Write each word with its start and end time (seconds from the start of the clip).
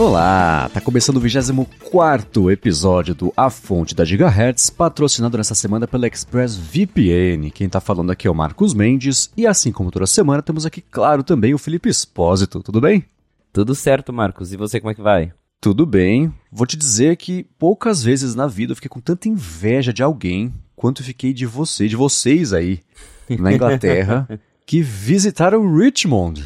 Olá, 0.00 0.70
tá 0.72 0.80
começando 0.80 1.18
o 1.18 1.20
24 1.20 2.50
episódio 2.50 3.14
do 3.14 3.30
A 3.36 3.50
Fonte 3.50 3.94
da 3.94 4.02
Gigahertz, 4.02 4.70
patrocinado 4.70 5.36
nessa 5.36 5.54
semana 5.54 5.86
pela 5.86 6.06
Express 6.06 6.56
VPN. 6.56 7.50
Quem 7.50 7.68
tá 7.68 7.80
falando 7.80 8.10
aqui 8.10 8.26
é 8.26 8.30
o 8.30 8.34
Marcos 8.34 8.72
Mendes, 8.72 9.30
e 9.36 9.46
assim 9.46 9.70
como 9.70 9.90
toda 9.90 10.06
semana, 10.06 10.40
temos 10.40 10.64
aqui, 10.64 10.80
claro, 10.80 11.22
também 11.22 11.52
o 11.52 11.58
Felipe 11.58 11.90
Espósito. 11.90 12.62
Tudo 12.62 12.80
bem? 12.80 13.04
Tudo 13.52 13.74
certo, 13.74 14.12
Marcos. 14.12 14.52
E 14.52 14.56
você, 14.56 14.80
como 14.80 14.92
é 14.92 14.94
que 14.94 15.02
vai? 15.02 15.32
Tudo 15.60 15.84
bem. 15.84 16.32
Vou 16.50 16.66
te 16.66 16.76
dizer 16.76 17.16
que 17.16 17.44
poucas 17.58 18.02
vezes 18.02 18.34
na 18.34 18.46
vida 18.46 18.72
eu 18.72 18.76
fiquei 18.76 18.88
com 18.88 19.00
tanta 19.00 19.28
inveja 19.28 19.92
de 19.92 20.02
alguém 20.02 20.52
quanto 20.76 21.04
fiquei 21.04 21.34
de 21.34 21.44
você, 21.44 21.88
de 21.88 21.96
vocês 21.96 22.52
aí, 22.52 22.80
na 23.28 23.52
Inglaterra, 23.52 24.26
que 24.64 24.80
visitaram 24.80 25.76
Richmond. 25.76 26.42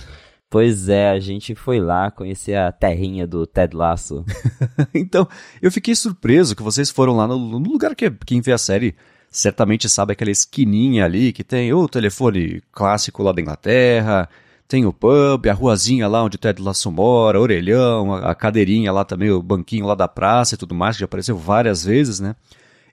Pois 0.51 0.89
é, 0.89 1.11
a 1.11 1.21
gente 1.21 1.55
foi 1.55 1.79
lá 1.79 2.11
conhecer 2.11 2.57
a 2.57 2.73
terrinha 2.73 3.27
do 3.27 3.47
Ted 3.47 3.77
Lasso. 3.77 4.25
então, 4.95 5.29
eu 5.61 5.71
fiquei 5.71 5.95
surpreso 5.95 6.57
que 6.57 6.63
vocês 6.63 6.91
foram 6.91 7.17
lá 7.17 7.29
no, 7.29 7.39
no 7.39 7.59
lugar 7.59 7.95
que 7.95 8.11
quem 8.25 8.41
vê 8.41 8.53
a 8.53 8.59
série 8.59 8.95
certamente 9.31 9.89
sabe 9.89 10.13
aquela 10.13 10.31
esquininha 10.31 11.05
ali 11.05 11.33
que 11.33 11.43
tem 11.43 11.73
o 11.73 11.89
telefone 11.89 12.63
clássico 12.73 13.23
lá 13.23 13.33
da 13.33 13.41
Inglaterra, 13.41 14.29
tem 14.75 14.85
o 14.85 14.93
pub, 14.93 15.47
a 15.49 15.53
ruazinha 15.53 16.09
lá 16.09 16.25
onde 16.25 16.35
o 16.35 16.39
Ted 16.39 16.61
Lasso 16.61 16.91
mora, 16.91 17.41
orelhão, 17.41 18.13
a, 18.13 18.35
cadeirinha 18.35 18.91
lá 18.91 19.05
também, 19.05 19.31
o 19.31 19.41
banquinho 19.41 19.87
lá 19.87 19.95
da 19.95 20.09
praça 20.09 20.57
e 20.57 20.59
tudo 20.59 20.75
mais, 20.75 20.97
que 20.97 21.01
já 21.01 21.05
apareceu 21.05 21.37
várias 21.37 21.85
vezes, 21.85 22.19
né? 22.19 22.35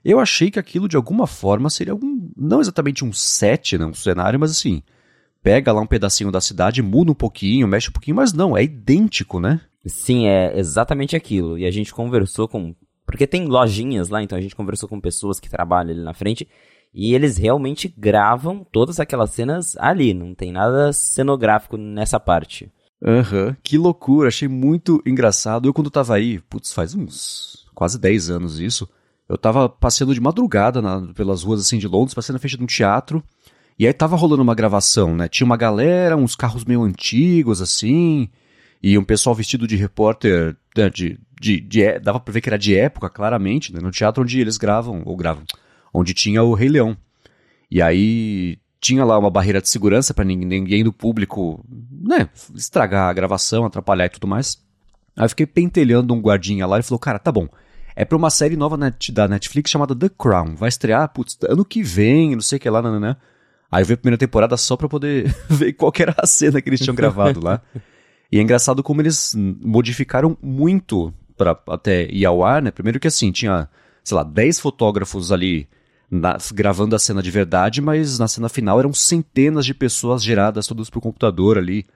Eu 0.04 0.20
achei 0.20 0.48
que 0.48 0.60
aquilo 0.60 0.86
de 0.86 0.96
alguma 0.96 1.26
forma 1.26 1.68
seria 1.68 1.92
algum, 1.92 2.30
não 2.36 2.60
exatamente 2.60 3.04
um 3.04 3.12
set, 3.12 3.76
né, 3.76 3.84
um 3.84 3.94
cenário, 3.94 4.38
mas 4.38 4.52
assim, 4.52 4.80
pega 5.42 5.72
lá 5.72 5.80
um 5.80 5.86
pedacinho 5.86 6.30
da 6.30 6.40
cidade, 6.40 6.80
muda 6.82 7.10
um 7.10 7.16
pouquinho, 7.16 7.66
mexe 7.66 7.88
um 7.88 7.92
pouquinho, 7.92 8.14
mas 8.14 8.32
não, 8.32 8.56
é 8.56 8.62
idêntico, 8.62 9.40
né? 9.40 9.60
Sim, 9.84 10.28
é 10.28 10.56
exatamente 10.56 11.16
aquilo. 11.16 11.58
E 11.58 11.66
a 11.66 11.70
gente 11.72 11.92
conversou 11.92 12.46
com. 12.46 12.76
Porque 13.04 13.26
tem 13.26 13.46
lojinhas 13.46 14.08
lá, 14.08 14.22
então 14.22 14.38
a 14.38 14.40
gente 14.40 14.54
conversou 14.54 14.88
com 14.88 15.00
pessoas 15.00 15.40
que 15.40 15.50
trabalham 15.50 15.90
ali 15.90 16.04
na 16.04 16.14
frente. 16.14 16.46
E 16.94 17.14
eles 17.14 17.38
realmente 17.38 17.92
gravam 17.96 18.66
todas 18.70 19.00
aquelas 19.00 19.30
cenas 19.30 19.76
ali, 19.78 20.12
não 20.12 20.34
tem 20.34 20.52
nada 20.52 20.92
cenográfico 20.92 21.76
nessa 21.76 22.20
parte. 22.20 22.70
Aham, 23.04 23.46
uhum, 23.46 23.56
que 23.62 23.78
loucura, 23.78 24.28
achei 24.28 24.46
muito 24.46 25.02
engraçado. 25.06 25.66
Eu 25.66 25.74
quando 25.74 25.90
tava 25.90 26.14
aí, 26.14 26.38
putz, 26.40 26.72
faz 26.72 26.94
uns 26.94 27.66
quase 27.74 27.98
10 27.98 28.30
anos 28.30 28.60
isso, 28.60 28.88
eu 29.28 29.38
tava 29.38 29.68
passeando 29.68 30.14
de 30.14 30.20
madrugada 30.20 30.82
na, 30.82 31.12
pelas 31.14 31.42
ruas 31.42 31.60
assim 31.60 31.78
de 31.78 31.88
Londres, 31.88 32.14
passando 32.14 32.34
na 32.34 32.40
frente 32.40 32.58
de 32.58 32.62
um 32.62 32.66
teatro, 32.66 33.24
e 33.78 33.86
aí 33.86 33.92
tava 33.92 34.14
rolando 34.14 34.42
uma 34.42 34.54
gravação, 34.54 35.16
né? 35.16 35.26
Tinha 35.26 35.46
uma 35.46 35.56
galera, 35.56 36.16
uns 36.16 36.36
carros 36.36 36.64
meio 36.64 36.82
antigos, 36.82 37.62
assim, 37.62 38.28
e 38.82 38.98
um 38.98 39.04
pessoal 39.04 39.34
vestido 39.34 39.66
de 39.66 39.74
repórter, 39.74 40.56
né, 40.76 40.90
de, 40.90 41.18
de, 41.40 41.60
de, 41.60 41.82
é, 41.82 41.98
dava 41.98 42.20
pra 42.20 42.32
ver 42.32 42.40
que 42.40 42.48
era 42.48 42.58
de 42.58 42.76
época, 42.76 43.08
claramente, 43.08 43.72
né? 43.72 43.80
No 43.80 43.90
teatro 43.90 44.22
onde 44.22 44.38
eles 44.38 44.58
gravam, 44.58 45.02
ou 45.06 45.16
gravam, 45.16 45.44
onde 45.92 46.14
tinha 46.14 46.42
o 46.42 46.54
Rei 46.54 46.68
Leão. 46.68 46.96
E 47.70 47.80
aí 47.80 48.58
tinha 48.80 49.04
lá 49.04 49.18
uma 49.18 49.30
barreira 49.30 49.60
de 49.60 49.68
segurança 49.68 50.12
para 50.12 50.24
ninguém, 50.24 50.82
do 50.82 50.92
público, 50.92 51.64
né, 51.90 52.28
estragar 52.54 53.08
a 53.08 53.12
gravação, 53.12 53.64
atrapalhar 53.64 54.06
e 54.06 54.10
tudo 54.10 54.26
mais. 54.26 54.60
Aí 55.16 55.24
eu 55.24 55.28
fiquei 55.28 55.46
pentelhando 55.46 56.12
um 56.12 56.20
guardinha 56.20 56.66
lá 56.66 56.78
e 56.78 56.82
falou, 56.82 56.98
cara, 56.98 57.18
tá 57.18 57.30
bom, 57.30 57.48
é 57.94 58.04
pra 58.04 58.16
uma 58.16 58.30
série 58.30 58.56
nova 58.56 58.76
net, 58.76 59.12
da 59.12 59.28
Netflix 59.28 59.70
chamada 59.70 59.94
The 59.94 60.08
Crown. 60.08 60.56
Vai 60.56 60.68
estrear, 60.68 61.08
putz, 61.10 61.38
ano 61.48 61.64
que 61.64 61.82
vem, 61.82 62.34
não 62.34 62.40
sei 62.40 62.56
o 62.56 62.60
que 62.60 62.68
lá, 62.68 62.82
né. 62.98 63.16
Aí 63.70 63.82
eu 63.82 63.86
vi 63.86 63.94
a 63.94 63.96
primeira 63.96 64.18
temporada 64.18 64.56
só 64.56 64.76
pra 64.76 64.88
poder 64.88 65.34
ver 65.48 65.72
qual 65.74 65.92
era 65.98 66.14
a 66.18 66.26
cena 66.26 66.60
que 66.60 66.68
eles 66.68 66.80
tinham 66.80 66.94
gravado 66.94 67.42
lá. 67.42 67.62
E 68.30 68.38
é 68.38 68.42
engraçado 68.42 68.82
como 68.82 69.00
eles 69.00 69.34
modificaram 69.36 70.36
muito 70.42 71.12
para 71.36 71.58
até 71.68 72.10
ir 72.10 72.24
ao 72.24 72.44
ar, 72.44 72.62
né? 72.62 72.70
Primeiro 72.70 72.98
que 72.98 73.06
assim, 73.06 73.30
tinha, 73.30 73.68
sei 74.02 74.16
lá, 74.16 74.22
10 74.22 74.58
fotógrafos 74.58 75.30
ali 75.30 75.68
na, 76.12 76.36
gravando 76.52 76.94
a 76.94 76.98
cena 76.98 77.22
de 77.22 77.30
verdade, 77.30 77.80
mas 77.80 78.18
na 78.18 78.28
cena 78.28 78.50
final 78.50 78.78
eram 78.78 78.92
centenas 78.92 79.64
de 79.64 79.72
pessoas 79.72 80.22
geradas 80.22 80.66
todas 80.66 80.90
por 80.90 81.00
computador 81.00 81.56
ali 81.56 81.86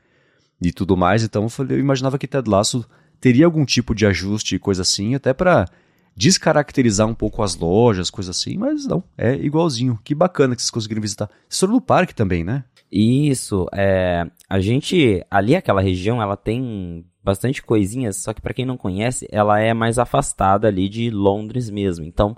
e 0.59 0.73
tudo 0.73 0.97
mais. 0.97 1.23
Então 1.23 1.43
eu, 1.43 1.49
falei, 1.51 1.77
eu 1.77 1.81
imaginava 1.81 2.17
que 2.17 2.27
Ted 2.27 2.49
Lasso 2.49 2.89
teria 3.21 3.45
algum 3.45 3.67
tipo 3.67 3.95
de 3.95 4.07
ajuste 4.07 4.55
e 4.55 4.59
coisa 4.59 4.81
assim, 4.81 5.15
até 5.15 5.35
para 5.35 5.67
descaracterizar 6.17 7.07
um 7.07 7.15
pouco 7.15 7.43
as 7.43 7.57
lojas, 7.57 8.09
coisa 8.09 8.31
assim, 8.31 8.57
mas 8.57 8.87
não, 8.87 9.05
é 9.19 9.35
igualzinho. 9.35 9.99
Que 10.03 10.15
bacana 10.15 10.57
que 10.57 10.63
vocês 10.63 10.71
conseguiram 10.71 11.03
visitar. 11.03 11.29
Vocês 11.47 11.61
foram 11.61 11.75
no 11.75 11.81
parque 11.83 12.15
também, 12.15 12.43
né? 12.43 12.65
Isso, 12.91 13.67
é, 13.75 14.25
a 14.49 14.59
gente, 14.61 15.23
ali 15.31 15.55
aquela 15.55 15.83
região, 15.83 16.23
ela 16.23 16.39
tem 16.39 17.05
bastante 17.23 17.63
coisinhas, 17.63 18.17
só 18.17 18.33
que 18.33 18.41
para 18.41 18.55
quem 18.55 18.65
não 18.65 18.79
conhece, 18.79 19.29
ela 19.31 19.61
é 19.61 19.75
mais 19.75 19.99
afastada 19.99 20.69
ali 20.69 20.89
de 20.89 21.11
Londres 21.11 21.69
mesmo. 21.69 22.07
Então, 22.07 22.35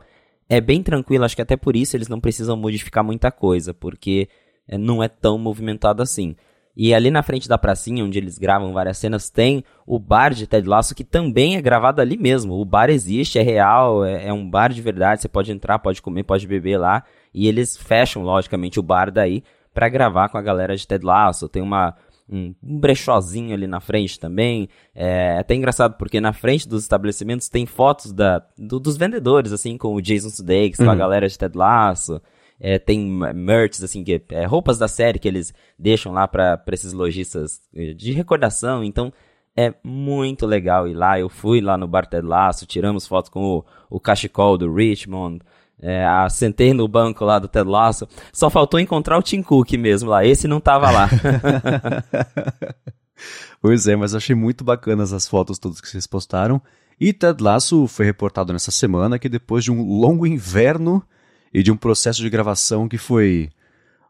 é 0.49 0.61
bem 0.61 0.83
tranquilo, 0.83 1.25
acho 1.25 1.37
que 1.37 1.43
até 1.43 1.57
por 1.57 1.77
isso 1.77 1.97
eles 1.97 2.09
não 2.09 2.21
precisam 2.21 2.57
modificar 2.57 3.05
muita 3.05 3.31
coisa, 3.31 3.75
porque 3.75 4.29
é, 4.67 4.79
não 4.79 5.03
é 5.03 5.09
tão 5.09 5.39
movimentado 5.39 6.03
assim. 6.03 6.35
E 6.81 6.95
ali 6.95 7.11
na 7.11 7.25
frente 7.25 7.49
da 7.49 7.59
pracinha, 7.59 8.05
onde 8.05 8.19
eles 8.19 8.39
gravam 8.39 8.73
várias 8.73 8.99
cenas, 8.99 9.29
tem 9.29 9.65
o 9.85 9.99
bar 9.99 10.33
de 10.33 10.47
Ted 10.47 10.69
Lasso, 10.69 10.95
que 10.95 11.03
também 11.03 11.57
é 11.57 11.61
gravado 11.61 12.01
ali 12.01 12.17
mesmo. 12.17 12.55
O 12.55 12.65
bar 12.65 12.89
existe, 12.89 13.37
é 13.37 13.43
real, 13.43 14.05
é, 14.05 14.29
é 14.29 14.33
um 14.33 14.49
bar 14.49 14.73
de 14.73 14.81
verdade. 14.81 15.21
Você 15.21 15.29
pode 15.29 15.51
entrar, 15.51 15.81
pode 15.81 16.01
comer, 16.01 16.23
pode 16.23 16.47
beber 16.47 16.79
lá. 16.79 17.03
E 17.35 17.49
eles 17.49 17.77
fecham, 17.77 18.23
logicamente, 18.23 18.79
o 18.79 18.83
bar 18.83 19.11
daí 19.11 19.43
para 19.75 19.89
gravar 19.89 20.29
com 20.29 20.39
a 20.39 20.43
galera 20.43 20.77
de 20.77 20.87
Ted 20.87 21.05
Lasso. 21.05 21.49
Tem 21.49 21.61
uma, 21.61 21.97
um, 22.28 22.55
um 22.62 22.78
brechózinho 22.78 23.55
ali 23.55 23.66
na 23.66 23.81
frente 23.81 24.19
também. 24.19 24.69
É 24.94 25.39
até 25.39 25.55
engraçado 25.55 25.97
porque 25.97 26.21
na 26.21 26.33
frente 26.33 26.69
dos 26.69 26.83
estabelecimentos 26.83 27.49
tem 27.49 27.66
fotos 27.66 28.12
da, 28.12 28.44
do, 28.56 28.78
dos 28.78 28.97
vendedores, 28.97 29.53
assim, 29.53 29.77
com 29.77 29.94
o 29.94 30.03
Jason 30.03 30.31
Sudeikis, 30.31 30.78
uhum. 30.78 30.87
com 30.87 30.91
a 30.91 30.94
uhum. 30.94 30.99
galera 30.99 31.28
de 31.28 31.38
Ted 31.38 31.56
Lasso. 31.56 32.21
É, 32.61 32.78
tem 32.78 33.09
merch, 33.34 33.83
assim, 33.83 34.03
que, 34.03 34.21
é, 34.31 34.44
roupas 34.44 34.78
da 34.78 34.88
série 34.88 35.19
que 35.19 35.28
eles 35.28 35.55
deixam 35.78 36.12
lá 36.12 36.27
para 36.27 36.61
esses 36.72 36.93
lojistas 36.93 37.61
eh, 37.72 37.94
de 37.94 38.12
recordação. 38.12 38.83
Então, 38.83 39.12
é 39.56 39.75
muito 39.83 40.44
legal 40.44 40.88
ir 40.88 40.94
lá. 40.94 41.19
Eu 41.19 41.28
fui 41.28 41.61
lá 41.61 41.77
no 41.77 41.87
Bar 41.87 42.06
Ted 42.06 42.27
Lasso, 42.27 42.67
tiramos 42.67 43.06
fotos 43.06 43.31
com 43.31 43.59
o, 43.59 43.65
o 43.88 44.00
cachecol 44.00 44.59
do 44.59 44.72
Richmond. 44.72 45.41
É, 45.81 46.05
sentei 46.31 46.75
no 46.75 46.89
banco 46.89 47.25
lá 47.25 47.39
do 47.39 47.49
Ted 47.49 47.69
Lasso. 47.69 48.09
Só 48.33 48.50
faltou 48.50 48.81
encontrar 48.81 49.19
o 49.19 49.22
Tim 49.22 49.43
Cook 49.43 49.72
mesmo 49.72 50.11
lá. 50.11 50.25
Esse 50.25 50.49
não 50.49 50.61
tava 50.61 50.91
lá. 50.91 51.09
pois 53.62 53.87
é, 53.87 53.94
mas 53.94 54.15
achei 54.15 54.34
muito 54.34 54.65
bacanas 54.65 55.12
as 55.12 55.28
fotos 55.28 55.59
todas 55.59 55.81
que 55.81 55.88
vocês 55.88 56.06
postaram. 56.06 56.61
E 57.00 57.12
Ted 57.12 57.43
Lasso 57.43 57.87
foi 57.87 58.05
reportado 58.06 58.53
nessa 58.53 58.72
semana 58.72 59.19
que 59.19 59.28
depois 59.28 59.62
de 59.62 59.71
um 59.71 59.83
longo 59.83 60.27
inverno 60.27 61.03
e 61.55 61.62
de 61.62 61.71
um 61.71 61.77
processo 61.77 62.21
de 62.21 62.28
gravação 62.28 62.88
que 62.88 62.99
foi 62.99 63.50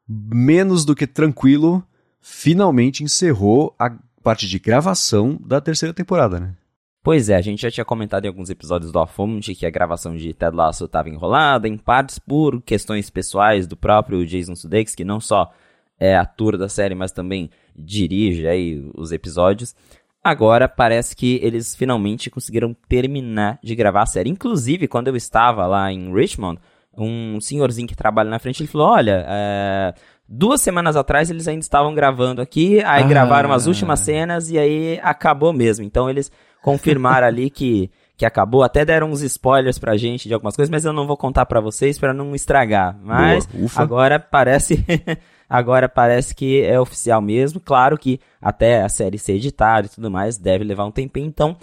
menos 0.08 0.86
do 0.86 0.94
que 0.96 1.06
tranquilo, 1.06 1.84
finalmente 2.20 3.04
encerrou 3.04 3.74
a 3.78 3.90
parte 4.22 4.48
de 4.48 4.58
gravação 4.58 5.38
da 5.44 5.60
terceira 5.60 5.92
temporada, 5.92 6.40
né? 6.40 6.54
Pois 7.02 7.28
é, 7.28 7.36
a 7.36 7.40
gente 7.40 7.62
já 7.62 7.70
tinha 7.70 7.84
comentado 7.84 8.24
em 8.24 8.28
alguns 8.28 8.50
episódios 8.50 8.92
do 8.92 8.98
A 8.98 9.06
Fonte 9.06 9.54
que 9.54 9.64
a 9.64 9.70
gravação 9.70 10.16
de 10.16 10.34
Ted 10.34 10.54
Lasso 10.54 10.84
estava 10.84 11.08
enrolada, 11.08 11.68
em 11.68 11.76
partes 11.76 12.18
por 12.18 12.60
questões 12.62 13.08
pessoais 13.08 13.66
do 13.66 13.76
próprio 13.76 14.26
Jason 14.26 14.54
Sudeikis, 14.54 14.94
que 14.94 15.04
não 15.04 15.20
só 15.20 15.52
é 15.98 16.16
ator 16.16 16.56
da 16.56 16.68
série, 16.68 16.94
mas 16.94 17.12
também 17.12 17.50
dirige 17.74 18.46
aí 18.46 18.84
os 18.94 19.12
episódios. 19.12 19.74
Agora 20.22 20.68
parece 20.68 21.16
que 21.16 21.40
eles 21.42 21.74
finalmente 21.74 22.28
conseguiram 22.28 22.76
terminar 22.88 23.58
de 23.62 23.74
gravar 23.74 24.02
a 24.02 24.06
série. 24.06 24.28
Inclusive, 24.28 24.88
quando 24.88 25.08
eu 25.08 25.16
estava 25.16 25.66
lá 25.66 25.92
em 25.92 26.12
Richmond, 26.12 26.60
um 26.96 27.40
senhorzinho 27.40 27.88
que 27.88 27.96
trabalha 27.96 28.28
na 28.28 28.38
frente, 28.38 28.60
ele 28.60 28.68
falou: 28.68 28.88
Olha, 28.88 29.24
é, 29.28 29.94
duas 30.28 30.60
semanas 30.60 30.96
atrás 30.96 31.30
eles 31.30 31.48
ainda 31.48 31.60
estavam 31.60 31.94
gravando 31.94 32.42
aqui, 32.42 32.80
aí 32.84 33.04
ah. 33.04 33.06
gravaram 33.06 33.52
as 33.52 33.66
últimas 33.66 34.00
cenas 34.00 34.50
e 34.50 34.58
aí 34.58 35.00
acabou 35.02 35.52
mesmo. 35.52 35.84
Então 35.84 36.10
eles 36.10 36.30
confirmaram 36.62 37.26
ali 37.26 37.50
que, 37.50 37.90
que 38.16 38.26
acabou, 38.26 38.62
até 38.62 38.84
deram 38.84 39.10
uns 39.10 39.22
spoilers 39.22 39.78
pra 39.78 39.96
gente 39.96 40.28
de 40.28 40.34
algumas 40.34 40.56
coisas, 40.56 40.70
mas 40.70 40.84
eu 40.84 40.92
não 40.92 41.06
vou 41.06 41.16
contar 41.16 41.46
para 41.46 41.60
vocês 41.60 41.98
para 41.98 42.12
não 42.12 42.34
estragar. 42.34 42.98
Mas 43.02 43.48
agora 43.76 44.18
parece. 44.18 44.84
agora 45.48 45.88
parece 45.88 46.34
que 46.34 46.62
é 46.62 46.78
oficial 46.78 47.22
mesmo. 47.22 47.60
Claro 47.60 47.96
que 47.96 48.20
até 48.40 48.82
a 48.82 48.88
série 48.88 49.18
ser 49.18 49.34
editada 49.34 49.86
e 49.86 49.90
tudo 49.90 50.10
mais 50.10 50.36
deve 50.36 50.64
levar 50.64 50.84
um 50.84 50.90
tempinho, 50.90 51.26
então 51.26 51.56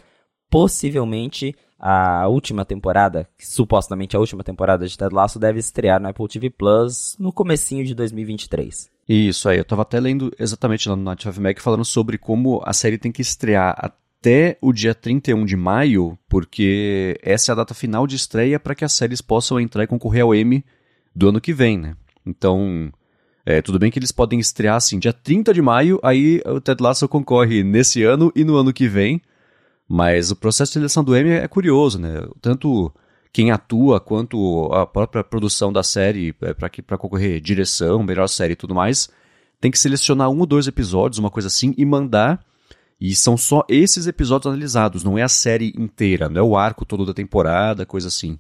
possivelmente 0.50 1.56
a 1.78 2.28
última 2.28 2.64
temporada, 2.66 3.28
supostamente 3.38 4.16
a 4.16 4.20
última 4.20 4.44
temporada 4.44 4.88
de 4.88 4.98
Ted 4.98 5.14
Lasso, 5.14 5.38
deve 5.38 5.60
estrear 5.60 6.02
no 6.02 6.08
Apple 6.08 6.28
TV 6.28 6.50
Plus 6.50 7.16
no 7.20 7.32
comecinho 7.32 7.86
de 7.86 7.94
2023. 7.94 8.90
Isso 9.08 9.48
aí, 9.48 9.58
eu 9.58 9.66
tava 9.66 9.84
até 9.84 10.00
lendo 10.00 10.32
exatamente 10.40 10.90
lá 10.90 10.96
no 10.96 11.04
Night 11.04 11.28
of 11.28 11.40
Mac 11.40 11.60
falando 11.60 11.86
sobre 11.86 12.18
como 12.18 12.62
a 12.66 12.74
série 12.74 12.98
tem 12.98 13.12
que 13.12 13.22
estrear 13.22 13.94
até 14.26 14.58
o 14.60 14.74
dia 14.74 14.96
31 14.96 15.46
de 15.46 15.56
maio, 15.56 16.18
porque 16.28 17.16
essa 17.22 17.52
é 17.52 17.54
a 17.54 17.56
data 17.58 17.76
final 17.76 18.08
de 18.08 18.16
estreia 18.16 18.60
para 18.60 18.74
que 18.74 18.84
as 18.84 18.92
séries 18.92 19.22
possam 19.22 19.60
entrar 19.60 19.84
e 19.84 19.88
concorrer 19.88 20.24
ao 20.24 20.34
Emmy 20.34 20.66
do 21.16 21.30
ano 21.30 21.40
que 21.40 21.54
vem, 21.54 21.78
né? 21.78 21.96
Então, 22.26 22.92
é, 23.46 23.62
tudo 23.62 23.78
bem 23.78 23.92
que 23.92 24.00
eles 24.00 24.12
podem 24.12 24.40
estrear 24.40 24.78
assim, 24.78 24.98
dia 24.98 25.14
30 25.14 25.54
de 25.54 25.62
maio, 25.62 26.00
aí 26.02 26.42
o 26.44 26.60
Ted 26.60 26.82
Lasso 26.82 27.08
concorre 27.08 27.64
nesse 27.64 28.02
ano 28.02 28.32
e 28.36 28.44
no 28.44 28.56
ano 28.56 28.74
que 28.74 28.88
vem. 28.88 29.22
Mas 29.88 30.32
o 30.32 30.36
processo 30.36 30.72
de 30.72 30.74
seleção 30.74 31.04
do 31.04 31.16
Emmy 31.16 31.30
é 31.30 31.48
curioso, 31.48 32.00
né? 32.00 32.28
Tanto 32.42 32.92
quem 33.32 33.52
atua 33.52 34.00
quanto 34.00 34.74
a 34.74 34.88
própria 34.88 35.24
produção 35.24 35.72
da 35.72 35.84
série 35.84 36.34
é, 36.42 36.52
para 36.56 36.98
concorrer 36.98 37.40
direção, 37.40 38.02
melhor 38.02 38.28
série 38.28 38.54
e 38.54 38.56
tudo 38.56 38.74
mais, 38.74 39.08
tem 39.62 39.70
que 39.70 39.78
selecionar 39.78 40.32
um 40.32 40.40
ou 40.40 40.48
dois 40.48 40.66
episódios, 40.66 41.20
uma 41.20 41.30
coisa 41.30 41.48
assim, 41.48 41.76
e 41.78 41.86
mandar. 41.86 42.44
E 43.00 43.14
são 43.14 43.36
só 43.36 43.64
esses 43.68 44.08
episódios 44.08 44.48
analisados, 44.48 45.04
não 45.04 45.18
é 45.18 45.22
a 45.22 45.28
série 45.28 45.74
inteira, 45.78 46.30
não 46.30 46.40
é 46.40 46.44
o 46.44 46.58
arco 46.58 46.86
todo 46.86 47.06
da 47.06 47.14
temporada, 47.14 47.86
coisa 47.86 48.08
assim. 48.08 48.38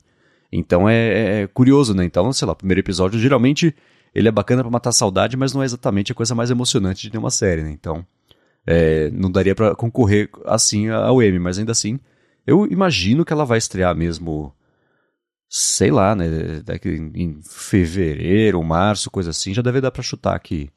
Então 0.51 0.87
é, 0.87 0.95
é, 0.95 1.41
é 1.41 1.47
curioso, 1.47 1.93
né? 1.93 2.05
Então, 2.05 2.31
sei 2.31 2.45
lá, 2.45 2.53
o 2.53 2.55
primeiro 2.55 2.79
episódio 2.79 3.19
geralmente 3.19 3.75
ele 4.13 4.29
é 4.29 4.31
bacana 4.31 4.63
para 4.63 4.71
matar 4.71 4.91
a 4.91 4.93
saudade, 4.93 5.35
mas 5.35 5.53
não 5.53 5.61
é 5.61 5.65
exatamente 5.65 6.13
a 6.13 6.15
coisa 6.15 6.33
mais 6.33 6.49
emocionante 6.49 7.01
de 7.01 7.11
ter 7.11 7.17
uma 7.17 7.29
série, 7.29 7.63
né? 7.63 7.71
Então, 7.71 8.05
é, 8.65 9.11
não 9.11 9.29
daria 9.29 9.53
para 9.53 9.75
concorrer 9.75 10.29
assim 10.45 10.89
ao 10.89 11.21
Emmy, 11.21 11.37
mas 11.37 11.59
ainda 11.59 11.73
assim, 11.73 11.99
eu 12.47 12.65
imagino 12.65 13.25
que 13.25 13.33
ela 13.33 13.45
vai 13.45 13.57
estrear 13.57 13.95
mesmo, 13.95 14.53
sei 15.49 15.91
lá, 15.91 16.15
né? 16.15 16.61
Daqui 16.63 16.89
em 16.89 17.39
fevereiro, 17.43 18.63
março, 18.63 19.11
coisa 19.11 19.31
assim, 19.31 19.53
já 19.53 19.61
deve 19.61 19.81
dar 19.81 19.91
para 19.91 20.01
chutar 20.01 20.39
que, 20.39 20.69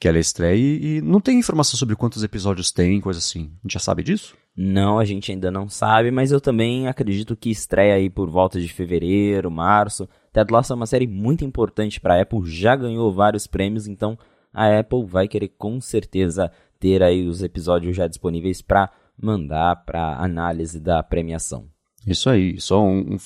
que 0.00 0.08
ela 0.08 0.18
estreia. 0.18 0.56
E, 0.56 0.96
e 0.96 1.00
não 1.02 1.20
tem 1.20 1.38
informação 1.38 1.78
sobre 1.78 1.94
quantos 1.94 2.24
episódios 2.24 2.72
tem, 2.72 3.00
coisa 3.00 3.18
assim. 3.18 3.52
A 3.58 3.62
gente 3.62 3.74
já 3.74 3.78
sabe 3.78 4.02
disso? 4.02 4.34
Não, 4.56 4.98
a 4.98 5.04
gente 5.04 5.30
ainda 5.30 5.50
não 5.50 5.68
sabe, 5.68 6.10
mas 6.10 6.32
eu 6.32 6.40
também 6.40 6.88
acredito 6.88 7.36
que 7.36 7.50
estreia 7.50 7.94
aí 7.94 8.08
por 8.08 8.28
volta 8.30 8.58
de 8.58 8.68
fevereiro, 8.68 9.50
março. 9.50 10.08
Ted 10.32 10.50
Lasso 10.50 10.72
é 10.72 10.76
uma 10.76 10.86
série 10.86 11.06
muito 11.06 11.44
importante 11.44 12.00
para 12.00 12.14
a 12.14 12.22
Apple, 12.22 12.40
já 12.44 12.74
ganhou 12.74 13.12
vários 13.12 13.46
prêmios, 13.46 13.86
então 13.86 14.18
a 14.52 14.78
Apple 14.78 15.04
vai 15.04 15.28
querer 15.28 15.48
com 15.56 15.80
certeza 15.80 16.50
ter 16.78 17.02
aí 17.02 17.28
os 17.28 17.42
episódios 17.42 17.94
já 17.94 18.08
disponíveis 18.08 18.62
para 18.62 18.90
mandar 19.20 19.84
para 19.84 20.16
análise 20.16 20.80
da 20.80 21.02
premiação. 21.02 21.68
Isso 22.06 22.30
aí, 22.30 22.58
só 22.58 22.82
um, 22.82 23.14
um, 23.14 23.18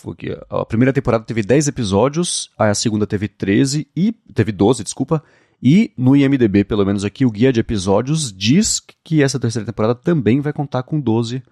A 0.51 0.67
primeira 0.67 0.93
temporada 0.93 1.25
teve 1.25 1.43
10 1.43 1.69
episódios, 1.69 2.51
a 2.59 2.75
segunda 2.75 3.07
teve 3.07 3.29
13 3.29 3.87
e. 3.97 4.13
teve 4.35 4.51
12, 4.51 4.83
desculpa. 4.83 5.23
E 5.67 5.91
no 5.97 6.15
IMDB, 6.15 6.63
pelo 6.63 6.85
menos 6.85 7.07
aqui, 7.07 7.25
o 7.25 7.31
guia 7.31 7.51
de 7.51 7.59
episódios 7.59 8.31
diz 8.31 8.81
que 9.03 9.23
essa 9.23 9.41
terceira 9.41 9.65
temporada 9.65 9.95
também 9.95 10.39
vai 10.39 10.53
contar 10.53 10.83
com 10.83 11.01
12 11.01 11.43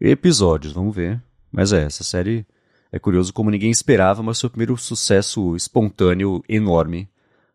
episódios. 0.00 0.72
Vamos 0.72 0.94
ver. 0.94 1.20
Mas 1.50 1.72
é, 1.72 1.82
essa 1.82 2.04
série 2.04 2.46
é 2.92 3.00
curioso 3.00 3.32
como 3.32 3.50
ninguém 3.50 3.72
esperava, 3.72 4.22
mas 4.22 4.40
foi 4.40 4.46
o 4.46 4.50
primeiro 4.50 4.76
sucesso 4.76 5.56
espontâneo 5.56 6.40
enorme 6.48 7.08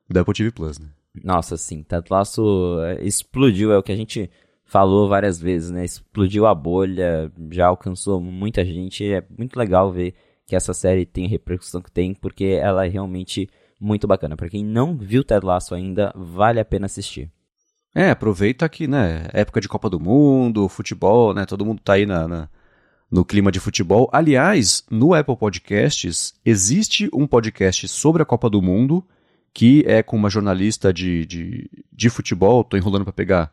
da 0.09 0.21
Apple 0.21 0.33
TV 0.33 0.51
Plus, 0.51 0.77
né? 0.77 0.89
Nossa, 1.23 1.55
sim, 1.55 1.83
Ted 1.83 2.05
Lasso 2.09 2.81
é, 2.81 3.01
explodiu, 3.05 3.71
é 3.71 3.77
o 3.77 3.83
que 3.83 3.91
a 3.91 3.95
gente 3.95 4.29
falou 4.65 5.07
várias 5.07 5.39
vezes, 5.39 5.69
né? 5.69 5.85
Explodiu 5.85 6.45
a 6.45 6.53
bolha, 6.53 7.31
já 7.49 7.67
alcançou 7.67 8.19
muita 8.19 8.65
gente. 8.65 9.05
É 9.05 9.23
muito 9.37 9.55
legal 9.57 9.89
ver 9.89 10.15
que 10.45 10.53
essa 10.53 10.73
série 10.73 11.05
tem 11.05 11.25
a 11.25 11.29
repercussão 11.29 11.81
que 11.81 11.91
tem, 11.91 12.13
porque 12.13 12.43
ela 12.43 12.83
realmente 12.83 13.47
muito 13.83 14.07
bacana. 14.07 14.37
Para 14.37 14.49
quem 14.49 14.63
não 14.63 14.95
viu 14.95 15.23
Ted 15.23 15.45
Lasso 15.45 15.75
ainda, 15.75 16.13
vale 16.15 16.59
a 16.59 16.65
pena 16.65 16.85
assistir. 16.85 17.29
É, 17.93 18.09
aproveita 18.09 18.67
que, 18.69 18.87
né, 18.87 19.27
época 19.33 19.61
de 19.61 19.67
Copa 19.67 19.89
do 19.89 19.99
Mundo, 19.99 20.67
futebol, 20.69 21.33
né, 21.33 21.45
todo 21.45 21.65
mundo 21.65 21.81
tá 21.83 21.93
aí 21.93 22.05
na, 22.05 22.27
na 22.27 22.49
no 23.11 23.23
clima 23.23 23.51
de 23.51 23.59
futebol. 23.59 24.09
Aliás, 24.11 24.83
no 24.89 25.13
Apple 25.13 25.37
Podcasts, 25.37 26.33
existe 26.43 27.07
um 27.13 27.27
podcast 27.27 27.87
sobre 27.87 28.23
a 28.23 28.25
Copa 28.25 28.49
do 28.49 28.59
Mundo, 28.59 29.05
que 29.53 29.83
é 29.85 30.01
com 30.01 30.17
uma 30.17 30.31
jornalista 30.31 30.91
de, 30.91 31.23
de, 31.27 31.69
de 31.91 32.09
futebol, 32.09 32.63
tô 32.63 32.75
enrolando 32.75 33.03
para 33.03 33.13
pegar 33.13 33.51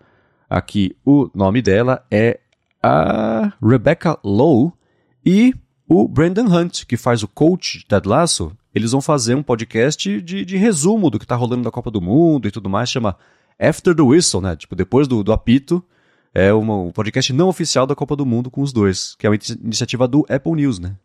aqui 0.49 0.97
o 1.05 1.29
nome 1.35 1.61
dela, 1.61 2.03
é 2.11 2.41
a 2.83 3.53
Rebecca 3.63 4.19
Lowe 4.25 4.73
e 5.27 5.55
o 5.87 6.09
Brandon 6.09 6.47
Hunt, 6.47 6.87
que 6.87 6.97
faz 6.97 7.23
o 7.23 7.29
coach 7.29 7.85
Ted 7.87 8.09
Lasso. 8.09 8.57
Eles 8.75 8.93
vão 8.93 9.01
fazer 9.01 9.35
um 9.35 9.43
podcast 9.43 10.21
de, 10.21 10.45
de 10.45 10.57
resumo 10.57 11.11
do 11.11 11.19
que 11.19 11.27
tá 11.27 11.35
rolando 11.35 11.65
da 11.65 11.71
Copa 11.71 11.91
do 11.91 12.01
Mundo 12.01 12.47
e 12.47 12.51
tudo 12.51 12.69
mais, 12.69 12.91
chama 12.91 13.17
After 13.59 13.95
the 13.95 14.03
Whistle, 14.03 14.41
né? 14.41 14.57
Tipo, 14.57 14.77
depois 14.77 15.09
do, 15.09 15.23
do 15.25 15.33
apito, 15.33 15.85
é 16.33 16.53
uma, 16.53 16.77
um 16.77 16.93
podcast 16.93 17.33
não 17.33 17.49
oficial 17.49 17.87
da 17.87 17.95
Copa 17.95 18.15
do 18.15 18.25
Mundo 18.25 18.51
com 18.51 18.63
os 18.63 18.73
dois, 18.73 19.15
que 19.17 19.27
é 19.27 19.31
uma 19.31 19.39
iniciativa 19.63 20.07
do 20.07 20.25
Apple 20.29 20.53
News, 20.53 20.79
né? 20.79 20.97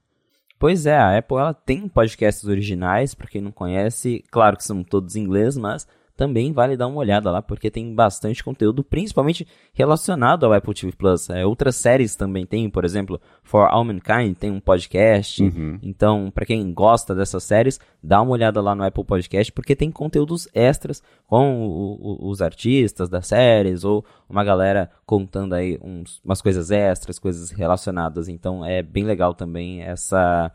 Pois 0.57 0.85
é, 0.85 0.97
a 0.97 1.17
Apple 1.17 1.37
ela 1.37 1.53
tem 1.53 1.87
podcasts 1.87 2.45
originais, 2.45 3.13
para 3.13 3.27
quem 3.27 3.41
não 3.41 3.51
conhece, 3.51 4.23
claro 4.31 4.55
que 4.55 4.63
são 4.63 4.83
todos 4.83 5.15
em 5.15 5.23
inglês, 5.23 5.57
mas 5.57 5.85
também 6.15 6.53
vale 6.53 6.77
dar 6.77 6.87
uma 6.87 6.99
olhada 6.99 7.29
lá, 7.29 7.41
porque 7.41 7.69
tem 7.69 7.93
bastante 7.93 8.43
conteúdo, 8.43 8.83
principalmente 8.83 9.45
relacionado 9.73 10.45
ao 10.45 10.53
Apple 10.53 10.73
TV 10.73 10.93
Plus. 10.93 11.29
É, 11.29 11.45
outras 11.45 11.75
séries 11.75 12.15
também 12.15 12.45
tem, 12.45 12.69
por 12.69 12.85
exemplo, 12.85 13.19
For 13.43 13.67
All 13.69 13.83
Mankind 13.83 14.35
tem 14.37 14.49
um 14.49 14.59
podcast. 14.59 15.43
Uhum. 15.43 15.77
Então, 15.83 16.31
para 16.33 16.45
quem 16.45 16.73
gosta 16.73 17.13
dessas 17.13 17.43
séries, 17.43 17.79
dá 18.01 18.21
uma 18.21 18.31
olhada 18.31 18.61
lá 18.61 18.73
no 18.73 18.83
Apple 18.83 19.03
Podcast, 19.03 19.51
porque 19.51 19.75
tem 19.75 19.91
conteúdos 19.91 20.47
extras 20.53 21.03
com 21.27 21.67
o, 21.67 22.27
o, 22.27 22.29
os 22.29 22.41
artistas 22.41 23.09
das 23.09 23.27
séries, 23.27 23.83
ou 23.83 24.05
uma 24.29 24.43
galera 24.43 24.89
contando 25.05 25.53
aí 25.53 25.77
uns, 25.81 26.21
umas 26.23 26.41
coisas 26.41 26.71
extras, 26.71 27.19
coisas 27.19 27.51
relacionadas. 27.51 28.29
Então, 28.29 28.63
é 28.63 28.81
bem 28.81 29.03
legal 29.03 29.33
também 29.33 29.81
essa 29.81 30.51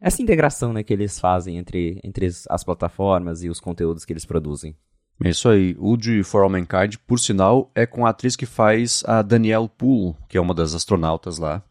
essa 0.00 0.22
integração 0.22 0.72
né, 0.72 0.84
que 0.84 0.92
eles 0.92 1.18
fazem 1.18 1.58
entre, 1.58 2.00
entre 2.04 2.26
as 2.26 2.62
plataformas 2.62 3.42
e 3.42 3.48
os 3.48 3.58
conteúdos 3.58 4.04
que 4.04 4.12
eles 4.12 4.24
produzem. 4.24 4.76
É 5.24 5.30
isso 5.30 5.48
aí. 5.48 5.76
De 5.98 6.22
For 6.22 6.42
All 6.42 6.50
Mankind, 6.50 6.96
por 7.06 7.18
sinal, 7.18 7.70
é 7.74 7.86
com 7.86 8.06
a 8.06 8.10
atriz 8.10 8.36
que 8.36 8.46
faz 8.46 9.02
a 9.06 9.20
Danielle 9.22 9.68
Poole, 9.68 10.14
que 10.28 10.38
é 10.38 10.40
uma 10.40 10.54
das 10.54 10.74
astronautas 10.74 11.38
lá. 11.38 11.62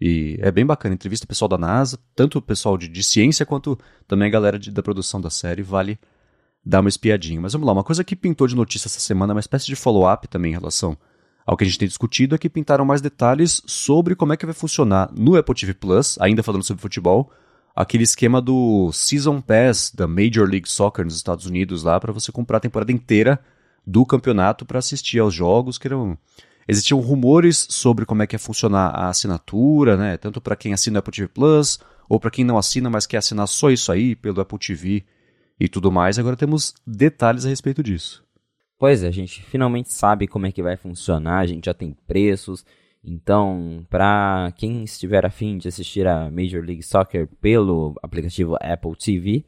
E 0.00 0.38
é 0.40 0.50
bem 0.50 0.64
bacana. 0.64 0.94
Entrevista 0.94 1.26
pessoal 1.26 1.48
da 1.48 1.58
NASA, 1.58 1.98
tanto 2.14 2.38
o 2.38 2.42
pessoal 2.42 2.76
de, 2.76 2.88
de 2.88 3.02
ciência 3.02 3.46
quanto 3.46 3.78
também 4.06 4.28
a 4.28 4.30
galera 4.30 4.58
de, 4.58 4.70
da 4.70 4.82
produção 4.82 5.20
da 5.20 5.30
série. 5.30 5.62
Vale 5.62 5.98
dar 6.64 6.80
uma 6.80 6.88
espiadinha. 6.88 7.40
Mas 7.40 7.52
vamos 7.52 7.66
lá, 7.66 7.72
uma 7.72 7.84
coisa 7.84 8.04
que 8.04 8.16
pintou 8.16 8.46
de 8.46 8.56
notícia 8.56 8.88
essa 8.88 9.00
semana, 9.00 9.34
uma 9.34 9.40
espécie 9.40 9.66
de 9.66 9.76
follow-up 9.76 10.28
também 10.28 10.52
em 10.52 10.54
relação 10.54 10.96
ao 11.46 11.56
que 11.56 11.64
a 11.64 11.66
gente 11.66 11.78
tem 11.78 11.88
discutido, 11.88 12.34
é 12.34 12.38
que 12.38 12.48
pintaram 12.48 12.84
mais 12.84 13.00
detalhes 13.00 13.62
sobre 13.66 14.14
como 14.14 14.32
é 14.32 14.36
que 14.36 14.46
vai 14.46 14.54
funcionar 14.54 15.10
no 15.12 15.36
Apple 15.36 15.54
TV 15.54 15.74
Plus, 15.74 16.18
ainda 16.20 16.42
falando 16.42 16.62
sobre 16.62 16.82
futebol, 16.82 17.30
aquele 17.74 18.04
esquema 18.04 18.40
do 18.40 18.90
Season 18.92 19.40
Pass 19.40 19.92
da 19.94 20.06
Major 20.06 20.48
League 20.48 20.68
Soccer 20.68 21.04
nos 21.04 21.16
Estados 21.16 21.46
Unidos 21.46 21.82
lá 21.82 21.98
para 21.98 22.12
você 22.12 22.30
comprar 22.32 22.58
a 22.58 22.60
temporada 22.60 22.92
inteira 22.92 23.40
do 23.86 24.04
campeonato 24.04 24.64
para 24.64 24.78
assistir 24.78 25.18
aos 25.18 25.34
jogos 25.34 25.78
que 25.78 25.86
eram 25.86 26.16
existiam 26.68 27.00
rumores 27.00 27.66
sobre 27.68 28.06
como 28.06 28.22
é 28.22 28.26
que 28.26 28.36
ia 28.36 28.38
funcionar 28.38 28.90
a 28.90 29.08
assinatura, 29.08 29.96
né, 29.96 30.16
tanto 30.16 30.40
para 30.40 30.54
quem 30.54 30.72
assina 30.72 31.00
Apple 31.00 31.12
TV 31.12 31.28
Plus 31.28 31.80
ou 32.08 32.20
para 32.20 32.30
quem 32.30 32.44
não 32.44 32.58
assina, 32.58 32.88
mas 32.88 33.06
quer 33.06 33.16
assinar 33.16 33.48
só 33.48 33.70
isso 33.70 33.90
aí 33.90 34.14
pelo 34.14 34.40
Apple 34.40 34.58
TV 34.58 35.04
e 35.58 35.68
tudo 35.68 35.90
mais. 35.90 36.18
Agora 36.18 36.36
temos 36.36 36.74
detalhes 36.86 37.44
a 37.44 37.48
respeito 37.48 37.82
disso. 37.82 38.24
Pois 38.78 39.02
é, 39.02 39.08
a 39.08 39.12
gente 39.12 39.42
finalmente 39.42 39.92
sabe 39.92 40.26
como 40.26 40.46
é 40.46 40.52
que 40.52 40.62
vai 40.62 40.76
funcionar, 40.76 41.40
a 41.40 41.46
gente 41.46 41.66
já 41.66 41.74
tem 41.74 41.94
preços, 42.06 42.64
então, 43.02 43.84
para 43.88 44.52
quem 44.56 44.84
estiver 44.84 45.24
afim 45.24 45.56
de 45.56 45.68
assistir 45.68 46.06
a 46.06 46.30
Major 46.30 46.62
League 46.62 46.82
Soccer 46.82 47.26
pelo 47.40 47.94
aplicativo 48.02 48.56
Apple 48.60 48.94
TV, 48.96 49.44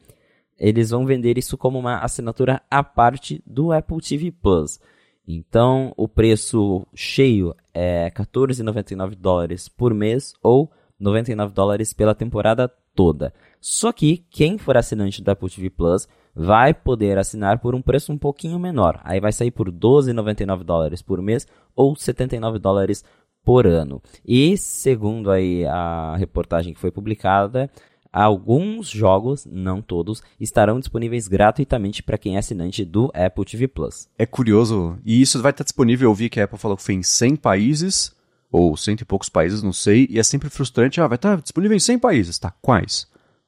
eles 0.57 0.89
vão 0.89 1.05
vender 1.05 1.37
isso 1.37 1.57
como 1.57 1.77
uma 1.77 1.99
assinatura 1.99 2.61
à 2.69 2.83
parte 2.83 3.43
do 3.45 3.71
Apple 3.71 4.01
TV 4.01 4.31
Plus. 4.31 4.79
Então, 5.27 5.93
o 5.95 6.07
preço 6.07 6.85
cheio 6.93 7.55
é 7.73 8.09
14,99 8.11 9.15
dólares 9.15 9.69
por 9.69 9.93
mês 9.93 10.33
ou 10.41 10.71
99 10.99 11.53
dólares 11.53 11.93
pela 11.93 12.15
temporada 12.15 12.71
toda. 12.95 13.33
Só 13.59 13.91
que 13.91 14.25
quem 14.29 14.57
for 14.57 14.75
assinante 14.75 15.21
do 15.21 15.29
Apple 15.29 15.49
TV 15.49 15.69
Plus 15.69 16.07
vai 16.35 16.73
poder 16.73 17.17
assinar 17.17 17.59
por 17.59 17.75
um 17.75 17.81
preço 17.81 18.11
um 18.11 18.17
pouquinho 18.17 18.59
menor. 18.59 18.99
Aí 19.03 19.19
vai 19.19 19.31
sair 19.31 19.51
por 19.51 19.71
12,99 19.71 20.63
dólares 20.63 21.01
por 21.01 21.21
mês 21.21 21.47
ou 21.75 21.95
79 21.95 22.59
dólares 22.59 23.03
por 23.43 23.67
ano. 23.67 24.01
E 24.25 24.57
segundo 24.57 25.29
aí 25.29 25.65
a 25.65 26.15
reportagem 26.17 26.73
que 26.73 26.79
foi 26.79 26.91
publicada, 26.91 27.69
alguns 28.11 28.89
jogos, 28.89 29.45
não 29.49 29.81
todos, 29.81 30.21
estarão 30.39 30.79
disponíveis 30.79 31.27
gratuitamente 31.27 32.03
para 32.03 32.17
quem 32.17 32.35
é 32.35 32.39
assinante 32.39 32.85
do 32.85 33.11
Apple 33.13 33.45
TV 33.45 33.67
Plus. 33.67 34.07
É 34.17 34.25
curioso, 34.25 34.97
e 35.03 35.21
isso 35.21 35.41
vai 35.41 35.51
estar 35.51 35.63
disponível, 35.63 36.09
eu 36.09 36.15
vi 36.15 36.29
que 36.29 36.39
a 36.39 36.43
Apple 36.43 36.59
falou 36.59 36.77
que 36.77 36.83
foi 36.83 36.93
em 36.93 37.03
100 37.03 37.35
países, 37.37 38.15
ou 38.51 38.77
cento 38.77 39.01
e 39.01 39.05
poucos 39.05 39.29
países, 39.29 39.63
não 39.63 39.73
sei, 39.73 40.07
e 40.11 40.19
é 40.19 40.23
sempre 40.23 40.47
frustrante, 40.47 41.01
ah, 41.01 41.07
vai 41.07 41.15
estar 41.15 41.41
disponível 41.41 41.75
em 41.75 41.79
100 41.79 41.97
países, 41.97 42.37
tá? 42.37 42.53
Quais? 42.61 43.07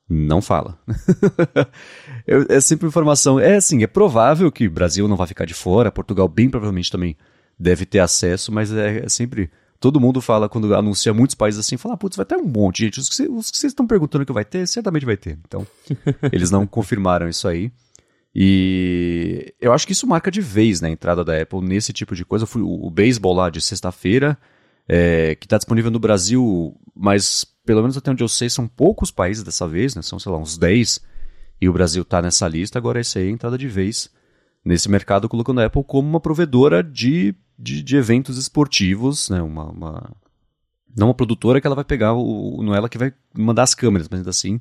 Não 0.09 0.41
fala. 0.41 0.79
é 2.27 2.59
sempre 2.59 2.87
informação. 2.87 3.39
É 3.39 3.55
assim, 3.55 3.83
é 3.83 3.87
provável 3.87 4.51
que 4.51 4.69
Brasil 4.69 5.07
não 5.07 5.15
vai 5.15 5.27
ficar 5.27 5.45
de 5.45 5.53
fora, 5.53 5.91
Portugal 5.91 6.27
bem 6.27 6.49
provavelmente 6.49 6.91
também 6.91 7.15
deve 7.57 7.85
ter 7.85 7.99
acesso, 7.99 8.51
mas 8.51 8.71
é, 8.71 9.05
é 9.05 9.09
sempre 9.09 9.49
todo 9.85 9.99
mundo 9.99 10.19
fala, 10.19 10.49
quando 10.49 10.73
anuncia 10.73 11.13
muitos 11.13 11.35
países 11.35 11.59
assim, 11.59 11.77
fala, 11.77 11.93
ah, 11.93 11.97
putz, 11.97 12.17
vai 12.17 12.25
ter 12.25 12.35
um 12.37 12.47
monte, 12.47 12.79
gente. 12.79 12.99
Os 12.99 13.07
que 13.07 13.27
vocês 13.27 13.65
estão 13.65 13.85
perguntando 13.85 14.25
que 14.25 14.33
vai 14.33 14.43
ter, 14.43 14.67
certamente 14.67 15.05
vai 15.05 15.15
ter. 15.15 15.37
Então, 15.47 15.65
eles 16.33 16.49
não 16.49 16.65
confirmaram 16.65 17.29
isso 17.29 17.47
aí. 17.47 17.71
E 18.33 19.53
eu 19.61 19.71
acho 19.71 19.85
que 19.85 19.93
isso 19.93 20.07
marca 20.07 20.31
de 20.31 20.41
vez 20.41 20.81
na 20.81 20.87
né, 20.87 20.93
entrada 20.95 21.23
da 21.23 21.39
Apple 21.39 21.61
nesse 21.61 21.93
tipo 21.93 22.15
de 22.15 22.25
coisa. 22.25 22.47
Fui 22.47 22.63
o, 22.63 22.87
o 22.87 22.89
beisebol 22.89 23.35
lá 23.35 23.47
de 23.51 23.61
sexta-feira, 23.61 24.35
é, 24.89 25.35
que 25.35 25.45
está 25.45 25.57
disponível 25.57 25.91
no 25.91 25.99
Brasil, 25.99 26.75
mas 26.95 27.45
pelo 27.63 27.81
menos 27.81 27.95
até 27.95 28.09
onde 28.09 28.23
eu 28.23 28.27
sei, 28.27 28.49
são 28.49 28.67
poucos 28.67 29.11
países 29.11 29.43
dessa 29.43 29.67
vez, 29.67 29.93
né? 29.93 30.01
São, 30.01 30.17
sei 30.17 30.31
lá, 30.31 30.39
uns 30.39 30.57
10. 30.57 30.99
E 31.61 31.69
o 31.69 31.73
Brasil 31.73 32.01
está 32.01 32.23
nessa 32.23 32.47
lista, 32.47 32.79
agora 32.79 32.99
esse 32.99 33.19
aí 33.19 33.25
é 33.25 33.27
a 33.27 33.31
entrada 33.31 33.55
de 33.55 33.67
vez 33.67 34.09
nesse 34.65 34.89
mercado, 34.89 35.29
colocando 35.29 35.61
a 35.61 35.65
Apple 35.65 35.83
como 35.83 36.09
uma 36.09 36.19
provedora 36.19 36.83
de, 36.83 37.35
de, 37.57 37.83
de 37.83 37.95
eventos 37.95 38.37
esportivos, 38.37 39.29
né? 39.29 39.41
Uma, 39.41 39.69
uma, 39.69 40.11
não 40.97 41.07
uma 41.07 41.13
produtora 41.13 41.61
que 41.61 41.67
ela 41.67 41.75
vai 41.75 41.85
pegar, 41.85 42.13
o, 42.13 42.63
não 42.63 42.73
é 42.73 42.77
ela 42.77 42.89
que 42.89 42.97
vai 42.97 43.13
mandar 43.37 43.63
as 43.63 43.75
câmeras, 43.75 44.09
mas 44.09 44.19
ainda 44.19 44.31
assim, 44.31 44.59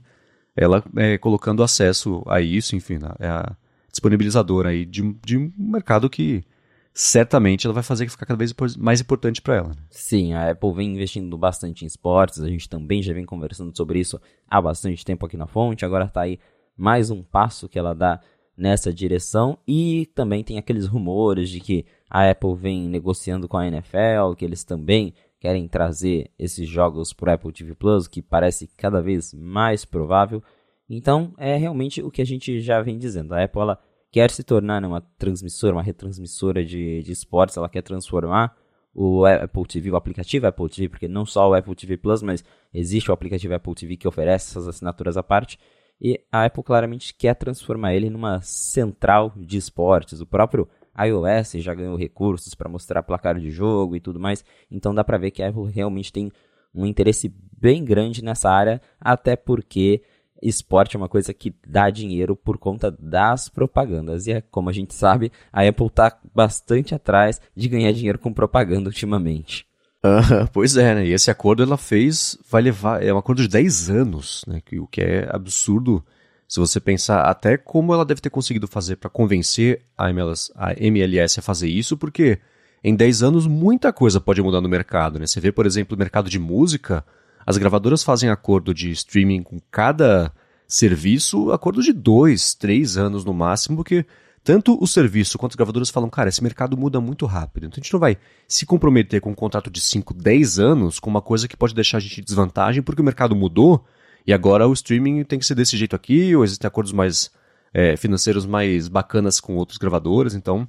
ela 0.54 0.84
é, 0.96 1.16
colocando 1.16 1.62
acesso 1.62 2.22
a 2.26 2.40
isso, 2.40 2.76
enfim, 2.76 2.98
né? 2.98 3.08
é 3.18 3.28
a 3.28 3.56
disponibilizadora 3.90 4.70
aí 4.70 4.84
de, 4.84 5.16
de 5.24 5.38
um 5.38 5.52
mercado 5.56 6.10
que 6.10 6.44
certamente 6.92 7.66
ela 7.66 7.74
vai 7.74 7.82
fazer 7.82 8.08
ficar 8.08 8.26
cada 8.26 8.38
vez 8.38 8.54
mais 8.76 9.00
importante 9.00 9.40
para 9.40 9.56
ela. 9.56 9.68
Né? 9.68 9.76
Sim, 9.90 10.32
a 10.32 10.50
Apple 10.50 10.72
vem 10.74 10.92
investindo 10.92 11.36
bastante 11.38 11.84
em 11.84 11.86
esportes, 11.86 12.40
a 12.40 12.48
gente 12.48 12.68
também 12.68 13.02
já 13.02 13.12
vem 13.12 13.24
conversando 13.24 13.76
sobre 13.76 13.98
isso 14.00 14.20
há 14.48 14.60
bastante 14.60 15.04
tempo 15.04 15.24
aqui 15.24 15.36
na 15.36 15.46
fonte, 15.46 15.84
agora 15.84 16.04
está 16.04 16.20
aí 16.20 16.38
mais 16.76 17.10
um 17.10 17.22
passo 17.22 17.68
que 17.68 17.78
ela 17.78 17.94
dá 17.94 18.20
nessa 18.56 18.92
direção 18.92 19.58
e 19.66 20.06
também 20.14 20.44
tem 20.44 20.58
aqueles 20.58 20.86
rumores 20.86 21.50
de 21.50 21.60
que 21.60 21.84
a 22.08 22.30
Apple 22.30 22.54
vem 22.54 22.88
negociando 22.88 23.48
com 23.48 23.56
a 23.56 23.66
NFL, 23.66 24.34
que 24.36 24.44
eles 24.44 24.62
também 24.62 25.12
querem 25.40 25.68
trazer 25.68 26.30
esses 26.38 26.68
jogos 26.68 27.12
para 27.12 27.32
o 27.32 27.34
Apple 27.34 27.52
TV 27.52 27.74
Plus, 27.74 28.06
que 28.06 28.22
parece 28.22 28.68
cada 28.76 29.02
vez 29.02 29.34
mais 29.34 29.84
provável. 29.84 30.42
Então, 30.88 31.34
é 31.36 31.56
realmente 31.56 32.02
o 32.02 32.10
que 32.10 32.22
a 32.22 32.24
gente 32.24 32.60
já 32.60 32.80
vem 32.80 32.98
dizendo. 32.98 33.34
A 33.34 33.44
Apple 33.44 33.60
ela 33.60 33.78
quer 34.10 34.30
se 34.30 34.42
tornar 34.42 34.82
uma 34.84 35.00
transmissora, 35.18 35.74
uma 35.74 35.82
retransmissora 35.82 36.64
de, 36.64 37.02
de 37.02 37.12
esportes, 37.12 37.56
ela 37.56 37.68
quer 37.68 37.82
transformar 37.82 38.56
o 38.94 39.24
Apple 39.26 39.66
TV, 39.66 39.90
o 39.90 39.96
aplicativo 39.96 40.46
Apple 40.46 40.68
TV, 40.68 40.88
porque 40.88 41.08
não 41.08 41.26
só 41.26 41.50
o 41.50 41.54
Apple 41.54 41.74
TV 41.74 41.96
Plus, 41.96 42.22
mas 42.22 42.44
existe 42.72 43.10
o 43.10 43.14
aplicativo 43.14 43.54
Apple 43.54 43.74
TV 43.74 43.96
que 43.96 44.06
oferece 44.06 44.52
essas 44.52 44.68
assinaturas 44.68 45.16
à 45.16 45.22
parte, 45.22 45.58
e 46.00 46.20
a 46.30 46.44
Apple 46.44 46.62
claramente 46.62 47.14
quer 47.14 47.34
transformar 47.34 47.94
ele 47.94 48.10
numa 48.10 48.40
central 48.42 49.32
de 49.36 49.56
esportes. 49.56 50.20
O 50.20 50.26
próprio 50.26 50.68
iOS 50.98 51.52
já 51.62 51.74
ganhou 51.74 51.96
recursos 51.96 52.54
para 52.54 52.68
mostrar 52.68 53.02
placar 53.02 53.38
de 53.38 53.50
jogo 53.50 53.96
e 53.96 54.00
tudo 54.00 54.20
mais, 54.20 54.44
então 54.70 54.94
dá 54.94 55.02
para 55.02 55.18
ver 55.18 55.30
que 55.30 55.42
a 55.42 55.48
Apple 55.48 55.70
realmente 55.70 56.12
tem 56.12 56.30
um 56.74 56.84
interesse 56.84 57.32
bem 57.58 57.84
grande 57.84 58.22
nessa 58.22 58.50
área, 58.50 58.80
até 59.00 59.36
porque 59.36 60.02
esporte 60.42 60.96
é 60.96 60.98
uma 60.98 61.08
coisa 61.08 61.32
que 61.32 61.54
dá 61.66 61.88
dinheiro 61.88 62.36
por 62.36 62.58
conta 62.58 62.90
das 62.90 63.48
propagandas. 63.48 64.26
E 64.26 64.32
é, 64.32 64.40
como 64.40 64.68
a 64.68 64.72
gente 64.72 64.94
sabe, 64.94 65.32
a 65.52 65.66
Apple 65.66 65.86
está 65.86 66.18
bastante 66.34 66.94
atrás 66.94 67.40
de 67.56 67.68
ganhar 67.68 67.92
dinheiro 67.92 68.18
com 68.18 68.32
propaganda 68.32 68.88
ultimamente. 68.88 69.66
Uh, 70.04 70.46
pois 70.52 70.76
é, 70.76 70.94
né? 70.96 71.06
E 71.06 71.12
esse 71.12 71.30
acordo 71.30 71.62
ela 71.62 71.78
fez, 71.78 72.36
vai 72.50 72.60
levar, 72.60 73.02
é 73.02 73.12
um 73.12 73.16
acordo 73.16 73.40
de 73.40 73.48
10 73.48 73.88
anos, 73.88 74.44
né? 74.46 74.60
O 74.78 74.86
que 74.86 75.00
é 75.00 75.26
absurdo 75.30 76.04
se 76.46 76.60
você 76.60 76.78
pensar 76.78 77.22
até 77.22 77.56
como 77.56 77.94
ela 77.94 78.04
deve 78.04 78.20
ter 78.20 78.28
conseguido 78.28 78.68
fazer 78.68 78.96
para 78.96 79.08
convencer 79.08 79.80
a 79.96 80.10
MLS, 80.10 80.52
a 80.54 80.74
MLS 80.74 81.40
a 81.40 81.42
fazer 81.42 81.68
isso, 81.68 81.96
porque 81.96 82.38
em 82.82 82.94
10 82.94 83.22
anos 83.22 83.46
muita 83.46 83.94
coisa 83.94 84.20
pode 84.20 84.42
mudar 84.42 84.60
no 84.60 84.68
mercado, 84.68 85.18
né? 85.18 85.26
Você 85.26 85.40
vê, 85.40 85.50
por 85.50 85.64
exemplo, 85.64 85.96
o 85.96 85.98
mercado 85.98 86.28
de 86.28 86.38
música, 86.38 87.02
as 87.46 87.56
gravadoras 87.56 88.02
fazem 88.02 88.28
acordo 88.28 88.74
de 88.74 88.90
streaming 88.90 89.42
com 89.42 89.58
cada 89.70 90.30
serviço, 90.68 91.50
acordo 91.50 91.82
de 91.82 91.94
dois, 91.94 92.54
três 92.54 92.98
anos 92.98 93.24
no 93.24 93.32
máximo, 93.32 93.76
porque 93.76 94.04
tanto 94.44 94.76
o 94.78 94.86
serviço 94.86 95.38
quanto 95.38 95.52
as 95.52 95.56
gravadoras 95.56 95.88
falam, 95.88 96.10
cara, 96.10 96.28
esse 96.28 96.42
mercado 96.42 96.76
muda 96.76 97.00
muito 97.00 97.24
rápido. 97.24 97.64
Então 97.64 97.78
a 97.78 97.82
gente 97.82 97.92
não 97.92 97.98
vai 97.98 98.18
se 98.46 98.66
comprometer 98.66 99.18
com 99.22 99.30
um 99.30 99.34
contrato 99.34 99.70
de 99.70 99.80
5, 99.80 100.12
10 100.12 100.58
anos 100.58 101.00
com 101.00 101.08
uma 101.08 101.22
coisa 101.22 101.48
que 101.48 101.56
pode 101.56 101.74
deixar 101.74 101.96
a 101.96 102.00
gente 102.00 102.20
em 102.20 102.24
desvantagem, 102.24 102.82
porque 102.82 103.00
o 103.00 103.04
mercado 103.04 103.34
mudou 103.34 103.82
e 104.26 104.34
agora 104.34 104.68
o 104.68 104.72
streaming 104.74 105.24
tem 105.24 105.38
que 105.38 105.46
ser 105.46 105.54
desse 105.54 105.78
jeito 105.78 105.96
aqui, 105.96 106.36
ou 106.36 106.44
existem 106.44 106.68
acordos 106.68 106.92
mais 106.92 107.30
é, 107.72 107.96
financeiros 107.96 108.44
mais 108.44 108.86
bacanas 108.86 109.40
com 109.40 109.56
outros 109.56 109.78
gravadores. 109.78 110.34
Então 110.34 110.68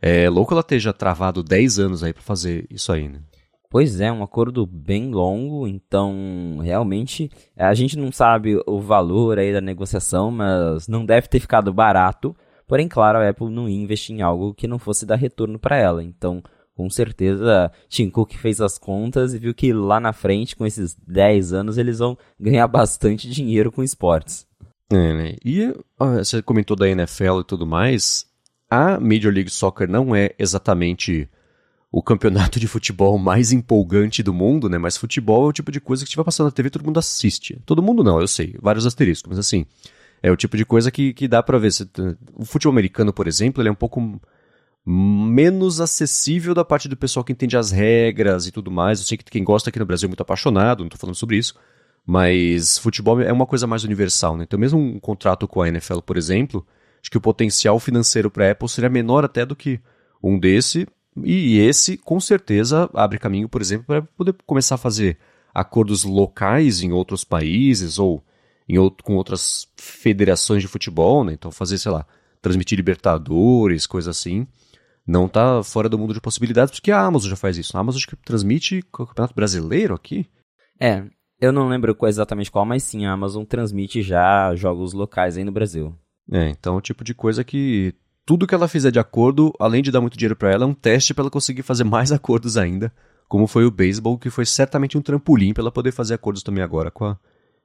é 0.00 0.28
louco 0.28 0.52
ela 0.52 0.60
esteja 0.60 0.92
travado 0.92 1.44
10 1.44 1.78
anos 1.78 2.02
aí 2.02 2.12
para 2.12 2.22
fazer 2.22 2.66
isso 2.68 2.90
aí, 2.90 3.08
né? 3.08 3.20
Pois 3.70 4.00
é, 4.00 4.12
um 4.12 4.22
acordo 4.22 4.66
bem 4.66 5.12
longo, 5.12 5.66
então 5.66 6.58
realmente 6.60 7.30
a 7.56 7.72
gente 7.72 7.96
não 7.96 8.12
sabe 8.12 8.60
o 8.66 8.80
valor 8.80 9.38
aí 9.38 9.52
da 9.52 9.60
negociação, 9.62 10.30
mas 10.30 10.88
não 10.88 11.06
deve 11.06 11.28
ter 11.28 11.40
ficado 11.40 11.72
barato. 11.72 12.36
Porém, 12.72 12.88
claro, 12.88 13.18
a 13.18 13.28
Apple 13.28 13.50
não 13.50 13.68
ia 13.68 13.76
investir 13.76 14.16
em 14.16 14.22
algo 14.22 14.54
que 14.54 14.66
não 14.66 14.78
fosse 14.78 15.04
dar 15.04 15.16
retorno 15.16 15.58
para 15.58 15.76
ela. 15.76 16.02
Então, 16.02 16.42
com 16.74 16.88
certeza, 16.88 17.70
Tim 17.86 18.08
Cook 18.08 18.32
fez 18.32 18.62
as 18.62 18.78
contas 18.78 19.34
e 19.34 19.38
viu 19.38 19.52
que 19.52 19.74
lá 19.74 20.00
na 20.00 20.14
frente, 20.14 20.56
com 20.56 20.64
esses 20.64 20.96
10 21.06 21.52
anos, 21.52 21.76
eles 21.76 21.98
vão 21.98 22.16
ganhar 22.40 22.66
bastante 22.66 23.28
dinheiro 23.28 23.70
com 23.70 23.82
esportes. 23.82 24.46
É, 24.90 25.12
né? 25.12 25.36
E 25.44 25.70
ó, 26.00 26.14
você 26.14 26.40
comentou 26.40 26.74
da 26.74 26.88
NFL 26.88 27.40
e 27.40 27.44
tudo 27.44 27.66
mais. 27.66 28.24
A 28.70 28.98
Major 28.98 29.30
League 29.30 29.50
Soccer 29.50 29.86
não 29.86 30.16
é 30.16 30.30
exatamente 30.38 31.28
o 31.90 32.02
campeonato 32.02 32.58
de 32.58 32.66
futebol 32.66 33.18
mais 33.18 33.52
empolgante 33.52 34.22
do 34.22 34.32
mundo, 34.32 34.70
né? 34.70 34.78
Mas 34.78 34.96
futebol 34.96 35.44
é 35.44 35.48
o 35.48 35.52
tipo 35.52 35.70
de 35.70 35.78
coisa 35.78 36.04
que 36.04 36.08
estiver 36.08 36.24
passando 36.24 36.46
na 36.46 36.52
TV 36.52 36.70
todo 36.70 36.86
mundo 36.86 36.98
assiste. 36.98 37.60
Todo 37.66 37.82
mundo 37.82 38.02
não, 38.02 38.18
eu 38.18 38.26
sei, 38.26 38.56
vários 38.62 38.86
asteriscos, 38.86 39.28
mas 39.28 39.38
assim, 39.38 39.66
é 40.22 40.30
o 40.30 40.36
tipo 40.36 40.56
de 40.56 40.64
coisa 40.64 40.90
que, 40.90 41.12
que 41.12 41.26
dá 41.26 41.42
para 41.42 41.58
ver. 41.58 41.70
O 42.34 42.44
futebol 42.44 42.72
americano, 42.72 43.12
por 43.12 43.26
exemplo, 43.26 43.60
ele 43.60 43.68
é 43.68 43.72
um 43.72 43.76
pouco 43.76 44.20
menos 44.84 45.80
acessível 45.80 46.54
da 46.54 46.64
parte 46.64 46.88
do 46.88 46.96
pessoal 46.96 47.24
que 47.24 47.32
entende 47.32 47.56
as 47.56 47.70
regras 47.70 48.46
e 48.46 48.52
tudo 48.52 48.70
mais. 48.70 49.00
Eu 49.00 49.06
sei 49.06 49.18
que 49.18 49.24
quem 49.24 49.44
gosta 49.44 49.70
aqui 49.70 49.78
no 49.78 49.86
Brasil 49.86 50.06
é 50.06 50.10
muito 50.10 50.20
apaixonado, 50.20 50.82
não 50.82 50.88
tô 50.88 50.96
falando 50.96 51.16
sobre 51.16 51.36
isso, 51.36 51.54
mas 52.06 52.78
futebol 52.78 53.20
é 53.20 53.32
uma 53.32 53.46
coisa 53.46 53.66
mais 53.66 53.84
universal, 53.84 54.36
né? 54.36 54.44
Então 54.44 54.58
mesmo 54.58 54.78
um 54.78 55.00
contrato 55.00 55.48
com 55.48 55.62
a 55.62 55.68
NFL, 55.68 56.00
por 56.00 56.16
exemplo, 56.16 56.66
acho 57.00 57.10
que 57.10 57.18
o 57.18 57.20
potencial 57.20 57.78
financeiro 57.80 58.30
para 58.30 58.48
a 58.48 58.50
Apple 58.52 58.68
seria 58.68 58.90
menor 58.90 59.24
até 59.24 59.44
do 59.44 59.56
que 59.56 59.80
um 60.22 60.38
desse, 60.38 60.86
e 61.16 61.58
esse, 61.58 61.96
com 61.98 62.18
certeza, 62.18 62.88
abre 62.94 63.18
caminho, 63.18 63.48
por 63.48 63.60
exemplo, 63.60 63.84
para 63.86 64.02
poder 64.02 64.34
começar 64.46 64.76
a 64.76 64.78
fazer 64.78 65.18
acordos 65.52 66.04
locais 66.04 66.82
em 66.82 66.92
outros 66.92 67.22
países 67.22 67.98
ou 67.98 68.24
outro, 68.78 69.04
com 69.04 69.16
outras 69.16 69.68
federações 69.76 70.62
de 70.62 70.68
futebol, 70.68 71.24
né? 71.24 71.32
Então 71.32 71.50
fazer, 71.50 71.78
sei 71.78 71.92
lá, 71.92 72.06
transmitir 72.40 72.76
Libertadores, 72.76 73.86
coisa 73.86 74.10
assim. 74.10 74.46
Não 75.06 75.28
tá 75.28 75.62
fora 75.62 75.88
do 75.88 75.98
mundo 75.98 76.14
de 76.14 76.20
possibilidades, 76.20 76.72
porque 76.72 76.92
a 76.92 77.00
Amazon 77.00 77.30
já 77.30 77.36
faz 77.36 77.56
isso. 77.56 77.76
A 77.76 77.80
Amazon 77.80 77.98
acho 77.98 78.06
que 78.06 78.16
transmite 78.16 78.78
o 78.78 79.06
Campeonato 79.06 79.34
Brasileiro 79.34 79.94
aqui. 79.94 80.26
É, 80.78 81.04
eu 81.40 81.52
não 81.52 81.68
lembro 81.68 81.96
exatamente 82.04 82.50
qual, 82.50 82.64
mas 82.64 82.84
sim, 82.84 83.04
a 83.04 83.12
Amazon 83.12 83.44
transmite 83.44 84.00
já 84.00 84.54
jogos 84.54 84.92
locais 84.92 85.36
aí 85.36 85.44
no 85.44 85.50
Brasil. 85.50 85.94
É, 86.30 86.50
então 86.50 86.76
é 86.76 86.78
o 86.78 86.80
tipo 86.80 87.02
de 87.02 87.14
coisa 87.14 87.42
que 87.42 87.94
tudo 88.24 88.46
que 88.46 88.54
ela 88.54 88.68
fizer 88.68 88.92
de 88.92 89.00
acordo, 89.00 89.52
além 89.58 89.82
de 89.82 89.90
dar 89.90 90.00
muito 90.00 90.16
dinheiro 90.16 90.36
para 90.36 90.52
ela, 90.52 90.64
é 90.64 90.66
um 90.66 90.74
teste 90.74 91.12
para 91.12 91.22
ela 91.22 91.30
conseguir 91.30 91.62
fazer 91.62 91.84
mais 91.84 92.12
acordos 92.12 92.56
ainda, 92.56 92.92
como 93.28 93.46
foi 93.46 93.64
o 93.64 93.70
beisebol, 93.70 94.18
que 94.18 94.30
foi 94.30 94.46
certamente 94.46 94.96
um 94.96 95.02
trampolim 95.02 95.52
para 95.52 95.62
ela 95.62 95.72
poder 95.72 95.90
fazer 95.90 96.14
acordos 96.14 96.42
também 96.42 96.62
agora 96.62 96.90
com 96.90 97.06
a 97.06 97.18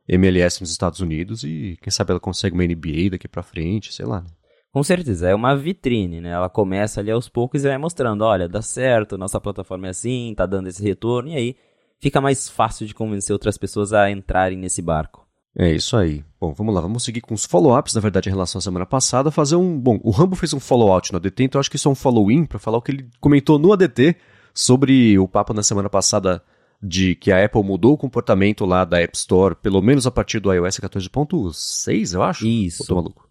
MLS 0.08 0.62
nos 0.62 0.72
Estados 0.72 1.00
Unidos 1.00 1.44
e 1.44 1.78
quem 1.82 1.92
sabe 1.92 2.12
ela 2.12 2.20
consegue 2.20 2.56
uma 2.56 2.64
NBA 2.64 3.12
daqui 3.12 3.28
para 3.28 3.44
frente, 3.44 3.94
sei 3.94 4.06
lá. 4.06 4.22
Né? 4.22 4.28
Com 4.72 4.84
certeza, 4.84 5.30
é 5.30 5.36
uma 5.36 5.56
vitrine, 5.56 6.22
né? 6.22 6.30
Ela 6.30 6.50
começa 6.50 7.00
ali 7.00 7.10
aos 7.10 7.28
poucos 7.28 7.64
e 7.64 7.68
vai 7.68 7.78
mostrando, 7.78 8.22
olha, 8.22 8.48
dá 8.48 8.62
certo, 8.62 9.18
nossa 9.18 9.42
plataforma 9.42 9.88
é 9.88 9.90
assim, 9.90 10.34
tá 10.38 10.46
dando 10.46 10.68
esse 10.68 10.84
retorno, 10.84 11.30
e 11.30 11.36
aí 11.36 11.56
fica 12.00 12.22
mais 12.22 12.48
fácil 12.48 12.86
de 12.86 12.94
convencer 12.94 13.34
outras 13.34 13.58
pessoas 13.58 13.92
a 13.92 14.12
entrarem 14.12 14.58
nesse 14.58 14.82
barco. 14.82 15.26
É 15.58 15.72
isso 15.72 15.98
aí. 15.98 16.24
Bom, 16.40 16.54
vamos 16.54 16.76
lá, 16.76 16.82
vamos 16.82 17.04
seguir 17.04 17.22
com 17.22 17.34
os 17.34 17.46
follow-ups, 17.46 17.96
na 17.96 18.02
verdade, 18.02 18.30
em 18.30 18.32
relação 18.32 18.60
à 18.60 18.62
semana 18.62 18.86
passada, 18.86 19.32
fazer 19.32 19.56
um... 19.56 19.80
Bom, 19.80 20.00
o 20.04 20.12
Rambo 20.12 20.36
fez 20.36 20.54
um 20.54 20.60
follow-out 20.60 21.12
no 21.12 21.18
ADT, 21.18 21.46
então 21.46 21.60
acho 21.60 21.72
que 21.72 21.78
isso 21.78 21.90
é 21.90 21.92
um 21.92 21.96
follow-in 21.96 22.46
para 22.46 22.60
falar 22.60 22.78
o 22.78 22.82
que 22.82 22.92
ele 22.92 23.10
comentou 23.20 23.58
no 23.58 23.74
ADT 23.74 24.16
sobre 24.54 25.18
o 25.18 25.28
papo 25.28 25.56
na 25.56 25.64
semana 25.64 25.90
passada 25.90 26.44
de 26.82 27.16
que 27.16 27.32
a 27.32 27.44
Apple 27.44 27.64
mudou 27.64 27.94
o 27.94 27.98
comportamento 27.98 28.66
lá 28.66 28.86
da 28.86 29.02
App 29.02 29.18
Store, 29.18 29.56
pelo 29.56 29.82
menos 29.82 30.06
a 30.06 30.12
partir 30.12 30.40
do 30.40 30.54
iOS 30.54 30.80
14.6, 30.80 32.14
eu 32.14 32.24
acho. 32.24 32.46
Isso. 32.46 32.86
tô 32.86 32.96
maluco. 32.96 33.28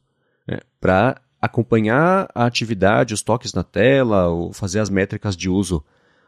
É, 0.49 0.61
para 0.81 1.21
acompanhar 1.41 2.29
a 2.35 2.45
atividade, 2.45 3.15
os 3.15 3.23
toques 3.23 3.53
na 3.53 3.63
tela, 3.63 4.29
ou 4.29 4.53
fazer 4.53 4.81
as 4.81 4.91
métricas 4.91 5.37
de 5.37 5.49
uso 5.49 5.85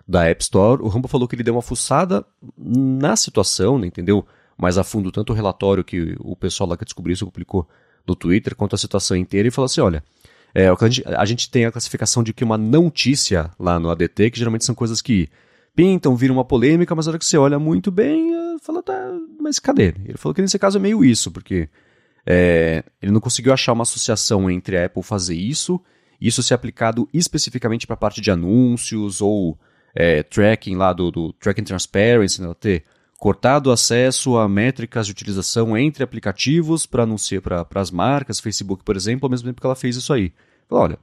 da 0.06 0.24
App 0.28 0.42
Store. 0.42 0.82
O 0.82 0.88
Rambo 0.88 1.08
falou 1.08 1.26
que 1.26 1.34
ele 1.34 1.42
deu 1.42 1.54
uma 1.54 1.62
fuçada 1.62 2.24
na 2.56 3.16
situação, 3.16 3.78
né, 3.78 3.86
entendeu? 3.86 4.26
mais 4.58 4.76
a 4.76 4.82
fundo 4.82 5.12
tanto 5.12 5.32
o 5.32 5.36
relatório 5.36 5.84
que 5.84 6.16
o 6.18 6.34
pessoal 6.34 6.68
lá 6.68 6.76
que 6.76 6.84
descobriu 6.84 7.14
isso 7.14 7.24
publicou 7.24 7.66
no 8.04 8.16
Twitter, 8.16 8.56
quanto 8.56 8.74
a 8.74 8.78
situação 8.78 9.16
inteira, 9.16 9.46
e 9.46 9.50
falou 9.50 9.66
assim: 9.66 9.80
olha, 9.80 10.02
é, 10.52 10.68
a, 10.68 10.88
gente, 10.88 11.04
a 11.06 11.24
gente 11.24 11.50
tem 11.50 11.64
a 11.64 11.70
classificação 11.70 12.22
de 12.22 12.32
que 12.32 12.42
uma 12.42 12.58
notícia 12.58 13.50
lá 13.58 13.78
no 13.78 13.88
ADT, 13.88 14.32
que 14.32 14.38
geralmente 14.38 14.64
são 14.64 14.74
coisas 14.74 15.00
que 15.00 15.28
pintam, 15.78 16.16
viram 16.16 16.34
uma 16.34 16.44
polêmica, 16.44 16.92
mas 16.92 17.06
na 17.06 17.10
hora 17.10 17.18
que 17.20 17.24
você 17.24 17.38
olha 17.38 17.56
muito 17.56 17.92
bem, 17.92 18.32
fala, 18.60 18.82
tá, 18.82 19.12
mas 19.40 19.60
cadê? 19.60 19.94
Ele 20.04 20.18
falou 20.18 20.34
que 20.34 20.42
nesse 20.42 20.58
caso 20.58 20.76
é 20.76 20.80
meio 20.80 21.04
isso, 21.04 21.30
porque 21.30 21.68
é, 22.26 22.82
ele 23.00 23.12
não 23.12 23.20
conseguiu 23.20 23.52
achar 23.52 23.74
uma 23.74 23.82
associação 23.82 24.50
entre 24.50 24.76
a 24.76 24.86
Apple 24.86 25.04
fazer 25.04 25.36
isso, 25.36 25.80
isso 26.20 26.42
ser 26.42 26.54
aplicado 26.54 27.08
especificamente 27.14 27.86
para 27.86 27.94
a 27.94 27.96
parte 27.96 28.20
de 28.20 28.28
anúncios 28.28 29.20
ou 29.20 29.56
é, 29.94 30.24
tracking 30.24 30.74
lá 30.74 30.92
do, 30.92 31.12
do 31.12 31.32
Tracking 31.34 31.62
Transparency, 31.62 32.42
né, 32.42 32.52
ter 32.58 32.82
cortado 33.16 33.70
acesso 33.70 34.36
a 34.36 34.48
métricas 34.48 35.06
de 35.06 35.12
utilização 35.12 35.78
entre 35.78 36.02
aplicativos 36.02 36.86
para 36.86 37.04
anunciar 37.04 37.40
para 37.40 37.80
as 37.80 37.92
marcas, 37.92 38.40
Facebook, 38.40 38.82
por 38.82 38.96
exemplo, 38.96 39.26
ao 39.26 39.30
mesmo 39.30 39.48
tempo 39.48 39.60
que 39.60 39.66
ela 39.66 39.76
fez 39.76 39.94
isso 39.94 40.12
aí. 40.12 40.32
Falou, 40.68 40.82
olha, 40.82 40.98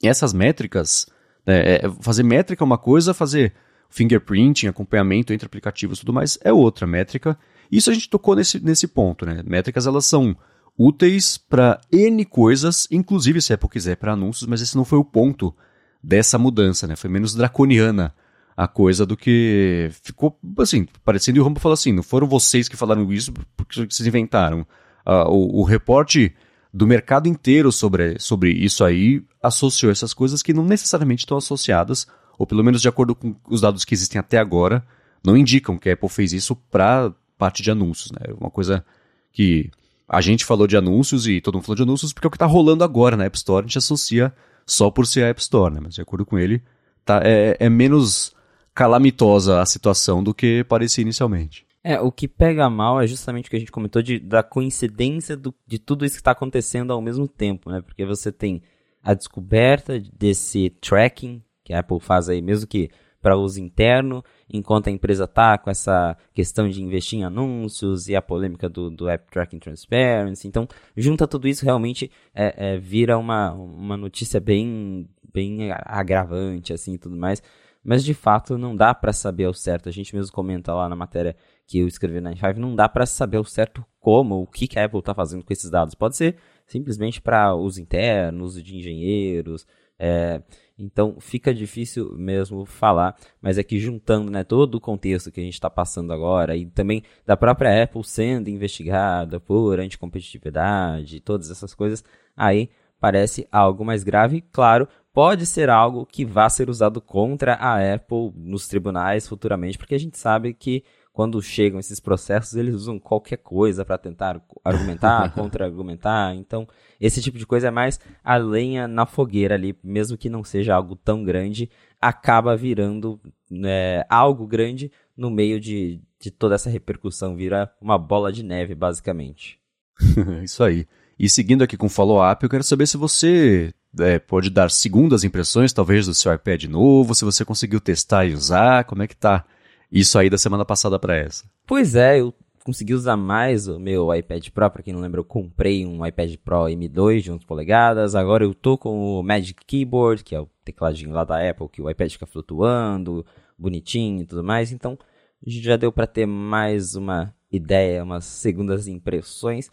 essas 0.00 0.32
métricas, 0.32 1.08
né, 1.44 1.74
é, 1.74 1.90
fazer 2.00 2.22
métrica 2.22 2.62
é 2.62 2.64
uma 2.64 2.78
coisa, 2.78 3.12
fazer 3.12 3.52
fingerprinting, 3.90 4.68
acompanhamento 4.68 5.32
entre 5.32 5.44
aplicativos 5.44 5.98
e 5.98 6.00
tudo 6.00 6.12
mais 6.12 6.38
é 6.42 6.52
outra 6.52 6.86
métrica. 6.86 7.38
Isso 7.70 7.90
a 7.90 7.94
gente 7.94 8.08
tocou 8.08 8.34
nesse, 8.34 8.58
nesse 8.60 8.86
ponto, 8.86 9.26
né? 9.26 9.42
Métricas 9.44 9.86
elas 9.86 10.06
são 10.06 10.36
úteis 10.78 11.36
para 11.36 11.80
N 11.92 12.24
coisas, 12.24 12.88
inclusive 12.90 13.42
se 13.42 13.52
a 13.52 13.56
Apple 13.56 13.68
quiser 13.68 13.96
para 13.96 14.12
anúncios, 14.12 14.48
mas 14.48 14.62
esse 14.62 14.76
não 14.76 14.84
foi 14.84 14.98
o 14.98 15.04
ponto 15.04 15.54
dessa 16.02 16.38
mudança, 16.38 16.86
né? 16.86 16.96
Foi 16.96 17.10
menos 17.10 17.34
draconiana 17.34 18.14
a 18.56 18.66
coisa 18.66 19.04
do 19.06 19.16
que 19.16 19.90
ficou 20.02 20.38
assim, 20.58 20.86
parecendo 21.04 21.38
e 21.38 21.40
o 21.40 21.44
Rambo 21.44 21.60
falou 21.60 21.74
assim, 21.74 21.92
não 21.92 22.02
foram 22.02 22.26
vocês 22.26 22.68
que 22.68 22.76
falaram 22.76 23.12
isso 23.12 23.32
porque 23.56 23.86
vocês 23.88 24.06
inventaram. 24.06 24.66
Uh, 25.06 25.28
o, 25.28 25.60
o 25.60 25.64
reporte 25.64 26.34
do 26.72 26.86
mercado 26.86 27.28
inteiro 27.28 27.72
sobre, 27.72 28.18
sobre 28.18 28.50
isso 28.50 28.84
aí 28.84 29.24
associou 29.42 29.90
essas 29.90 30.14
coisas 30.14 30.42
que 30.42 30.52
não 30.52 30.64
necessariamente 30.64 31.20
estão 31.22 31.36
associadas, 31.36 32.06
ou 32.40 32.46
pelo 32.46 32.64
menos 32.64 32.80
de 32.80 32.88
acordo 32.88 33.14
com 33.14 33.36
os 33.50 33.60
dados 33.60 33.84
que 33.84 33.92
existem 33.92 34.18
até 34.18 34.38
agora, 34.38 34.82
não 35.22 35.36
indicam 35.36 35.76
que 35.76 35.90
a 35.90 35.92
Apple 35.92 36.08
fez 36.08 36.32
isso 36.32 36.56
para 36.56 37.12
parte 37.36 37.62
de 37.62 37.70
anúncios, 37.70 38.10
né? 38.12 38.32
Uma 38.40 38.50
coisa 38.50 38.82
que 39.30 39.70
a 40.08 40.22
gente 40.22 40.42
falou 40.46 40.66
de 40.66 40.74
anúncios 40.74 41.26
e 41.26 41.38
todo 41.42 41.56
mundo 41.56 41.64
falou 41.64 41.76
de 41.76 41.82
anúncios 41.82 42.14
porque 42.14 42.26
é 42.26 42.28
o 42.28 42.30
que 42.30 42.36
está 42.36 42.46
rolando 42.46 42.82
agora 42.82 43.14
na 43.14 43.26
App 43.26 43.36
Store, 43.36 43.62
a 43.62 43.66
gente 43.68 43.76
associa 43.76 44.32
só 44.66 44.90
por 44.90 45.06
ser 45.06 45.24
a 45.24 45.28
App 45.28 45.38
Store, 45.38 45.74
né? 45.74 45.80
Mas 45.82 45.96
de 45.96 46.00
acordo 46.00 46.24
com 46.24 46.38
ele, 46.38 46.62
tá, 47.04 47.20
é, 47.22 47.58
é 47.60 47.68
menos 47.68 48.34
calamitosa 48.74 49.60
a 49.60 49.66
situação 49.66 50.24
do 50.24 50.32
que 50.32 50.64
parecia 50.64 51.02
inicialmente. 51.02 51.66
É, 51.84 52.00
o 52.00 52.10
que 52.10 52.26
pega 52.26 52.70
mal 52.70 53.02
é 53.02 53.06
justamente 53.06 53.48
o 53.48 53.50
que 53.50 53.56
a 53.56 53.60
gente 53.60 53.70
comentou 53.70 54.00
de, 54.00 54.18
da 54.18 54.42
coincidência 54.42 55.36
do, 55.36 55.54
de 55.66 55.78
tudo 55.78 56.06
isso 56.06 56.14
que 56.14 56.22
está 56.22 56.30
acontecendo 56.30 56.90
ao 56.90 57.02
mesmo 57.02 57.28
tempo, 57.28 57.68
né? 57.70 57.82
Porque 57.82 58.06
você 58.06 58.32
tem 58.32 58.62
a 59.02 59.12
descoberta 59.12 60.00
desse 60.00 60.70
tracking 60.80 61.42
que 61.70 61.74
a 61.74 61.78
Apple 61.78 62.00
faz 62.00 62.28
aí, 62.28 62.42
mesmo 62.42 62.66
que 62.66 62.90
para 63.22 63.36
uso 63.36 63.60
interno, 63.60 64.24
enquanto 64.48 64.88
a 64.88 64.90
empresa 64.90 65.24
está 65.24 65.56
com 65.58 65.70
essa 65.70 66.16
questão 66.32 66.68
de 66.68 66.82
investir 66.82 67.18
em 67.18 67.24
anúncios 67.24 68.08
e 68.08 68.16
a 68.16 68.22
polêmica 68.22 68.68
do, 68.68 68.90
do 68.90 69.08
App 69.08 69.30
Tracking 69.30 69.58
Transparency. 69.58 70.48
Então, 70.48 70.66
junta 70.96 71.28
tudo 71.28 71.46
isso, 71.46 71.64
realmente 71.64 72.10
é, 72.34 72.54
é, 72.56 72.78
vira 72.78 73.18
uma, 73.18 73.52
uma 73.52 73.96
notícia 73.96 74.40
bem, 74.40 75.06
bem 75.32 75.70
agravante, 75.70 76.72
assim, 76.72 76.96
tudo 76.96 77.14
mais. 77.14 77.42
Mas, 77.84 78.02
de 78.02 78.14
fato, 78.14 78.58
não 78.58 78.74
dá 78.74 78.94
para 78.94 79.12
saber 79.12 79.44
ao 79.44 79.54
certo. 79.54 79.88
A 79.88 79.92
gente 79.92 80.14
mesmo 80.14 80.32
comenta 80.32 80.74
lá 80.74 80.88
na 80.88 80.96
matéria 80.96 81.36
que 81.66 81.78
eu 81.78 81.86
escrevi 81.86 82.20
na 82.20 82.34
Five, 82.34 82.58
não 82.58 82.74
dá 82.74 82.88
para 82.88 83.06
saber 83.06 83.36
ao 83.36 83.44
certo 83.44 83.84
como, 84.00 84.42
o 84.42 84.46
que, 84.46 84.66
que 84.66 84.78
a 84.78 84.84
Apple 84.84 84.98
está 84.98 85.14
fazendo 85.14 85.44
com 85.44 85.52
esses 85.52 85.70
dados. 85.70 85.94
Pode 85.94 86.16
ser 86.16 86.36
simplesmente 86.66 87.20
para 87.20 87.54
uso 87.54 87.80
interno, 87.80 88.44
uso 88.44 88.62
de 88.62 88.76
engenheiros. 88.76 89.66
É, 90.02 90.42
então 90.80 91.16
fica 91.20 91.52
difícil 91.52 92.14
mesmo 92.16 92.64
falar, 92.64 93.16
mas 93.40 93.58
é 93.58 93.62
que 93.62 93.78
juntando 93.78 94.30
né, 94.30 94.44
todo 94.44 94.76
o 94.76 94.80
contexto 94.80 95.30
que 95.30 95.40
a 95.40 95.42
gente 95.42 95.54
está 95.54 95.70
passando 95.70 96.12
agora 96.12 96.56
e 96.56 96.66
também 96.66 97.02
da 97.26 97.36
própria 97.36 97.82
Apple 97.82 98.04
sendo 98.04 98.48
investigada 98.48 99.38
por 99.38 99.78
anticompetitividade, 99.78 101.20
todas 101.20 101.50
essas 101.50 101.74
coisas, 101.74 102.04
aí 102.36 102.70
parece 103.00 103.48
algo 103.50 103.84
mais 103.84 104.04
grave. 104.04 104.42
Claro, 104.52 104.86
pode 105.12 105.46
ser 105.46 105.70
algo 105.70 106.06
que 106.06 106.24
vá 106.24 106.48
ser 106.48 106.68
usado 106.68 107.00
contra 107.00 107.54
a 107.54 107.94
Apple 107.94 108.32
nos 108.36 108.68
tribunais 108.68 109.26
futuramente, 109.26 109.78
porque 109.78 109.94
a 109.94 109.98
gente 109.98 110.18
sabe 110.18 110.54
que 110.54 110.84
quando 111.12 111.42
chegam 111.42 111.80
esses 111.80 111.98
processos, 111.98 112.54
eles 112.54 112.74
usam 112.74 112.98
qualquer 112.98 113.38
coisa 113.38 113.84
para 113.84 113.98
tentar 113.98 114.40
argumentar, 114.64 115.30
contra-argumentar. 115.34 116.34
Então, 116.34 116.66
esse 117.00 117.20
tipo 117.20 117.38
de 117.38 117.46
coisa 117.46 117.68
é 117.68 117.70
mais 117.70 117.98
a 118.22 118.36
lenha 118.36 118.86
na 118.86 119.06
fogueira 119.06 119.54
ali, 119.54 119.76
mesmo 119.82 120.16
que 120.16 120.28
não 120.28 120.44
seja 120.44 120.74
algo 120.74 120.94
tão 120.94 121.24
grande, 121.24 121.68
acaba 122.00 122.56
virando 122.56 123.20
né, 123.50 124.04
algo 124.08 124.46
grande 124.46 124.90
no 125.16 125.30
meio 125.30 125.60
de, 125.60 126.00
de 126.18 126.30
toda 126.30 126.54
essa 126.54 126.70
repercussão, 126.70 127.36
vira 127.36 127.70
uma 127.80 127.98
bola 127.98 128.32
de 128.32 128.42
neve, 128.42 128.74
basicamente. 128.74 129.58
Isso 130.42 130.62
aí. 130.62 130.86
E 131.18 131.28
seguindo 131.28 131.62
aqui 131.62 131.76
com 131.76 131.86
o 131.86 131.90
follow-up, 131.90 132.42
eu 132.42 132.48
quero 132.48 132.64
saber 132.64 132.86
se 132.86 132.96
você 132.96 133.74
é, 133.98 134.18
pode 134.18 134.48
dar 134.48 134.70
segundas 134.70 135.24
impressões, 135.24 135.72
talvez, 135.72 136.06
do 136.06 136.14
seu 136.14 136.32
iPad 136.32 136.64
novo, 136.64 137.14
se 137.14 137.24
você 137.24 137.44
conseguiu 137.44 137.80
testar 137.80 138.24
e 138.24 138.32
usar, 138.32 138.84
como 138.84 139.02
é 139.02 139.06
que 139.06 139.16
tá 139.16 139.44
isso 139.90 140.18
aí 140.18 140.30
da 140.30 140.38
semana 140.38 140.64
passada 140.64 140.98
para 140.98 141.16
essa? 141.16 141.44
Pois 141.66 141.94
é, 141.94 142.20
eu 142.20 142.34
consegui 142.64 142.94
usar 142.94 143.16
mais 143.16 143.66
o 143.66 143.78
meu 143.78 144.14
iPad 144.14 144.48
Pro, 144.50 144.70
para 144.70 144.82
quem 144.82 144.92
não 144.92 145.00
lembra, 145.00 145.20
eu 145.20 145.24
comprei 145.24 145.86
um 145.86 146.04
iPad 146.04 146.36
Pro 146.44 146.64
M2 146.64 147.20
de 147.20 147.32
11 147.32 147.46
polegadas, 147.46 148.14
agora 148.14 148.44
eu 148.44 148.54
tô 148.54 148.76
com 148.76 149.18
o 149.18 149.22
Magic 149.22 149.64
Keyboard, 149.66 150.22
que 150.22 150.34
é 150.34 150.40
o 150.40 150.48
tecladinho 150.64 151.12
lá 151.12 151.24
da 151.24 151.48
Apple, 151.48 151.68
que 151.68 151.82
o 151.82 151.90
iPad 151.90 152.12
fica 152.12 152.26
flutuando, 152.26 153.24
bonitinho 153.58 154.22
e 154.22 154.26
tudo 154.26 154.44
mais, 154.44 154.72
então 154.72 154.98
já 155.44 155.76
deu 155.76 155.90
para 155.90 156.06
ter 156.06 156.26
mais 156.26 156.94
uma 156.94 157.34
ideia, 157.50 158.04
umas 158.04 158.24
segundas 158.24 158.86
impressões. 158.86 159.70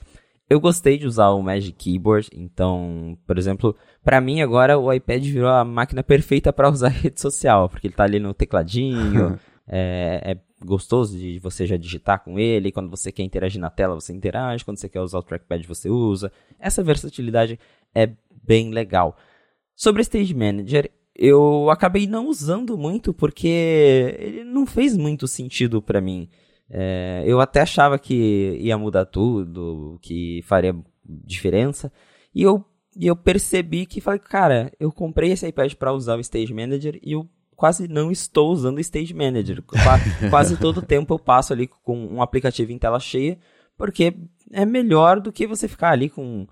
Eu 0.49 0.61
gostei 0.61 0.97
de 0.97 1.05
usar 1.05 1.29
o 1.31 1.41
Magic 1.41 1.73
Keyboard, 1.73 2.29
então, 2.33 3.17
por 3.27 3.37
exemplo, 3.37 3.75
para 4.01 4.21
mim 4.21 4.41
agora 4.41 4.79
o 4.79 4.91
iPad 4.91 5.21
virou 5.25 5.49
a 5.49 5.65
máquina 5.65 6.01
perfeita 6.01 6.53
para 6.53 6.69
usar 6.69 6.87
rede 6.89 7.19
social, 7.19 7.67
porque 7.67 7.87
ele 7.87 7.93
tá 7.93 8.05
ali 8.05 8.17
no 8.17 8.33
tecladinho, 8.33 9.37
é, 9.67 10.21
é, 10.31 10.65
gostoso 10.65 11.17
de 11.17 11.39
você 11.39 11.65
já 11.65 11.77
digitar 11.77 12.23
com 12.23 12.39
ele. 12.39 12.71
Quando 12.71 12.89
você 12.89 13.11
quer 13.11 13.23
interagir 13.23 13.59
na 13.59 13.69
tela, 13.69 13.95
você 13.95 14.13
interage. 14.13 14.63
Quando 14.63 14.77
você 14.77 14.87
quer 14.87 15.01
usar 15.01 15.19
o 15.19 15.23
trackpad, 15.23 15.67
você 15.67 15.89
usa. 15.89 16.31
Essa 16.59 16.83
versatilidade 16.83 17.59
é 17.93 18.11
bem 18.43 18.71
legal. 18.71 19.17
Sobre 19.75 20.01
Stage 20.01 20.33
Manager, 20.33 20.89
eu 21.15 21.69
acabei 21.69 22.07
não 22.07 22.27
usando 22.27 22.77
muito 22.77 23.13
porque 23.13 24.15
ele 24.19 24.43
não 24.43 24.65
fez 24.65 24.95
muito 24.95 25.27
sentido 25.27 25.81
para 25.81 25.99
mim. 25.99 26.29
É, 26.69 27.23
eu 27.25 27.39
até 27.39 27.61
achava 27.61 27.97
que 27.97 28.57
ia 28.59 28.77
mudar 28.77 29.05
tudo, 29.05 29.99
que 30.01 30.41
faria 30.43 30.75
diferença. 31.05 31.91
E 32.33 32.43
eu, 32.43 32.63
eu 32.99 33.15
percebi 33.15 33.85
que 33.85 34.01
falei, 34.01 34.19
cara, 34.19 34.71
eu 34.79 34.91
comprei 34.91 35.31
esse 35.31 35.47
iPad 35.47 35.73
para 35.75 35.93
usar 35.93 36.17
o 36.17 36.21
Stage 36.21 36.53
Manager 36.53 36.99
e 37.01 37.13
eu 37.13 37.27
quase 37.57 37.87
não 37.87 38.11
estou 38.11 38.51
usando 38.51 38.77
o 38.77 38.79
Stage 38.79 39.13
Manager. 39.13 39.61
quase 40.29 40.55
todo 40.57 40.77
o 40.77 40.81
tempo 40.81 41.13
eu 41.13 41.19
passo 41.19 41.51
ali 41.51 41.67
com 41.67 41.97
um 41.97 42.21
aplicativo 42.21 42.71
em 42.71 42.77
tela 42.77 42.99
cheia, 42.99 43.37
porque 43.75 44.15
é 44.53 44.63
melhor 44.63 45.19
do 45.19 45.31
que 45.31 45.47
você 45.47 45.67
ficar 45.67 45.89
ali 45.89 46.07
com, 46.07 46.47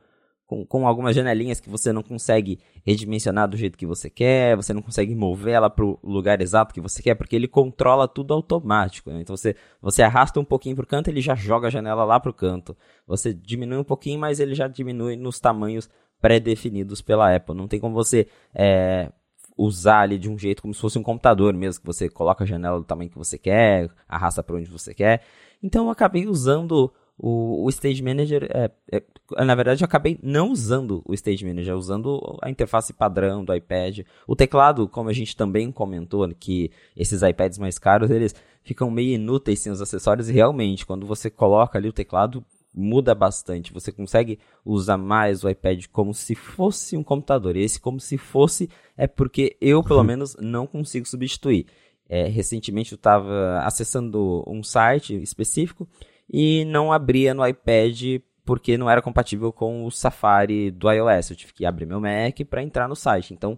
com, 0.48 0.65
com 0.65 0.88
algumas 0.88 1.15
janelinhas 1.15 1.60
que 1.60 1.70
você 1.70 1.94
não 1.94 2.02
consegue 2.02 2.60
redimensionar 2.84 3.48
do 3.48 3.56
jeito 3.56 3.78
que 3.78 3.86
você 3.86 4.10
quer, 4.10 4.56
você 4.56 4.74
não 4.74 4.82
consegue 4.82 5.13
mover 5.13 5.54
ela 5.54 5.70
para 5.70 5.86
o 5.86 6.00
lugar 6.04 6.41
exato 6.41 6.74
que 6.74 6.82
você 6.82 7.04
quer, 7.04 7.13
porque 7.13 7.36
ele 7.36 7.48
controla 7.48 8.08
tudo 8.08 8.34
automático. 8.34 9.12
Né? 9.12 9.22
Então 9.22 9.38
você, 9.38 9.56
você 9.80 10.02
arrasta 10.02 10.39
um 10.39 10.46
pouquinho 10.46 10.76
para 10.76 10.84
o 10.84 10.88
canto, 10.88 11.08
ele 11.08 11.22
já 11.22 11.36
joga 11.36 11.68
a 11.68 11.72
janela 11.72 12.04
lá 12.04 12.20
para 12.20 12.32
o 12.32 12.34
canto. 12.34 12.76
Você 13.06 13.32
diminui 13.32 13.78
um 13.78 13.84
pouquinho, 13.84 14.20
mas 14.20 14.39
ele 14.39 14.56
já 14.56 14.68
diminui 14.68 15.15
nos 15.15 15.39
tamanhos 15.39 15.88
pré-definidos 16.20 17.00
pela 17.04 17.36
Apple. 17.36 17.56
Não 17.56 17.68
tem 17.68 17.80
como 17.80 17.94
você 17.94 18.28
é, 18.56 19.12
usar 19.58 20.02
ali 20.02 20.18
de 20.18 20.30
um 20.30 20.38
jeito 20.38 20.62
como 20.62 20.74
se 20.74 20.82
fosse 20.82 21.00
um 21.00 21.04
computador 21.04 21.54
mesmo, 21.54 21.82
que 21.82 21.88
você 21.88 22.10
coloca 22.10 22.44
a 22.44 22.48
janela 22.48 22.78
do 22.78 22.86
tamanho 22.86 23.10
que 23.10 23.18
você 23.18 23.38
quer, 23.38 23.89
arrasta 24.08 24.44
para 24.44 24.56
onde 24.56 24.70
você 24.70 24.94
quer. 24.94 25.22
Então 25.63 25.86
eu 25.86 25.91
acabei 25.91 26.28
usando 26.28 26.91
o, 27.18 27.63
o 27.63 27.70
Stage 27.70 28.04
Manager, 28.04 28.50
é, 28.54 28.72
é, 28.91 29.46
na 29.46 29.56
verdade 29.56 29.82
eu 29.82 29.86
acabei 29.86 30.20
não 30.22 30.52
usando 30.52 31.02
o 31.06 31.13
Stage 31.13 31.46
Manager, 31.46 31.76
usando 31.76 32.38
a 32.41 32.50
interface 32.50 32.94
padrão 32.94 33.44
do 33.44 33.56
iPad. 33.56 34.00
O 34.28 34.36
teclado, 34.36 34.88
como 34.88 35.10
a 35.10 35.13
gente 35.13 35.36
também 35.36 35.72
comentou, 35.72 36.28
que 36.38 36.72
esses 36.96 37.22
iPads 37.22 37.58
mais 37.58 37.80
caros, 37.80 38.10
eles 38.12 38.36
ficam 38.63 38.91
meio 38.91 39.13
inúteis 39.13 39.60
sem 39.60 39.72
os 39.72 39.82
acessórios 39.82 40.28
e 40.28 40.34
realmente, 40.34 40.86
quando 40.86 41.06
você 41.06 41.30
coloca 41.30 41.78
ali 41.78 41.88
o 41.88 41.94
teclado, 41.94 42.44
muda 42.76 43.16
bastante. 43.16 43.74
Você 43.74 43.92
consegue 43.92 44.40
usar 44.64 44.98
mais 44.98 45.44
o 45.44 45.50
iPad 45.50 45.86
como 45.92 46.14
se 46.14 46.36
fosse 46.36 46.98
um 46.98 47.04
computador. 47.04 47.56
E 47.56 47.64
esse 47.64 47.80
como 47.80 48.00
se 48.00 48.18
fosse 48.18 48.70
é 48.98 49.08
porque 49.08 49.56
eu, 49.62 49.84
pelo 49.84 50.04
menos, 50.06 50.36
não 50.40 50.68
consigo 50.68 51.08
substituir. 51.08 51.68
É, 52.08 52.28
recentemente 52.28 52.92
eu 52.92 52.98
estava 52.98 53.60
acessando 53.64 54.44
um 54.48 54.62
site 54.62 55.16
específico 55.22 55.88
e 56.32 56.64
não 56.66 56.92
abria 56.92 57.34
no 57.34 57.46
iPad 57.48 58.20
porque 58.46 58.78
não 58.78 58.88
era 58.88 59.02
compatível 59.02 59.52
com 59.52 59.86
o 59.86 59.92
Safari 59.92 60.70
do 60.70 60.92
iOS. 60.92 61.32
Eu 61.32 61.36
tive 61.36 61.54
que 61.54 61.66
abrir 61.66 61.86
meu 61.86 62.00
Mac 62.00 62.40
para 62.48 62.62
entrar 62.62 62.88
no 62.88 62.96
site. 62.96 63.34
Então, 63.34 63.58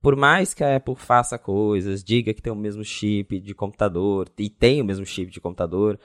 por 0.00 0.14
mais 0.14 0.52
que 0.52 0.62
a 0.62 0.76
Apple 0.76 0.94
faça 0.94 1.38
coisas, 1.38 2.04
diga 2.04 2.34
que 2.34 2.42
tem 2.42 2.52
o 2.52 2.56
mesmo 2.56 2.84
chip 2.84 3.40
de 3.40 3.54
computador, 3.54 4.28
e 4.38 4.50
tem 4.50 4.80
o 4.80 4.84
mesmo 4.84 5.06
chip 5.06 5.32
de 5.32 5.40
computador, 5.40 5.98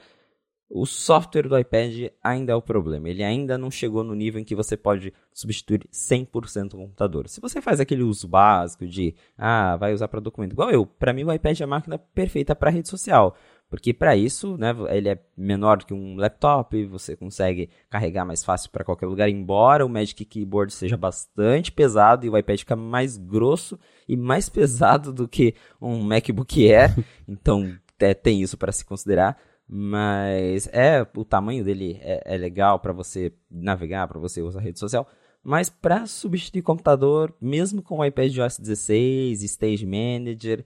o 0.74 0.86
software 0.86 1.48
do 1.48 1.58
iPad 1.58 2.10
ainda 2.22 2.52
é 2.52 2.54
o 2.54 2.62
problema. 2.62 3.06
Ele 3.06 3.22
ainda 3.22 3.58
não 3.58 3.70
chegou 3.70 4.02
no 4.02 4.14
nível 4.14 4.40
em 4.40 4.44
que 4.44 4.54
você 4.54 4.74
pode 4.74 5.12
substituir 5.30 5.86
100% 5.92 6.72
o 6.72 6.78
computador. 6.78 7.28
Se 7.28 7.42
você 7.42 7.60
faz 7.60 7.78
aquele 7.78 8.02
uso 8.02 8.26
básico 8.26 8.86
de, 8.86 9.14
ah, 9.36 9.76
vai 9.76 9.92
usar 9.92 10.08
para 10.08 10.18
documento, 10.18 10.52
igual 10.52 10.70
eu, 10.70 10.86
para 10.86 11.12
mim 11.12 11.24
o 11.24 11.32
iPad 11.32 11.60
é 11.60 11.64
a 11.64 11.66
máquina 11.66 11.98
perfeita 11.98 12.56
para 12.56 12.70
rede 12.70 12.88
social. 12.88 13.36
Porque 13.68 13.92
para 13.92 14.16
isso, 14.16 14.56
né, 14.56 14.74
ele 14.88 15.10
é 15.10 15.18
menor 15.36 15.84
que 15.84 15.92
um 15.92 16.16
laptop, 16.16 16.86
você 16.86 17.16
consegue 17.16 17.68
carregar 17.90 18.24
mais 18.24 18.42
fácil 18.42 18.70
para 18.70 18.84
qualquer 18.84 19.06
lugar, 19.06 19.28
embora 19.28 19.84
o 19.84 19.90
Magic 19.90 20.24
Keyboard 20.24 20.72
seja 20.72 20.96
bastante 20.96 21.70
pesado 21.70 22.24
e 22.24 22.30
o 22.30 22.36
iPad 22.36 22.58
fica 22.58 22.76
mais 22.76 23.18
grosso 23.18 23.78
e 24.08 24.16
mais 24.16 24.48
pesado 24.50 25.12
do 25.12 25.28
que 25.28 25.54
um 25.80 26.02
MacBook 26.02 26.72
Air. 26.72 26.94
então, 27.28 27.74
é, 27.98 28.14
tem 28.14 28.40
isso 28.42 28.56
para 28.56 28.72
se 28.72 28.84
considerar. 28.84 29.38
Mas 29.74 30.68
é 30.70 31.00
o 31.16 31.24
tamanho 31.24 31.64
dele 31.64 31.98
é, 32.02 32.34
é 32.34 32.36
legal 32.36 32.78
para 32.78 32.92
você 32.92 33.32
navegar, 33.50 34.06
para 34.06 34.20
você 34.20 34.42
usar 34.42 34.60
rede 34.60 34.78
social. 34.78 35.08
Mas 35.42 35.70
para 35.70 36.04
substituir 36.04 36.60
computador, 36.60 37.34
mesmo 37.40 37.80
com 37.80 37.96
o 37.96 38.04
iPad 38.04 38.36
OS 38.36 38.58
16, 38.58 39.42
Stage 39.42 39.86
Manager, 39.86 40.62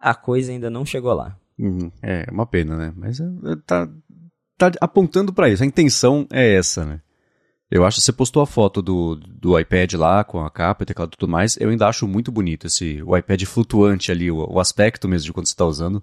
a 0.00 0.14
coisa 0.14 0.52
ainda 0.52 0.70
não 0.70 0.86
chegou 0.86 1.12
lá. 1.12 1.38
Uhum. 1.58 1.92
É 2.02 2.24
uma 2.32 2.46
pena, 2.46 2.78
né? 2.78 2.94
Mas 2.96 3.20
é, 3.20 3.24
é, 3.24 3.56
tá, 3.66 3.90
tá 4.56 4.72
apontando 4.80 5.34
para 5.34 5.50
isso. 5.50 5.62
A 5.62 5.66
intenção 5.66 6.26
é 6.32 6.54
essa, 6.54 6.86
né? 6.86 7.02
Eu 7.70 7.84
acho 7.84 7.98
que 7.98 8.04
você 8.06 8.12
postou 8.12 8.42
a 8.42 8.46
foto 8.46 8.80
do, 8.80 9.16
do 9.16 9.58
iPad 9.60 9.92
lá 9.94 10.24
com 10.24 10.40
a 10.40 10.50
capa 10.50 10.82
e 10.82 10.86
teclado 10.86 11.12
e 11.12 11.16
tudo 11.18 11.30
mais. 11.30 11.58
Eu 11.60 11.68
ainda 11.68 11.86
acho 11.86 12.08
muito 12.08 12.32
bonito 12.32 12.68
esse 12.68 13.02
o 13.02 13.14
iPad 13.14 13.42
flutuante 13.44 14.10
ali, 14.10 14.30
o, 14.30 14.50
o 14.50 14.58
aspecto 14.58 15.06
mesmo 15.06 15.26
de 15.26 15.32
quando 15.34 15.46
você 15.46 15.52
está 15.52 15.66
usando 15.66 16.02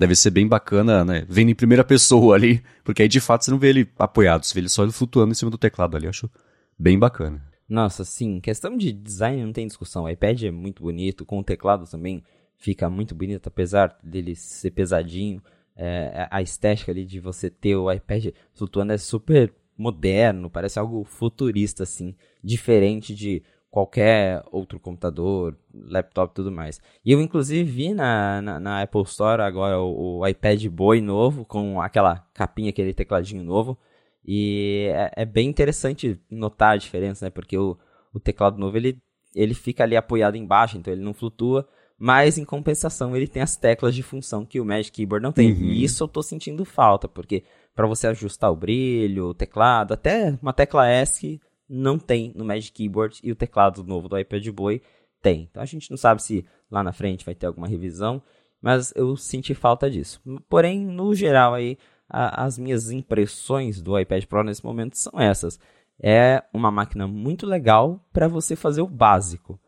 deve 0.00 0.16
ser 0.16 0.30
bem 0.30 0.48
bacana, 0.48 1.04
né? 1.04 1.26
Vendo 1.28 1.50
em 1.50 1.54
primeira 1.54 1.84
pessoa 1.84 2.34
ali, 2.34 2.62
porque 2.82 3.02
aí 3.02 3.08
de 3.08 3.20
fato 3.20 3.44
você 3.44 3.50
não 3.50 3.58
vê 3.58 3.68
ele 3.68 3.90
apoiado, 3.98 4.44
você 4.44 4.54
vê 4.54 4.60
ele 4.60 4.68
só 4.70 4.82
ele 4.82 4.92
flutuando 4.92 5.32
em 5.32 5.34
cima 5.34 5.50
do 5.50 5.58
teclado 5.58 5.94
ali, 5.94 6.06
eu 6.06 6.10
acho 6.10 6.30
bem 6.78 6.98
bacana. 6.98 7.44
Nossa, 7.68 8.02
sim, 8.02 8.40
questão 8.40 8.78
de 8.78 8.92
design 8.92 9.44
não 9.44 9.52
tem 9.52 9.66
discussão. 9.66 10.04
O 10.04 10.08
iPad 10.08 10.44
é 10.44 10.50
muito 10.50 10.82
bonito, 10.82 11.26
com 11.26 11.38
o 11.38 11.44
teclado 11.44 11.86
também 11.86 12.24
fica 12.56 12.88
muito 12.88 13.14
bonito, 13.14 13.48
apesar 13.48 13.94
dele 14.02 14.34
ser 14.34 14.70
pesadinho. 14.70 15.42
É, 15.76 16.26
a 16.30 16.40
estética 16.40 16.90
ali 16.90 17.04
de 17.04 17.20
você 17.20 17.50
ter 17.50 17.76
o 17.76 17.92
iPad 17.92 18.28
flutuando 18.54 18.94
é 18.94 18.98
super 18.98 19.52
moderno, 19.76 20.48
parece 20.48 20.78
algo 20.78 21.04
futurista, 21.04 21.82
assim, 21.82 22.14
diferente 22.42 23.14
de 23.14 23.42
qualquer 23.70 24.42
outro 24.50 24.80
computador, 24.80 25.56
laptop 25.72 26.32
e 26.32 26.34
tudo 26.34 26.50
mais. 26.50 26.80
E 27.04 27.12
eu, 27.12 27.20
inclusive, 27.20 27.62
vi 27.62 27.94
na, 27.94 28.42
na, 28.42 28.60
na 28.60 28.82
Apple 28.82 29.02
Store 29.02 29.42
agora 29.42 29.80
o, 29.80 30.18
o, 30.18 30.26
iPad 30.26 30.66
Boy 30.66 31.00
novo, 31.00 31.44
com 31.44 31.80
aquela 31.80 32.26
capinha, 32.34 32.70
aquele 32.70 32.92
tecladinho 32.92 33.44
novo. 33.44 33.78
E 34.26 34.90
é, 34.92 35.22
é, 35.22 35.24
bem 35.24 35.48
interessante 35.48 36.20
notar 36.28 36.72
a 36.72 36.76
diferença, 36.76 37.24
né? 37.24 37.30
Porque 37.30 37.56
o, 37.56 37.78
o 38.12 38.18
teclado 38.18 38.58
novo, 38.58 38.76
ele, 38.76 38.98
ele 39.34 39.54
fica 39.54 39.84
ali 39.84 39.96
apoiado 39.96 40.36
embaixo, 40.36 40.76
então 40.76 40.92
ele 40.92 41.02
não 41.02 41.14
flutua. 41.14 41.66
Mas, 41.96 42.38
em 42.38 42.44
compensação, 42.44 43.14
ele 43.14 43.28
tem 43.28 43.42
as 43.42 43.56
teclas 43.56 43.94
de 43.94 44.02
função 44.02 44.44
que 44.44 44.58
o 44.58 44.64
Magic 44.64 44.90
Keyboard 44.90 45.22
não 45.22 45.32
tem. 45.32 45.52
Uhum. 45.52 45.64
E 45.64 45.84
isso 45.84 46.02
eu 46.02 46.08
tô 46.08 46.22
sentindo 46.22 46.64
falta, 46.64 47.06
porque 47.06 47.44
para 47.74 47.86
você 47.86 48.08
ajustar 48.08 48.50
o 48.50 48.56
brilho, 48.56 49.26
o 49.26 49.34
teclado, 49.34 49.92
até 49.92 50.36
uma 50.42 50.52
tecla 50.52 50.88
S 50.88 51.40
não 51.70 51.98
tem 51.98 52.32
no 52.34 52.44
Magic 52.44 52.72
Keyboard 52.72 53.20
e 53.22 53.30
o 53.30 53.36
teclado 53.36 53.84
novo 53.84 54.08
do 54.08 54.18
iPad 54.18 54.48
Boy 54.48 54.82
tem. 55.22 55.46
Então 55.48 55.62
a 55.62 55.66
gente 55.66 55.88
não 55.88 55.96
sabe 55.96 56.20
se 56.22 56.44
lá 56.68 56.82
na 56.82 56.92
frente 56.92 57.24
vai 57.24 57.34
ter 57.34 57.46
alguma 57.46 57.68
revisão, 57.68 58.20
mas 58.60 58.92
eu 58.96 59.16
senti 59.16 59.54
falta 59.54 59.88
disso. 59.88 60.20
Porém, 60.48 60.84
no 60.84 61.14
geral 61.14 61.54
aí, 61.54 61.78
a, 62.08 62.44
as 62.44 62.58
minhas 62.58 62.90
impressões 62.90 63.80
do 63.80 63.98
iPad 63.98 64.24
Pro 64.24 64.42
nesse 64.42 64.64
momento 64.64 64.98
são 64.98 65.20
essas. 65.20 65.58
É 66.02 66.42
uma 66.52 66.70
máquina 66.70 67.06
muito 67.06 67.46
legal 67.46 68.04
para 68.12 68.26
você 68.26 68.56
fazer 68.56 68.82
o 68.82 68.88
básico. 68.88 69.60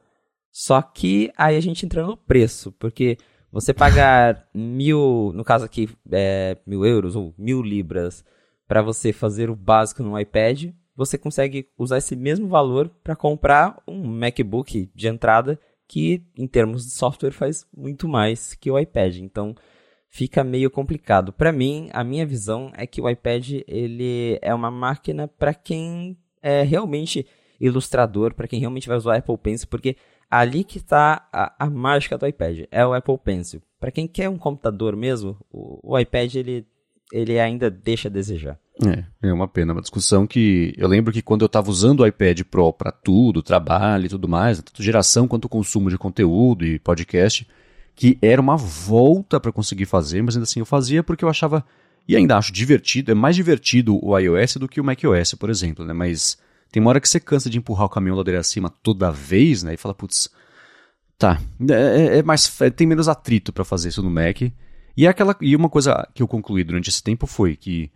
Só 0.51 0.83
que 0.83 1.33
aí 1.37 1.57
a 1.57 1.61
gente 1.61 1.87
entra 1.87 2.05
no 2.05 2.17
preço, 2.17 2.73
porque 2.73 3.17
você 3.51 3.73
pagar 3.73 4.49
mil, 4.53 5.33
no 5.35 5.45
caso 5.45 5.65
aqui, 5.65 5.89
é, 6.11 6.59
mil 6.67 6.85
euros 6.85 7.15
ou 7.15 7.35
mil 7.39 7.63
libras 7.63 8.25
para 8.67 8.83
você 8.83 9.13
fazer 9.13 9.51
o 9.51 9.57
básico 9.57 10.03
no 10.03 10.19
iPad, 10.19 10.73
você 10.95 11.17
consegue 11.17 11.69
usar 11.79 11.99
esse 11.99 12.15
mesmo 12.15 12.49
valor 12.49 12.89
para 13.03 13.17
comprar 13.17 13.83
um 13.87 14.05
MacBook 14.05 14.91
de 14.95 15.09
entrada 15.09 15.59
que, 15.89 16.25
em 16.37 16.47
termos 16.47 16.85
de 16.85 16.93
software, 16.93 17.33
faz 17.33 17.67
muito 17.77 18.09
mais 18.09 18.55
que 18.55 18.71
o 18.71 18.79
iPad. 18.79 19.17
Então, 19.17 19.55
fica 20.09 20.45
meio 20.45 20.71
complicado. 20.71 21.33
Para 21.33 21.53
mim, 21.53 21.89
a 21.93 22.05
minha 22.05 22.27
visão 22.27 22.71
é 22.77 22.87
que 22.87 23.01
o 23.01 23.09
iPad 23.09 23.63
ele 23.67 24.39
é 24.43 24.55
uma 24.55 24.71
máquina 24.71 25.27
para 25.27 25.55
quem 25.55 26.19
é 26.43 26.63
realmente 26.63 27.27
ilustrador, 27.59 28.35
para 28.35 28.47
quem 28.47 28.61
realmente 28.61 28.89
vai 28.89 28.97
usar 28.97 29.11
o 29.11 29.17
Apple 29.17 29.39
Pencil, 29.39 29.69
porque 29.69 29.97
ali 30.31 30.65
que 30.65 30.79
está 30.79 31.29
a, 31.33 31.65
a, 31.65 31.71
mágica 31.71 32.19
do 32.19 32.27
iPad, 32.27 32.65
é 32.71 32.85
o 32.85 32.93
Apple 32.93 33.19
Pencil. 33.19 33.63
Para 33.79 33.91
quem 33.91 34.07
quer 34.07 34.29
um 34.29 34.37
computador 34.37 34.97
mesmo, 34.97 35.37
o, 35.51 35.93
o 35.95 35.99
iPad 35.99 36.35
ele, 36.35 36.67
ele 37.13 37.39
ainda 37.39 37.71
deixa 37.71 38.09
a 38.09 38.11
desejar. 38.11 38.59
É, 38.81 39.05
é 39.29 39.33
uma 39.33 39.47
pena, 39.47 39.73
uma 39.73 39.83
discussão 39.83 40.27
que 40.27 40.73
eu 40.79 40.89
lembro 40.89 41.13
que 41.13 41.21
quando 41.21 41.43
eu 41.43 41.47
estava 41.47 41.71
usando 41.71 42.01
o 42.01 42.07
iPad 42.07 42.41
Pro 42.43 42.73
para 42.73 42.91
tudo, 42.91 43.43
trabalho 43.43 44.07
e 44.07 44.09
tudo 44.09 44.27
mais, 44.27 44.63
tanto 44.63 44.83
geração 44.83 45.29
quanto 45.29 45.49
consumo 45.49 45.91
de 45.91 45.99
conteúdo 45.99 46.65
e 46.65 46.79
podcast, 46.79 47.47
que 47.95 48.19
era 48.23 48.41
uma 48.41 48.57
volta 48.57 49.39
para 49.39 49.53
conseguir 49.53 49.85
fazer, 49.85 50.23
mas 50.23 50.35
ainda 50.35 50.45
assim 50.45 50.61
eu 50.61 50.67
fazia 50.67 51.03
porque 51.03 51.25
eu 51.25 51.29
achava 51.29 51.65
e 52.09 52.17
ainda 52.17 52.37
acho 52.37 52.53
divertido, 52.53 53.13
é 53.13 53.15
mais 53.15 53.37
divertido 53.37 53.99
o 54.05 54.19
iOS 54.19 54.57
do 54.57 54.69
que 54.69 54.81
o 54.81 54.85
macOS, 54.85 55.35
por 55.35 55.51
exemplo, 55.51 55.85
né? 55.85 55.93
Mas 55.93 56.39
tem 56.71 56.81
uma 56.81 56.91
hora 56.91 57.01
que 57.01 57.09
você 57.09 57.21
cansa 57.21 57.49
de 57.49 57.59
empurrar 57.59 57.87
o 57.87 57.91
caminhão 57.91 58.17
ladeira 58.17 58.41
acima 58.41 58.71
toda 58.83 59.13
vez, 59.13 59.63
né? 59.63 59.75
E 59.75 59.77
fala, 59.77 59.95
putz, 59.95 60.29
tá, 61.17 61.41
é, 61.71 61.75
é, 61.75 62.19
é 62.19 62.23
mais, 62.23 62.61
é, 62.61 62.71
tem 62.71 62.87
menos 62.87 63.09
atrito 63.09 63.53
para 63.53 63.65
fazer 63.65 63.91
isso 63.91 64.03
no 64.03 64.11
Mac. 64.11 64.41
E 64.97 65.07
aquela 65.07 65.37
e 65.41 65.55
uma 65.55 65.69
coisa 65.69 66.09
que 66.15 66.23
eu 66.23 66.29
concluí 66.29 66.65
durante 66.65 66.91
esse 66.91 67.03
tempo 67.03 67.27
foi 67.27 67.55
que 67.55 67.91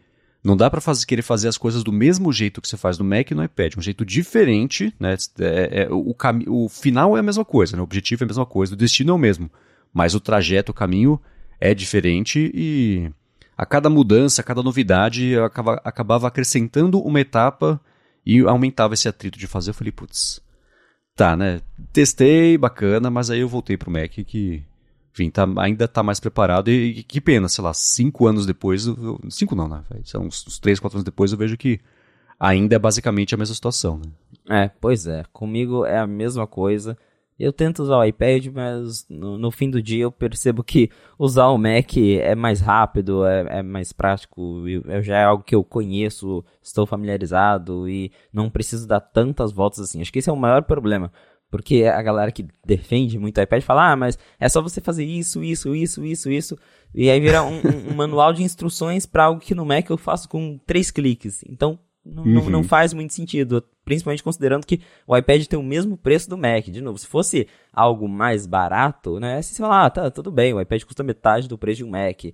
não 0.46 0.56
dá 0.56 0.70
para 0.70 0.80
querer 1.04 1.22
fazer 1.22 1.48
as 1.48 1.58
coisas 1.58 1.82
do 1.82 1.90
mesmo 1.90 2.32
jeito 2.32 2.60
que 2.60 2.68
você 2.68 2.76
faz 2.76 2.96
no 2.98 3.04
Mac 3.04 3.28
e 3.28 3.34
no 3.34 3.42
iPad, 3.42 3.76
um 3.76 3.82
jeito 3.82 4.04
diferente, 4.04 4.94
né? 4.98 5.16
É, 5.40 5.82
é, 5.82 5.88
o, 5.90 6.14
o 6.46 6.68
final 6.68 7.16
é 7.16 7.20
a 7.20 7.22
mesma 7.22 7.44
coisa, 7.44 7.74
né? 7.74 7.80
o 7.80 7.84
objetivo 7.84 8.22
é 8.22 8.24
a 8.24 8.28
mesma 8.28 8.46
coisa, 8.46 8.74
o 8.74 8.76
destino 8.76 9.10
é 9.10 9.14
o 9.14 9.18
mesmo, 9.18 9.50
mas 9.92 10.14
o 10.14 10.20
trajeto, 10.20 10.70
o 10.70 10.74
caminho 10.74 11.20
é 11.60 11.74
diferente 11.74 12.48
e 12.54 13.10
a 13.58 13.66
cada 13.66 13.90
mudança, 13.90 14.40
a 14.40 14.44
cada 14.44 14.62
novidade, 14.62 15.30
eu 15.30 15.44
acaba, 15.44 15.80
acabava 15.82 16.28
acrescentando 16.28 17.00
uma 17.00 17.20
etapa 17.20 17.80
e 18.24 18.38
aumentava 18.42 18.94
esse 18.94 19.08
atrito 19.08 19.40
de 19.40 19.48
fazer. 19.48 19.70
Eu 19.70 19.74
falei, 19.74 19.90
putz, 19.90 20.40
tá, 21.16 21.36
né? 21.36 21.60
Testei, 21.92 22.56
bacana, 22.56 23.10
mas 23.10 23.30
aí 23.30 23.40
eu 23.40 23.48
voltei 23.48 23.76
pro 23.76 23.90
Mac 23.90 24.12
que 24.12 24.62
enfim, 25.16 25.30
tá, 25.30 25.48
ainda 25.56 25.86
está 25.86 26.02
mais 26.02 26.20
preparado 26.20 26.70
e, 26.70 26.98
e, 26.98 27.02
que 27.02 27.22
pena, 27.22 27.48
sei 27.48 27.64
lá, 27.64 27.72
cinco 27.72 28.26
anos 28.26 28.44
depois, 28.44 28.86
eu, 28.86 29.18
cinco 29.30 29.54
não, 29.56 29.66
né? 29.66 29.82
São 30.04 30.24
uns, 30.24 30.46
uns 30.46 30.58
três, 30.58 30.78
quatro 30.78 30.98
anos 30.98 31.04
depois 31.04 31.32
eu 31.32 31.38
vejo 31.38 31.56
que 31.56 31.80
ainda 32.38 32.76
é 32.76 32.78
basicamente 32.78 33.34
a 33.34 33.38
mesma 33.38 33.54
situação, 33.54 33.98
né? 33.98 34.64
É, 34.64 34.70
pois 34.78 35.06
é. 35.06 35.24
Comigo 35.32 35.86
é 35.86 35.98
a 35.98 36.06
mesma 36.06 36.46
coisa. 36.46 36.98
Eu 37.38 37.50
tento 37.50 37.82
usar 37.82 37.96
o 37.96 38.04
iPad, 38.04 38.46
mas 38.46 39.06
no, 39.08 39.38
no, 39.38 39.50
fim 39.50 39.70
do 39.70 39.82
dia 39.82 40.04
eu 40.04 40.12
percebo 40.12 40.62
que 40.62 40.90
usar 41.18 41.48
o 41.48 41.58
Mac 41.58 41.96
é 41.96 42.34
mais 42.34 42.60
rápido, 42.60 43.26
é, 43.26 43.58
é 43.58 43.62
mais 43.62 43.92
prático, 43.92 44.66
eu, 44.68 45.02
já 45.02 45.18
é 45.18 45.24
algo 45.24 45.44
que 45.44 45.54
eu 45.54 45.64
conheço, 45.64 46.44
estou 46.62 46.86
familiarizado 46.86 47.88
e 47.88 48.10
não 48.32 48.50
preciso 48.50 48.86
dar 48.86 49.00
tantas 49.00 49.50
voltas 49.50 49.80
assim. 49.80 50.00
Acho 50.00 50.12
que 50.12 50.18
esse 50.18 50.30
é 50.30 50.32
o 50.32 50.36
maior 50.36 50.62
problema. 50.62 51.10
Porque 51.50 51.84
a 51.84 52.02
galera 52.02 52.32
que 52.32 52.46
defende 52.64 53.18
muito 53.18 53.38
o 53.38 53.42
iPad 53.42 53.62
fala, 53.62 53.92
ah, 53.92 53.96
mas 53.96 54.18
é 54.38 54.48
só 54.48 54.60
você 54.60 54.80
fazer 54.80 55.04
isso, 55.04 55.42
isso, 55.44 55.74
isso, 55.74 56.04
isso, 56.04 56.30
isso. 56.30 56.58
E 56.94 57.08
aí 57.08 57.20
vira 57.20 57.42
um, 57.42 57.60
um, 57.90 57.94
manual 57.94 58.32
de 58.32 58.42
instruções 58.42 59.06
para 59.06 59.24
algo 59.24 59.40
que 59.40 59.54
no 59.54 59.64
Mac 59.64 59.88
eu 59.88 59.96
faço 59.96 60.28
com 60.28 60.58
três 60.66 60.90
cliques. 60.90 61.44
Então, 61.48 61.78
não, 62.04 62.24
uhum. 62.24 62.32
não, 62.32 62.50
não, 62.50 62.64
faz 62.64 62.92
muito 62.92 63.12
sentido. 63.12 63.62
Principalmente 63.84 64.22
considerando 64.22 64.66
que 64.66 64.80
o 65.06 65.16
iPad 65.16 65.44
tem 65.46 65.58
o 65.58 65.62
mesmo 65.62 65.96
preço 65.96 66.28
do 66.28 66.36
Mac. 66.36 66.64
De 66.64 66.80
novo, 66.80 66.98
se 66.98 67.06
fosse 67.06 67.46
algo 67.72 68.08
mais 68.08 68.46
barato, 68.46 69.20
né? 69.20 69.40
Você 69.40 69.56
fala, 69.56 69.86
ah, 69.86 69.90
tá, 69.90 70.10
tudo 70.10 70.32
bem, 70.32 70.52
o 70.52 70.60
iPad 70.60 70.82
custa 70.82 71.04
metade 71.04 71.48
do 71.48 71.56
preço 71.58 71.78
de 71.78 71.84
um 71.84 71.90
Mac. 71.90 72.24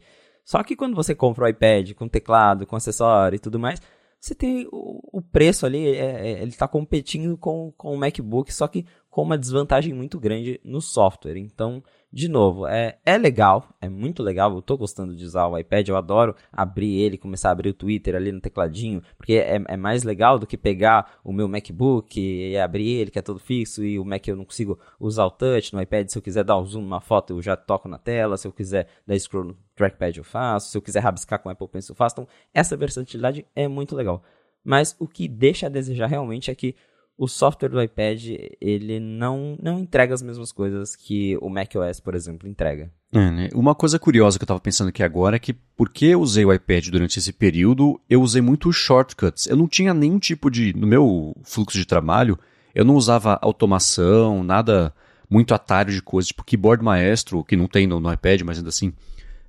Só 0.44 0.62
que 0.62 0.74
quando 0.74 0.94
você 0.94 1.14
compra 1.14 1.44
o 1.44 1.48
iPad 1.48 1.92
com 1.92 2.08
teclado, 2.08 2.66
com 2.66 2.76
acessório 2.76 3.36
e 3.36 3.38
tudo 3.38 3.58
mais, 3.58 3.80
você 4.22 4.36
tem 4.36 4.68
o, 4.70 5.18
o 5.18 5.20
preço 5.20 5.66
ali, 5.66 5.84
é, 5.96 6.28
é, 6.28 6.42
ele 6.42 6.50
está 6.50 6.68
competindo 6.68 7.36
com, 7.36 7.72
com 7.76 7.92
o 7.92 7.98
MacBook, 7.98 8.54
só 8.54 8.68
que 8.68 8.86
com 9.12 9.22
uma 9.22 9.36
desvantagem 9.36 9.92
muito 9.92 10.18
grande 10.18 10.58
no 10.64 10.80
software. 10.80 11.36
Então, 11.36 11.82
de 12.10 12.28
novo, 12.28 12.66
é, 12.66 12.98
é 13.04 13.18
legal, 13.18 13.68
é 13.78 13.86
muito 13.86 14.22
legal. 14.22 14.54
Eu 14.54 14.62
tô 14.62 14.74
gostando 14.74 15.14
de 15.14 15.22
usar 15.22 15.46
o 15.48 15.58
iPad, 15.58 15.86
eu 15.86 15.98
adoro 15.98 16.34
abrir 16.50 16.98
ele, 16.98 17.18
começar 17.18 17.50
a 17.50 17.52
abrir 17.52 17.68
o 17.68 17.74
Twitter 17.74 18.16
ali 18.16 18.32
no 18.32 18.40
tecladinho, 18.40 19.02
porque 19.18 19.34
é, 19.34 19.62
é 19.68 19.76
mais 19.76 20.02
legal 20.02 20.38
do 20.38 20.46
que 20.46 20.56
pegar 20.56 21.20
o 21.22 21.30
meu 21.30 21.46
MacBook 21.46 22.18
e 22.18 22.56
abrir 22.56 22.88
ele, 22.88 23.10
que 23.10 23.18
é 23.18 23.22
todo 23.22 23.38
fixo, 23.38 23.84
e 23.84 23.98
o 23.98 24.04
Mac 24.04 24.26
eu 24.26 24.34
não 24.34 24.46
consigo 24.46 24.78
usar 24.98 25.26
o 25.26 25.30
touch. 25.30 25.74
No 25.74 25.82
iPad, 25.82 26.08
se 26.08 26.16
eu 26.16 26.22
quiser 26.22 26.42
dar 26.42 26.58
um 26.58 26.64
zoom 26.64 26.80
numa 26.80 27.02
foto, 27.02 27.34
eu 27.34 27.42
já 27.42 27.54
toco 27.54 27.88
na 27.88 27.98
tela. 27.98 28.38
Se 28.38 28.48
eu 28.48 28.52
quiser 28.52 28.88
dar 29.06 29.18
scroll 29.18 29.44
no 29.44 29.56
trackpad, 29.76 30.16
eu 30.16 30.24
faço. 30.24 30.70
Se 30.70 30.78
eu 30.78 30.80
quiser 30.80 31.00
rabiscar 31.00 31.38
com 31.38 31.50
o 31.50 31.52
Apple 31.52 31.68
Pencil, 31.68 31.92
eu 31.92 31.96
faço. 31.96 32.14
Então, 32.14 32.28
essa 32.54 32.78
versatilidade 32.78 33.44
é 33.54 33.68
muito 33.68 33.94
legal. 33.94 34.22
Mas 34.64 34.96
o 34.98 35.06
que 35.06 35.28
deixa 35.28 35.66
a 35.66 35.68
desejar 35.68 36.06
realmente 36.06 36.50
é 36.50 36.54
que 36.54 36.74
o 37.16 37.28
software 37.28 37.68
do 37.68 37.80
iPad 37.80 38.24
ele 38.60 38.98
não, 38.98 39.56
não 39.62 39.78
entrega 39.78 40.14
as 40.14 40.22
mesmas 40.22 40.50
coisas 40.50 40.96
que 40.96 41.36
o 41.40 41.48
macOS, 41.48 42.00
por 42.00 42.14
exemplo, 42.14 42.48
entrega. 42.48 42.90
É, 43.12 43.30
né? 43.30 43.48
Uma 43.54 43.74
coisa 43.74 43.98
curiosa 43.98 44.38
que 44.38 44.42
eu 44.42 44.46
estava 44.46 44.60
pensando 44.60 44.88
aqui 44.88 45.02
agora 45.02 45.36
é 45.36 45.38
que 45.38 45.52
porque 45.52 46.06
eu 46.06 46.20
usei 46.20 46.44
o 46.44 46.52
iPad 46.52 46.88
durante 46.88 47.18
esse 47.18 47.32
período, 47.32 48.00
eu 48.08 48.22
usei 48.22 48.40
muito 48.40 48.72
shortcuts. 48.72 49.46
Eu 49.46 49.56
não 49.56 49.68
tinha 49.68 49.92
nenhum 49.92 50.18
tipo 50.18 50.50
de. 50.50 50.74
No 50.74 50.86
meu 50.86 51.36
fluxo 51.44 51.76
de 51.76 51.84
trabalho, 51.84 52.38
eu 52.74 52.84
não 52.84 52.94
usava 52.94 53.38
automação, 53.42 54.42
nada 54.42 54.94
muito 55.28 55.54
atalho 55.54 55.92
de 55.92 56.02
coisas, 56.02 56.28
tipo 56.28 56.44
keyboard 56.44 56.82
maestro, 56.82 57.44
que 57.44 57.56
não 57.56 57.66
tem 57.66 57.86
no, 57.86 58.00
no 58.00 58.12
iPad, 58.12 58.40
mas 58.42 58.58
ainda 58.58 58.70
assim. 58.70 58.92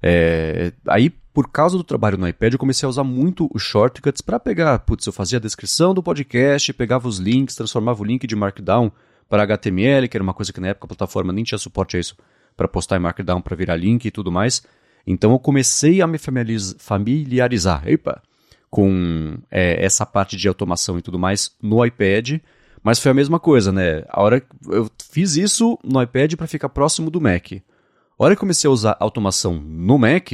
É, 0.02 0.74
aí, 0.88 1.14
por 1.34 1.50
causa 1.50 1.76
do 1.76 1.84
trabalho 1.84 2.18
no 2.18 2.28
iPad, 2.28 2.54
eu 2.54 2.60
comecei 2.60 2.86
a 2.86 2.90
usar 2.90 3.04
muito 3.04 3.50
os 3.54 3.64
shortcuts 3.64 4.22
para 4.22 4.40
pegar, 4.40 4.78
putz, 4.80 5.06
eu 5.08 5.12
fazia 5.12 5.40
a 5.40 5.42
descrição 5.42 5.94
do 5.94 6.04
podcast, 6.04 6.72
pegava 6.74 7.08
os 7.08 7.18
links, 7.18 7.56
transformava 7.56 8.02
o 8.02 8.06
link 8.06 8.28
de 8.28 8.36
Markdown 8.36 8.92
para 9.28 9.42
HTML, 9.42 10.08
que 10.08 10.16
era 10.16 10.24
uma 10.24 10.34
coisa 10.34 10.54
que 10.54 10.62
na 10.62 10.68
época 10.68 10.86
a 10.86 10.90
plataforma 10.90 11.34
nem 11.34 11.44
tinha 11.44 11.58
suporte 11.58 11.98
a 11.98 12.00
isso, 12.00 12.16
para 12.56 12.68
postar 12.68 12.98
em 12.98 13.00
Markdown 13.00 13.42
para 13.42 13.56
virar 13.56 13.76
link 13.76 14.06
e 14.06 14.12
tudo 14.12 14.32
mais. 14.32 14.62
Então 15.08 15.32
eu 15.32 15.40
comecei 15.40 16.02
a 16.04 16.08
me 16.08 16.20
familiarizar, 16.78 17.88
epa, 17.88 18.22
com 18.70 19.38
é, 19.50 19.84
essa 19.84 20.06
parte 20.06 20.38
de 20.38 20.48
automação 20.48 21.00
e 21.00 21.02
tudo 21.02 21.18
mais 21.18 21.56
no 21.60 21.84
iPad, 21.84 22.42
mas 22.84 23.00
foi 23.00 23.10
a 23.10 23.14
mesma 23.16 23.40
coisa, 23.40 23.72
né? 23.72 24.04
A 24.10 24.22
hora 24.22 24.44
eu 24.70 24.88
fiz 25.12 25.36
isso 25.36 25.80
no 25.84 26.00
iPad 26.02 26.36
para 26.36 26.46
ficar 26.46 26.70
próximo 26.70 27.10
do 27.10 27.20
Mac. 27.20 27.54
A 27.54 28.24
hora 28.24 28.36
que 28.36 28.40
comecei 28.40 28.68
a 28.68 28.72
usar 28.72 28.98
automação 29.00 29.56
no 29.56 29.98
Mac, 29.98 30.32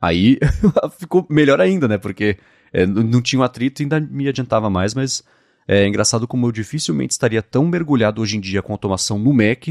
aí 0.00 0.38
ficou 0.98 1.26
melhor 1.28 1.60
ainda, 1.60 1.88
né? 1.88 1.98
Porque 1.98 2.36
é, 2.72 2.86
não 2.86 3.22
tinha 3.22 3.40
um 3.40 3.42
atrito 3.42 3.82
e 3.82 3.84
ainda 3.84 4.00
me 4.00 4.28
adiantava 4.28 4.68
mais, 4.68 4.94
mas 4.94 5.22
é 5.66 5.86
engraçado 5.86 6.28
como 6.28 6.46
eu 6.46 6.52
dificilmente 6.52 7.12
estaria 7.12 7.42
tão 7.42 7.66
mergulhado 7.66 8.22
hoje 8.22 8.36
em 8.36 8.40
dia 8.40 8.62
com 8.62 8.72
automação 8.72 9.18
no 9.18 9.32
Mac 9.32 9.68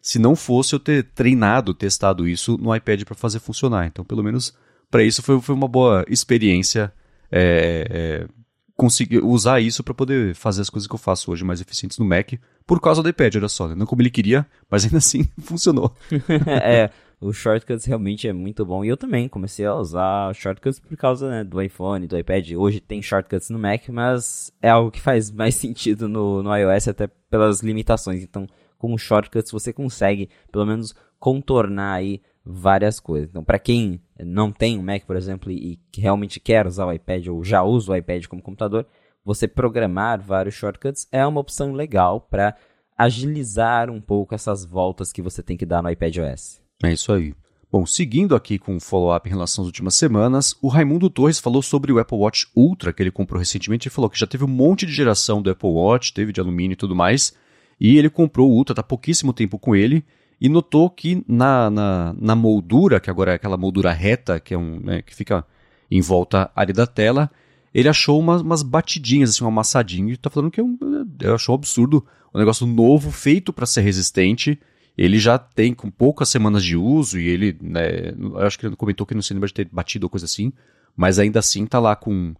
se 0.00 0.18
não 0.18 0.36
fosse 0.36 0.74
eu 0.74 0.78
ter 0.78 1.04
treinado, 1.04 1.74
testado 1.74 2.28
isso 2.28 2.56
no 2.56 2.74
iPad 2.74 3.02
para 3.04 3.14
fazer 3.14 3.40
funcionar. 3.40 3.86
Então, 3.86 4.04
pelo 4.04 4.22
menos 4.22 4.54
para 4.90 5.02
isso 5.02 5.22
foi, 5.22 5.40
foi 5.40 5.54
uma 5.54 5.68
boa 5.68 6.04
experiência 6.08 6.92
é, 7.30 7.86
é, 7.90 8.28
conseguir 8.76 9.22
usar 9.22 9.60
isso 9.60 9.82
para 9.82 9.92
poder 9.92 10.34
fazer 10.34 10.62
as 10.62 10.70
coisas 10.70 10.86
que 10.86 10.94
eu 10.94 10.98
faço 10.98 11.30
hoje 11.30 11.44
mais 11.44 11.60
eficientes 11.60 11.98
no 11.98 12.04
Mac 12.04 12.32
por 12.66 12.80
causa 12.80 13.02
do 13.02 13.08
iPad, 13.08 13.36
olha 13.36 13.48
só, 13.48 13.68
né? 13.68 13.74
não 13.74 13.86
como 13.86 14.02
ele 14.02 14.10
queria, 14.10 14.46
mas 14.70 14.84
ainda 14.84 14.98
assim 14.98 15.28
funcionou. 15.40 15.94
é, 16.62 16.90
o 17.20 17.32
Shortcuts 17.32 17.84
realmente 17.84 18.28
é 18.28 18.32
muito 18.32 18.64
bom. 18.64 18.84
E 18.84 18.88
eu 18.88 18.96
também 18.96 19.28
comecei 19.28 19.66
a 19.66 19.74
usar 19.74 20.34
Shortcuts 20.34 20.78
por 20.78 20.96
causa 20.96 21.28
né, 21.28 21.44
do 21.44 21.60
iPhone, 21.60 22.06
do 22.06 22.16
iPad. 22.16 22.52
Hoje 22.52 22.80
tem 22.80 23.02
Shortcuts 23.02 23.50
no 23.50 23.58
Mac, 23.58 23.88
mas 23.88 24.52
é 24.62 24.68
algo 24.68 24.90
que 24.90 25.00
faz 25.00 25.30
mais 25.30 25.54
sentido 25.56 26.08
no, 26.08 26.42
no 26.42 26.54
iOS 26.56 26.88
até 26.88 27.08
pelas 27.30 27.60
limitações. 27.60 28.22
Então, 28.22 28.46
com 28.78 28.96
Shortcuts 28.96 29.50
você 29.50 29.72
consegue, 29.72 30.30
pelo 30.52 30.64
menos, 30.64 30.94
contornar 31.18 31.94
aí 31.94 32.22
várias 32.44 33.00
coisas. 33.00 33.28
Então, 33.28 33.42
para 33.42 33.58
quem 33.58 34.00
não 34.18 34.52
tem 34.52 34.78
um 34.78 34.82
Mac, 34.82 35.04
por 35.04 35.16
exemplo, 35.16 35.50
e 35.50 35.78
realmente 35.96 36.38
quer 36.38 36.66
usar 36.66 36.86
o 36.86 36.92
iPad 36.92 37.26
ou 37.26 37.44
já 37.44 37.62
usa 37.62 37.92
o 37.92 37.96
iPad 37.96 38.26
como 38.26 38.40
computador, 38.40 38.86
você 39.24 39.46
programar 39.46 40.20
vários 40.20 40.54
shortcuts 40.54 41.06
é 41.12 41.26
uma 41.26 41.40
opção 41.40 41.72
legal 41.72 42.20
para 42.20 42.56
agilizar 42.96 43.90
um 43.90 44.00
pouco 44.00 44.34
essas 44.34 44.64
voltas 44.64 45.12
que 45.12 45.20
você 45.20 45.42
tem 45.42 45.56
que 45.56 45.66
dar 45.66 45.82
no 45.82 45.90
iPad 45.90 46.16
OS. 46.18 46.67
É 46.82 46.92
isso 46.92 47.12
aí. 47.12 47.34
Bom, 47.70 47.84
seguindo 47.84 48.34
aqui 48.34 48.58
com 48.58 48.76
o 48.76 48.80
follow-up 48.80 49.28
em 49.28 49.32
relação 49.32 49.62
às 49.62 49.66
últimas 49.66 49.94
semanas, 49.94 50.56
o 50.62 50.68
Raimundo 50.68 51.10
Torres 51.10 51.38
falou 51.38 51.60
sobre 51.60 51.92
o 51.92 51.98
Apple 51.98 52.16
Watch 52.16 52.46
Ultra 52.56 52.94
que 52.94 53.02
ele 53.02 53.10
comprou 53.10 53.38
recentemente 53.38 53.88
e 53.88 53.90
falou 53.90 54.08
que 54.08 54.18
já 54.18 54.26
teve 54.26 54.44
um 54.44 54.48
monte 54.48 54.86
de 54.86 54.92
geração 54.92 55.42
do 55.42 55.50
Apple 55.50 55.68
Watch, 55.68 56.14
teve 56.14 56.32
de 56.32 56.40
alumínio 56.40 56.72
e 56.72 56.76
tudo 56.76 56.96
mais, 56.96 57.34
e 57.78 57.98
ele 57.98 58.08
comprou 58.08 58.50
o 58.50 58.54
Ultra, 58.54 58.72
está 58.72 58.82
pouquíssimo 58.82 59.34
tempo 59.34 59.58
com 59.58 59.76
ele, 59.76 60.02
e 60.40 60.48
notou 60.48 60.88
que 60.88 61.22
na, 61.28 61.68
na, 61.68 62.14
na, 62.18 62.34
moldura, 62.34 63.00
que 63.00 63.10
agora 63.10 63.32
é 63.32 63.34
aquela 63.34 63.56
moldura 63.56 63.92
reta, 63.92 64.40
que, 64.40 64.54
é 64.54 64.58
um, 64.58 64.80
né, 64.80 65.02
que 65.02 65.14
fica 65.14 65.44
em 65.90 66.00
volta 66.00 66.50
área 66.54 66.72
da 66.72 66.86
tela, 66.86 67.30
ele 67.74 67.88
achou 67.88 68.18
umas, 68.18 68.40
umas 68.40 68.62
batidinhas, 68.62 69.30
assim, 69.30 69.44
um 69.44 69.48
amassadinho, 69.48 70.08
e 70.08 70.12
está 70.14 70.30
falando 70.30 70.50
que 70.50 70.60
é 70.60 70.64
um, 70.64 70.78
eu 71.20 71.34
achou 71.34 71.54
um 71.54 71.58
absurdo, 71.58 72.06
um 72.34 72.38
negócio 72.38 72.66
novo, 72.66 73.10
feito 73.10 73.52
para 73.52 73.66
ser 73.66 73.82
resistente, 73.82 74.58
ele 74.98 75.20
já 75.20 75.38
tem 75.38 75.72
com 75.72 75.88
poucas 75.88 76.28
semanas 76.28 76.64
de 76.64 76.76
uso 76.76 77.20
e 77.20 77.28
ele, 77.28 77.56
né, 77.62 78.12
eu 78.18 78.40
acho 78.40 78.58
que 78.58 78.66
ele 78.66 78.74
comentou 78.74 79.06
que 79.06 79.14
não 79.14 79.22
se 79.22 79.32
lembra 79.32 79.46
de 79.46 79.54
ter 79.54 79.68
batido 79.70 80.06
ou 80.06 80.10
coisa 80.10 80.26
assim, 80.26 80.52
mas 80.96 81.20
ainda 81.20 81.38
assim 81.38 81.64
tá 81.64 81.78
lá 81.78 81.94
com 81.94 82.34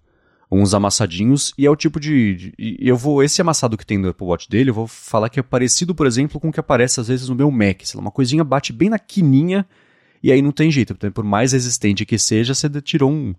uns 0.51 0.75
amassadinhos 0.75 1.55
e 1.57 1.65
é 1.65 1.71
o 1.71 1.77
tipo 1.77 2.01
de, 2.01 2.35
de 2.35 2.77
eu 2.81 2.97
vou 2.97 3.23
esse 3.23 3.41
amassado 3.41 3.77
que 3.77 3.87
tem 3.87 3.97
no 3.97 4.09
Apple 4.09 4.27
Watch 4.27 4.49
dele, 4.51 4.71
eu 4.71 4.75
vou 4.75 4.89
falar 4.89 5.29
que 5.29 5.39
é 5.39 5.43
parecido, 5.43 5.95
por 5.95 6.07
exemplo, 6.07 6.41
com 6.41 6.49
o 6.49 6.53
que 6.53 6.59
aparece 6.59 6.99
às 6.99 7.07
vezes 7.07 7.29
no 7.29 7.35
meu 7.37 7.51
Mac, 7.51 7.83
sei 7.85 7.97
lá, 7.97 8.01
uma 8.01 8.11
coisinha 8.11 8.43
bate 8.43 8.73
bem 8.73 8.91
na 8.91 8.99
quininha 8.99 9.65
e 10.21 10.33
aí 10.33 10.43
não 10.43 10.51
tem 10.51 10.69
jeito, 10.69 10.97
por 11.13 11.23
mais 11.23 11.53
resistente 11.53 12.05
que 12.05 12.19
seja, 12.19 12.55
você 12.55 12.69
tirou 12.81 13.11
um 13.11 13.35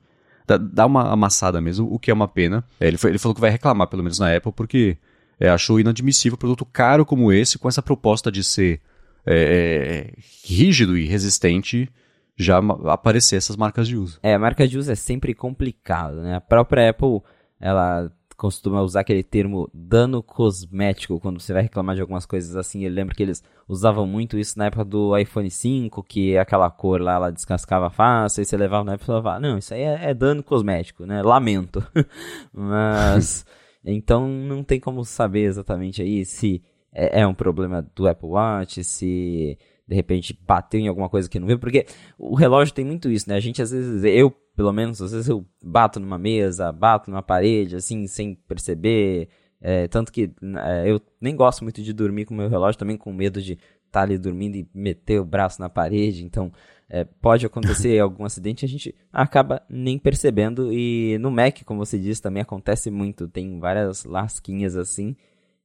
dá 0.57 0.85
uma 0.85 1.11
amassada 1.11 1.61
mesmo, 1.61 1.93
o 1.93 1.99
que 1.99 2.09
é 2.09 2.13
uma 2.13 2.27
pena. 2.27 2.63
É, 2.79 2.87
ele, 2.87 2.97
foi, 2.97 3.11
ele 3.11 3.19
falou 3.19 3.35
que 3.35 3.41
vai 3.41 3.51
reclamar, 3.51 3.85
pelo 3.87 4.01
menos 4.01 4.17
na 4.17 4.35
Apple, 4.35 4.51
porque 4.51 4.97
é, 5.39 5.47
achou 5.47 5.79
inadmissível 5.79 6.35
um 6.35 6.39
produto 6.39 6.65
caro 6.65 7.05
como 7.05 7.31
esse, 7.31 7.59
com 7.59 7.67
essa 7.67 7.83
proposta 7.83 8.31
de 8.31 8.43
ser 8.43 8.81
é, 9.25 9.35
é, 9.35 10.13
rígido 10.43 10.97
e 10.97 11.05
resistente 11.05 11.89
já 12.35 12.59
aparecer 12.85 13.35
essas 13.35 13.57
marcas 13.57 13.87
de 13.87 13.97
uso. 13.97 14.19
É, 14.23 14.37
marca 14.37 14.67
de 14.67 14.77
uso 14.77 14.91
é 14.91 14.95
sempre 14.95 15.33
complicado, 15.33 16.21
né? 16.21 16.35
A 16.35 16.41
própria 16.41 16.89
Apple, 16.89 17.21
ela 17.59 18.09
costuma 18.39 18.81
usar 18.81 19.01
aquele 19.01 19.21
termo 19.21 19.69
dano 19.73 20.23
cosmético 20.23 21.19
quando 21.19 21.41
você 21.41 21.51
vai 21.51 21.63
reclamar 21.63 21.95
de 21.95 22.01
algumas 22.01 22.25
coisas 22.25 22.55
assim. 22.55 22.85
Eu 22.85 22.91
lembro 22.91 23.13
que 23.13 23.21
eles 23.21 23.43
usavam 23.67 24.07
muito 24.07 24.39
isso 24.39 24.57
na 24.57 24.67
época 24.67 24.85
do 24.85 25.15
iPhone 25.17 25.51
5, 25.51 26.01
que 26.03 26.37
aquela 26.37 26.71
cor 26.71 27.01
lá 27.01 27.15
ela 27.15 27.31
descascava 27.31 27.89
fácil, 27.89 28.41
e 28.41 28.45
você 28.45 28.55
levava 28.55 28.85
na 28.85 28.93
Apple 28.93 29.03
e 29.03 29.07
falava, 29.07 29.39
não, 29.41 29.57
isso 29.57 29.73
aí 29.73 29.81
é, 29.81 30.11
é 30.11 30.13
dano 30.13 30.41
cosmético, 30.41 31.05
né? 31.05 31.21
Lamento. 31.21 31.85
Mas, 32.53 33.45
então 33.83 34.25
não 34.29 34.63
tem 34.63 34.79
como 34.79 35.03
saber 35.03 35.43
exatamente 35.43 36.01
aí 36.01 36.23
se 36.23 36.63
é, 36.93 37.21
é 37.21 37.27
um 37.27 37.33
problema 37.33 37.85
do 37.95 38.07
Apple 38.07 38.29
Watch, 38.29 38.83
se 38.83 39.57
de 39.87 39.95
repente 39.95 40.37
bateu 40.45 40.79
em 40.79 40.87
alguma 40.87 41.09
coisa 41.09 41.27
que 41.27 41.39
não 41.39 41.47
viu, 41.47 41.57
porque 41.57 41.85
o 42.17 42.35
relógio 42.35 42.73
tem 42.73 42.85
muito 42.85 43.09
isso, 43.09 43.27
né? 43.27 43.35
A 43.35 43.39
gente 43.39 43.61
às 43.61 43.71
vezes, 43.71 44.03
eu 44.03 44.31
pelo 44.59 44.73
menos, 44.73 45.01
às 45.01 45.13
vezes 45.13 45.29
eu 45.29 45.45
bato 45.63 46.01
numa 46.01 46.17
mesa, 46.17 46.69
bato 46.69 47.09
numa 47.09 47.23
parede, 47.23 47.77
assim, 47.77 48.05
sem 48.07 48.35
perceber. 48.35 49.29
É, 49.61 49.87
tanto 49.87 50.11
que 50.11 50.31
é, 50.65 50.91
eu 50.91 51.01
nem 51.19 51.33
gosto 51.33 51.63
muito 51.63 51.81
de 51.81 51.93
dormir 51.93 52.25
com 52.25 52.33
o 52.33 52.37
meu 52.37 52.49
relógio, 52.49 52.77
também 52.77 52.97
com 52.97 53.13
medo 53.13 53.41
de 53.41 53.53
estar 53.53 53.61
tá 53.91 54.01
ali 54.01 54.17
dormindo 54.17 54.57
e 54.57 54.67
meter 54.73 55.21
o 55.21 55.25
braço 55.25 55.61
na 55.61 55.69
parede, 55.69 56.25
então 56.25 56.51
é, 56.89 57.05
pode 57.05 57.45
acontecer 57.45 57.97
algum 57.99 58.25
acidente, 58.25 58.65
a 58.65 58.67
gente 58.67 58.93
acaba 59.13 59.61
nem 59.69 59.97
percebendo. 59.97 60.73
E 60.73 61.17
no 61.19 61.31
Mac, 61.31 61.63
como 61.63 61.85
você 61.85 61.97
disse, 61.97 62.21
também 62.21 62.41
acontece 62.41 62.91
muito, 62.91 63.29
tem 63.29 63.59
várias 63.61 64.03
lasquinhas 64.03 64.75
assim. 64.75 65.15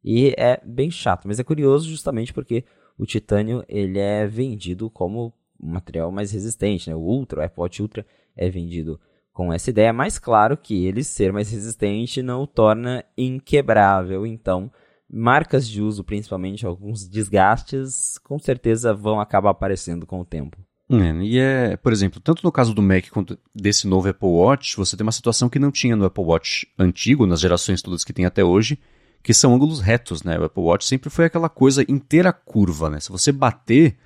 E 0.05 0.35
é 0.37 0.61
bem 0.65 0.91
chato, 0.91 1.27
mas 1.27 1.41
é 1.41 1.45
curioso 1.45 1.89
justamente 1.89 2.33
porque 2.33 2.65
o 2.99 3.07
titânio 3.07 3.65
ele 3.69 3.99
é 3.99 4.27
vendido 4.27 4.91
como 4.91 5.33
um 5.61 5.73
material 5.73 6.13
mais 6.13 6.31
resistente, 6.31 6.91
né? 6.91 6.95
O 6.95 7.01
Ultra, 7.01 7.51
o 7.57 7.61
Watch 7.61 7.81
Ultra 7.81 8.07
é 8.37 8.51
vendido 8.51 9.01
com 9.33 9.53
essa 9.53 9.71
ideia, 9.71 9.93
mas 9.93 10.19
claro 10.19 10.57
que 10.57 10.87
ele 10.87 11.03
ser 11.03 11.33
mais 11.33 11.51
resistente 11.51 12.23
não 12.23 12.43
o 12.43 12.47
torna 12.47 13.05
inquebrável, 13.17 14.27
então 14.27 14.71
marcas 15.11 15.69
de 15.69 15.83
uso, 15.83 16.05
principalmente 16.05 16.67
alguns 16.67 17.09
desgastes, 17.09 18.19
com 18.19 18.39
certeza 18.39 18.95
vão 18.95 19.21
acabar 19.21 19.51
aparecendo 19.51 20.07
com 20.07 20.21
o 20.21 20.25
tempo. 20.25 20.59
É, 20.91 21.13
e 21.23 21.39
é, 21.39 21.77
por 21.77 21.93
exemplo, 21.93 22.21
tanto 22.21 22.45
no 22.45 22.53
caso 22.53 22.75
do 22.75 22.83
Mac 22.83 23.09
quanto 23.09 23.39
desse 23.55 23.87
novo 23.87 24.09
Apple 24.09 24.29
Watch, 24.29 24.77
você 24.77 24.97
tem 24.97 25.05
uma 25.05 25.13
situação 25.13 25.49
que 25.49 25.59
não 25.59 25.71
tinha 25.71 25.97
no 25.97 26.05
Apple 26.05 26.25
Watch 26.25 26.69
antigo, 26.79 27.27
nas 27.27 27.41
gerações 27.41 27.81
todas 27.81 28.05
que 28.05 28.13
tem 28.13 28.27
até 28.27 28.45
hoje, 28.45 28.79
que 29.25 29.33
são 29.33 29.55
ângulos 29.55 29.81
retos, 29.81 30.23
né? 30.23 30.39
O 30.39 30.45
Apple 30.45 30.63
Watch 30.63 30.85
sempre 30.85 31.09
foi 31.09 31.25
aquela 31.25 31.49
coisa 31.49 31.83
inteira 31.89 32.31
curva, 32.31 32.91
né? 32.91 33.01
Se 33.01 33.11
você 33.11 33.33
bater, 33.33 33.97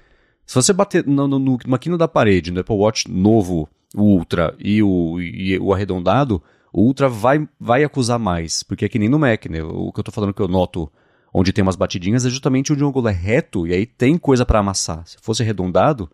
se 0.47 0.55
você 0.55 0.73
bater 0.73 1.05
no, 1.05 1.27
no, 1.27 1.41
numa 1.41 1.79
quina 1.79 1.99
da 1.99 2.07
parede, 2.07 2.53
no 2.53 2.61
Apple 2.61 2.77
Watch 2.77 3.11
novo, 3.11 3.69
o 3.97 4.03
Ultra 4.03 4.55
e 4.61 4.81
o, 4.81 5.21
e 5.21 5.59
o 5.59 5.75
arredondado, 5.75 6.41
o 6.73 6.83
Ultra 6.83 7.09
vai, 7.09 7.49
vai 7.59 7.83
acusar 7.83 8.17
mais, 8.17 8.63
porque 8.63 8.85
é 8.85 8.89
que 8.89 8.97
nem 8.97 9.09
no 9.09 9.19
Mac, 9.19 9.47
né? 9.47 9.61
O 9.61 9.93
que 9.93 9.99
eu 9.99 10.05
tô 10.05 10.13
falando 10.13 10.33
que 10.33 10.41
eu 10.41 10.47
noto 10.47 10.89
onde 11.35 11.53
tem 11.53 11.63
umas 11.63 11.77
batidinhas, 11.77 12.25
é 12.25 12.31
justamente 12.31 12.73
onde 12.73 12.85
o 12.85 12.89
ângulo 12.89 13.09
é 13.09 13.13
reto 13.13 13.67
e 13.67 13.75
aí 13.75 13.87
tem 13.87 14.17
coisa 14.17 14.47
para 14.47 14.61
amassar. 14.61 15.05
Se 15.05 15.17
fosse 15.21 15.43
arredondado, 15.43 16.09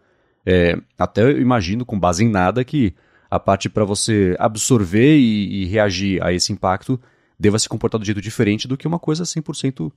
é, 0.47 0.79
até 0.99 1.23
eu 1.23 1.40
imagino, 1.40 1.85
com 1.85 2.01
base 2.01 2.25
em 2.25 2.29
nada, 2.29 2.64
que 2.64 2.95
a 3.31 3.38
parte 3.38 3.69
para 3.69 3.85
você 3.85 4.35
absorver 4.38 5.17
e, 5.19 5.62
e, 5.62 5.67
reagir 5.67 6.23
a 6.23 6.33
esse 6.33 6.53
impacto 6.53 6.99
deva 7.38 7.59
se 7.59 7.68
comportar 7.68 8.01
de 8.01 8.07
jeito 8.07 8.20
diferente 8.20 8.68
do 8.68 8.77
que 8.77 8.87
uma 8.87 8.99
coisa 8.99 9.25
100% 9.25 9.92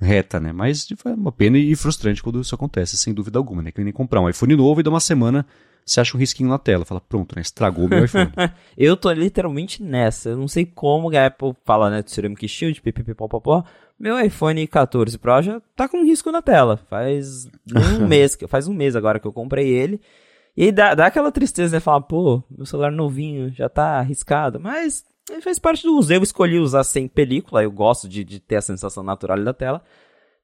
reta, 0.00 0.38
né? 0.38 0.52
Mas 0.52 0.86
é 1.04 1.10
uma 1.10 1.32
pena 1.32 1.58
e 1.58 1.74
frustrante 1.74 2.22
quando 2.22 2.40
isso 2.40 2.54
acontece, 2.54 2.96
sem 2.96 3.12
dúvida 3.12 3.38
alguma, 3.38 3.62
né? 3.62 3.72
Que 3.72 3.82
nem 3.82 3.92
comprar 3.92 4.20
um 4.20 4.28
iPhone 4.28 4.56
novo 4.56 4.80
e 4.80 4.82
dar 4.82 4.90
uma 4.90 5.00
semana 5.00 5.46
você 5.88 6.00
acha 6.00 6.16
um 6.16 6.20
risquinho 6.20 6.48
na 6.48 6.58
tela. 6.58 6.84
Fala, 6.84 7.00
pronto, 7.00 7.34
né? 7.34 7.42
Estragou 7.42 7.88
meu 7.88 8.04
iPhone. 8.04 8.30
eu 8.76 8.96
tô 8.96 9.10
literalmente 9.10 9.82
nessa. 9.82 10.30
Eu 10.30 10.36
não 10.36 10.46
sei 10.46 10.66
como 10.66 11.14
a 11.16 11.26
Apple 11.26 11.54
fala, 11.64 11.88
né? 11.88 12.02
Do 12.02 12.10
Ceramic 12.10 12.46
Shield, 12.46 12.80
pipipipopopó. 12.82 13.64
Meu 13.98 14.20
iPhone 14.20 14.66
14 14.66 15.18
Pro 15.18 15.42
já 15.42 15.60
tá 15.74 15.88
com 15.88 16.04
risco 16.04 16.30
na 16.30 16.42
tela. 16.42 16.76
Faz 16.88 17.48
um 18.00 18.06
mês, 18.06 18.36
faz 18.48 18.68
um 18.68 18.74
mês 18.74 18.94
agora 18.94 19.18
que 19.18 19.26
eu 19.26 19.32
comprei 19.32 19.68
ele. 19.68 20.00
E 20.56 20.64
aí 20.64 20.72
dá, 20.72 20.94
dá 20.94 21.06
aquela 21.06 21.32
tristeza, 21.32 21.76
né? 21.76 21.80
Falar, 21.80 22.02
pô, 22.02 22.42
meu 22.50 22.66
celular 22.66 22.92
novinho 22.92 23.50
já 23.50 23.68
tá 23.68 23.98
arriscado. 23.98 24.60
Mas 24.60 25.04
faz 25.42 25.58
parte 25.58 25.82
do 25.82 25.96
uso. 25.96 26.12
Eu 26.12 26.22
escolhi 26.22 26.58
usar 26.58 26.84
sem 26.84 27.08
película. 27.08 27.62
Eu 27.62 27.70
gosto 27.70 28.08
de, 28.08 28.24
de 28.24 28.40
ter 28.40 28.56
a 28.56 28.62
sensação 28.62 29.02
natural 29.02 29.42
da 29.42 29.52
tela 29.52 29.82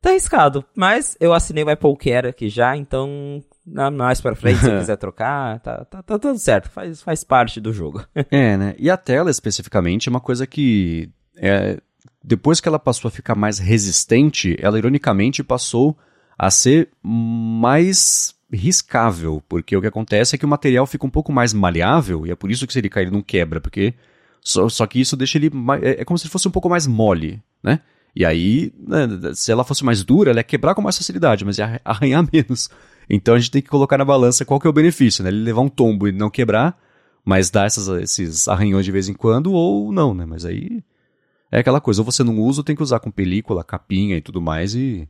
tá 0.05 0.11
arriscado. 0.11 0.65
Mas 0.77 1.17
eu 1.19 1.33
assinei 1.33 1.65
o 1.65 1.71
Apple 1.71 1.97
Care 1.97 2.29
aqui 2.29 2.49
já, 2.49 2.77
então 2.77 3.43
mais 3.67 4.21
pra 4.21 4.37
frente, 4.37 4.61
se 4.61 4.71
quiser 4.79 4.97
trocar, 4.97 5.59
tá, 5.61 5.85
tá, 5.87 6.03
tá, 6.03 6.19
tudo 6.19 6.39
certo, 6.39 6.69
faz, 6.69 7.01
faz 7.01 7.25
parte 7.25 7.61
do 7.61 7.73
jogo. 7.73 8.05
é, 8.31 8.57
né? 8.59 8.75
E 8.79 8.91
a 8.91 8.97
tela, 8.97 9.31
especificamente, 9.31 10.09
é 10.09 10.11
uma 10.11 10.21
coisa 10.21 10.47
que. 10.47 11.11
É, 11.37 11.81
depois 12.23 12.61
que 12.61 12.69
ela 12.69 12.79
passou 12.79 13.09
a 13.09 13.13
ficar 13.13 13.35
mais 13.35 13.59
resistente, 13.59 14.57
ela 14.61 14.79
ironicamente 14.79 15.43
passou 15.43 15.97
a 16.39 16.51
ser 16.51 16.91
mais 17.03 18.35
riscável, 18.53 19.43
porque 19.49 19.77
o 19.77 19.81
que 19.81 19.87
acontece 19.87 20.35
é 20.35 20.39
que 20.39 20.45
o 20.45 20.49
material 20.49 20.87
fica 20.87 21.07
um 21.07 21.11
pouco 21.11 21.33
mais 21.33 21.53
maleável, 21.53 22.27
e 22.27 22.31
é 22.31 22.37
por 22.37 22.51
isso 22.51 22.67
que 22.67 22.73
se 22.73 22.79
ele 22.79 22.89
cair 22.89 23.05
ele 23.05 23.11
não 23.11 23.23
quebra, 23.23 23.61
porque 23.61 23.95
só, 24.45 24.69
só 24.69 24.87
que 24.87 25.01
isso 25.01 25.17
deixa 25.17 25.39
ele 25.39 25.51
é, 25.83 26.03
é 26.03 26.05
como 26.05 26.19
se 26.19 26.29
fosse 26.29 26.47
um 26.47 26.51
pouco 26.51 26.69
mais 26.69 26.87
mole, 26.87 27.43
né? 27.63 27.81
E 28.15 28.25
aí, 28.25 28.73
né, 28.79 29.09
se 29.35 29.51
ela 29.51 29.65
fosse 29.65 29.85
mais 29.85 30.05
dura, 30.05 30.31
ela 30.31 30.39
ia 30.39 30.45
quebrar 30.45 30.75
com 30.75 30.83
mais 30.83 30.97
facilidade, 30.97 31.45
mas 31.45 31.59
ia 31.59 31.81
arranhar 31.85 32.25
menos. 32.31 32.69
Então 33.09 33.35
a 33.35 33.39
gente 33.39 33.51
tem 33.51 33.63
que 33.63 33.69
colocar 33.69 33.99
na 33.99 34.05
balança 34.05 34.45
qual 34.45 34.61
que 34.61 34.67
é 34.67 34.71
o 34.71 34.73
benefício, 34.73 35.25
né? 35.25 35.31
Ele 35.31 35.43
levar 35.43 35.63
um 35.63 35.69
tombo 35.69 36.07
e 36.07 36.13
não 36.13 36.31
quebrar, 36.31 36.79
mas 37.25 37.51
dar 37.51 37.67
essas, 37.67 37.89
esses 38.03 38.47
arranhões 38.47 38.85
de 38.85 38.93
vez 38.93 39.09
em 39.09 39.15
quando, 39.15 39.53
ou 39.53 39.91
não, 39.91 40.15
né? 40.15 40.27
Mas 40.27 40.45
aí 40.45 40.85
é 41.51 41.61
aquela 41.61 41.81
coisa, 41.81 42.03
ou 42.03 42.05
você 42.05 42.23
não 42.23 42.39
usa, 42.39 42.61
ou 42.61 42.65
tem 42.65 42.77
que 42.77 42.83
usar 42.83 43.01
com 43.01 43.11
película, 43.11 43.65
capinha 43.65 44.17
e 44.17 44.21
tudo 44.21 44.43
mais, 44.43 44.75
e 44.75 45.09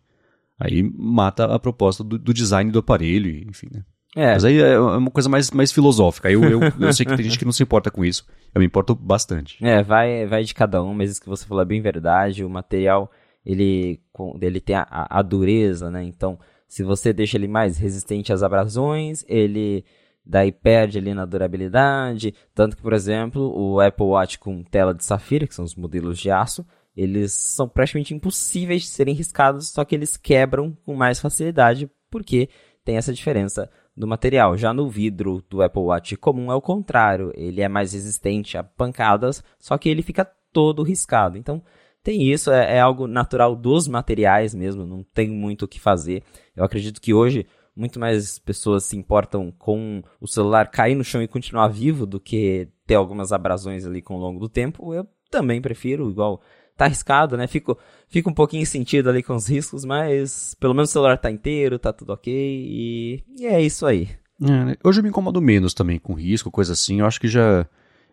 aí 0.59 0.83
mata 0.83 1.45
a 1.47 1.59
proposta 1.59 2.05
do, 2.05 2.19
do 2.19 2.33
design 2.33 2.71
do 2.71 2.79
aparelho, 2.79 3.49
enfim, 3.49 3.69
né? 3.73 3.85
É. 4.17 4.33
Mas 4.33 4.45
aí 4.45 4.61
é 4.61 4.79
uma 4.79 5.11
coisa 5.11 5.29
mais, 5.29 5.51
mais 5.51 5.73
filosófica. 5.73 6.31
Eu, 6.31 6.45
eu, 6.45 6.61
eu 6.81 6.93
sei 6.93 7.05
que 7.05 7.17
tem 7.17 7.25
gente 7.25 7.39
que 7.39 7.45
não 7.45 7.53
se 7.53 7.63
importa 7.63 7.91
com 7.91 8.05
isso. 8.05 8.27
Eu 8.55 8.61
me 8.61 8.67
importo 8.67 8.95
bastante. 8.95 9.65
É, 9.65 9.83
vai, 9.83 10.27
vai 10.27 10.45
de 10.45 10.55
cada 10.55 10.83
um, 10.83 10.95
mas 10.95 11.11
isso 11.11 11.21
que 11.21 11.29
você 11.29 11.45
falou 11.45 11.63
é 11.63 11.67
bem 11.67 11.81
verdade. 11.81 12.45
O 12.45 12.51
material, 12.51 13.11
ele, 13.45 14.01
ele 14.41 14.61
tem 14.61 14.77
a, 14.77 14.87
a 14.89 15.23
dureza, 15.23 15.91
né? 15.91 16.05
Então, 16.05 16.39
se 16.67 16.83
você 16.83 17.13
deixa 17.13 17.37
ele 17.37 17.49
mais 17.49 17.77
resistente 17.79 18.33
às 18.33 18.43
abrasões, 18.43 19.25
ele 19.29 19.85
daí 20.25 20.51
perde 20.51 20.99
ali 20.99 21.13
na 21.13 21.27
durabilidade. 21.27 22.35
Tanto 22.55 22.77
que, 22.77 22.83
por 22.83 22.93
exemplo, 22.93 23.53
o 23.55 23.81
Apple 23.81 24.07
Watch 24.07 24.39
com 24.39 24.63
tela 24.63 24.95
de 24.95 25.05
safira, 25.05 25.47
que 25.47 25.55
são 25.55 25.65
os 25.65 25.75
modelos 25.75 26.19
de 26.19 26.31
aço, 26.31 26.65
eles 26.97 27.33
são 27.33 27.69
praticamente 27.69 28.15
impossíveis 28.15 28.83
de 28.83 28.89
serem 28.89 29.15
riscados, 29.15 29.71
só 29.71 29.85
que 29.85 29.95
eles 29.95 30.17
quebram 30.17 30.77
com 30.85 30.95
mais 30.95 31.21
facilidade, 31.21 31.91
porque 32.09 32.49
tem 32.85 32.97
essa 32.97 33.13
diferença 33.13 33.69
do 33.97 34.07
material. 34.07 34.57
Já 34.57 34.73
no 34.73 34.89
vidro 34.89 35.43
do 35.49 35.63
Apple 35.63 35.83
Watch 35.83 36.17
comum 36.17 36.51
é 36.51 36.55
o 36.55 36.61
contrário, 36.61 37.33
ele 37.35 37.61
é 37.61 37.69
mais 37.69 37.93
resistente 37.93 38.59
a 38.59 38.65
pancadas, 38.65 39.43
só 39.59 39.77
que 39.79 39.89
ele 39.89 40.03
fica 40.03 40.25
todo 40.53 40.83
riscado. 40.83 41.39
Então, 41.39 41.63
tem 42.03 42.31
isso, 42.31 42.51
é, 42.51 42.77
é 42.77 42.81
algo 42.81 43.07
natural 43.07 43.57
dos 43.57 43.89
materiais 43.89 44.55
mesmo, 44.55 44.87
não 44.87 45.03
tem 45.03 45.29
muito 45.31 45.65
o 45.65 45.69
que 45.69 45.81
fazer. 45.81 46.23
Eu 46.55 46.65
acredito 46.65 47.01
que 47.01 47.15
hoje 47.15 47.47
muito 47.77 47.99
mais 47.99 48.39
pessoas 48.39 48.85
se 48.85 48.97
importam 48.97 49.51
com 49.51 50.03
o 50.21 50.29
celular 50.29 50.71
cair 50.71 50.95
no 50.95 51.03
chão 51.03 51.23
e 51.23 51.29
continuar 51.29 51.69
vivo 51.69 52.07
do 52.07 52.21
que 52.21 52.69
ter 52.87 52.95
algumas 52.95 53.33
abrasões 53.33 53.85
ali 53.85 54.01
com 54.01 54.15
o 54.15 54.21
longo 54.21 54.39
do 54.39 54.49
tempo. 54.49 54.95
Eu 54.95 55.07
também 55.31 55.61
prefiro, 55.61 56.09
igual 56.11 56.41
tá 56.77 56.87
arriscado, 56.87 57.37
né? 57.37 57.47
Fico, 57.47 57.79
fico 58.09 58.31
um 58.31 58.35
pouquinho 58.35 58.67
sentido 58.67 59.09
ali 59.09 59.23
com 59.23 59.35
os 59.35 59.47
riscos, 59.47 59.85
mas 59.85 60.55
pelo 60.59 60.75
menos 60.75 60.91
o 60.91 60.93
celular 60.93 61.19
tá 61.19 61.31
inteiro, 61.31 61.79
tá 61.79 61.93
tudo 61.93 62.13
ok 62.13 62.33
e, 62.35 63.23
e 63.39 63.47
é 63.47 63.61
isso 63.61 63.87
aí. 63.87 64.09
É, 64.43 64.65
né? 64.65 64.77
Hoje 64.83 65.01
eu 65.01 65.03
me 65.03 65.09
incomodo 65.09 65.41
menos 65.41 65.75
também 65.75 65.99
com 65.99 66.15
risco, 66.15 66.51
coisa 66.51 66.73
assim. 66.73 67.01
Eu 67.01 67.07
acho 67.07 67.21
que 67.21 67.29
já. 67.29 67.67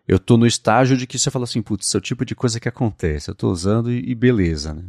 Eu 0.06 0.18
tô 0.18 0.36
no 0.36 0.46
estágio 0.46 0.96
de 0.96 1.06
que 1.06 1.18
você 1.18 1.30
fala 1.30 1.44
assim, 1.44 1.62
putz, 1.62 1.94
é 1.94 1.98
o 1.98 2.00
tipo 2.00 2.24
de 2.24 2.34
coisa 2.34 2.58
que 2.58 2.68
acontece. 2.68 3.30
Eu 3.30 3.34
tô 3.34 3.50
usando 3.50 3.90
e, 3.90 4.10
e 4.10 4.14
beleza, 4.14 4.74
né? 4.74 4.84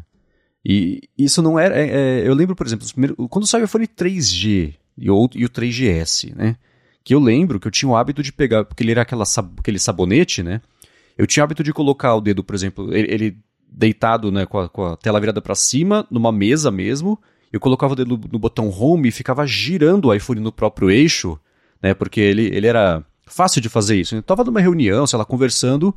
E 0.66 1.02
isso 1.18 1.42
não 1.42 1.60
era. 1.60 1.78
É, 1.78 1.90
é, 2.22 2.28
eu 2.28 2.34
lembro, 2.34 2.56
por 2.56 2.66
exemplo, 2.66 2.88
quando 3.30 3.48
saiu 3.48 3.64
o 3.64 3.66
iPhone 3.66 3.88
3G 3.88 4.76
e 4.98 5.10
o, 5.10 5.30
e 5.36 5.46
o 5.46 5.50
3GS, 5.50 6.36
né? 6.36 6.56
Que 7.04 7.14
eu 7.14 7.20
lembro 7.20 7.60
que 7.60 7.68
eu 7.68 7.72
tinha 7.72 7.90
o 7.90 7.96
hábito 7.96 8.24
de 8.24 8.32
pegar, 8.32 8.64
porque 8.64 8.82
ele 8.82 8.92
era 8.92 9.02
aquela, 9.02 9.26
aquele 9.60 9.78
sabonete, 9.78 10.42
né? 10.42 10.62
Eu 11.18 11.28
tinha 11.28 11.44
o 11.44 11.46
hábito 11.46 11.64
de 11.64 11.74
colocar 11.74 12.16
o 12.16 12.22
dedo, 12.22 12.44
por 12.44 12.56
exemplo, 12.56 12.96
ele, 12.96 13.14
ele 13.14 13.38
deitado 13.76 14.32
né, 14.32 14.46
com, 14.46 14.60
a, 14.60 14.70
com 14.70 14.86
a 14.86 14.98
tela 14.98 15.20
virada 15.20 15.42
para 15.42 15.56
cima, 15.56 16.06
numa 16.10 16.32
mesa 16.32 16.70
mesmo. 16.70 17.20
Eu 17.52 17.60
colocava 17.60 17.94
o 17.94 17.96
dedo 17.96 18.18
no, 18.18 18.30
no, 18.32 18.40
botão 18.40 18.70
home 18.70 19.10
e 19.10 19.12
ficava 19.12 19.46
girando 19.46 20.06
o 20.06 20.14
iPhone 20.14 20.40
no 20.40 20.52
próprio 20.52 20.90
eixo, 20.90 21.40
né? 21.82 21.94
Porque 21.94 22.20
ele, 22.20 22.48
ele 22.48 22.66
era 22.66 23.04
fácil 23.28 23.62
de 23.62 23.70
fazer 23.70 24.00
isso. 24.00 24.16
Eu 24.16 24.20
estava 24.20 24.44
numa 24.44 24.60
reunião, 24.60 25.06
sei 25.06 25.20
lá, 25.20 25.26
conversando. 25.26 25.96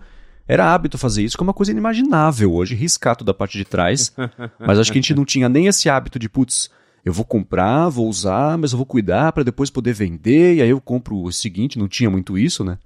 Era 0.48 0.72
hábito 0.72 0.98
fazer 0.98 1.24
isso, 1.24 1.36
que 1.36 1.42
é 1.42 1.46
uma 1.46 1.54
coisa 1.54 1.72
inimaginável 1.72 2.52
hoje, 2.54 2.74
riscar 2.74 3.16
toda 3.16 3.30
a 3.32 3.34
parte 3.34 3.58
de 3.58 3.64
trás. 3.64 4.14
mas 4.60 4.78
acho 4.78 4.92
que 4.92 4.98
a 4.98 5.02
gente 5.02 5.14
não 5.14 5.24
tinha 5.24 5.48
nem 5.48 5.66
esse 5.66 5.88
hábito 5.88 6.18
de, 6.18 6.28
putz, 6.28 6.70
eu 7.04 7.12
vou 7.12 7.24
comprar, 7.24 7.88
vou 7.88 8.08
usar, 8.08 8.56
mas 8.58 8.72
eu 8.72 8.76
vou 8.76 8.86
cuidar 8.86 9.32
para 9.32 9.42
depois 9.42 9.70
poder 9.70 9.92
vender, 9.92 10.56
e 10.56 10.62
aí 10.62 10.70
eu 10.70 10.80
compro 10.80 11.22
o 11.22 11.32
seguinte, 11.32 11.78
não 11.78 11.88
tinha 11.88 12.10
muito 12.10 12.36
isso, 12.36 12.62
né? 12.62 12.78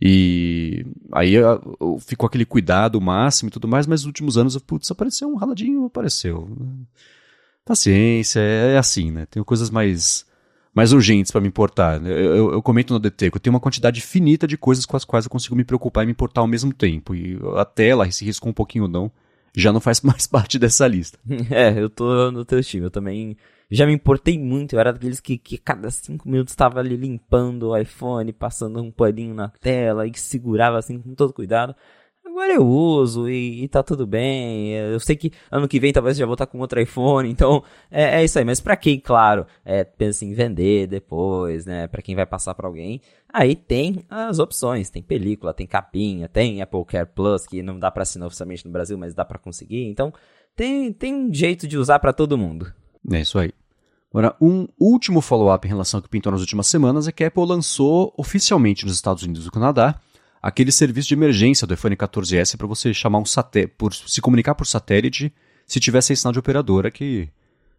E 0.00 0.86
aí 1.12 1.34
ficou 2.00 2.26
aquele 2.26 2.46
cuidado 2.46 3.00
máximo 3.00 3.48
e 3.48 3.52
tudo 3.52 3.68
mais, 3.68 3.86
mas 3.86 4.00
nos 4.00 4.06
últimos 4.06 4.38
anos, 4.38 4.56
putz, 4.58 4.90
apareceu 4.90 5.28
um 5.28 5.36
raladinho, 5.36 5.84
apareceu. 5.84 6.48
Paciência, 7.64 8.40
é, 8.40 8.74
é 8.74 8.78
assim, 8.78 9.10
né? 9.10 9.26
Tenho 9.26 9.44
coisas 9.44 9.68
mais 9.70 10.26
mais 10.74 10.92
urgentes 10.92 11.32
para 11.32 11.40
me 11.40 11.48
importar. 11.48 12.00
Eu, 12.04 12.36
eu, 12.36 12.52
eu, 12.52 12.62
comento 12.62 12.94
no 12.94 13.00
DT 13.00 13.30
que 13.30 13.36
eu 13.36 13.40
tenho 13.40 13.54
uma 13.54 13.60
quantidade 13.60 14.00
finita 14.00 14.46
de 14.46 14.56
coisas 14.56 14.86
com 14.86 14.96
as 14.96 15.04
quais 15.04 15.24
eu 15.24 15.30
consigo 15.30 15.56
me 15.56 15.64
preocupar 15.64 16.04
e 16.04 16.06
me 16.06 16.12
importar 16.12 16.40
ao 16.40 16.46
mesmo 16.46 16.72
tempo. 16.72 17.14
E 17.14 17.38
a 17.56 17.64
tela, 17.64 18.10
se 18.10 18.24
riscou 18.24 18.50
um 18.50 18.54
pouquinho 18.54 18.84
ou 18.84 18.90
não, 18.90 19.10
já 19.54 19.72
não 19.72 19.80
faz 19.80 20.00
mais 20.02 20.26
parte 20.26 20.58
dessa 20.58 20.86
lista. 20.86 21.18
É, 21.50 21.78
eu 21.78 21.90
tô 21.90 22.30
no 22.30 22.44
teu 22.44 22.62
time. 22.62 22.86
Eu 22.86 22.90
também 22.90 23.36
já 23.70 23.86
me 23.86 23.92
importei 23.92 24.38
muito. 24.38 24.74
Eu 24.74 24.80
era 24.80 24.92
daqueles 24.92 25.20
que, 25.20 25.38
que 25.38 25.56
cada 25.56 25.90
cinco 25.90 26.28
minutos 26.28 26.52
estava 26.52 26.80
ali 26.80 26.96
limpando 26.96 27.68
o 27.68 27.76
iPhone, 27.76 28.32
passando 28.32 28.82
um 28.82 28.90
paninho 28.90 29.34
na 29.34 29.48
tela 29.48 30.06
e 30.06 30.12
segurava 30.16 30.78
assim 30.78 31.00
com 31.00 31.14
todo 31.14 31.32
cuidado. 31.32 31.74
Agora 32.24 32.52
eu 32.52 32.66
uso 32.66 33.28
e, 33.28 33.64
e 33.64 33.68
tá 33.68 33.82
tudo 33.82 34.06
bem. 34.06 34.72
Eu 34.72 35.00
sei 35.00 35.16
que 35.16 35.32
ano 35.50 35.66
que 35.66 35.80
vem 35.80 35.92
talvez 35.92 36.16
já 36.16 36.24
vou 36.24 36.34
estar 36.34 36.46
com 36.46 36.58
outro 36.58 36.80
iPhone, 36.80 37.28
então 37.28 37.62
é, 37.90 38.20
é 38.20 38.24
isso 38.24 38.38
aí. 38.38 38.44
Mas 38.44 38.60
para 38.60 38.76
quem, 38.76 39.00
claro, 39.00 39.46
é, 39.64 39.82
pensa 39.82 40.24
em 40.24 40.32
vender 40.32 40.86
depois, 40.86 41.66
né? 41.66 41.88
Para 41.88 42.02
quem 42.02 42.14
vai 42.14 42.26
passar 42.26 42.54
para 42.54 42.68
alguém, 42.68 43.00
aí 43.28 43.56
tem 43.56 44.04
as 44.08 44.38
opções. 44.38 44.90
Tem 44.90 45.02
película, 45.02 45.52
tem 45.52 45.66
capinha, 45.66 46.28
tem 46.28 46.62
Apple 46.62 46.84
Care 46.84 47.08
Plus 47.14 47.46
que 47.46 47.62
não 47.62 47.78
dá 47.78 47.90
para 47.90 48.02
assinar 48.02 48.28
oficialmente 48.28 48.64
no 48.64 48.70
Brasil, 48.70 48.96
mas 48.96 49.14
dá 49.14 49.24
para 49.24 49.38
conseguir. 49.38 49.84
Então 49.86 50.12
tem, 50.54 50.92
tem 50.92 51.14
um 51.14 51.34
jeito 51.34 51.66
de 51.66 51.76
usar 51.78 51.98
para 51.98 52.12
todo 52.12 52.38
mundo. 52.38 52.72
É 53.12 53.20
isso 53.20 53.38
aí. 53.38 53.50
Agora, 54.10 54.34
um 54.40 54.66
último 54.78 55.20
follow-up 55.20 55.64
em 55.66 55.70
relação 55.70 55.98
ao 55.98 56.02
que 56.02 56.08
pintou 56.08 56.32
nas 56.32 56.40
últimas 56.40 56.66
semanas 56.66 57.06
é 57.06 57.12
que 57.12 57.22
a 57.22 57.28
Apple 57.28 57.46
lançou 57.46 58.12
oficialmente 58.16 58.84
nos 58.84 58.94
Estados 58.94 59.22
Unidos 59.22 59.46
e 59.46 59.50
Canadá 59.50 60.00
aquele 60.42 60.72
serviço 60.72 61.08
de 61.08 61.14
emergência 61.14 61.66
do 61.66 61.74
iPhone 61.74 61.94
14S 61.94 62.56
para 62.56 62.66
você 62.66 62.92
chamar 62.92 63.18
um 63.18 63.24
satélite, 63.24 63.74
por 63.76 63.94
se 63.94 64.20
comunicar 64.20 64.54
por 64.54 64.66
satélite 64.66 65.32
se 65.66 65.78
tivesse 65.78 66.16
sinal 66.16 66.32
de 66.32 66.38
operadora 66.38 66.90
que 66.90 67.28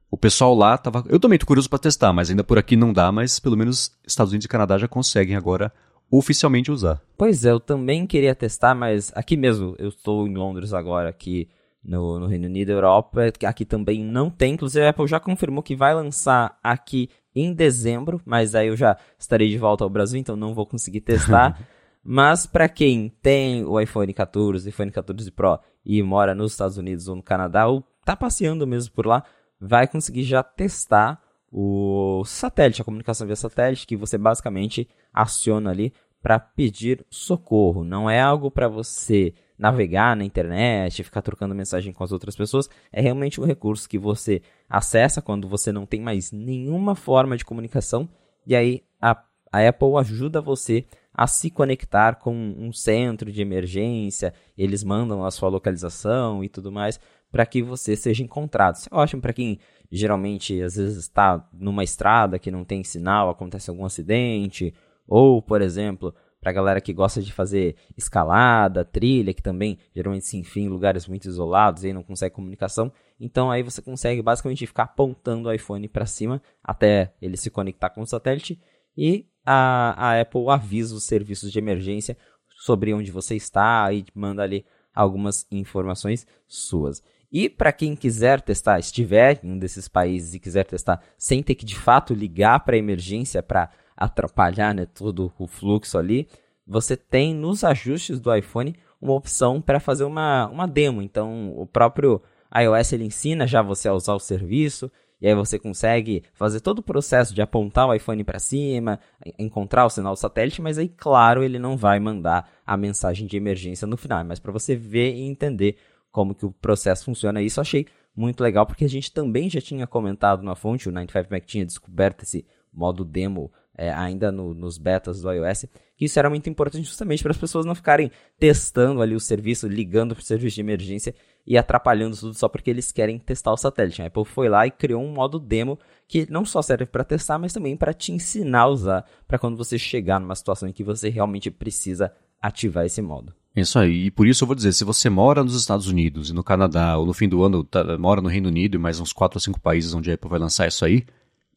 o 0.09 0.15
pessoal 0.17 0.55
lá 0.55 0.77
tava. 0.77 1.03
Eu 1.09 1.19
também 1.19 1.37
tô 1.37 1.45
curioso 1.45 1.69
para 1.69 1.79
testar, 1.79 2.13
mas 2.13 2.29
ainda 2.29 2.43
por 2.43 2.57
aqui 2.57 2.77
não 2.77 2.93
dá, 2.93 3.11
mas 3.11 3.39
pelo 3.39 3.57
menos 3.57 3.91
Estados 4.07 4.31
Unidos 4.31 4.45
e 4.45 4.49
Canadá 4.49 4.77
já 4.77 4.87
conseguem 4.87 5.35
agora 5.35 5.73
oficialmente 6.09 6.71
usar. 6.71 7.01
Pois 7.17 7.43
é, 7.43 7.51
eu 7.51 7.59
também 7.59 8.07
queria 8.07 8.35
testar, 8.35 8.73
mas 8.75 9.11
aqui 9.15 9.35
mesmo, 9.35 9.75
eu 9.77 9.89
estou 9.89 10.27
em 10.27 10.33
Londres 10.33 10.73
agora, 10.73 11.09
aqui 11.09 11.49
no, 11.83 12.19
no 12.19 12.27
Reino 12.27 12.45
Unido 12.45 12.69
e 12.69 12.73
Europa, 12.73 13.31
aqui 13.45 13.65
também 13.65 14.03
não 14.03 14.29
tem. 14.29 14.53
Inclusive 14.53 14.85
a 14.85 14.89
Apple 14.89 15.07
já 15.07 15.19
confirmou 15.19 15.63
que 15.63 15.75
vai 15.75 15.93
lançar 15.93 16.57
aqui 16.63 17.09
em 17.35 17.53
dezembro, 17.53 18.21
mas 18.25 18.55
aí 18.55 18.67
eu 18.67 18.75
já 18.75 18.97
estarei 19.17 19.49
de 19.49 19.57
volta 19.57 19.83
ao 19.83 19.89
Brasil, 19.89 20.19
então 20.19 20.35
não 20.35 20.53
vou 20.53 20.65
conseguir 20.65 21.01
testar. 21.01 21.57
Mas 22.03 22.47
para 22.47 22.67
quem 22.67 23.09
tem 23.21 23.63
o 23.63 23.79
iPhone 23.79 24.11
14, 24.11 24.67
iPhone 24.67 24.91
14 24.91 25.31
Pro 25.31 25.59
e 25.85 26.01
mora 26.01 26.33
nos 26.33 26.53
Estados 26.53 26.77
Unidos 26.77 27.07
ou 27.07 27.15
no 27.15 27.21
Canadá, 27.21 27.69
o 27.69 27.83
tá 28.03 28.15
passeando 28.15 28.65
mesmo 28.65 28.91
por 28.93 29.05
lá, 29.05 29.23
vai 29.59 29.87
conseguir 29.87 30.23
já 30.23 30.41
testar 30.41 31.21
o 31.51 32.23
satélite, 32.25 32.81
a 32.81 32.85
comunicação 32.85 33.27
via 33.27 33.35
satélite, 33.35 33.85
que 33.85 33.95
você 33.95 34.17
basicamente 34.17 34.89
aciona 35.13 35.69
ali 35.69 35.93
para 36.21 36.39
pedir 36.39 37.05
socorro. 37.09 37.83
Não 37.83 38.09
é 38.09 38.19
algo 38.19 38.49
para 38.49 38.67
você 38.67 39.33
navegar 39.61 40.15
na 40.15 40.25
internet, 40.25 41.03
ficar 41.03 41.21
trocando 41.21 41.53
mensagem 41.53 41.93
com 41.93 42.03
as 42.03 42.11
outras 42.11 42.35
pessoas. 42.35 42.67
É 42.91 42.99
realmente 42.99 43.39
um 43.39 43.45
recurso 43.45 43.87
que 43.87 43.99
você 43.99 44.41
acessa 44.67 45.21
quando 45.21 45.47
você 45.47 45.71
não 45.71 45.85
tem 45.85 46.01
mais 46.01 46.31
nenhuma 46.31 46.95
forma 46.95 47.37
de 47.37 47.45
comunicação. 47.45 48.09
E 48.45 48.55
aí 48.55 48.83
a, 48.99 49.11
a 49.51 49.67
Apple 49.67 49.95
ajuda 49.99 50.41
você 50.41 50.83
a 51.13 51.27
se 51.27 51.51
conectar 51.51 52.15
com 52.15 52.33
um 52.33 52.73
centro 52.73 53.31
de 53.31 53.39
emergência. 53.39 54.33
Eles 54.57 54.83
mandam 54.83 55.23
a 55.23 55.29
sua 55.29 55.49
localização 55.49 56.43
e 56.43 56.49
tudo 56.49 56.71
mais 56.71 56.99
para 57.31 57.45
que 57.45 57.61
você 57.61 57.95
seja 57.95 58.23
encontrado. 58.23 58.77
Isso 58.77 58.89
é 58.91 58.95
ótimo 58.97 59.21
para 59.21 59.31
quem 59.31 59.59
geralmente 59.91 60.59
às 60.59 60.75
vezes 60.75 60.97
está 60.97 61.47
numa 61.53 61.83
estrada 61.83 62.39
que 62.39 62.49
não 62.49 62.65
tem 62.65 62.83
sinal, 62.83 63.29
acontece 63.29 63.69
algum 63.69 63.85
acidente, 63.85 64.73
ou, 65.07 65.39
por 65.39 65.61
exemplo, 65.61 66.15
para 66.41 66.49
a 66.49 66.53
galera 66.53 66.81
que 66.81 66.91
gosta 66.91 67.21
de 67.21 67.31
fazer 67.31 67.75
escalada, 67.95 68.83
trilha, 68.83 69.33
que 69.33 69.43
também 69.43 69.77
geralmente 69.95 70.25
se 70.25 70.35
enfia 70.37 70.63
em 70.63 70.69
lugares 70.69 71.07
muito 71.07 71.27
isolados 71.27 71.83
e 71.83 71.93
não 71.93 72.01
consegue 72.01 72.33
comunicação. 72.33 72.91
Então 73.19 73.51
aí 73.51 73.61
você 73.61 73.81
consegue 73.81 74.21
basicamente 74.23 74.65
ficar 74.65 74.83
apontando 74.83 75.47
o 75.47 75.53
iPhone 75.53 75.87
para 75.87 76.07
cima 76.07 76.41
até 76.63 77.13
ele 77.21 77.37
se 77.37 77.51
conectar 77.51 77.91
com 77.91 78.01
o 78.01 78.07
satélite 78.07 78.59
e 78.97 79.27
a, 79.45 79.93
a 79.97 80.21
Apple 80.21 80.49
avisa 80.49 80.95
os 80.95 81.03
serviços 81.03 81.51
de 81.51 81.59
emergência 81.59 82.17
sobre 82.61 82.93
onde 82.93 83.11
você 83.11 83.35
está 83.35 83.91
e 83.93 84.03
manda 84.13 84.41
ali 84.41 84.65
algumas 84.93 85.45
informações 85.51 86.25
suas. 86.47 87.03
E 87.31 87.49
para 87.49 87.71
quem 87.71 87.95
quiser 87.95 88.41
testar, 88.41 88.79
estiver 88.79 89.39
em 89.43 89.51
um 89.51 89.57
desses 89.57 89.87
países 89.87 90.33
e 90.33 90.39
quiser 90.39 90.65
testar 90.65 91.01
sem 91.17 91.41
ter 91.41 91.55
que 91.55 91.65
de 91.65 91.77
fato 91.77 92.13
ligar 92.13 92.59
para 92.59 92.75
a 92.75 92.79
emergência 92.79 93.41
para 93.41 93.69
atrapalhar 94.01 94.73
né, 94.73 94.85
todo 94.85 95.31
o 95.37 95.47
fluxo 95.47 95.97
ali, 95.97 96.27
você 96.65 96.97
tem 96.97 97.33
nos 97.35 97.63
ajustes 97.63 98.19
do 98.19 98.33
iPhone 98.33 98.75
uma 99.01 99.13
opção 99.13 99.61
para 99.61 99.79
fazer 99.79 100.03
uma, 100.03 100.47
uma 100.47 100.67
demo. 100.67 101.01
Então 101.01 101.53
o 101.57 101.65
próprio 101.65 102.21
iOS 102.55 102.93
ele 102.93 103.05
ensina 103.05 103.45
já 103.45 103.61
você 103.61 103.87
a 103.87 103.93
usar 103.93 104.13
o 104.13 104.19
serviço. 104.19 104.91
E 105.19 105.27
aí 105.27 105.35
você 105.35 105.59
consegue 105.59 106.23
fazer 106.33 106.61
todo 106.61 106.79
o 106.79 106.83
processo 106.83 107.31
de 107.35 107.43
apontar 107.43 107.87
o 107.87 107.93
iPhone 107.93 108.23
para 108.23 108.39
cima, 108.39 108.99
encontrar 109.37 109.85
o 109.85 109.89
sinal 109.89 110.15
satélite, 110.15 110.63
mas 110.63 110.79
aí, 110.79 110.89
claro, 110.89 111.43
ele 111.43 111.59
não 111.59 111.77
vai 111.77 111.99
mandar 111.99 112.49
a 112.65 112.75
mensagem 112.75 113.27
de 113.27 113.37
emergência 113.37 113.85
no 113.85 113.97
final. 113.97 114.25
Mas 114.25 114.39
para 114.39 114.51
você 114.51 114.75
ver 114.75 115.13
e 115.13 115.21
entender 115.21 115.77
como 116.11 116.33
que 116.33 116.45
o 116.45 116.51
processo 116.51 117.05
funciona. 117.05 117.41
Isso 117.41 117.59
eu 117.59 117.61
achei 117.61 117.85
muito 118.15 118.41
legal, 118.41 118.65
porque 118.65 118.83
a 118.83 118.89
gente 118.89 119.11
também 119.11 119.49
já 119.49 119.61
tinha 119.61 119.87
comentado 119.87 120.43
na 120.43 120.55
fonte, 120.55 120.89
o 120.89 120.91
95Mac 120.91 121.45
tinha 121.45 121.65
descoberto 121.65 122.23
esse 122.23 122.45
modo 122.73 123.05
demo 123.05 123.51
é, 123.77 123.91
ainda 123.91 124.31
no, 124.31 124.53
nos 124.53 124.77
betas 124.77 125.21
do 125.21 125.31
iOS, 125.31 125.65
que 125.95 126.05
isso 126.05 126.19
era 126.19 126.29
muito 126.29 126.49
importante 126.49 126.87
justamente 126.87 127.23
para 127.23 127.31
as 127.31 127.37
pessoas 127.37 127.65
não 127.65 127.75
ficarem 127.75 128.11
testando 128.39 129.01
ali 129.01 129.15
o 129.15 129.19
serviço, 129.19 129.67
ligando 129.67 130.15
para 130.15 130.21
o 130.21 130.25
serviço 130.25 130.55
de 130.55 130.61
emergência 130.61 131.15
e 131.45 131.57
atrapalhando 131.57 132.17
tudo 132.17 132.33
só 132.33 132.47
porque 132.47 132.69
eles 132.69 132.91
querem 132.91 133.17
testar 133.17 133.51
o 133.51 133.57
satélite. 133.57 134.01
A 134.01 134.07
Apple 134.07 134.25
foi 134.25 134.49
lá 134.49 134.67
e 134.67 134.71
criou 134.71 135.03
um 135.03 135.11
modo 135.11 135.39
demo 135.39 135.79
que 136.07 136.27
não 136.29 136.45
só 136.45 136.61
serve 136.61 136.85
para 136.85 137.03
testar, 137.03 137.39
mas 137.39 137.53
também 137.53 137.77
para 137.77 137.93
te 137.93 138.11
ensinar 138.11 138.61
a 138.61 138.67
usar 138.67 139.05
para 139.27 139.39
quando 139.39 139.57
você 139.57 139.77
chegar 139.77 140.19
numa 140.19 140.35
situação 140.35 140.67
em 140.67 140.73
que 140.73 140.83
você 140.83 141.09
realmente 141.09 141.49
precisa 141.49 142.11
ativar 142.41 142.85
esse 142.85 143.01
modo. 143.01 143.33
Isso 143.55 143.77
aí, 143.77 144.05
e 144.05 144.11
por 144.11 144.27
isso 144.27 144.43
eu 144.43 144.47
vou 144.47 144.55
dizer, 144.55 144.71
se 144.71 144.85
você 144.85 145.09
mora 145.09 145.43
nos 145.43 145.55
Estados 145.55 145.87
Unidos 145.87 146.29
e 146.29 146.33
no 146.33 146.43
Canadá, 146.43 146.97
ou 146.97 147.05
no 147.05 147.13
fim 147.13 147.27
do 147.27 147.43
ano 147.43 147.65
tá, 147.65 147.97
mora 147.97 148.21
no 148.21 148.29
Reino 148.29 148.47
Unido 148.47 148.75
e 148.75 148.79
mais 148.79 148.99
uns 148.99 149.11
4 149.11 149.37
ou 149.37 149.41
5 149.41 149.59
países 149.59 149.93
onde 149.93 150.09
a 150.09 150.13
Apple 150.13 150.29
vai 150.29 150.39
lançar 150.39 150.67
isso 150.67 150.85
aí, 150.85 151.05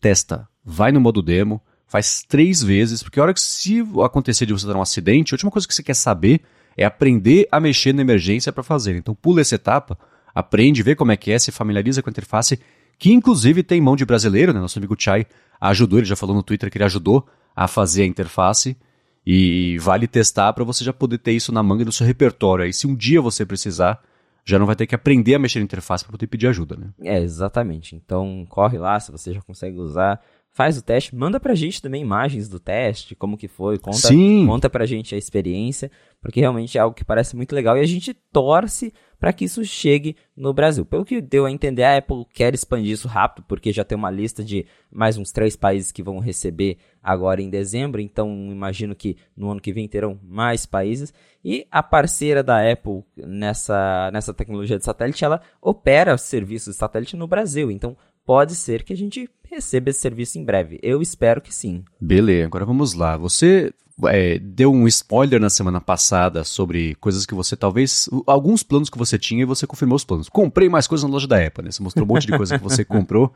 testa, 0.01 0.49
vai 0.65 0.91
no 0.91 1.01
modo 1.01 1.23
demo, 1.23 1.63
faz 1.87 2.23
três 2.23 2.63
vezes, 2.63 3.03
porque 3.03 3.21
a 3.21 3.23
hora 3.23 3.35
que 3.35 3.41
se 3.41 3.85
acontecer 4.05 4.47
de 4.47 4.53
você 4.53 4.67
dar 4.67 4.77
um 4.77 4.83
acidente, 4.83 5.33
a 5.33 5.37
última 5.37 5.51
coisa 5.51 5.67
que 5.67 5.75
você 5.75 5.83
quer 5.83 5.95
saber 5.95 6.41
é 6.77 6.85
aprender 6.85 7.47
a 7.51 7.61
mexer 7.61 7.93
na 7.93 8.03
emergência 8.03 8.53
para 8.53 8.63
fazer. 8.63 8.97
Então 8.97 9.15
pula 9.15 9.41
essa 9.41 9.55
etapa, 9.55 9.97
aprende, 10.35 10.83
vê 10.83 10.95
como 10.95 11.13
é 11.13 11.17
que 11.17 11.31
é, 11.31 11.39
se 11.39 11.53
familiariza 11.53 12.03
com 12.03 12.11
a 12.11 12.13
interface, 12.13 12.59
que 12.99 13.13
inclusive 13.13 13.63
tem 13.63 13.81
mão 13.81 13.97
de 13.97 14.05
brasileiro, 14.05 14.53
né? 14.53 14.61
Nosso 14.61 14.79
amigo 14.79 14.97
Chai 14.99 15.27
ajudou, 15.61 15.99
ele 15.99 16.07
já 16.07 16.17
falou 16.17 16.35
no 16.35 16.43
Twitter 16.43 16.71
que 16.71 16.79
ele 16.79 16.85
ajudou 16.85 17.27
a 17.55 17.69
fazer 17.69 18.03
a 18.03 18.07
interface. 18.07 18.77
E 19.27 19.79
vale 19.79 20.07
testar 20.07 20.53
para 20.53 20.65
você 20.65 20.85
já 20.85 20.93
poder 20.93 21.19
ter 21.19 21.33
isso 21.33 21.51
na 21.51 21.63
manga 21.63 21.85
do 21.85 21.93
seu 21.93 22.07
repertório. 22.07 22.65
Aí, 22.65 22.73
se 22.75 22.87
um 22.87 22.95
dia 22.95 23.23
você 23.23 23.47
precisar, 23.47 24.03
já 24.45 24.59
não 24.59 24.67
vai 24.67 24.77
ter 24.77 24.87
que 24.87 24.95
aprender 24.95 25.35
a 25.35 25.39
mexer 25.39 25.61
na 25.61 25.65
interface 25.65 26.05
para 26.05 26.13
poder 26.13 26.27
pedir 26.27 26.47
ajuda, 26.49 26.77
né? 26.77 26.89
É, 27.03 27.19
exatamente. 27.21 27.97
Então, 27.97 28.47
corre 28.51 28.77
lá 28.77 29.01
se 29.01 29.11
você 29.11 29.33
já 29.33 29.41
consegue 29.41 29.79
usar 29.79 30.21
faz 30.55 30.79
o 30.79 30.83
teste, 30.83 31.15
manda 31.17 31.41
pra 31.41 31.57
gente 31.57 31.83
também 31.83 32.01
imagens 32.01 32.49
do 32.49 32.61
teste, 32.61 33.17
como 33.17 33.37
que 33.37 33.49
foi, 33.49 33.77
conta, 33.77 33.97
Sim. 33.97 34.47
conta 34.47 34.71
pra 34.71 34.87
gente 34.87 35.13
a 35.13 35.19
experiência, 35.19 35.91
porque 36.23 36.39
realmente 36.39 36.79
é 36.79 36.81
algo 36.81 36.95
que 36.95 37.05
parece 37.05 37.35
muito 37.35 37.53
legal 37.53 37.77
e 37.77 37.81
a 37.81 37.87
gente 37.87 38.15
torce 38.15 38.93
para 39.19 39.33
que 39.33 39.47
isso 39.47 39.65
chegue 39.65 40.15
no 40.37 40.55
Brasil. 40.55 40.85
Pelo 40.85 41.05
que 41.05 41.21
deu 41.21 41.45
a 41.45 41.51
entender, 41.51 41.83
a 41.83 41.97
Apple 41.97 42.25
quer 42.33 42.55
expandir 42.55 42.93
isso 42.93 43.09
rápido, 43.09 43.45
porque 43.49 43.73
já 43.73 43.85
tem 43.85 43.99
uma 43.99 44.13
lista 44.13 44.45
de 44.45 44.65
mais 44.93 45.19
uns 45.19 45.33
três 45.33 45.57
países 45.57 45.91
que 45.91 46.05
vão 46.05 46.21
receber 46.21 46.79
agora 47.03 47.43
em 47.43 47.51
dezembro, 47.51 48.01
então 48.01 48.31
imagino 48.53 48.95
que 48.95 49.17
no 49.37 49.51
ano 49.51 49.61
que 49.61 49.73
vem 49.73 49.89
terão 49.89 50.21
mais 50.23 50.67
países. 50.67 51.13
E 51.45 51.67
a 51.69 51.83
parceira 51.83 52.45
da 52.45 52.71
Apple 52.71 53.03
nessa, 53.17 54.09
nessa 54.13 54.33
tecnologia 54.33 54.79
de 54.79 54.85
satélite, 54.85 55.25
ela 55.25 55.41
opera 55.61 56.17
serviços 56.17 56.75
de 56.75 56.79
satélite 56.79 57.17
no 57.17 57.27
Brasil, 57.27 57.73
então 57.73 57.97
pode 58.25 58.55
ser 58.55 58.83
que 58.83 58.93
a 58.93 58.97
gente 58.97 59.29
receba 59.49 59.91
esse 59.91 60.01
serviço 60.01 60.39
em 60.39 60.45
breve. 60.45 60.79
Eu 60.83 61.01
espero 61.01 61.41
que 61.41 61.55
sim. 61.55 61.85
Beleza, 62.01 62.47
agora 62.47 62.65
vamos 62.65 62.95
lá. 62.95 63.17
Você 63.17 63.73
é, 64.07 64.39
deu 64.39 64.73
um 64.73 64.89
spoiler 64.89 65.41
na 65.41 65.51
semana 65.51 65.81
passada 65.81 66.43
sobre 66.43 66.95
coisas 66.97 67.25
que 67.25 67.35
você 67.35 67.57
talvez. 67.57 68.09
alguns 68.27 68.63
planos 68.63 68.91
que 68.91 68.99
você 68.99 69.19
tinha 69.19 69.43
e 69.43 69.47
você 69.47 69.67
confirmou 69.67 69.97
os 69.97 70.05
planos. 70.05 70.29
Comprei 70.29 70.69
mais 70.69 70.87
coisas 70.87 71.05
na 71.05 71.13
loja 71.13 71.27
da 71.27 71.45
Apple, 71.45 71.65
né? 71.65 71.71
Você 71.71 71.83
mostrou 71.83 72.05
um 72.05 72.09
monte 72.09 72.27
de 72.27 72.37
coisa 72.37 72.59
que 72.59 72.65
você 72.65 72.85
comprou. 72.85 73.33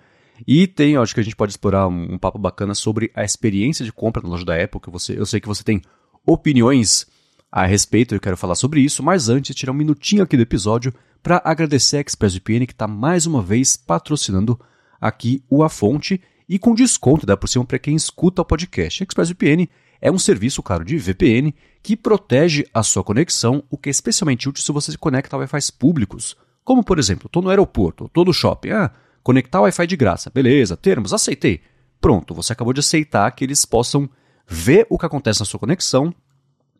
E 0.46 0.66
tem, 0.66 0.96
acho 0.96 1.14
que 1.14 1.20
a 1.20 1.24
gente 1.24 1.36
pode 1.36 1.52
explorar 1.52 1.88
um, 1.88 2.14
um, 2.14 2.18
papo 2.18 2.38
bacana 2.38 2.74
sobre 2.74 3.10
a 3.14 3.24
experiência 3.24 3.84
de 3.84 3.92
compra 3.92 4.22
na 4.22 4.28
loja 4.28 4.44
da 4.44 4.62
Apple, 4.62 4.80
que 4.80 4.90
você, 4.90 5.18
eu 5.18 5.26
sei 5.26 5.40
que 5.40 5.48
você 5.48 5.64
tem 5.64 5.82
opiniões 6.24 7.06
a 7.50 7.66
respeito, 7.66 8.14
eu 8.14 8.20
quero 8.20 8.36
falar 8.36 8.54
sobre 8.54 8.80
isso, 8.80 9.02
mas 9.02 9.28
antes, 9.28 9.56
tirar 9.56 9.72
um 9.72 9.76
minutinho 9.76 10.22
aqui 10.22 10.36
do 10.36 10.42
episódio 10.42 10.92
para 11.22 11.42
agradecer 11.44 11.96
a 11.96 12.00
ExpressVPN 12.00 12.66
que 12.66 12.72
está 12.72 12.86
mais 12.86 13.26
uma 13.26 13.42
vez 13.42 13.76
patrocinando 13.76 14.58
aqui 15.00 15.42
o 15.48 15.62
A 15.62 15.68
Fonte 15.68 16.20
e 16.48 16.58
com 16.58 16.74
desconto 16.74 17.26
dá 17.26 17.36
por 17.36 17.48
cima 17.48 17.64
para 17.64 17.78
quem 17.78 17.94
escuta 17.94 18.42
o 18.42 18.44
podcast. 18.44 19.02
ExpressVPN 19.02 19.68
é 20.00 20.10
um 20.10 20.18
serviço, 20.18 20.62
claro, 20.62 20.84
de 20.84 20.96
VPN 20.96 21.54
que 21.82 21.96
protege 21.96 22.66
a 22.72 22.82
sua 22.82 23.04
conexão, 23.04 23.62
o 23.70 23.76
que 23.76 23.88
é 23.88 23.90
especialmente 23.90 24.48
útil 24.48 24.62
se 24.62 24.72
você 24.72 24.92
se 24.92 24.98
conecta 24.98 25.36
a 25.36 25.38
Wi-Fi 25.38 25.72
públicos. 25.78 26.36
Como, 26.64 26.84
por 26.84 26.98
exemplo, 26.98 27.26
estou 27.26 27.42
no 27.42 27.50
aeroporto, 27.50 28.06
estou 28.06 28.24
no 28.24 28.32
shopping, 28.32 28.70
ah, 28.70 28.90
conectar 29.22 29.60
Wi-Fi 29.60 29.86
de 29.86 29.96
graça, 29.96 30.30
beleza, 30.30 30.76
termos, 30.76 31.12
aceitei. 31.12 31.60
Pronto, 32.00 32.34
você 32.34 32.52
acabou 32.52 32.72
de 32.72 32.80
aceitar 32.80 33.30
que 33.32 33.44
eles 33.44 33.64
possam 33.64 34.08
ver 34.46 34.86
o 34.88 34.98
que 34.98 35.06
acontece 35.06 35.40
na 35.40 35.46
sua 35.46 35.60
conexão 35.60 36.14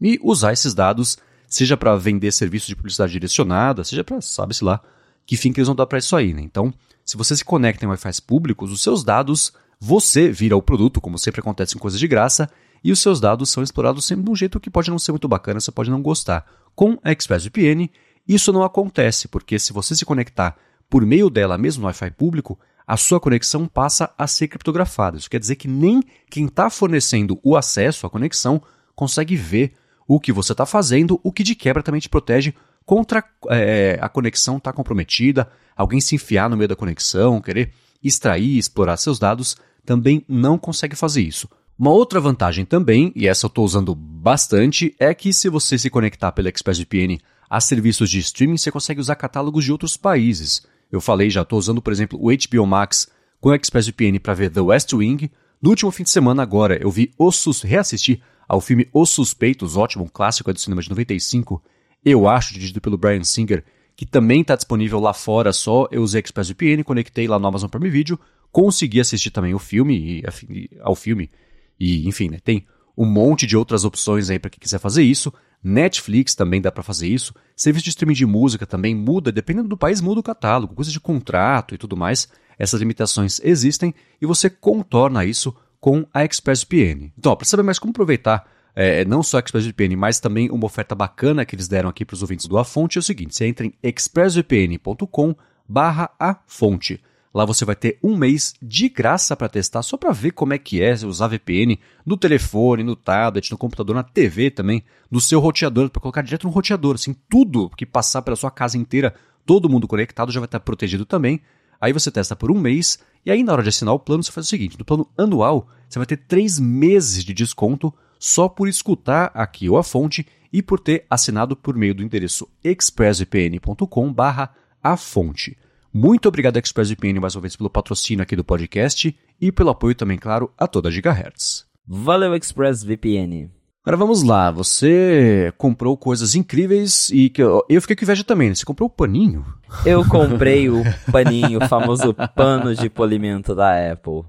e 0.01 0.19
usar 0.23 0.53
esses 0.53 0.75
dados, 0.75 1.19
seja 1.47 1.77
para 1.77 1.97
vender 1.97 2.33
serviços 2.33 2.69
de 2.69 2.77
publicidade 2.77 3.13
direcionada, 3.13 3.83
seja 3.83 4.05
para, 4.05 4.21
sabe-se 4.21 4.63
lá, 4.63 4.81
que 5.29 5.37
fim 5.37 5.53
que 5.53 5.61
eles 5.61 5.69
vão 5.69 5.77
dar 5.77 5.85
para 5.85 5.99
isso 5.99 6.17
aí, 6.17 6.33
né? 6.33 6.41
Então, 6.41 6.73
se 7.05 7.15
você 7.15 7.37
se 7.37 7.45
conecta 7.45 7.85
em 7.85 7.89
Wi-Fi 7.89 8.23
públicos, 8.27 8.73
os 8.73 8.81
seus 8.81 9.05
dados, 9.05 9.53
você 9.79 10.31
vira 10.31 10.57
o 10.57 10.63
produto, 10.63 11.03
como 11.03 11.19
sempre 11.19 11.43
acontece 11.43 11.77
em 11.77 11.79
coisas 11.79 12.01
de 12.01 12.09
graça, 12.09 12.51
e 12.83 12.91
os 12.91 12.99
seus 12.99 13.21
dados 13.21 13.51
são 13.51 13.63
explorados 13.63 14.07
sempre 14.07 14.25
de 14.25 14.31
um 14.31 14.35
jeito 14.35 14.59
que 14.59 14.71
pode 14.71 14.91
não 14.91 14.99
ser 14.99 15.13
muito 15.13 15.29
bacana, 15.29 15.61
você 15.61 15.71
pode 15.71 15.91
não 15.91 16.01
gostar. 16.01 16.47
Com 16.75 16.99
a 17.05 17.13
ExpressVPN, 17.13 17.91
isso 18.27 18.55
não 18.55 18.63
acontece, 18.63 19.29
porque 19.29 19.59
se 19.59 19.71
você 19.71 19.95
se 19.95 20.07
conectar 20.07 20.57
por 20.89 21.05
meio 21.05 21.29
dela 21.29 21.59
mesmo 21.59 21.83
no 21.83 21.89
Wi-Fi 21.89 22.13
público, 22.13 22.59
a 22.87 22.97
sua 22.97 23.21
conexão 23.21 23.69
passa 23.69 24.11
a 24.17 24.27
ser 24.27 24.49
criptografada. 24.49 25.19
Isso 25.19 25.29
quer 25.29 25.41
dizer 25.41 25.57
que 25.57 25.69
nem 25.69 26.03
quem 26.31 26.47
está 26.47 26.71
fornecendo 26.71 27.39
o 27.45 27.55
acesso 27.55 28.07
à 28.07 28.11
conexão 28.11 28.63
consegue 28.95 29.37
ver 29.37 29.75
o 30.07 30.19
que 30.19 30.33
você 30.33 30.53
está 30.53 30.65
fazendo, 30.65 31.21
o 31.23 31.31
que 31.31 31.43
de 31.43 31.55
quebra 31.55 31.83
também 31.83 32.01
te 32.01 32.09
protege 32.09 32.55
contra 32.89 33.23
é, 33.51 33.99
a 34.01 34.09
conexão 34.09 34.57
estar 34.57 34.73
tá 34.73 34.75
comprometida, 34.75 35.47
alguém 35.77 36.01
se 36.01 36.15
enfiar 36.15 36.49
no 36.49 36.57
meio 36.57 36.69
da 36.69 36.75
conexão, 36.75 37.39
querer 37.39 37.71
extrair, 38.03 38.57
explorar 38.57 38.97
seus 38.97 39.19
dados, 39.19 39.59
também 39.85 40.25
não 40.27 40.57
consegue 40.57 40.97
fazer 40.97 41.21
isso. 41.21 41.47
Uma 41.79 41.91
outra 41.91 42.19
vantagem 42.19 42.65
também, 42.65 43.13
e 43.15 43.29
essa 43.29 43.45
eu 43.45 43.49
estou 43.49 43.67
usando 43.67 43.95
bastante, 43.95 44.97
é 44.99 45.13
que 45.13 45.35
se 45.35 45.51
você 45.51 45.77
se 45.77 45.91
conectar 45.91 46.33
pela 46.33 46.49
ExpressVPN 46.49 47.21
a 47.51 47.61
serviços 47.61 48.09
de 48.09 48.21
streaming, 48.21 48.57
você 48.57 48.73
consegue 48.73 49.01
usar 49.01 49.17
catálogos 49.17 49.67
de 49.67 49.71
outros 49.71 49.99
países. 49.99 50.67
Eu 50.91 51.03
falei 51.03 51.29
já, 51.29 51.43
estou 51.43 51.59
usando, 51.59 51.83
por 51.83 51.93
exemplo, 51.93 52.19
o 52.19 52.31
HBO 52.31 52.67
Max 52.67 53.07
com 53.39 53.51
a 53.51 53.57
ExpressVPN 53.57 54.19
para 54.19 54.33
ver 54.33 54.51
The 54.51 54.63
West 54.63 54.95
Wing. 54.95 55.31
No 55.61 55.69
último 55.69 55.91
fim 55.91 56.05
de 56.05 56.11
semana 56.11 56.43
agora, 56.43 56.83
eu 56.83 56.91
vi 56.91 57.13
Os 57.19 57.37
Sus 57.37 57.61
reassistir 57.61 58.23
ao 58.49 58.63
filme 58.63 58.89
Os 58.95 59.11
Suspeitos, 59.11 59.77
ótimo, 59.77 60.05
um 60.05 60.09
clássico 60.09 60.51
do 60.51 60.59
cinema 60.59 60.81
de 60.81 60.89
95, 60.89 61.63
eu 62.05 62.29
acho, 62.29 62.55
dirigido 62.55 62.81
pelo 62.81 62.99
Brian 62.99 63.25
Singer, 63.25 63.65
que 63.97 64.07
também 64.07 64.43
está 64.43 64.55
disponível 64.55 65.01
lá 65.01 65.13
fora 65.13 65.53
só. 65.53 65.89
Eu 65.91 66.03
usei 66.03 66.21
ExpressVPN, 66.21 66.85
conectei 66.85 67.27
lá 67.27 67.39
no 67.39 67.47
Amazon 67.47 67.69
Prime 67.69 67.91
Video, 67.91 68.19
consegui 68.53 69.01
assistir 69.01 69.31
também 69.31 69.55
o 69.55 69.59
filme, 69.59 70.23
e, 70.49 70.71
ao 70.81 70.95
filme, 70.95 71.31
e 71.79 72.07
enfim, 72.09 72.29
né, 72.29 72.39
tem 72.43 72.67
um 72.97 73.05
monte 73.05 73.47
de 73.47 73.57
outras 73.57 73.85
opções 73.85 74.31
aí 74.31 74.39
para 74.39 74.51
quem 74.51 74.61
quiser 74.61 74.79
fazer 74.79 75.03
isso. 75.03 75.33
Netflix 75.63 76.35
também 76.35 76.61
dá 76.61 76.71
para 76.71 76.83
fazer 76.83 77.09
isso. 77.09 77.35
Serviço 77.57 77.85
de 77.85 77.91
streaming 77.91 78.15
de 78.15 78.27
música 78.27 78.67
também 78.67 78.95
muda, 78.95 79.33
dependendo 79.33 79.69
do 79.69 79.77
país 79.77 80.01
muda 80.01 80.21
o 80.21 80.23
catálogo, 80.23 80.75
coisa 80.75 80.91
de 80.91 81.01
contrato 81.01 81.75
e 81.75 81.79
tudo 81.79 81.97
mais. 81.97 82.29
Essas 82.59 82.81
limitações 82.81 83.41
existem 83.43 83.95
e 84.21 84.27
você 84.27 84.51
contorna 84.51 85.25
isso 85.25 85.55
com 85.81 86.07
a 86.13 86.25
ExpressVPN. 86.25 87.13
Então, 87.17 87.35
para 87.37 87.47
saber 87.47 87.63
mais 87.63 87.79
como 87.79 87.91
aproveitar 87.91 88.49
é, 88.81 89.05
não 89.05 89.25
só 89.25 89.41
ExpressVPN, 89.41 89.97
mas 89.97 90.21
também 90.21 90.49
uma 90.53 90.65
oferta 90.65 90.95
bacana 90.95 91.45
que 91.45 91.57
eles 91.57 91.67
deram 91.67 91.89
aqui 91.89 92.05
para 92.05 92.15
os 92.15 92.23
ouvintes 92.23 92.47
do 92.47 92.57
A 92.57 92.65
Fonte 92.65 92.97
é 92.97 93.01
o 93.01 93.03
seguinte: 93.03 93.35
você 93.35 93.45
entra 93.45 93.67
em 93.67 93.75
expressvpn.com 93.83 95.35
barra 95.69 96.09
a 96.17 96.39
fonte. 96.47 97.03
Lá 97.35 97.45
você 97.45 97.65
vai 97.65 97.75
ter 97.75 97.99
um 98.01 98.17
mês 98.17 98.55
de 98.63 98.89
graça 98.89 99.35
para 99.35 99.49
testar, 99.49 99.83
só 99.83 99.97
para 99.97 100.13
ver 100.13 100.31
como 100.31 100.55
é 100.55 100.59
que 100.59 100.81
é 100.81 100.93
usar 101.05 101.27
VPN 101.27 101.77
no 102.07 102.17
telefone, 102.17 102.85
no 102.85 102.95
tablet, 102.95 103.51
no 103.51 103.59
computador, 103.59 103.97
na 103.97 104.05
TV 104.05 104.49
também, 104.49 104.85
no 105.11 105.21
seu 105.21 105.41
roteador, 105.41 105.91
para 105.91 106.01
colocar 106.01 106.23
direto 106.23 106.47
no 106.47 106.53
roteador, 106.53 106.95
assim, 106.95 107.17
tudo 107.29 107.71
que 107.77 107.85
passar 107.85 108.23
pela 108.23 108.37
sua 108.37 108.51
casa 108.51 108.79
inteira, 108.79 109.13
todo 109.45 109.69
mundo 109.69 109.89
conectado 109.89 110.31
já 110.31 110.39
vai 110.39 110.47
estar 110.47 110.61
protegido 110.61 111.05
também. 111.05 111.41
Aí 111.81 111.93
você 111.93 112.13
testa 112.13 112.37
por 112.37 112.49
um 112.49 112.59
mês, 112.61 113.01
e 113.27 113.31
aí 113.33 113.43
na 113.43 113.53
hora 113.53 113.63
de 113.65 113.71
assinar 113.71 113.93
o 113.93 113.99
plano, 113.99 114.23
você 114.23 114.31
faz 114.31 114.47
o 114.47 114.51
seguinte: 114.51 114.79
no 114.79 114.85
plano 114.85 115.09
anual, 115.19 115.67
você 115.89 115.99
vai 115.99 116.07
ter 116.07 116.19
três 116.19 116.61
meses 116.61 117.25
de 117.25 117.35
desconto 117.35 117.93
só 118.19 118.49
por 118.49 118.69
escutar 118.69 119.31
aqui 119.35 119.69
ou 119.69 119.79
a 119.79 119.83
fonte 119.83 120.27
e 120.53 120.63
por 120.63 120.81
ter 120.81 121.05
assinado 121.09 121.57
por 121.57 121.77
meio 121.77 121.95
do 121.95 122.03
endereço 122.03 122.49
expressvpn.com 122.65 124.13
barra 124.13 124.55
a 124.83 124.97
fonte. 124.97 125.57
Muito 125.93 126.29
obrigado 126.29 126.59
ExpressVPN 126.59 127.19
mais 127.21 127.35
uma 127.35 127.43
vez 127.43 127.57
pelo 127.57 127.71
patrocínio 127.71 128.23
aqui 128.23 128.37
do 128.37 128.45
podcast 128.45 129.17
e 129.41 129.51
pelo 129.51 129.71
apoio 129.71 129.95
também, 129.95 130.19
claro, 130.19 130.53
a 130.59 130.67
toda 130.67 130.89
a 130.89 130.93
Gigahertz. 130.93 131.67
Valeu 131.87 132.35
ExpressVPN. 132.35 133.51
Agora 133.83 133.97
vamos 133.97 134.23
lá, 134.23 134.51
você 134.51 135.51
comprou 135.57 135.97
coisas 135.97 136.35
incríveis 136.35 137.09
e 137.09 137.31
que 137.31 137.43
eu, 137.43 137.65
eu 137.71 137.81
fiquei 137.81 137.97
com 137.97 138.05
inveja 138.05 138.23
também, 138.23 138.51
né? 138.51 138.55
Você 138.55 138.65
comprou 138.65 138.87
o 138.87 138.93
paninho? 138.93 139.47
Eu 139.87 140.07
comprei 140.07 140.69
o 140.69 140.83
paninho, 141.11 141.59
o 141.59 141.69
famoso 141.69 142.15
pano 142.35 142.75
de 142.75 142.91
polimento 142.91 143.55
da 143.55 143.93
Apple. 143.93 144.25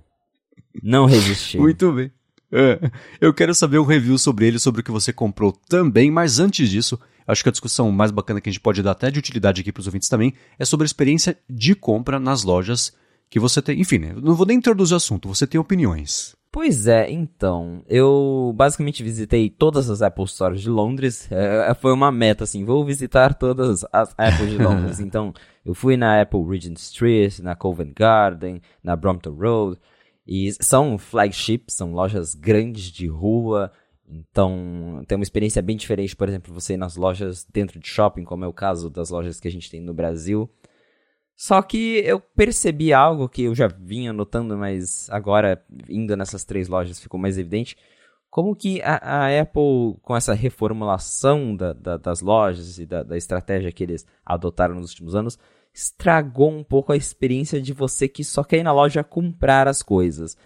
Não 0.82 1.06
resisti. 1.06 1.58
Muito 1.58 1.92
bem. 1.92 2.10
É, 2.52 2.92
eu 3.22 3.34
quero 3.34 3.54
saber 3.54 3.80
um 3.80 3.86
review 3.86 4.18
sobre 4.18 4.48
ele, 4.48 4.60
sobre 4.60 4.82
o 4.82 4.84
que 4.84 4.92
você 4.92 5.14
comprou 5.14 5.52
também, 5.68 6.10
mas 6.10 6.40
antes 6.40 6.70
disso, 6.70 7.00
acho 7.28 7.44
que 7.44 7.50
a 7.50 7.52
discussão 7.52 7.92
mais 7.92 8.12
bacana 8.12 8.42
que 8.42 8.50
a 8.50 8.52
gente 8.52 8.62
pode 8.62 8.82
dar 8.82 8.92
até 8.92 9.12
de 9.12 9.20
utilidade 9.20 9.62
aqui 9.62 9.72
para 9.72 9.82
os 9.82 9.88
ouvintes 9.88 10.10
também 10.10 10.34
é 10.58 10.66
sobre 10.66 10.86
a 10.86 10.88
experiência 10.88 11.38
de 11.50 11.76
compra 11.76 12.20
nas 12.20 12.44
lojas 12.44 12.94
que 13.30 13.40
você 13.40 13.62
tem. 13.62 13.80
Enfim, 13.80 14.00
né, 14.00 14.14
não 14.16 14.34
vou 14.34 14.46
nem 14.46 14.58
introduzir 14.58 14.94
o 14.94 14.98
assunto, 14.98 15.28
você 15.28 15.46
tem 15.46 15.60
opiniões. 15.60 16.36
Pois 16.52 16.88
é, 16.88 17.12
então, 17.12 17.84
eu 17.88 18.52
basicamente 18.56 19.04
visitei 19.04 19.52
todas 19.52 19.88
as 19.88 20.02
Apple 20.02 20.28
Stores 20.28 20.62
de 20.62 20.70
Londres, 20.70 21.32
é, 21.32 21.70
é, 21.70 21.74
foi 21.76 21.94
uma 21.94 22.12
meta, 22.12 22.44
assim, 22.44 22.66
vou 22.66 22.84
visitar 22.84 23.36
todas 23.36 23.86
as 23.94 24.16
Apple 24.18 24.48
de 24.48 24.58
Londres, 24.64 25.00
então 25.00 25.32
eu 25.64 25.76
fui 25.76 25.96
na 25.96 26.20
Apple 26.20 26.44
Regent 26.50 26.78
Street, 26.78 27.38
na 27.38 27.56
Covent 27.56 27.94
Garden, 27.96 28.64
na 28.84 28.96
Brompton 28.96 29.36
Road, 29.36 29.80
e 30.32 30.54
são 30.64 30.96
flagships, 31.00 31.74
são 31.74 31.92
lojas 31.92 32.36
grandes 32.36 32.92
de 32.92 33.08
rua, 33.08 33.72
então 34.08 35.04
tem 35.08 35.16
uma 35.16 35.24
experiência 35.24 35.60
bem 35.60 35.76
diferente, 35.76 36.16
por 36.16 36.30
exemplo, 36.30 36.54
você 36.54 36.76
ir 36.76 36.78
nas 36.78 36.96
lojas 36.96 37.44
dentro 37.52 37.80
de 37.80 37.88
shopping, 37.88 38.24
como 38.24 38.46
é 38.46 38.48
o 38.48 38.54
caso 38.54 38.92
das 38.92 39.10
lojas 39.10 39.40
que 39.40 39.48
a 39.48 39.52
gente 39.52 39.72
tem 39.72 39.82
no 39.82 39.92
Brasil, 39.92 40.48
só 41.36 41.64
que 41.64 42.04
eu 42.06 42.20
percebi 42.20 42.94
algo 42.94 43.28
que 43.28 43.44
eu 43.44 43.56
já 43.56 43.68
vinha 43.68 44.14
notando, 44.14 44.56
mas 44.56 45.10
agora, 45.10 45.66
indo 45.88 46.16
nessas 46.16 46.44
três 46.44 46.68
lojas, 46.68 47.00
ficou 47.00 47.20
mais 47.20 47.38
evidente. 47.38 47.76
Como 48.30 48.56
que 48.56 48.82
a, 48.84 48.98
a 48.98 49.42
Apple, 49.42 49.98
com 50.04 50.16
essa 50.16 50.34
reformulação 50.34 51.56
da, 51.56 51.74
da, 51.74 51.98
das 51.98 52.22
lojas 52.22 52.78
e 52.78 52.86
da, 52.86 53.02
da 53.02 53.18
estratégia 53.18 53.72
que 53.72 53.84
eles 53.84 54.06
adotaram 54.24 54.76
nos 54.76 54.90
últimos 54.92 55.16
anos, 55.16 55.40
estragou 55.80 56.52
um 56.52 56.64
pouco 56.64 56.92
a 56.92 56.98
experiência 56.98 57.62
de 57.62 57.72
você 57.72 58.08
que 58.08 58.24
só 58.24 58.44
quer 58.44 58.58
ir 58.58 58.64
na 58.64 58.74
loja 58.74 59.02
comprar 59.02 59.66
as 59.66 59.82
coisas. 59.82 60.38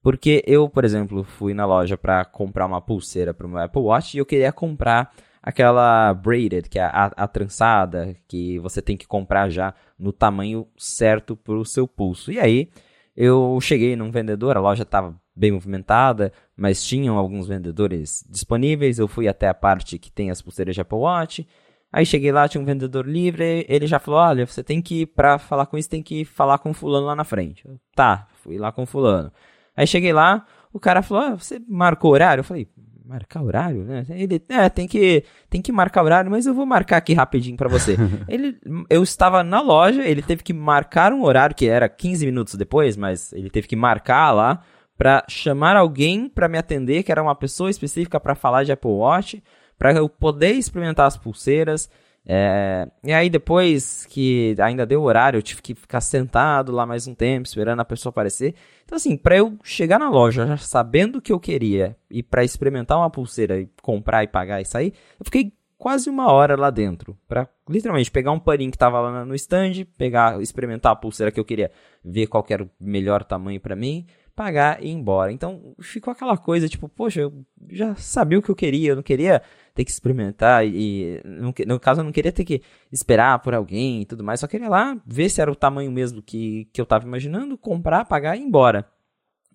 Porque 0.00 0.44
eu, 0.46 0.68
por 0.68 0.84
exemplo, 0.84 1.24
fui 1.24 1.52
na 1.52 1.66
loja 1.66 1.98
para 1.98 2.24
comprar 2.24 2.66
uma 2.66 2.80
pulseira 2.80 3.34
para 3.34 3.46
o 3.46 3.50
meu 3.50 3.58
Apple 3.58 3.82
Watch 3.82 4.16
e 4.16 4.20
eu 4.20 4.26
queria 4.26 4.52
comprar 4.52 5.12
aquela 5.42 6.14
braided, 6.14 6.68
que 6.68 6.78
é 6.78 6.84
a, 6.84 7.06
a, 7.16 7.26
trançada, 7.26 8.16
que 8.28 8.60
você 8.60 8.80
tem 8.80 8.96
que 8.96 9.06
comprar 9.06 9.50
já 9.50 9.74
no 9.98 10.12
tamanho 10.12 10.68
certo 10.76 11.34
para 11.36 11.54
o 11.54 11.64
seu 11.64 11.88
pulso. 11.88 12.30
E 12.30 12.38
aí 12.38 12.70
eu 13.16 13.58
cheguei 13.60 13.96
num 13.96 14.12
vendedor, 14.12 14.56
a 14.56 14.60
loja 14.60 14.84
estava 14.84 15.20
bem 15.34 15.50
movimentada, 15.50 16.32
mas 16.56 16.84
tinham 16.84 17.18
alguns 17.18 17.48
vendedores 17.48 18.24
disponíveis. 18.28 19.00
Eu 19.00 19.08
fui 19.08 19.26
até 19.26 19.48
a 19.48 19.54
parte 19.54 19.98
que 19.98 20.12
tem 20.12 20.30
as 20.30 20.40
pulseiras 20.40 20.76
de 20.76 20.80
Apple 20.80 20.98
Watch. 20.98 21.46
Aí 21.92 22.04
cheguei 22.04 22.32
lá, 22.32 22.48
tinha 22.48 22.60
um 22.60 22.64
vendedor 22.64 23.06
livre, 23.06 23.64
ele 23.68 23.86
já 23.86 23.98
falou: 23.98 24.20
"Olha, 24.20 24.46
você 24.46 24.62
tem 24.62 24.82
que 24.82 25.06
para 25.06 25.38
falar 25.38 25.66
com 25.66 25.78
isso 25.78 25.88
tem 25.88 26.02
que 26.02 26.24
falar 26.24 26.58
com 26.58 26.74
fulano 26.74 27.06
lá 27.06 27.16
na 27.16 27.24
frente". 27.24 27.66
Eu, 27.66 27.78
tá, 27.94 28.26
fui 28.42 28.58
lá 28.58 28.72
com 28.72 28.84
fulano. 28.84 29.32
Aí 29.76 29.86
cheguei 29.86 30.12
lá, 30.12 30.44
o 30.72 30.80
cara 30.80 31.02
falou: 31.02 31.24
ah, 31.24 31.34
"Você 31.34 31.60
marcou 31.68 32.12
horário?". 32.12 32.40
Eu 32.40 32.44
falei: 32.44 32.68
marcar 33.06 33.42
horário, 33.42 33.84
né? 33.84 34.04
Ele, 34.10 34.42
é, 34.48 34.68
tem 34.68 34.86
que, 34.86 35.24
tem 35.48 35.62
que 35.62 35.70
marcar 35.70 36.02
horário, 36.02 36.30
mas 36.30 36.44
eu 36.44 36.52
vou 36.52 36.66
marcar 36.66 36.96
aqui 36.96 37.14
rapidinho 37.14 37.56
para 37.56 37.68
você. 37.68 37.96
ele, 38.28 38.58
eu 38.90 39.02
estava 39.02 39.42
na 39.44 39.60
loja, 39.60 40.02
ele 40.02 40.22
teve 40.22 40.42
que 40.42 40.52
marcar 40.52 41.12
um 41.12 41.22
horário 41.22 41.54
que 41.54 41.68
era 41.68 41.88
15 41.88 42.26
minutos 42.26 42.54
depois, 42.54 42.96
mas 42.96 43.32
ele 43.32 43.48
teve 43.48 43.68
que 43.68 43.76
marcar 43.76 44.32
lá 44.32 44.60
para 44.98 45.24
chamar 45.28 45.76
alguém 45.76 46.28
para 46.28 46.48
me 46.48 46.58
atender, 46.58 47.02
que 47.02 47.12
era 47.12 47.22
uma 47.22 47.34
pessoa 47.34 47.70
específica 47.70 48.18
para 48.18 48.34
falar 48.34 48.64
de 48.64 48.72
Apple 48.72 48.90
Watch, 48.90 49.42
para 49.78 49.92
eu 49.92 50.08
poder 50.08 50.52
experimentar 50.52 51.06
as 51.06 51.16
pulseiras. 51.16 51.88
É, 52.28 52.88
e 53.04 53.12
aí 53.12 53.30
depois 53.30 54.04
que 54.06 54.56
ainda 54.58 54.84
deu 54.84 55.02
horário, 55.02 55.38
eu 55.38 55.42
tive 55.42 55.62
que 55.62 55.74
ficar 55.74 56.00
sentado 56.00 56.72
lá 56.72 56.84
mais 56.84 57.06
um 57.06 57.14
tempo, 57.14 57.46
esperando 57.46 57.80
a 57.80 57.84
pessoa 57.84 58.10
aparecer. 58.10 58.54
Então 58.84 58.96
assim, 58.96 59.16
para 59.16 59.36
eu 59.36 59.56
chegar 59.62 59.98
na 59.98 60.10
loja 60.10 60.46
já 60.46 60.56
sabendo 60.56 61.18
o 61.18 61.22
que 61.22 61.32
eu 61.32 61.38
queria 61.38 61.96
e 62.10 62.22
para 62.22 62.42
experimentar 62.42 62.98
uma 62.98 63.10
pulseira 63.10 63.60
e 63.60 63.68
comprar 63.80 64.24
e 64.24 64.28
pagar 64.28 64.60
e 64.60 64.64
sair, 64.64 64.92
eu 65.20 65.24
fiquei 65.24 65.52
quase 65.78 66.10
uma 66.10 66.32
hora 66.32 66.56
lá 66.56 66.70
dentro 66.70 67.16
para 67.28 67.48
literalmente 67.68 68.10
pegar 68.10 68.32
um 68.32 68.40
paninho 68.40 68.72
que 68.72 68.78
tava 68.78 69.00
lá 69.00 69.24
no 69.24 69.34
stand, 69.34 69.84
pegar, 69.96 70.40
experimentar 70.40 70.92
a 70.92 70.96
pulseira 70.96 71.30
que 71.30 71.38
eu 71.38 71.44
queria, 71.44 71.70
ver 72.04 72.26
qual 72.26 72.44
era 72.48 72.64
o 72.64 72.70
melhor 72.80 73.22
tamanho 73.22 73.60
para 73.60 73.76
mim, 73.76 74.06
pagar 74.36 74.82
e 74.82 74.88
ir 74.88 74.92
embora. 74.92 75.32
Então 75.32 75.74
ficou 75.80 76.12
aquela 76.12 76.36
coisa 76.36 76.68
tipo, 76.68 76.88
poxa, 76.88 77.22
eu 77.22 77.44
já 77.70 77.94
sabia 77.96 78.38
o 78.38 78.42
que 78.42 78.50
eu 78.50 78.54
queria, 78.54 78.90
eu 78.90 78.96
não 78.96 79.02
queria 79.02 79.42
ter 79.74 79.84
que 79.84 79.90
experimentar 79.90 80.64
e, 80.66 81.20
no 81.66 81.80
caso, 81.80 82.00
eu 82.00 82.04
não 82.04 82.12
queria 82.12 82.30
ter 82.30 82.44
que 82.44 82.62
esperar 82.92 83.38
por 83.40 83.54
alguém 83.54 84.02
e 84.02 84.06
tudo 84.06 84.22
mais, 84.22 84.40
só 84.40 84.46
queria 84.46 84.68
lá 84.68 84.96
ver 85.06 85.28
se 85.30 85.40
era 85.40 85.50
o 85.50 85.56
tamanho 85.56 85.90
mesmo 85.90 86.22
que, 86.22 86.68
que 86.72 86.80
eu 86.80 86.84
estava 86.84 87.06
imaginando, 87.06 87.58
comprar, 87.58 88.04
pagar 88.04 88.36
e 88.36 88.40
ir 88.40 88.44
embora. 88.44 88.88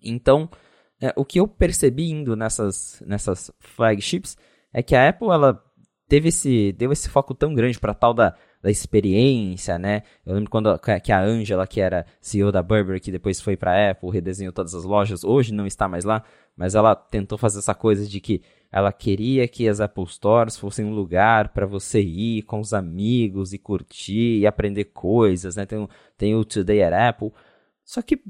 Então, 0.02 0.50
é, 1.00 1.12
o 1.16 1.24
que 1.24 1.38
eu 1.40 1.46
percebi 1.46 2.10
indo 2.10 2.36
nessas, 2.36 3.02
nessas 3.06 3.50
flagships 3.60 4.36
é 4.72 4.82
que 4.82 4.94
a 4.94 5.08
Apple, 5.08 5.28
ela 5.28 5.62
teve 6.08 6.28
esse, 6.28 6.72
deu 6.72 6.92
esse 6.92 7.08
foco 7.08 7.34
tão 7.34 7.54
grande 7.54 7.78
para 7.78 7.94
tal 7.94 8.12
da, 8.12 8.36
da 8.62 8.70
experiência, 8.70 9.78
né? 9.78 10.02
Eu 10.24 10.34
lembro 10.34 10.48
quando 10.48 10.78
que 10.78 11.10
a 11.10 11.20
Angela, 11.20 11.66
que 11.66 11.80
era 11.80 12.06
CEO 12.20 12.52
da 12.52 12.62
Burberry, 12.62 13.00
que 13.00 13.10
depois 13.10 13.40
foi 13.40 13.56
para 13.56 13.90
Apple, 13.90 14.10
redesenhou 14.10 14.52
todas 14.52 14.74
as 14.74 14.84
lojas, 14.84 15.24
hoje 15.24 15.52
não 15.52 15.66
está 15.66 15.88
mais 15.88 16.04
lá, 16.04 16.22
mas 16.56 16.76
ela 16.76 16.94
tentou 16.94 17.36
fazer 17.36 17.58
essa 17.58 17.74
coisa 17.74 18.06
de 18.06 18.20
que 18.20 18.40
ela 18.70 18.92
queria 18.92 19.48
que 19.48 19.68
as 19.68 19.80
Apple 19.80 20.06
Stores 20.06 20.56
fossem 20.56 20.84
um 20.84 20.94
lugar 20.94 21.48
para 21.48 21.66
você 21.66 22.00
ir 22.00 22.42
com 22.42 22.60
os 22.60 22.72
amigos 22.72 23.52
e 23.52 23.58
curtir 23.58 24.38
e 24.38 24.46
aprender 24.46 24.84
coisas, 24.84 25.56
né? 25.56 25.66
Tem, 25.66 25.88
tem 26.16 26.34
o 26.36 26.44
Today 26.44 26.82
at 26.82 26.92
Apple. 26.92 27.32
Só 27.84 28.00
que 28.00 28.22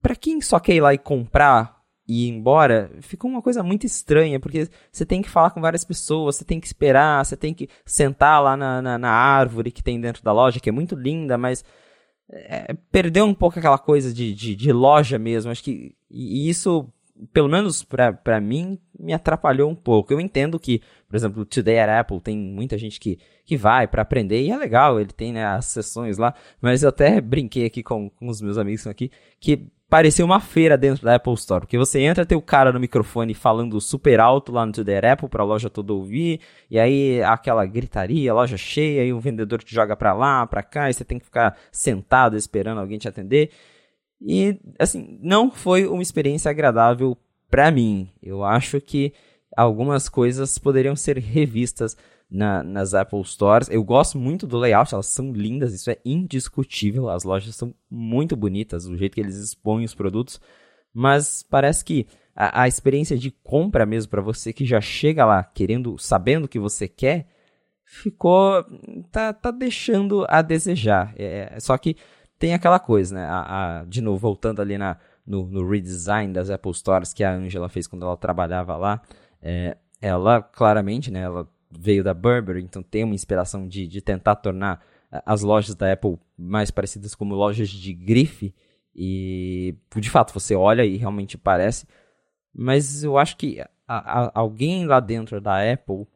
para 0.00 0.16
quem 0.16 0.40
só 0.40 0.58
quer 0.58 0.74
ir 0.74 0.80
lá 0.80 0.94
e 0.94 0.98
comprar 0.98 1.79
ir 2.10 2.28
embora, 2.28 2.90
ficou 3.00 3.30
uma 3.30 3.40
coisa 3.40 3.62
muito 3.62 3.86
estranha, 3.86 4.40
porque 4.40 4.68
você 4.90 5.06
tem 5.06 5.22
que 5.22 5.30
falar 5.30 5.50
com 5.50 5.60
várias 5.60 5.84
pessoas, 5.84 6.36
você 6.36 6.44
tem 6.44 6.58
que 6.58 6.66
esperar, 6.66 7.24
você 7.24 7.36
tem 7.36 7.54
que 7.54 7.68
sentar 7.84 8.42
lá 8.42 8.56
na, 8.56 8.82
na, 8.82 8.98
na 8.98 9.10
árvore 9.10 9.70
que 9.70 9.82
tem 9.82 10.00
dentro 10.00 10.22
da 10.22 10.32
loja, 10.32 10.60
que 10.60 10.68
é 10.68 10.72
muito 10.72 10.94
linda, 10.96 11.38
mas 11.38 11.64
é, 12.30 12.74
perdeu 12.90 13.24
um 13.24 13.34
pouco 13.34 13.58
aquela 13.58 13.78
coisa 13.78 14.12
de, 14.12 14.34
de, 14.34 14.56
de 14.56 14.72
loja 14.72 15.18
mesmo. 15.18 15.50
Acho 15.50 15.62
que 15.62 15.94
e 16.10 16.48
isso 16.48 16.92
pelo 17.32 17.48
menos 17.48 17.84
para 17.84 18.40
mim, 18.40 18.78
me 18.98 19.12
atrapalhou 19.12 19.70
um 19.70 19.74
pouco. 19.74 20.12
Eu 20.12 20.20
entendo 20.20 20.58
que, 20.58 20.80
por 21.08 21.16
exemplo, 21.16 21.44
Today 21.44 21.78
at 21.78 22.00
Apple 22.00 22.20
tem 22.20 22.36
muita 22.36 22.78
gente 22.78 22.98
que, 22.98 23.18
que 23.44 23.56
vai 23.56 23.86
para 23.86 24.02
aprender 24.02 24.42
e 24.42 24.50
é 24.50 24.56
legal, 24.56 25.00
ele 25.00 25.12
tem 25.12 25.32
né, 25.32 25.44
as 25.44 25.66
sessões 25.66 26.18
lá, 26.18 26.34
mas 26.60 26.82
eu 26.82 26.88
até 26.88 27.20
brinquei 27.20 27.66
aqui 27.66 27.82
com, 27.82 28.08
com 28.10 28.28
os 28.28 28.40
meus 28.40 28.56
amigos 28.56 28.86
aqui 28.86 29.10
que 29.38 29.68
parecia 29.90 30.24
uma 30.24 30.38
feira 30.38 30.78
dentro 30.78 31.04
da 31.04 31.16
Apple 31.16 31.34
Store, 31.34 31.62
porque 31.62 31.76
você 31.76 32.00
entra, 32.00 32.24
tem 32.24 32.38
o 32.38 32.42
cara 32.42 32.72
no 32.72 32.78
microfone 32.78 33.34
falando 33.34 33.80
super 33.80 34.20
alto 34.20 34.52
lá 34.52 34.64
no 34.64 34.72
Today 34.72 35.10
Apple 35.10 35.28
para 35.28 35.42
a 35.42 35.46
loja 35.46 35.68
toda 35.68 35.92
ouvir, 35.92 36.40
e 36.70 36.78
aí 36.78 37.20
aquela 37.24 37.66
gritaria, 37.66 38.32
loja 38.32 38.56
cheia, 38.56 39.04
e 39.04 39.12
o 39.12 39.18
vendedor 39.18 39.60
te 39.64 39.74
joga 39.74 39.96
para 39.96 40.14
lá, 40.14 40.46
para 40.46 40.62
cá, 40.62 40.88
e 40.88 40.94
você 40.94 41.04
tem 41.04 41.18
que 41.18 41.24
ficar 41.24 41.58
sentado 41.72 42.36
esperando 42.36 42.78
alguém 42.78 42.98
te 42.98 43.08
atender. 43.08 43.50
E 44.22 44.60
assim, 44.78 45.18
não 45.20 45.50
foi 45.50 45.86
uma 45.86 46.02
experiência 46.02 46.50
agradável 46.50 47.16
para 47.50 47.70
mim. 47.72 48.08
Eu 48.22 48.44
acho 48.44 48.80
que 48.80 49.12
algumas 49.56 50.08
coisas 50.08 50.56
poderiam 50.56 50.94
ser 50.94 51.18
revistas 51.18 51.96
na, 52.30 52.62
nas 52.62 52.94
Apple 52.94 53.24
Stores. 53.24 53.68
Eu 53.70 53.82
gosto 53.82 54.18
muito 54.18 54.46
do 54.46 54.58
layout, 54.58 54.94
elas 54.94 55.06
são 55.06 55.32
lindas, 55.32 55.74
isso 55.74 55.90
é 55.90 55.98
indiscutível. 56.04 57.08
As 57.08 57.24
lojas 57.24 57.56
são 57.56 57.74
muito 57.90 58.36
bonitas, 58.36 58.86
o 58.86 58.96
jeito 58.96 59.14
que 59.14 59.20
eles 59.20 59.36
expõem 59.36 59.84
os 59.84 59.94
produtos. 59.94 60.40
Mas 60.94 61.42
parece 61.42 61.84
que 61.84 62.06
a, 62.34 62.62
a 62.62 62.68
experiência 62.68 63.18
de 63.18 63.30
compra 63.30 63.84
mesmo 63.84 64.10
para 64.10 64.22
você 64.22 64.52
que 64.52 64.64
já 64.64 64.80
chega 64.80 65.24
lá 65.24 65.42
querendo, 65.42 65.98
sabendo 65.98 66.44
o 66.44 66.48
que 66.48 66.58
você 66.58 66.86
quer, 66.86 67.26
ficou 67.84 68.64
tá, 69.10 69.32
tá 69.32 69.50
deixando 69.50 70.24
a 70.28 70.42
desejar. 70.42 71.12
É, 71.16 71.58
só 71.58 71.76
que 71.76 71.96
tem 72.38 72.54
aquela 72.54 72.78
coisa, 72.78 73.14
né? 73.14 73.24
A, 73.24 73.80
a, 73.80 73.84
de 73.84 74.00
novo, 74.00 74.18
voltando 74.18 74.62
ali 74.62 74.78
na, 74.78 74.96
no, 75.26 75.46
no, 75.46 75.68
redesign 75.68 76.32
das 76.32 76.48
Apple 76.48 76.72
Stores 76.72 77.12
que 77.12 77.22
a 77.24 77.32
Angela 77.34 77.68
fez 77.68 77.86
quando 77.86 78.06
ela 78.06 78.16
trabalhava 78.16 78.76
lá, 78.76 79.02
é, 79.42 79.76
ela 80.00 80.40
claramente, 80.40 81.10
né? 81.10 81.20
Ela 81.20 81.46
veio 81.70 82.02
da 82.02 82.12
Burberry, 82.12 82.62
então 82.62 82.82
tem 82.82 83.04
uma 83.04 83.14
inspiração 83.14 83.66
de, 83.66 83.86
de 83.86 84.00
tentar 84.00 84.36
tornar 84.36 84.84
as 85.24 85.42
lojas 85.42 85.74
da 85.74 85.92
Apple 85.92 86.18
mais 86.36 86.70
parecidas 86.70 87.14
como 87.14 87.34
lojas 87.34 87.68
de 87.68 87.92
grife. 87.92 88.54
E 88.94 89.74
de 89.96 90.10
fato 90.10 90.32
você 90.32 90.54
olha 90.54 90.84
e 90.84 90.96
realmente 90.96 91.38
parece. 91.38 91.86
Mas 92.52 93.04
eu 93.04 93.16
acho 93.16 93.36
que 93.36 93.60
a, 93.60 93.68
a, 93.88 94.32
alguém 94.34 94.86
lá 94.86 95.00
dentro 95.00 95.40
da 95.40 95.72
Apple 95.72 96.06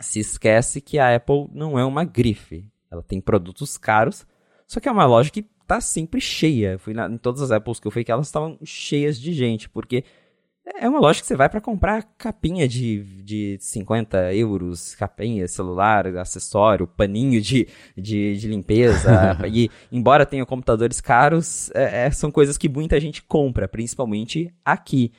se 0.00 0.20
esquece 0.20 0.80
que 0.80 0.98
a 0.98 1.14
Apple 1.14 1.48
não 1.52 1.78
é 1.78 1.84
uma 1.84 2.04
grife. 2.04 2.70
Ela 2.90 3.02
tem 3.02 3.20
produtos 3.20 3.76
caros, 3.76 4.26
só 4.66 4.78
que 4.80 4.88
é 4.88 4.92
uma 4.92 5.06
loja 5.06 5.30
que 5.30 5.42
tá 5.66 5.80
sempre 5.80 6.20
cheia. 6.20 6.78
Fui 6.78 6.94
na, 6.94 7.08
em 7.08 7.18
todas 7.18 7.42
as 7.42 7.50
Apples 7.50 7.80
que 7.80 7.86
eu 7.86 7.90
fui 7.90 8.04
que 8.04 8.12
elas 8.12 8.26
estavam 8.26 8.58
cheias 8.64 9.20
de 9.20 9.32
gente, 9.32 9.68
porque 9.68 10.04
é 10.74 10.88
uma 10.88 10.98
loja 10.98 11.20
que 11.20 11.26
você 11.26 11.36
vai 11.36 11.48
para 11.48 11.60
comprar 11.60 12.02
capinha 12.18 12.66
de, 12.66 13.04
de 13.22 13.56
50 13.60 14.34
euros, 14.34 14.94
capinha, 14.94 15.46
celular, 15.46 16.06
acessório, 16.16 16.86
paninho 16.86 17.40
de, 17.40 17.68
de, 17.96 18.36
de 18.36 18.48
limpeza. 18.48 19.38
e, 19.50 19.70
embora 19.92 20.26
tenha 20.26 20.44
computadores 20.44 21.00
caros, 21.00 21.70
é, 21.72 22.06
é, 22.06 22.10
são 22.10 22.30
coisas 22.30 22.58
que 22.58 22.68
muita 22.68 22.98
gente 22.98 23.22
compra, 23.22 23.68
principalmente 23.68 24.52
aqui. 24.64 25.12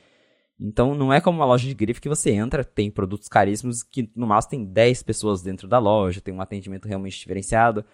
Então 0.60 0.96
não 0.96 1.14
é 1.14 1.22
como 1.22 1.40
uma 1.40 1.46
loja 1.46 1.68
de 1.68 1.74
grife 1.74 2.02
que 2.02 2.10
você 2.10 2.32
entra, 2.32 2.64
tem 2.64 2.90
produtos 2.90 3.30
caríssimos 3.30 3.84
que 3.84 4.10
no 4.16 4.26
máximo 4.26 4.52
tem 4.52 4.66
10 4.66 5.04
pessoas 5.04 5.42
dentro 5.42 5.68
da 5.68 5.78
loja, 5.78 6.20
tem 6.20 6.34
um 6.34 6.42
atendimento 6.42 6.88
realmente 6.88 7.18
diferenciado. 7.18 7.86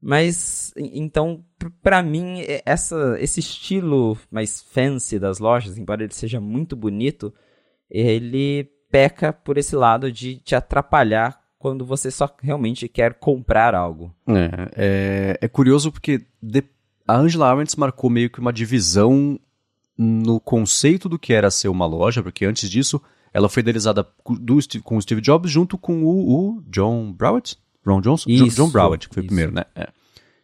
Mas, 0.00 0.72
então, 0.76 1.44
para 1.82 2.02
mim, 2.02 2.42
essa, 2.64 3.16
esse 3.18 3.40
estilo 3.40 4.16
mais 4.30 4.62
fancy 4.62 5.18
das 5.18 5.38
lojas, 5.38 5.78
embora 5.78 6.04
ele 6.04 6.12
seja 6.12 6.40
muito 6.40 6.76
bonito, 6.76 7.32
ele 7.90 8.70
peca 8.90 9.32
por 9.32 9.58
esse 9.58 9.74
lado 9.74 10.12
de 10.12 10.36
te 10.36 10.54
atrapalhar 10.54 11.40
quando 11.58 11.84
você 11.84 12.10
só 12.10 12.32
realmente 12.42 12.88
quer 12.88 13.14
comprar 13.14 13.74
algo. 13.74 14.14
É, 14.28 14.70
é, 14.76 15.38
é 15.42 15.48
curioso 15.48 15.90
porque 15.90 16.24
de, 16.40 16.62
a 17.06 17.16
Angela 17.16 17.50
Arendt 17.50 17.78
marcou 17.78 18.10
meio 18.10 18.30
que 18.30 18.38
uma 18.38 18.52
divisão 18.52 19.40
no 19.98 20.38
conceito 20.38 21.08
do 21.08 21.18
que 21.18 21.32
era 21.32 21.50
ser 21.50 21.68
uma 21.68 21.86
loja, 21.86 22.22
porque 22.22 22.44
antes 22.44 22.70
disso 22.70 23.00
ela 23.32 23.48
foi 23.48 23.62
idealizada 23.62 24.06
do, 24.40 24.58
com 24.82 24.96
o 24.96 25.02
Steve 25.02 25.20
Jobs 25.20 25.50
junto 25.50 25.76
com 25.76 26.04
o, 26.04 26.56
o 26.56 26.62
John 26.68 27.12
Browett, 27.12 27.58
Ron 27.86 28.00
Johnson? 28.00 28.28
Isso, 28.28 28.56
John 28.56 28.70
Browett, 28.70 29.08
que 29.08 29.14
foi 29.14 29.22
isso. 29.22 29.26
o 29.26 29.28
primeiro, 29.28 29.52
né? 29.52 29.64
É. 29.74 29.88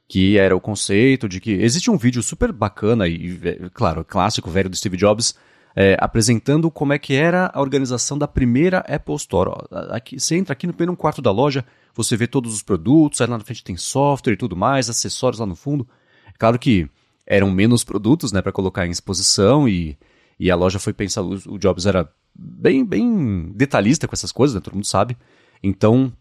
Que 0.08 0.38
era 0.38 0.54
o 0.54 0.60
conceito 0.60 1.28
de 1.28 1.40
que. 1.40 1.52
Existe 1.52 1.90
um 1.90 1.96
vídeo 1.96 2.22
super 2.22 2.52
bacana 2.52 3.08
e, 3.08 3.38
é, 3.42 3.68
claro, 3.72 4.04
clássico, 4.04 4.50
velho 4.50 4.68
do 4.68 4.76
Steve 4.76 4.96
Jobs, 4.96 5.34
é, 5.74 5.96
apresentando 5.98 6.70
como 6.70 6.92
é 6.92 6.98
que 6.98 7.14
era 7.14 7.50
a 7.52 7.60
organização 7.60 8.18
da 8.18 8.28
primeira 8.28 8.78
Apple 8.80 9.14
Store. 9.16 9.50
Aqui, 9.90 10.20
você 10.20 10.36
entra 10.36 10.52
aqui 10.52 10.66
no 10.66 10.72
primeiro 10.72 10.96
quarto 10.96 11.22
da 11.22 11.30
loja, 11.30 11.64
você 11.94 12.16
vê 12.16 12.26
todos 12.26 12.54
os 12.54 12.62
produtos, 12.62 13.20
aí 13.20 13.26
lá 13.26 13.38
na 13.38 13.44
frente 13.44 13.64
tem 13.64 13.76
software 13.76 14.34
e 14.34 14.36
tudo 14.36 14.56
mais, 14.56 14.88
acessórios 14.88 15.40
lá 15.40 15.46
no 15.46 15.56
fundo. 15.56 15.86
É 16.26 16.32
claro 16.38 16.58
que 16.58 16.88
eram 17.26 17.50
menos 17.50 17.84
produtos 17.84 18.32
né, 18.32 18.42
para 18.42 18.52
colocar 18.52 18.86
em 18.86 18.90
exposição 18.90 19.68
e, 19.68 19.96
e 20.38 20.50
a 20.50 20.56
loja 20.56 20.78
foi 20.78 20.92
pensada. 20.92 21.26
O 21.26 21.58
Jobs 21.58 21.86
era 21.86 22.08
bem, 22.34 22.84
bem 22.84 23.52
detalhista 23.54 24.06
com 24.06 24.14
essas 24.14 24.32
coisas, 24.32 24.54
né, 24.54 24.60
todo 24.60 24.74
mundo 24.74 24.86
sabe. 24.86 25.16
Então, 25.62 26.12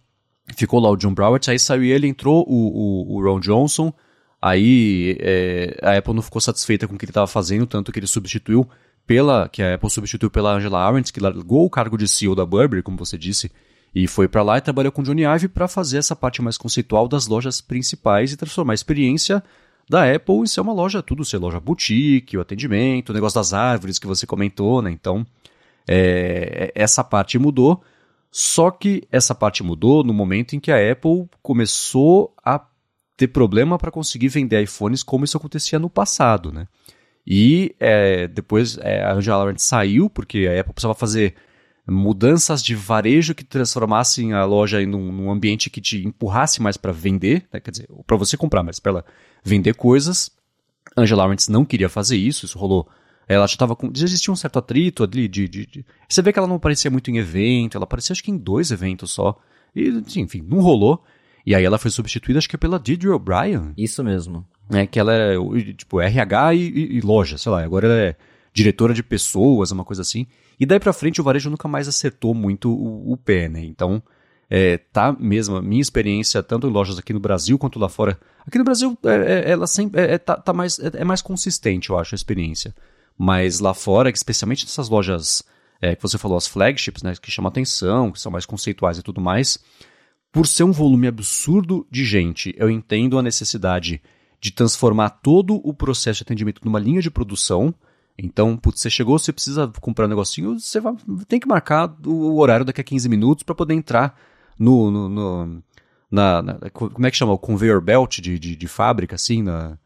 ficou 0.56 0.80
lá 0.80 0.90
o 0.90 0.96
John 0.96 1.14
Browett, 1.14 1.50
aí 1.50 1.60
saiu 1.60 1.84
ele, 1.84 2.08
entrou 2.08 2.46
o, 2.48 3.14
o, 3.14 3.16
o 3.16 3.24
Ron 3.24 3.40
Johnson, 3.40 3.94
aí 4.42 5.18
é, 5.20 5.78
a 5.82 5.98
Apple 5.98 6.14
não 6.14 6.22
ficou 6.22 6.42
satisfeita 6.42 6.88
com 6.88 6.96
o 6.96 6.98
que 6.98 7.06
ele 7.06 7.12
estava 7.12 7.28
fazendo, 7.28 7.66
tanto 7.66 7.92
que 7.92 8.00
ele 8.00 8.08
substituiu 8.08 8.68
pela, 9.06 9.50
que 9.50 9.62
a 9.62 9.76
Apple 9.76 9.90
substituiu 9.90 10.30
pela 10.30 10.54
Angela 10.54 10.80
Arendt, 10.80 11.12
que 11.12 11.20
largou 11.20 11.66
o 11.66 11.70
cargo 11.70 11.98
de 11.98 12.08
CEO 12.08 12.36
da 12.36 12.46
Burberry, 12.46 12.82
como 12.82 12.98
você 12.98 13.18
disse, 13.18 13.52
e 13.94 14.08
foi 14.08 14.28
para 14.28 14.42
lá 14.42 14.58
e 14.58 14.62
trabalhou 14.62 14.92
com 14.92 15.04
Johnny 15.04 15.24
Ive 15.24 15.50
para 15.50 15.68
fazer 15.68 15.98
essa 15.98 16.16
parte 16.16 16.42
mais 16.42 16.58
conceitual 16.58 17.08
das 17.08 17.28
lojas 17.28 17.60
principais 17.60 18.32
e 18.32 18.38
transformar 18.38 18.74
a 18.74 18.76
experiência 18.76 19.44
da 19.90 20.10
Apple 20.10 20.36
em 20.36 20.48
ser 20.48 20.62
uma 20.62 20.72
loja, 20.72 21.04
tudo 21.04 21.26
ser 21.26 21.38
loja 21.38 21.60
boutique, 21.60 22.38
o 22.38 22.42
atendimento, 22.42 23.10
o 23.10 23.14
negócio 23.14 23.36
das 23.36 23.52
árvores 23.52 24.00
que 24.00 24.08
você 24.08 24.26
comentou, 24.26 24.82
né? 24.82 24.90
Então, 24.90 25.26
é, 25.88 26.72
essa 26.74 27.04
parte 27.04 27.38
mudou. 27.38 27.84
Só 28.32 28.72
que 28.72 29.04
essa 29.12 29.36
parte 29.36 29.62
mudou 29.62 30.04
no 30.04 30.14
momento 30.14 30.56
em 30.56 30.60
que 30.60 30.72
a 30.72 30.92
Apple 30.92 31.28
começou 31.42 32.34
a 32.44 32.66
ter 33.18 33.28
problema 33.28 33.78
para 33.78 33.92
conseguir 33.92 34.30
vender 34.30 34.64
iPhones 34.64 35.04
como 35.04 35.26
isso 35.26 35.36
acontecia 35.36 35.78
no 35.78 35.90
passado, 35.90 36.52
né? 36.52 36.68
E 37.28 37.76
é, 37.80 38.28
depois 38.28 38.78
é, 38.80 39.04
a 39.04 39.14
Angela 39.14 39.44
Arendt 39.44 39.62
saiu 39.62 40.10
porque 40.10 40.48
a 40.48 40.60
Apple 40.60 40.74
precisava 40.74 40.96
fazer 40.96 41.36
mudanças 41.88 42.64
de 42.64 42.74
varejo 42.74 43.36
que 43.36 43.44
transformassem 43.44 44.34
a 44.34 44.46
loja 44.46 44.82
em 44.82 44.96
um, 44.96 45.12
num 45.12 45.32
ambiente 45.32 45.70
que 45.70 45.82
te 45.82 46.06
empurrasse 46.06 46.62
mais 46.62 46.78
para 46.78 46.92
vender, 46.92 47.46
né? 47.52 47.60
quer 47.60 47.72
dizer, 47.72 47.90
para 48.08 48.18
você 48.18 48.38
comprar, 48.38 48.64
mas 48.64 48.80
para 48.80 49.04
vender 49.44 49.76
coisas. 49.76 50.32
Angela 50.96 51.26
Arendt 51.26 51.52
não 51.52 51.66
queria 51.66 51.90
fazer 51.90 52.18
isso, 52.18 52.46
isso 52.46 52.58
rolou 52.58 52.88
ela 53.34 53.48
já 53.48 53.54
estava 53.54 53.76
com. 53.76 53.92
Já 53.94 54.06
existia 54.06 54.34
um 54.34 54.36
certo 54.36 54.60
atrito 54.60 55.04
ali 55.04 55.28
de, 55.28 55.48
de, 55.48 55.66
de, 55.66 55.86
Você 56.08 56.22
vê 56.22 56.34
que 56.34 56.40
ela 56.40 56.48
não 56.48 56.56
aparecia 56.56 56.92
muito 56.92 57.10
em 57.10 57.18
evento, 57.18 57.78
ela 57.78 57.86
aparecia 57.86 58.14
acho 58.14 58.24
que 58.24 58.32
em 58.32 58.38
dois 58.38 58.72
eventos 58.72 59.12
só. 59.12 59.38
E, 59.76 59.90
enfim, 60.18 60.46
não 60.48 60.60
rolou. 60.60 61.04
E 61.46 61.56
aí 61.56 61.64
ela 61.64 61.78
foi 61.78 61.90
substituída, 61.90 62.40
acho 62.40 62.50
que 62.50 62.58
pela 62.58 62.78
Deirdre 62.78 63.10
O'Brien. 63.10 63.74
Isso 63.78 64.04
mesmo. 64.04 64.46
É, 64.70 64.86
que 64.86 65.00
ela 65.00 65.14
é, 65.14 65.36
tipo, 65.76 66.00
RH 66.00 66.54
e, 66.54 66.60
e, 66.60 66.98
e, 66.98 67.02
loja, 67.02 67.38
sei 67.38 67.52
lá. 67.52 67.64
Agora 67.64 67.88
ela 67.88 67.98
é 67.98 68.16
diretora 68.54 68.94
de 68.94 69.04
pessoas, 69.04 69.72
uma 69.72 69.84
coisa 69.84 70.02
assim. 70.02 70.28
E 70.60 70.66
daí 70.66 70.80
pra 70.80 70.94
frente 70.94 71.20
o 71.20 71.24
varejo 71.24 71.50
nunca 71.50 71.68
mais 71.68 71.88
acertou 71.88 72.34
muito 72.34 72.72
o, 72.72 73.14
o 73.14 73.18
pé, 73.18 73.50
né? 73.50 73.64
Então, 73.64 74.04
é, 74.50 74.78
tá 74.78 75.16
mesmo, 75.18 75.56
a 75.56 75.62
minha 75.62 75.82
experiência, 75.82 76.44
tanto 76.44 76.68
em 76.68 76.70
lojas 76.70 77.00
aqui 77.00 77.14
no 77.14 77.20
Brasil 77.20 77.58
quanto 77.58 77.80
lá 77.80 77.88
fora. 77.88 78.20
Aqui 78.46 78.58
no 78.58 78.66
Brasil, 78.66 78.98
é, 79.06 79.50
é, 79.50 79.52
ela 79.52 79.66
sempre 79.66 80.02
é, 80.02 80.16
é 80.16 80.18
tá, 80.18 80.36
tá 80.36 80.52
mais, 80.52 80.78
é, 80.80 80.92
é 80.94 81.04
mais 81.06 81.22
consistente, 81.22 81.90
eu 81.90 81.98
acho, 81.98 82.14
a 82.14 82.18
experiência. 82.18 82.76
Mas 83.18 83.60
lá 83.60 83.74
fora, 83.74 84.10
especialmente 84.10 84.66
nessas 84.66 84.90
lojas 84.90 85.44
é, 85.82 85.96
que 85.96 86.02
você 86.02 86.18
falou, 86.18 86.38
as 86.38 86.48
flagships, 86.48 87.04
né, 87.04 87.14
que 87.20 87.32
chamam 87.32 87.50
atenção, 87.50 88.12
que 88.12 88.20
são 88.20 88.32
mais 88.32 88.46
conceituais 88.46 88.98
e 88.98 89.04
tudo 89.04 89.20
mais, 89.20 89.58
por 90.32 90.48
ser 90.48 90.64
um 90.64 90.72
volume 90.72 91.08
absurdo 91.08 91.86
de 91.92 92.06
gente, 92.06 92.54
eu 92.58 92.70
entendo 92.70 93.20
a 93.20 93.24
necessidade 93.24 94.02
de 94.40 94.52
transformar 94.52 95.10
todo 95.10 95.56
o 95.64 95.74
processo 95.74 96.18
de 96.20 96.24
atendimento 96.24 96.62
numa 96.64 96.80
linha 96.80 97.02
de 97.02 97.12
produção. 97.12 97.74
Então, 98.18 98.58
putz, 98.58 98.82
você 98.82 98.90
chegou, 98.90 99.20
você 99.20 99.32
precisa 99.32 99.72
comprar 99.80 100.06
um 100.06 100.10
negocinho, 100.10 100.60
você 100.60 100.80
vai, 100.80 100.96
tem 101.28 101.40
que 101.40 101.48
marcar 101.48 101.94
o 102.06 102.40
horário 102.40 102.66
daqui 102.66 102.82
a 102.82 102.84
15 102.84 103.08
minutos 103.10 103.44
para 103.44 103.54
poder 103.54 103.74
entrar 103.74 104.18
no, 104.58 104.90
no, 104.90 105.10
no 105.10 105.64
na, 106.10 106.42
na, 106.42 106.60
como 106.72 107.06
é 107.06 107.12
que 107.12 107.18
chama? 107.18 107.34
O 107.34 107.38
conveyor 107.38 107.82
belt 107.82 108.20
de, 108.20 108.38
de, 108.38 108.56
de 108.56 108.68
fábrica, 108.68 109.16
assim, 109.16 109.42
na, 109.44 109.78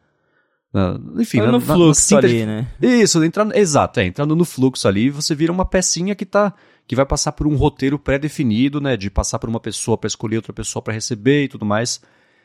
enfim, 1.18 1.40
no 1.40 1.62
fluxo 1.62 2.18
ali, 2.18 2.46
né? 2.46 2.68
Isso, 2.82 3.24
entrando, 3.24 3.56
exato, 3.56 4.00
é, 4.00 4.06
entrando 4.06 4.36
no 4.36 4.44
fluxo 4.44 4.88
ali, 4.88 5.10
você 5.10 5.34
vira 5.34 5.52
uma 5.52 5.66
pecinha 5.66 6.14
que 6.16 6.26
tá 6.26 6.54
que 6.88 6.96
vai 6.96 7.06
passar 7.06 7.32
por 7.32 7.48
um 7.48 7.56
roteiro 7.56 7.98
pré-definido, 7.98 8.80
né, 8.80 8.96
de 8.96 9.10
passar 9.10 9.40
por 9.40 9.50
uma 9.50 9.60
pessoa 9.60 9.98
para 9.98 10.08
escolher 10.08 10.36
outra 10.36 10.54
pessoa 10.54 10.84
para 10.84 10.94
receber 10.94 11.46
e 11.46 11.48
tudo 11.48 11.66
mais. 11.66 12.00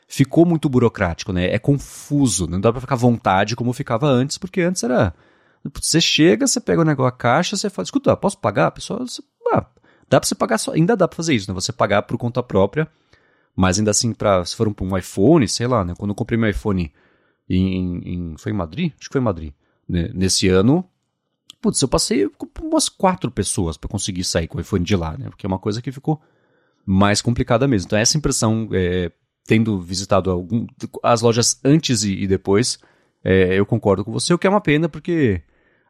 Ficou 0.07 0.45
muito 0.45 0.67
burocrático, 0.67 1.31
né? 1.31 1.53
É 1.53 1.59
confuso, 1.59 2.47
não 2.47 2.59
dá 2.59 2.71
para 2.71 2.81
ficar 2.81 2.95
à 2.95 2.97
vontade 2.97 3.55
como 3.55 3.71
ficava 3.71 4.07
antes, 4.07 4.37
porque 4.37 4.61
antes 4.61 4.83
era 4.83 5.13
você 5.79 6.01
chega, 6.01 6.47
você 6.47 6.59
pega 6.59 6.81
o 6.81 6.85
negócio 6.85 7.07
a 7.07 7.11
caixa, 7.11 7.55
você 7.55 7.69
fala, 7.69 7.83
escuta, 7.83 8.17
posso 8.17 8.37
pagar? 8.37 8.67
A 8.67 8.71
pessoa, 8.71 8.99
você, 8.99 9.21
ah, 9.53 9.65
dá 10.09 10.19
para 10.19 10.27
você 10.27 10.35
pagar 10.35 10.57
só, 10.57 10.73
ainda 10.73 10.97
dá 10.97 11.07
para 11.07 11.15
fazer 11.15 11.35
isso, 11.35 11.49
né? 11.49 11.53
Você 11.53 11.71
pagar 11.71 12.01
por 12.01 12.17
conta 12.17 12.41
própria, 12.41 12.87
mas 13.55 13.77
ainda 13.77 13.91
assim 13.91 14.13
para 14.13 14.43
se 14.43 14.55
for 14.55 14.67
um, 14.67 14.73
um 14.81 14.97
iPhone, 14.97 15.47
sei 15.47 15.67
lá, 15.67 15.85
né? 15.85 15.93
Quando 15.97 16.11
eu 16.11 16.15
comprei 16.15 16.37
meu 16.37 16.49
iPhone 16.49 16.91
em, 17.57 17.97
em, 18.05 18.37
foi 18.37 18.51
em 18.51 18.55
Madrid? 18.55 18.91
Acho 18.99 19.09
que 19.09 19.13
foi 19.13 19.21
em 19.21 19.25
Madrid. 19.25 19.53
né, 19.87 20.09
nesse 20.13 20.47
ano, 20.47 20.85
putz, 21.61 21.81
eu 21.81 21.87
passei 21.87 22.27
com 22.29 22.47
umas 22.61 22.89
quatro 22.89 23.29
pessoas 23.29 23.77
para 23.77 23.89
conseguir 23.89 24.23
sair 24.23 24.47
com 24.47 24.57
o 24.57 24.61
iPhone 24.61 24.83
de 24.83 24.95
lá, 24.95 25.17
né? 25.17 25.29
Porque 25.29 25.45
é 25.45 25.49
uma 25.49 25.59
coisa 25.59 25.81
que 25.81 25.91
ficou 25.91 26.21
mais 26.85 27.21
complicada 27.21 27.67
mesmo. 27.67 27.87
Então, 27.87 27.99
essa 27.99 28.17
impressão, 28.17 28.67
é, 28.73 29.11
tendo 29.45 29.79
visitado 29.79 30.31
algum, 30.31 30.65
as 31.03 31.21
lojas 31.21 31.59
antes 31.63 32.03
e, 32.03 32.23
e 32.23 32.27
depois, 32.27 32.79
é, 33.23 33.59
eu 33.59 33.65
concordo 33.65 34.03
com 34.03 34.11
você, 34.11 34.33
o 34.33 34.37
que 34.37 34.47
é 34.47 34.49
uma 34.49 34.61
pena, 34.61 34.89
porque 34.89 35.41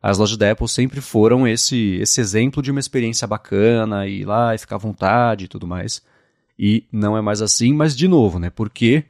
as 0.02 0.18
lojas 0.18 0.38
da 0.38 0.52
Apple 0.52 0.68
sempre 0.68 1.00
foram 1.00 1.48
esse, 1.48 1.96
esse 2.02 2.20
exemplo 2.20 2.62
de 2.62 2.72
uma 2.72 2.80
experiência 2.80 3.28
bacana, 3.28 4.08
ir 4.08 4.26
lá 4.26 4.54
e 4.54 4.58
ficar 4.58 4.76
à 4.76 4.80
vontade 4.80 5.46
e 5.46 5.48
tudo 5.48 5.68
mais. 5.68 6.02
E 6.58 6.86
não 6.92 7.16
é 7.16 7.22
mais 7.22 7.42
assim, 7.42 7.74
mas 7.74 7.96
de 7.96 8.08
novo, 8.08 8.40
né? 8.40 8.50
Porque 8.50 9.06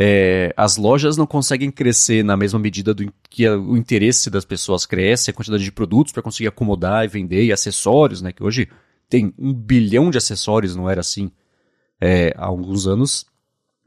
é, 0.00 0.54
as 0.56 0.76
lojas 0.76 1.16
não 1.16 1.26
conseguem 1.26 1.72
crescer 1.72 2.22
na 2.22 2.36
mesma 2.36 2.56
medida 2.60 2.94
do 2.94 3.12
que 3.28 3.44
a, 3.44 3.58
o 3.58 3.76
interesse 3.76 4.30
das 4.30 4.44
pessoas 4.44 4.86
cresce, 4.86 5.30
a 5.30 5.32
quantidade 5.32 5.64
de 5.64 5.72
produtos 5.72 6.12
para 6.12 6.22
conseguir 6.22 6.46
acomodar 6.46 7.04
e 7.04 7.08
vender, 7.08 7.42
e 7.42 7.52
acessórios, 7.52 8.22
né? 8.22 8.30
Que 8.30 8.44
hoje 8.44 8.68
tem 9.10 9.34
um 9.36 9.52
bilhão 9.52 10.08
de 10.08 10.16
acessórios, 10.16 10.76
não 10.76 10.88
era 10.88 11.00
assim 11.00 11.32
é, 12.00 12.32
há 12.36 12.46
alguns 12.46 12.86
anos. 12.86 13.26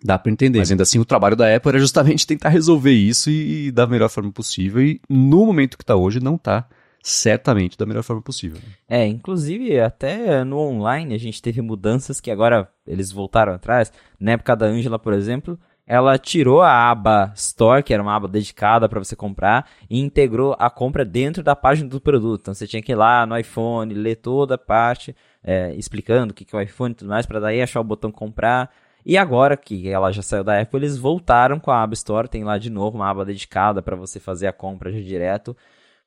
Dá 0.03 0.20
para 0.20 0.34
entender. 0.34 0.59
Mas 0.59 0.70
ainda 0.70 0.84
assim, 0.84 0.99
o 0.99 1.05
trabalho 1.05 1.38
da 1.38 1.55
Apple 1.55 1.70
era 1.70 1.80
justamente 1.80 2.28
tentar 2.28 2.49
resolver 2.49 2.91
isso 2.91 3.30
e, 3.30 3.68
e 3.68 3.72
da 3.72 3.88
melhor 3.88 4.09
forma 4.09 4.34
possível. 4.34 4.82
E 4.82 4.99
no 5.07 5.45
momento 5.45 5.78
que 5.78 5.84
está 5.84 5.95
hoje, 5.95 6.20
não 6.20 6.36
está 6.36 6.68
certamente 7.01 7.78
da 7.78 7.86
melhor 7.86 8.03
forma 8.03 8.22
possível. 8.22 8.59
É, 8.88 9.07
inclusive 9.07 9.80
até 9.80 10.43
no 10.43 10.57
online 10.57 11.16
a 11.16 11.18
gente 11.18 11.41
teve 11.41 11.62
mudanças 11.62 12.20
que 12.20 12.30
agora 12.30 12.70
eles 12.86 13.14
voltaram 13.14 13.53
atrás. 13.53 13.93
Na 14.20 14.34
época 14.34 14.55
da 14.55 14.66
Angela, 14.66 14.99
por 14.99 15.14
exemplo, 15.14 15.57
ela 15.86 16.17
tirou 16.17 16.61
a 16.61 16.89
aba 16.89 17.32
Store, 17.36 17.84
que 17.84 17.93
era 17.93 18.01
uma 18.01 18.15
aba 18.15 18.27
dedicada 18.27 18.88
para 18.88 18.99
você 18.99 19.15
comprar, 19.15 19.69
e 19.89 19.99
integrou 19.99 20.55
a 20.57 20.69
compra 20.69 21.03
dentro 21.03 21.43
da 21.43 21.55
página 21.55 21.89
do 21.89 21.99
produto. 21.99 22.41
Então 22.41 22.53
você 22.53 22.67
tinha 22.67 22.82
que 22.82 22.91
ir 22.91 22.95
lá 22.95 23.25
no 23.25 23.38
iPhone, 23.38 23.93
ler 23.93 24.15
toda 24.15 24.55
a 24.55 24.57
parte, 24.57 25.15
é, 25.43 25.73
explicando 25.75 26.32
o 26.32 26.36
que, 26.36 26.45
que 26.45 26.55
é 26.55 26.59
o 26.59 26.61
iPhone 26.61 26.91
e 26.91 26.95
tudo 26.95 27.09
mais, 27.09 27.25
para 27.25 27.39
daí 27.39 27.61
achar 27.61 27.82
o 27.82 27.84
botão 27.84 28.11
comprar. 28.11 28.71
E 29.05 29.17
agora 29.17 29.57
que 29.57 29.89
ela 29.89 30.11
já 30.11 30.21
saiu 30.21 30.43
da 30.43 30.59
Apple, 30.59 30.79
eles 30.79 30.97
voltaram 30.97 31.59
com 31.59 31.71
a 31.71 31.84
App 31.84 31.93
Store, 31.93 32.27
tem 32.27 32.43
lá 32.43 32.57
de 32.57 32.69
novo 32.69 32.97
uma 32.97 33.09
aba 33.09 33.25
dedicada 33.25 33.82
para 33.82 33.95
você 33.95 34.19
fazer 34.19 34.47
a 34.47 34.53
compra 34.53 34.91
de 34.91 35.03
direto, 35.03 35.57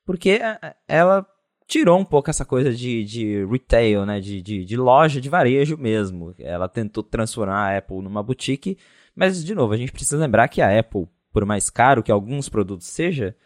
porque 0.06 0.30
é, 0.30 0.58
é, 0.62 0.74
ela 0.86 1.26
tirou 1.66 1.98
um 1.98 2.04
pouco 2.04 2.30
essa 2.30 2.44
coisa 2.44 2.72
de, 2.72 3.04
de 3.04 3.44
retail, 3.46 4.06
né, 4.06 4.20
de, 4.20 4.40
de, 4.42 4.64
de, 4.64 4.76
loja 4.76 5.20
de 5.20 5.28
varejo 5.28 5.76
mesmo. 5.76 6.34
Ela 6.38 6.68
tentou 6.68 7.02
transformar 7.02 7.72
a 7.72 7.78
Apple 7.78 8.02
numa 8.02 8.22
boutique, 8.22 8.78
mas 9.14 9.44
de 9.44 9.54
novo, 9.54 9.72
a 9.72 9.76
gente 9.76 9.92
precisa 9.92 10.18
lembrar 10.18 10.48
que 10.48 10.60
a 10.60 10.78
Apple, 10.78 11.06
por 11.32 11.44
mais 11.44 11.70
caro 11.70 12.02
que 12.02 12.12
alguns 12.12 12.48
produtos 12.48 12.86
seja, 12.86 13.36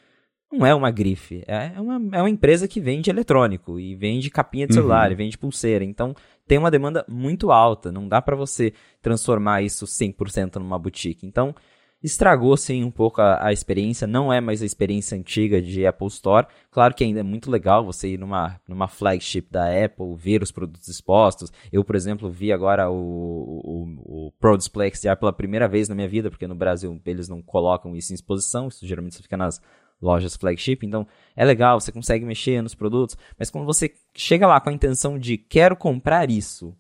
não 0.51 0.67
é 0.67 0.75
uma 0.75 0.91
grife. 0.91 1.45
É, 1.47 1.73
é 1.77 1.81
uma, 1.81 2.17
é 2.17 2.23
uma 2.23 2.31
empresa 2.31 2.67
que 2.67 2.81
vende 2.81 3.11
eletrônico 3.11 3.79
e 3.79 3.95
vende 3.95 4.31
capinha 4.31 4.67
de 4.67 4.75
celular, 4.75 5.09
uhum. 5.09 5.13
e 5.13 5.17
vende 5.17 5.39
pulseira. 5.39 5.85
Então, 5.85 6.15
tem 6.47 6.57
uma 6.57 6.71
demanda 6.71 7.05
muito 7.09 7.53
alta. 7.53 7.93
Não 7.93 8.09
dá 8.09 8.23
para 8.23 8.35
você 8.35 8.73
transformar 9.03 9.63
isso 9.63 9.85
100% 9.85 10.57
numa 10.57 10.79
boutique. 10.79 11.27
Então, 11.27 11.55
estragou 12.03 12.57
sim 12.57 12.85
um 12.85 12.91
pouco 12.91 13.21
a, 13.21 13.47
a, 13.47 13.53
experiência, 13.53 14.07
não 14.07 14.33
é 14.33 14.41
mais 14.41 14.63
a 14.63 14.67
experiência 14.67 15.19
antiga 15.19 15.61
de 15.61 15.87
Apple 15.87 16.07
Store. 16.09 16.47
Claro 16.71 16.95
que 16.95 17.03
ainda 17.03 17.21
é 17.21 17.23
muito 17.23 17.51
legal 17.51 17.85
você 17.85 18.09
ir 18.09 18.19
numa, 18.19 18.61
numa 18.69 18.89
flagship 18.89 19.49
da 19.51 19.67
Apple, 19.67 20.15
ver 20.17 20.43
os 20.43 20.53
produtos 20.53 20.89
expostos. 20.89 21.53
Eu, 21.73 21.85
por 21.85 21.97
exemplo, 21.97 22.31
vi 22.31 22.53
agora 22.53 22.91
o, 22.91 22.95
o, 22.95 24.27
o 24.27 24.33
Pro 24.39 24.57
Display 24.57 24.95
XDR 24.95 25.17
pela 25.19 25.33
primeira 25.33 25.69
vez 25.69 25.89
na 25.89 25.95
minha 25.95 26.09
vida, 26.09 26.31
porque 26.31 26.47
no 26.47 26.55
Brasil 26.55 27.01
eles 27.05 27.29
não 27.29 27.43
colocam 27.43 27.97
isso 27.97 28.13
em 28.13 28.15
exposição, 28.15 28.69
isso 28.69 28.87
geralmente 28.87 29.21
fica 29.21 29.37
nas 29.37 29.61
lojas 30.01 30.37
flagship, 30.37 30.87
então 30.87 31.07
é 31.35 31.45
legal, 31.45 31.81
você 31.81 31.91
consegue 31.91 32.25
mexer 32.25 32.63
nos 32.63 32.73
produtos, 32.73 33.17
mas 33.37 33.51
quando 33.51 33.67
você 33.67 33.93
chega 34.15 34.47
lá 34.47 34.61
com 34.61 34.71
a 34.71 34.73
intenção 34.73 35.19
de 35.19 35.37
quero 35.37 35.77
comprar 35.77 36.31
isso, 36.31 36.73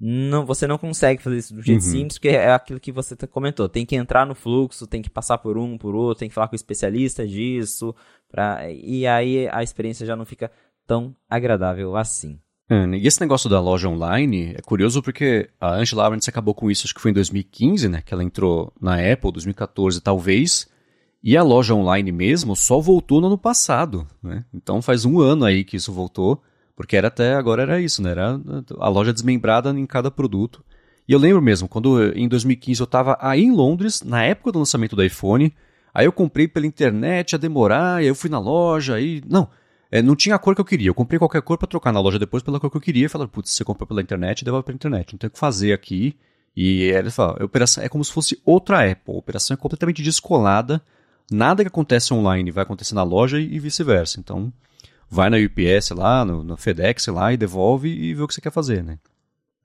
não, 0.00 0.44
você 0.44 0.66
não 0.66 0.76
consegue 0.76 1.22
fazer 1.22 1.38
isso 1.38 1.54
do 1.54 1.62
jeito 1.62 1.84
uhum. 1.84 1.90
simples, 1.90 2.18
porque 2.18 2.28
é 2.28 2.52
aquilo 2.52 2.80
que 2.80 2.92
você 2.92 3.16
comentou. 3.26 3.68
Tem 3.68 3.86
que 3.86 3.96
entrar 3.96 4.26
no 4.26 4.34
fluxo, 4.34 4.86
tem 4.86 5.02
que 5.02 5.10
passar 5.10 5.38
por 5.38 5.56
um, 5.56 5.78
por 5.78 5.94
outro, 5.94 6.20
tem 6.20 6.28
que 6.28 6.34
falar 6.34 6.48
com 6.48 6.54
o 6.54 6.56
especialista 6.56 7.26
disso, 7.26 7.94
pra, 8.28 8.70
e 8.70 9.06
aí 9.06 9.48
a 9.48 9.62
experiência 9.62 10.06
já 10.06 10.16
não 10.16 10.24
fica 10.24 10.50
tão 10.86 11.14
agradável 11.28 11.96
assim. 11.96 12.38
E 12.96 13.06
esse 13.06 13.20
negócio 13.20 13.48
da 13.48 13.60
loja 13.60 13.88
online 13.88 14.54
é 14.56 14.62
curioso 14.62 15.02
porque 15.02 15.50
a 15.60 15.74
Angela 15.74 16.06
Arendt 16.06 16.28
acabou 16.28 16.54
com 16.54 16.70
isso, 16.70 16.86
acho 16.86 16.94
que 16.94 17.00
foi 17.00 17.10
em 17.10 17.14
2015, 17.14 17.88
né? 17.88 18.02
Que 18.04 18.14
ela 18.14 18.24
entrou 18.24 18.72
na 18.80 18.94
Apple, 18.94 19.32
2014 19.32 20.00
talvez. 20.00 20.66
E 21.22 21.36
a 21.36 21.42
loja 21.42 21.74
online 21.74 22.10
mesmo 22.10 22.56
só 22.56 22.80
voltou 22.80 23.20
no 23.20 23.28
ano 23.28 23.38
passado, 23.38 24.06
né? 24.22 24.44
Então 24.52 24.82
faz 24.82 25.04
um 25.04 25.20
ano 25.20 25.44
aí 25.44 25.62
que 25.62 25.76
isso 25.76 25.92
voltou, 25.92 26.42
porque 26.76 26.96
era 26.96 27.08
até 27.08 27.34
agora 27.34 27.62
era 27.62 27.80
isso, 27.80 28.02
né? 28.02 28.10
Era 28.10 28.40
a 28.78 28.88
loja 28.88 29.12
desmembrada 29.12 29.70
em 29.70 29.86
cada 29.86 30.10
produto. 30.10 30.64
E 31.06 31.12
eu 31.12 31.18
lembro 31.18 31.42
mesmo, 31.42 31.68
quando 31.68 32.12
em 32.16 32.26
2015 32.28 32.80
eu 32.80 32.84
estava 32.84 33.16
aí 33.20 33.42
em 33.42 33.52
Londres, 33.52 34.02
na 34.02 34.22
época 34.24 34.52
do 34.52 34.58
lançamento 34.58 34.96
do 34.96 35.04
iPhone, 35.04 35.54
aí 35.92 36.06
eu 36.06 36.12
comprei 36.12 36.48
pela 36.48 36.66
internet, 36.66 37.32
ia 37.32 37.38
demorar, 37.38 37.96
aí 37.96 38.06
eu 38.06 38.14
fui 38.14 38.30
na 38.30 38.38
loja, 38.38 38.94
aí... 38.94 39.22
Não, 39.28 39.48
é, 39.90 40.02
não 40.02 40.16
tinha 40.16 40.34
a 40.34 40.38
cor 40.38 40.54
que 40.54 40.60
eu 40.60 40.64
queria. 40.64 40.88
Eu 40.88 40.94
comprei 40.94 41.18
qualquer 41.18 41.42
cor 41.42 41.58
para 41.58 41.68
trocar 41.68 41.92
na 41.92 42.00
loja 42.00 42.18
depois 42.18 42.42
pela 42.42 42.58
cor 42.58 42.70
que 42.70 42.76
eu 42.76 42.80
queria. 42.80 43.08
Falaram, 43.08 43.30
putz, 43.30 43.50
você 43.50 43.62
comprou 43.62 43.86
pela 43.86 44.02
internet, 44.02 44.44
devolve 44.44 44.64
pela 44.64 44.74
internet. 44.74 45.12
Não 45.12 45.18
tem 45.18 45.28
o 45.28 45.30
que 45.30 45.38
fazer 45.38 45.72
aqui. 45.72 46.16
E 46.56 46.84
eles 46.84 47.14
falaram, 47.14 47.42
a 47.42 47.44
operação 47.44 47.84
é 47.84 47.88
como 47.88 48.04
se 48.04 48.12
fosse 48.12 48.40
outra 48.44 48.90
Apple. 48.90 49.14
A 49.14 49.18
operação 49.18 49.54
é 49.54 49.56
completamente 49.56 50.02
descolada 50.02 50.82
nada 51.30 51.62
que 51.62 51.68
acontece 51.68 52.12
online 52.12 52.50
vai 52.50 52.62
acontecer 52.62 52.94
na 52.94 53.02
loja 53.02 53.38
e, 53.38 53.58
vice-versa. 53.58 54.20
Então, 54.20 54.52
vai 55.14 55.30
na 55.30 55.36
UPS 55.36 55.90
lá, 55.90 56.24
no, 56.24 56.42
no, 56.42 56.56
FedEx 56.56 57.06
lá 57.06 57.32
e 57.32 57.36
devolve 57.36 57.88
e 57.88 58.12
vê 58.12 58.22
o 58.22 58.26
que 58.26 58.34
você 58.34 58.40
quer 58.40 58.50
fazer, 58.50 58.82
né? 58.82 58.98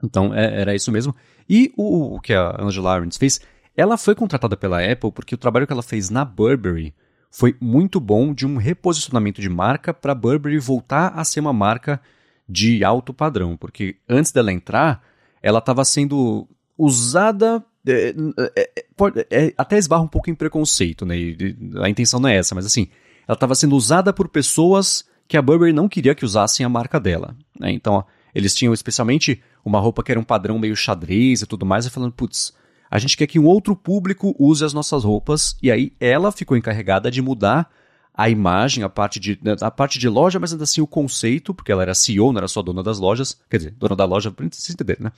Então, 0.03 0.33
é, 0.33 0.61
era 0.61 0.75
isso 0.75 0.91
mesmo. 0.91 1.15
E 1.49 1.73
o, 1.75 2.15
o 2.15 2.21
que 2.21 2.33
a 2.33 2.55
Angela 2.61 2.93
Arendt 2.93 3.17
fez, 3.17 3.41
ela 3.75 3.97
foi 3.97 4.13
contratada 4.13 4.55
pela 4.55 4.79
Apple 4.79 5.11
porque 5.11 5.33
o 5.33 5.37
trabalho 5.37 5.65
que 5.65 5.73
ela 5.73 5.81
fez 5.81 6.09
na 6.09 6.23
Burberry 6.23 6.93
foi 7.31 7.55
muito 7.59 7.99
bom 7.99 8.33
de 8.33 8.45
um 8.45 8.57
reposicionamento 8.57 9.41
de 9.41 9.49
marca 9.49 9.93
para 9.93 10.11
a 10.11 10.15
Burberry 10.15 10.59
voltar 10.59 11.13
a 11.15 11.23
ser 11.23 11.39
uma 11.39 11.53
marca 11.53 11.99
de 12.47 12.83
alto 12.83 13.13
padrão, 13.13 13.57
porque 13.57 13.97
antes 14.07 14.31
dela 14.31 14.51
entrar, 14.51 15.03
ela 15.41 15.59
estava 15.59 15.83
sendo 15.83 16.47
usada 16.77 17.63
é, 17.87 18.13
é, 18.55 18.71
é, 18.75 19.27
é, 19.31 19.53
até 19.57 19.77
esbarra 19.77 20.03
um 20.03 20.07
pouco 20.07 20.29
em 20.29 20.35
preconceito, 20.35 21.05
né? 21.05 21.17
E, 21.17 21.57
a 21.81 21.89
intenção 21.89 22.19
não 22.19 22.29
é 22.29 22.35
essa, 22.35 22.53
mas 22.53 22.65
assim, 22.65 22.87
ela 23.27 23.35
estava 23.35 23.55
sendo 23.55 23.75
usada 23.75 24.11
por 24.11 24.27
pessoas 24.27 25.05
que 25.29 25.37
a 25.37 25.41
Burberry 25.43 25.71
não 25.71 25.87
queria 25.87 26.15
que 26.15 26.25
usassem 26.25 26.65
a 26.65 26.69
marca 26.69 26.99
dela. 26.99 27.35
Né? 27.57 27.71
Então, 27.71 27.93
ó, 27.93 28.03
eles 28.33 28.55
tinham 28.55 28.73
especialmente 28.73 29.41
uma 29.63 29.79
roupa 29.79 30.03
que 30.03 30.11
era 30.11 30.19
um 30.19 30.23
padrão 30.23 30.57
meio 30.57 30.75
xadrez 30.75 31.43
e 31.43 31.45
tudo 31.45 31.67
mais, 31.67 31.85
e 31.85 31.89
falando, 31.91 32.13
putz, 32.13 32.51
a 32.89 32.97
gente 32.97 33.15
quer 33.15 33.27
que 33.27 33.37
um 33.37 33.45
outro 33.45 33.75
público 33.75 34.35
use 34.39 34.65
as 34.65 34.73
nossas 34.73 35.03
roupas, 35.03 35.55
e 35.61 35.71
aí 35.71 35.93
ela 35.99 36.31
ficou 36.31 36.57
encarregada 36.57 37.11
de 37.11 37.21
mudar 37.21 37.69
a 38.11 38.27
imagem, 38.27 38.83
a 38.83 38.89
parte 38.89 39.19
de, 39.19 39.39
né, 39.41 39.55
a 39.61 39.69
parte 39.69 39.99
de 39.99 40.09
loja, 40.09 40.39
mas 40.39 40.51
ainda 40.51 40.63
assim 40.63 40.81
o 40.81 40.87
conceito, 40.87 41.53
porque 41.53 41.71
ela 41.71 41.83
era 41.83 41.93
CEO, 41.93 42.33
não 42.33 42.39
era 42.39 42.47
só 42.47 42.63
dona 42.63 42.81
das 42.81 42.97
lojas, 42.97 43.39
quer 43.47 43.57
dizer, 43.57 43.71
dona 43.77 43.95
da 43.95 44.05
loja, 44.05 44.31
pra 44.31 44.47
vocês 44.51 44.71
entenderem, 44.71 45.03
né? 45.03 45.11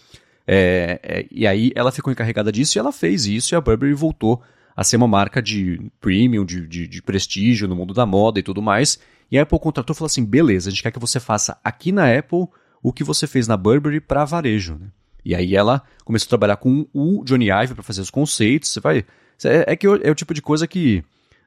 É, 0.46 1.00
é, 1.02 1.28
e 1.32 1.48
aí 1.48 1.72
ela 1.74 1.92
ficou 1.92 2.12
encarregada 2.12 2.52
disso 2.52 2.78
e 2.78 2.80
ela 2.80 2.92
fez 2.92 3.26
isso 3.28 3.54
e 3.54 3.56
a 3.56 3.62
Burberry 3.62 3.94
voltou 3.94 4.42
a 4.76 4.84
ser 4.84 4.98
uma 4.98 5.08
marca 5.08 5.42
de 5.42 5.80
premium, 6.02 6.44
de, 6.44 6.68
de, 6.68 6.88
de, 6.88 7.02
prestígio 7.02 7.68
no 7.68 7.76
mundo 7.76 7.94
da 7.94 8.06
moda 8.06 8.40
e 8.40 8.44
tudo 8.44 8.62
mais. 8.62 9.00
E 9.32 9.40
a 9.40 9.44
Apple 9.44 9.60
contratou 9.60 9.94
e 9.94 9.98
falou 9.98 10.08
assim: 10.08 10.26
beleza, 10.26 10.70
a 10.70 10.72
gente 10.72 10.84
quer 10.84 10.92
que 10.92 11.00
você 11.00 11.20
faça 11.20 11.58
aqui 11.64 11.92
na 11.92 12.16
Apple 12.16 12.48
o 12.84 12.92
que 12.92 13.04
você 13.04 13.26
fez 13.28 13.48
na 13.48 13.56
Burberry 13.56 14.02
para 14.02 14.26
varejo. 14.26 14.78
Né? 14.80 14.88
E 15.24 15.34
aí 15.34 15.56
ela 15.56 15.84
começou 16.04 16.28
a 16.28 16.30
trabalhar 16.30 16.58
com 16.58 16.88
o 16.94 17.24
Johnny 17.24 17.50
Ive 17.50 17.76
para 17.76 17.84
fazer 17.84 18.02
os 18.02 18.10
conceitos. 18.10 18.70
Você 18.70 18.80
vai. 18.80 19.06
É, 19.44 19.74
é 19.74 19.76
que 19.76 19.88
é 19.88 20.12
o 20.12 20.16
tipo 20.16 20.34
de 20.34 20.42
coisa 20.42 20.68
que 20.68 21.04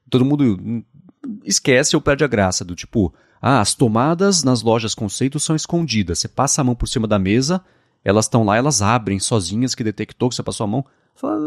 todo 0.08 0.24
mundo 0.24 0.84
esquece 1.44 1.94
ou 1.94 2.02
perde 2.02 2.24
a 2.24 2.28
graça. 2.28 2.64
Do 2.64 2.74
tipo, 2.74 3.12
ah, 3.40 3.60
as 3.60 3.74
tomadas 3.74 4.42
nas 4.42 4.62
lojas 4.62 4.94
conceitos 4.94 5.44
são 5.44 5.54
escondidas. 5.54 6.18
Você 6.18 6.28
passa 6.28 6.60
a 6.60 6.64
mão 6.64 6.74
por 6.74 6.88
cima 6.88 7.06
da 7.06 7.18
mesa 7.18 7.62
elas 8.04 8.26
estão 8.26 8.44
lá, 8.44 8.56
elas 8.56 8.82
abrem 8.82 9.18
sozinhas 9.18 9.74
que 9.74 9.82
detectou 9.82 10.28
que 10.28 10.34
você 10.34 10.42
passou 10.42 10.64
a 10.64 10.68
mão. 10.68 10.84
Fala, 11.14 11.40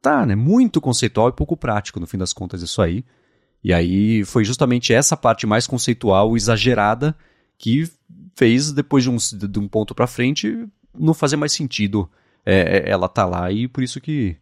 tá, 0.00 0.24
né? 0.24 0.34
Muito 0.34 0.80
conceitual 0.80 1.28
e 1.28 1.32
pouco 1.32 1.56
prático, 1.56 2.00
no 2.00 2.06
fim 2.06 2.16
das 2.16 2.32
contas, 2.32 2.62
isso 2.62 2.80
aí. 2.80 3.04
E 3.62 3.72
aí 3.72 4.24
foi 4.24 4.44
justamente 4.44 4.92
essa 4.92 5.16
parte 5.16 5.46
mais 5.46 5.66
conceitual, 5.66 6.36
exagerada, 6.36 7.16
que 7.56 7.88
fez, 8.36 8.72
depois 8.72 9.04
de 9.04 9.10
um, 9.10 9.16
de 9.16 9.58
um 9.58 9.68
ponto 9.68 9.94
para 9.94 10.06
frente, 10.06 10.66
não 10.94 11.14
fazer 11.14 11.36
mais 11.36 11.52
sentido 11.52 12.10
é, 12.44 12.78
é, 12.78 12.90
ela 12.90 13.08
tá 13.08 13.24
lá 13.24 13.50
e 13.52 13.68
por 13.68 13.82
isso 13.82 14.00
que 14.00 14.36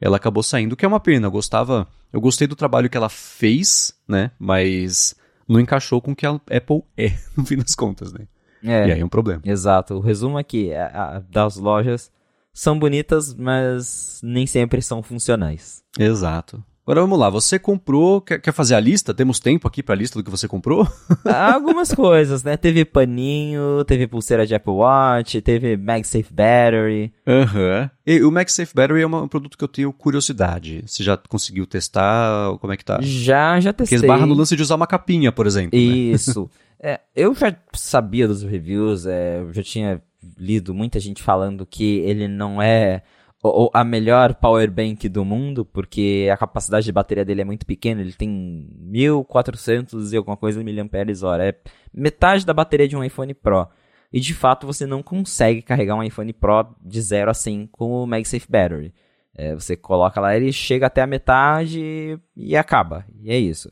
ela 0.00 0.16
acabou 0.16 0.42
saindo, 0.42 0.76
que 0.76 0.84
é 0.84 0.88
uma 0.88 1.00
pena. 1.00 1.28
Eu 1.28 1.30
gostava, 1.30 1.86
eu 2.12 2.20
gostei 2.20 2.46
do 2.46 2.56
trabalho 2.56 2.90
que 2.90 2.96
ela 2.96 3.08
fez, 3.08 3.94
né? 4.08 4.32
Mas 4.38 5.14
não 5.48 5.60
encaixou 5.60 6.00
com 6.00 6.12
o 6.12 6.16
que 6.16 6.26
a 6.26 6.32
Apple 6.32 6.82
é, 6.96 7.12
no 7.36 7.44
fim 7.44 7.56
das 7.56 7.74
contas, 7.74 8.12
né? 8.12 8.26
É, 8.62 8.88
e 8.88 8.92
aí 8.92 9.00
é 9.00 9.04
um 9.04 9.08
problema. 9.08 9.42
Exato. 9.44 9.94
O 9.94 10.00
resumo 10.00 10.38
aqui 10.38 10.70
é 10.70 10.80
a, 10.80 11.22
das 11.30 11.56
lojas 11.56 12.10
são 12.52 12.78
bonitas, 12.78 13.34
mas 13.34 14.20
nem 14.22 14.46
sempre 14.46 14.80
são 14.80 15.02
funcionais. 15.02 15.82
Exato. 15.98 16.64
Agora 16.86 17.00
vamos 17.00 17.18
lá, 17.18 17.30
você 17.30 17.58
comprou, 17.58 18.20
quer, 18.20 18.38
quer 18.38 18.52
fazer 18.52 18.74
a 18.74 18.80
lista? 18.80 19.14
Temos 19.14 19.40
tempo 19.40 19.66
aqui 19.66 19.82
pra 19.82 19.94
lista 19.94 20.18
do 20.18 20.22
que 20.22 20.30
você 20.30 20.46
comprou? 20.46 20.86
Algumas 21.24 21.88
coisas, 21.94 22.44
né? 22.44 22.58
Teve 22.58 22.84
paninho, 22.84 23.82
teve 23.86 24.06
pulseira 24.06 24.46
de 24.46 24.54
Apple 24.54 24.74
Watch, 24.74 25.40
teve 25.40 25.78
MagSafe 25.78 26.30
Battery. 26.30 27.10
Aham. 27.26 27.90
E 28.06 28.22
o 28.22 28.30
MagSafe 28.30 28.74
Battery 28.74 29.00
é 29.00 29.06
um 29.06 29.26
produto 29.26 29.56
que 29.56 29.64
eu 29.64 29.68
tenho 29.68 29.90
curiosidade. 29.94 30.84
Você 30.86 31.02
já 31.02 31.16
conseguiu 31.16 31.66
testar? 31.66 32.54
Como 32.58 32.70
é 32.70 32.76
que 32.76 32.84
tá? 32.84 32.98
Já, 33.00 33.58
já 33.60 33.72
testei. 33.72 33.98
Porque 33.98 34.06
esbarra 34.06 34.26
no 34.26 34.34
lance 34.34 34.54
de 34.54 34.60
usar 34.60 34.74
uma 34.74 34.86
capinha, 34.86 35.32
por 35.32 35.46
exemplo. 35.46 35.78
né? 35.78 35.82
Isso. 35.82 36.50
É, 36.78 37.00
eu 37.16 37.34
já 37.34 37.56
sabia 37.72 38.28
dos 38.28 38.42
reviews, 38.42 39.06
é, 39.06 39.38
eu 39.40 39.54
já 39.54 39.62
tinha 39.62 40.02
lido 40.38 40.74
muita 40.74 41.00
gente 41.00 41.22
falando 41.22 41.64
que 41.64 42.00
ele 42.00 42.28
não 42.28 42.60
é 42.60 43.02
o- 43.44 43.64
o- 43.66 43.70
a 43.74 43.84
melhor 43.84 44.34
power 44.34 44.70
bank 44.70 45.08
do 45.08 45.24
mundo, 45.24 45.64
porque 45.64 46.28
a 46.32 46.36
capacidade 46.36 46.86
de 46.86 46.92
bateria 46.92 47.24
dele 47.24 47.42
é 47.42 47.44
muito 47.44 47.66
pequena, 47.66 48.00
ele 48.00 48.12
tem 48.14 48.66
1400 48.80 50.12
e 50.12 50.16
alguma 50.16 50.36
coisa 50.36 50.64
miliamperes 50.64 51.22
hora, 51.22 51.48
é 51.48 51.54
metade 51.92 52.46
da 52.46 52.54
bateria 52.54 52.88
de 52.88 52.96
um 52.96 53.04
iPhone 53.04 53.34
Pro. 53.34 53.68
E 54.12 54.18
de 54.20 54.32
fato 54.32 54.66
você 54.66 54.86
não 54.86 55.02
consegue 55.02 55.60
carregar 55.60 55.96
um 55.96 56.02
iPhone 56.02 56.32
Pro 56.32 56.74
de 56.82 57.00
0 57.02 57.30
a 57.30 57.34
100 57.34 57.68
com 57.70 57.90
o 57.92 58.06
MagSafe 58.06 58.46
Battery. 58.50 58.94
É, 59.36 59.52
você 59.54 59.76
coloca 59.76 60.20
lá, 60.20 60.36
ele 60.36 60.52
chega 60.52 60.86
até 60.86 61.02
a 61.02 61.06
metade 61.06 62.18
e 62.36 62.56
acaba. 62.56 63.04
E 63.20 63.30
é 63.30 63.38
isso. 63.38 63.70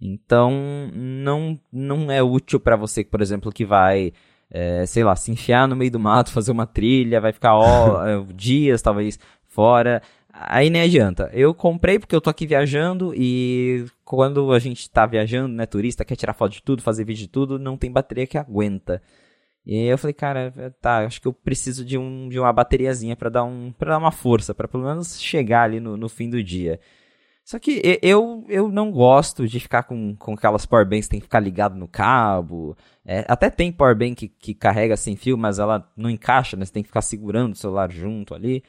Então, 0.00 0.52
não, 0.94 1.58
não 1.72 2.10
é 2.10 2.22
útil 2.22 2.60
para 2.60 2.76
você, 2.76 3.02
por 3.02 3.20
exemplo, 3.20 3.50
que 3.50 3.64
vai, 3.64 4.12
é, 4.50 4.86
sei 4.86 5.04
lá, 5.04 5.14
se 5.16 5.30
enfiar 5.30 5.68
no 5.68 5.76
meio 5.76 5.90
do 5.90 5.98
mato, 6.00 6.32
fazer 6.32 6.52
uma 6.52 6.66
trilha, 6.66 7.20
vai 7.20 7.32
ficar 7.32 7.54
ó, 7.56 8.04
é, 8.06 8.24
dias, 8.34 8.82
talvez, 8.82 9.18
fora. 9.46 10.02
Aí 10.32 10.70
nem 10.70 10.82
adianta. 10.82 11.30
Eu 11.32 11.52
comprei 11.54 11.98
porque 11.98 12.14
eu 12.14 12.20
tô 12.20 12.30
aqui 12.30 12.46
viajando 12.46 13.12
e 13.14 13.86
quando 14.04 14.52
a 14.52 14.58
gente 14.58 14.88
tá 14.90 15.04
viajando, 15.06 15.54
né, 15.54 15.66
turista, 15.66 16.04
quer 16.04 16.16
tirar 16.16 16.32
foto 16.34 16.52
de 16.52 16.62
tudo, 16.62 16.82
fazer 16.82 17.04
vídeo 17.04 17.22
de 17.22 17.28
tudo, 17.28 17.58
não 17.58 17.76
tem 17.76 17.90
bateria 17.90 18.26
que 18.26 18.38
aguenta. 18.38 19.02
E 19.66 19.74
aí 19.74 19.86
eu 19.86 19.98
falei, 19.98 20.14
cara, 20.14 20.74
tá, 20.80 21.04
acho 21.04 21.20
que 21.20 21.28
eu 21.28 21.32
preciso 21.32 21.84
de, 21.84 21.98
um, 21.98 22.28
de 22.28 22.38
uma 22.38 22.52
bateriazinha 22.52 23.14
para 23.16 23.28
dar, 23.28 23.44
um, 23.44 23.72
pra 23.72 23.90
dar 23.90 23.98
uma 23.98 24.12
força, 24.12 24.54
para 24.54 24.66
pelo 24.68 24.84
menos 24.84 25.20
chegar 25.20 25.64
ali 25.64 25.80
no, 25.80 25.96
no 25.96 26.08
fim 26.08 26.30
do 26.30 26.42
dia. 26.42 26.80
Só 27.48 27.58
que 27.58 27.80
eu, 28.02 28.44
eu 28.46 28.68
não 28.68 28.90
gosto 28.90 29.48
de 29.48 29.58
ficar 29.58 29.84
com, 29.84 30.14
com 30.16 30.34
aquelas 30.34 30.66
powerbanks 30.66 31.06
que 31.06 31.12
tem 31.12 31.18
que 31.18 31.24
ficar 31.24 31.40
ligado 31.40 31.76
no 31.76 31.88
cabo. 31.88 32.76
É, 33.06 33.24
até 33.26 33.48
tem 33.48 33.72
powerbank 33.72 34.14
que, 34.14 34.28
que 34.28 34.52
carrega 34.52 34.98
sem 34.98 35.16
fio, 35.16 35.38
mas 35.38 35.58
ela 35.58 35.90
não 35.96 36.10
encaixa, 36.10 36.58
né? 36.58 36.66
Você 36.66 36.72
tem 36.74 36.82
que 36.82 36.90
ficar 36.90 37.00
segurando 37.00 37.54
o 37.54 37.56
celular 37.56 37.90
junto 37.90 38.34
ali. 38.34 38.62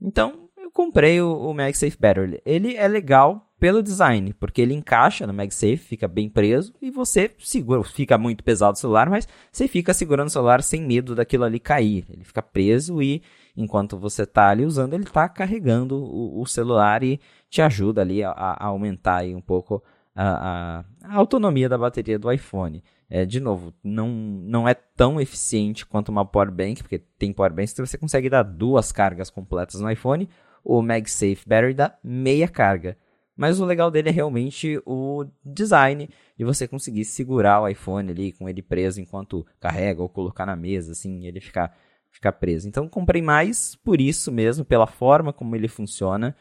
Então, 0.00 0.48
eu 0.56 0.70
comprei 0.70 1.20
o, 1.20 1.28
o 1.28 1.52
MagSafe 1.52 1.98
Battery. 1.98 2.40
Ele 2.46 2.76
é 2.76 2.86
legal 2.86 3.52
pelo 3.58 3.82
design, 3.82 4.32
porque 4.34 4.62
ele 4.62 4.74
encaixa 4.74 5.26
no 5.26 5.34
MagSafe, 5.34 5.78
fica 5.78 6.06
bem 6.06 6.28
preso, 6.28 6.72
e 6.80 6.92
você 6.92 7.32
segura, 7.40 7.82
fica 7.82 8.16
muito 8.16 8.44
pesado 8.44 8.76
o 8.76 8.80
celular, 8.80 9.10
mas 9.10 9.26
você 9.50 9.66
fica 9.66 9.92
segurando 9.92 10.28
o 10.28 10.30
celular 10.30 10.62
sem 10.62 10.80
medo 10.80 11.16
daquilo 11.16 11.42
ali 11.42 11.58
cair. 11.58 12.04
Ele 12.08 12.22
fica 12.22 12.42
preso 12.42 13.02
e 13.02 13.22
enquanto 13.56 13.98
você 13.98 14.22
está 14.22 14.48
ali 14.50 14.64
usando, 14.64 14.94
ele 14.94 15.04
está 15.04 15.28
carregando 15.28 15.96
o, 15.96 16.40
o 16.40 16.46
celular 16.46 17.02
e 17.02 17.20
te 17.48 17.62
ajuda 17.62 18.00
ali 18.00 18.22
a, 18.24 18.30
a 18.30 18.66
aumentar 18.66 19.24
um 19.24 19.40
pouco 19.40 19.82
a, 20.14 20.78
a- 20.80 20.84
a 21.02 21.16
autonomia 21.16 21.68
da 21.68 21.78
bateria 21.78 22.18
do 22.18 22.30
iPhone. 22.32 22.82
É, 23.08 23.24
de 23.24 23.38
novo, 23.38 23.72
não, 23.82 24.08
não 24.08 24.66
é 24.68 24.74
tão 24.74 25.20
eficiente 25.20 25.84
quanto 25.86 26.08
uma 26.08 26.24
power 26.24 26.50
bank, 26.50 26.82
porque 26.82 26.98
tem 26.98 27.32
power 27.32 27.52
banks 27.52 27.72
que 27.74 27.80
você 27.86 27.98
consegue 27.98 28.28
dar 28.30 28.42
duas 28.42 28.90
cargas 28.90 29.30
completas 29.30 29.80
no 29.80 29.90
iPhone, 29.90 30.28
o 30.64 30.80
MagSafe 30.82 31.46
Battery 31.46 31.74
dá 31.74 31.96
meia 32.02 32.48
carga. 32.48 32.96
Mas 33.36 33.58
o 33.60 33.64
legal 33.64 33.90
dele 33.90 34.08
é 34.08 34.12
realmente 34.12 34.80
o 34.86 35.24
design 35.44 36.08
de 36.38 36.44
você 36.44 36.68
conseguir 36.68 37.04
segurar 37.04 37.60
o 37.60 37.68
iPhone 37.68 38.10
ali 38.10 38.32
com 38.32 38.48
ele 38.48 38.62
preso 38.62 39.00
enquanto 39.00 39.44
carrega 39.58 40.00
ou 40.00 40.08
colocar 40.08 40.46
na 40.46 40.54
mesa, 40.54 40.92
assim, 40.92 41.26
ele 41.26 41.40
ficar, 41.40 41.76
ficar 42.14 42.32
preso. 42.32 42.68
Então 42.68 42.88
comprei 42.88 43.20
mais 43.20 43.74
por 43.74 44.00
isso 44.00 44.30
mesmo, 44.30 44.64
pela 44.64 44.86
forma 44.86 45.32
como 45.32 45.54
ele 45.56 45.68
funciona. 45.68 46.34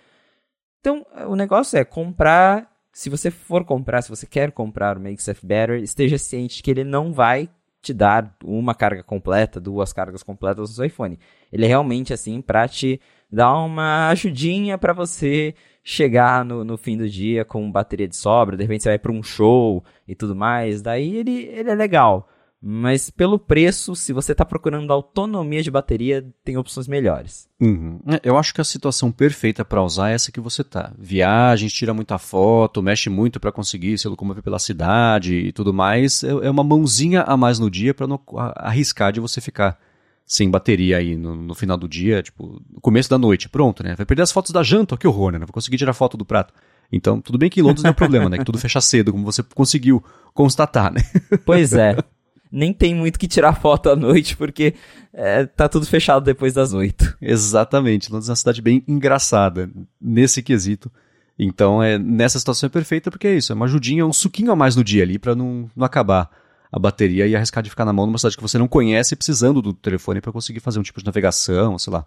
Então 0.79 1.05
o 1.27 1.35
negócio 1.35 1.77
é 1.77 1.83
comprar. 1.83 2.71
Se 2.91 3.09
você 3.09 3.31
for 3.31 3.65
comprar, 3.65 4.03
se 4.03 4.09
você 4.09 4.27
quer 4.27 4.51
comprar 4.51 4.97
o 4.97 5.01
MagSafe 5.01 5.45
Battery, 5.45 5.81
esteja 5.81 6.17
ciente 6.19 6.61
que 6.61 6.69
ele 6.69 6.83
não 6.83 7.11
vai 7.11 7.49
te 7.81 7.91
dar 7.91 8.37
uma 8.43 8.75
carga 8.75 9.03
completa, 9.03 9.59
duas 9.59 9.91
cargas 9.91 10.21
completas 10.21 10.69
no 10.69 10.75
seu 10.75 10.85
iPhone. 10.85 11.19
Ele 11.51 11.65
é 11.65 11.67
realmente 11.67 12.13
assim 12.13 12.39
para 12.39 12.67
te 12.67 13.01
dar 13.31 13.57
uma 13.57 14.09
ajudinha 14.09 14.77
para 14.77 14.93
você 14.93 15.55
chegar 15.83 16.45
no, 16.45 16.63
no 16.63 16.77
fim 16.77 16.95
do 16.95 17.09
dia 17.09 17.43
com 17.43 17.69
bateria 17.69 18.07
de 18.07 18.15
sobra, 18.15 18.55
de 18.55 18.63
repente 18.63 18.83
você 18.83 18.89
vai 18.89 18.99
para 18.99 19.11
um 19.11 19.21
show 19.21 19.83
e 20.07 20.15
tudo 20.15 20.33
mais, 20.33 20.81
daí 20.81 21.17
ele, 21.17 21.45
ele 21.47 21.69
é 21.69 21.75
legal. 21.75 22.29
Mas 22.65 23.09
pelo 23.09 23.37
preço, 23.37 23.93
se 23.93 24.13
você 24.13 24.31
está 24.31 24.45
procurando 24.45 24.93
autonomia 24.93 25.61
de 25.61 25.69
bateria, 25.69 26.25
tem 26.45 26.55
opções 26.55 26.87
melhores. 26.87 27.49
Uhum. 27.59 27.99
É, 28.07 28.21
Eu 28.23 28.37
acho 28.37 28.53
que 28.53 28.61
a 28.61 28.63
situação 28.63 29.11
perfeita 29.11 29.65
pra 29.65 29.83
usar 29.83 30.11
é 30.11 30.13
essa 30.13 30.31
que 30.31 30.39
você 30.39 30.63
tá. 30.63 30.93
Viagens, 30.97 31.73
tira 31.73 31.93
muita 31.93 32.17
foto, 32.17 32.81
mexe 32.81 33.09
muito 33.09 33.37
pra 33.37 33.51
conseguir 33.51 33.97
se 33.97 34.07
locomover 34.07 34.41
pela 34.41 34.59
cidade 34.59 35.35
e 35.35 35.51
tudo 35.51 35.73
mais. 35.73 36.23
É 36.23 36.29
é 36.29 36.49
uma 36.49 36.63
mãozinha 36.63 37.23
a 37.23 37.35
mais 37.35 37.59
no 37.59 37.69
dia 37.69 37.93
pra 37.93 38.07
não 38.07 38.19
arriscar 38.55 39.11
de 39.11 39.19
você 39.19 39.41
ficar 39.41 39.77
sem 40.25 40.49
bateria 40.49 40.97
aí 40.97 41.17
no, 41.17 41.35
no 41.35 41.53
final 41.53 41.75
do 41.75 41.87
dia, 41.87 42.23
tipo, 42.23 42.61
no 42.71 42.79
começo 42.79 43.09
da 43.09 43.17
noite. 43.17 43.49
Pronto, 43.49 43.83
né? 43.83 43.93
Vai 43.95 44.05
perder 44.05 44.23
as 44.23 44.31
fotos 44.31 44.51
da 44.51 44.63
janta, 44.63 44.95
ó, 44.95 44.97
que 44.97 45.07
horror, 45.07 45.33
né? 45.33 45.39
Não 45.39 45.45
vai 45.45 45.53
conseguir 45.53 45.77
tirar 45.77 45.93
foto 45.93 46.15
do 46.15 46.23
prato. 46.23 46.53
Então, 46.91 47.19
tudo 47.19 47.37
bem 47.37 47.49
que 47.49 47.59
em 47.59 47.63
Londres 47.63 47.83
não 47.83 47.89
é 47.89 47.93
problema, 47.93 48.29
né? 48.29 48.37
Que 48.37 48.45
tudo 48.45 48.57
fecha 48.57 48.79
cedo, 48.79 49.11
como 49.11 49.25
você 49.25 49.43
conseguiu 49.43 50.03
constatar, 50.33 50.93
né? 50.93 51.01
Pois 51.45 51.73
é. 51.73 51.97
Nem 52.55 52.71
tem 52.71 52.93
muito 52.93 53.17
que 53.17 53.27
tirar 53.27 53.59
foto 53.59 53.89
à 53.89 53.95
noite, 53.95 54.37
porque 54.37 54.75
é, 55.11 55.45
tá 55.45 55.67
tudo 55.67 55.87
fechado 55.87 56.23
depois 56.23 56.53
das 56.53 56.71
oito. 56.71 57.17
Exatamente. 57.19 58.11
Londres 58.11 58.29
é 58.29 58.31
uma 58.31 58.35
cidade 58.35 58.61
bem 58.61 58.83
engraçada 58.87 59.71
nesse 59.99 60.43
quesito. 60.43 60.91
Então, 61.37 61.81
é, 61.81 61.97
nessa 61.97 62.37
situação 62.37 62.67
é 62.67 62.69
perfeita 62.69 63.09
porque 63.09 63.25
é 63.25 63.35
isso, 63.35 63.51
é 63.51 63.55
uma 63.55 63.65
ajudinha, 63.65 64.05
um 64.05 64.13
suquinho 64.13 64.51
a 64.51 64.55
mais 64.55 64.75
no 64.75 64.83
dia 64.83 65.01
ali 65.01 65.17
pra 65.17 65.33
não, 65.33 65.67
não 65.75 65.83
acabar 65.83 66.29
a 66.71 66.77
bateria 66.77 67.25
e 67.25 67.35
arriscar 67.35 67.63
de 67.63 67.71
ficar 67.71 67.85
na 67.85 67.93
mão 67.93 68.05
numa 68.05 68.19
cidade 68.19 68.37
que 68.37 68.41
você 68.43 68.57
não 68.57 68.67
conhece 68.67 69.15
precisando 69.15 69.59
do 69.59 69.73
telefone 69.73 70.21
pra 70.21 70.31
conseguir 70.31 70.59
fazer 70.59 70.79
um 70.79 70.83
tipo 70.83 70.99
de 70.99 71.05
navegação, 71.07 71.77
sei 71.79 71.91
lá, 71.91 72.05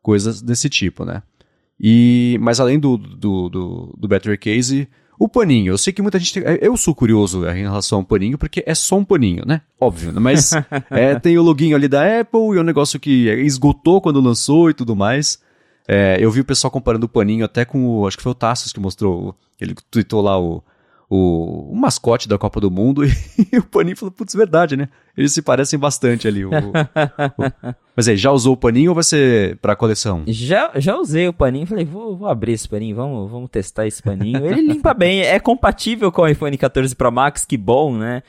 coisas 0.00 0.40
desse 0.40 0.68
tipo, 0.68 1.04
né? 1.04 1.22
E, 1.80 2.38
mas 2.40 2.60
além 2.60 2.78
do, 2.78 2.96
do, 2.96 3.48
do, 3.48 3.96
do 3.98 4.08
Battery 4.08 4.38
Case, 4.38 4.88
o 5.20 5.28
paninho. 5.28 5.74
Eu 5.74 5.78
sei 5.78 5.92
que 5.92 6.00
muita 6.00 6.18
gente. 6.18 6.32
tem- 6.32 6.58
eu 6.62 6.74
sou 6.78 6.94
curioso 6.94 7.46
em 7.46 7.60
relação 7.62 7.98
ao 7.98 8.04
paninho, 8.04 8.38
porque 8.38 8.64
é 8.66 8.74
só 8.74 8.96
um 8.96 9.04
paninho, 9.04 9.44
né? 9.46 9.60
Óbvio, 9.78 10.12
né? 10.12 10.18
mas 10.18 10.50
é, 10.90 11.14
tem 11.20 11.36
o 11.36 11.42
loginho 11.42 11.76
ali 11.76 11.86
da 11.86 12.20
Apple 12.20 12.54
e 12.54 12.56
é 12.56 12.60
um 12.60 12.64
negócio 12.64 12.98
que 12.98 13.28
esgotou 13.44 14.00
quando 14.00 14.18
lançou 14.18 14.70
e 14.70 14.74
tudo 14.74 14.96
mais. 14.96 15.38
É, 15.86 16.16
eu 16.18 16.30
vi 16.30 16.40
o 16.40 16.44
pessoal 16.44 16.70
comparando 16.70 17.04
o 17.04 17.08
paninho 17.08 17.44
até 17.44 17.66
com 17.66 17.86
o. 17.86 18.06
Acho 18.06 18.16
que 18.16 18.22
foi 18.22 18.32
o 18.32 18.34
Tassos 18.34 18.72
que 18.72 18.80
mostrou. 18.80 19.34
Ele 19.60 19.74
tweetou 19.90 20.22
lá 20.22 20.40
o, 20.40 20.64
o, 21.10 21.72
o 21.72 21.76
mascote 21.76 22.28
da 22.28 22.38
Copa 22.38 22.60
do 22.60 22.70
Mundo 22.70 23.02
e, 23.04 23.58
o 23.58 23.64
paninho 23.64 23.96
falou: 23.96 24.12
putz, 24.12 24.32
verdade, 24.34 24.76
né? 24.76 24.88
Eles 25.16 25.32
se 25.34 25.42
parecem 25.42 25.76
bastante 25.78 26.28
ali. 26.28 26.44
o- 26.44 26.50
o- 26.50 27.74
Mas 27.96 28.06
aí, 28.08 28.16
já 28.16 28.30
usou 28.30 28.54
o 28.54 28.56
paninho 28.56 28.92
ou 28.92 28.94
vai 28.94 29.02
ser 29.04 29.56
pra 29.58 29.74
coleção? 29.76 30.22
Já, 30.28 30.70
já 30.76 30.96
usei 30.96 31.26
o 31.28 31.32
paninho, 31.32 31.66
falei, 31.66 31.84
vou, 31.84 32.16
vou 32.16 32.28
abrir 32.28 32.52
esse 32.52 32.68
paninho, 32.68 32.94
vamos, 32.96 33.30
vamos 33.30 33.50
testar 33.50 33.86
esse 33.86 34.00
paninho. 34.02 34.46
Ele 34.46 34.62
limpa 34.62 34.94
bem, 34.94 35.20
é 35.22 35.38
compatível 35.40 36.10
com 36.12 36.22
o 36.22 36.28
iPhone 36.28 36.56
14 36.56 36.94
Pro 36.94 37.10
Max, 37.12 37.44
que 37.44 37.58
bom, 37.58 37.92
né? 37.98 38.22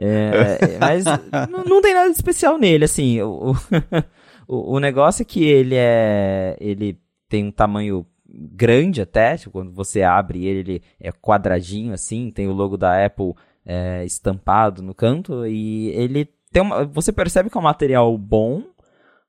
É, 0.00 0.78
mas 0.80 1.04
não, 1.50 1.62
não 1.64 1.82
tem 1.82 1.92
nada 1.92 2.08
de 2.08 2.16
especial 2.16 2.56
nele, 2.58 2.86
assim. 2.86 3.20
O, 3.20 3.54
o, 4.48 4.76
o 4.76 4.80
negócio 4.80 5.20
é 5.22 5.24
que 5.26 5.44
ele 5.44 5.74
é. 5.76 6.56
Ele 6.58 6.98
tem 7.28 7.44
um 7.44 7.52
tamanho 7.52 8.06
grande 8.36 9.00
até, 9.00 9.36
tipo, 9.36 9.50
quando 9.50 9.72
você 9.72 10.02
abre 10.02 10.44
ele, 10.44 10.58
ele 10.60 10.82
é 11.00 11.12
quadradinho 11.12 11.92
assim, 11.92 12.30
tem 12.30 12.48
o 12.48 12.52
logo 12.52 12.76
da 12.76 13.04
Apple 13.04 13.34
é, 13.64 14.04
estampado 14.04 14.82
no 14.82 14.94
canto, 14.94 15.46
e 15.46 15.88
ele 15.90 16.28
tem 16.52 16.62
uma. 16.62 16.84
Você 16.84 17.12
percebe 17.12 17.50
que 17.50 17.56
é 17.56 17.60
um 17.60 17.64
material 17.64 18.16
bom, 18.18 18.62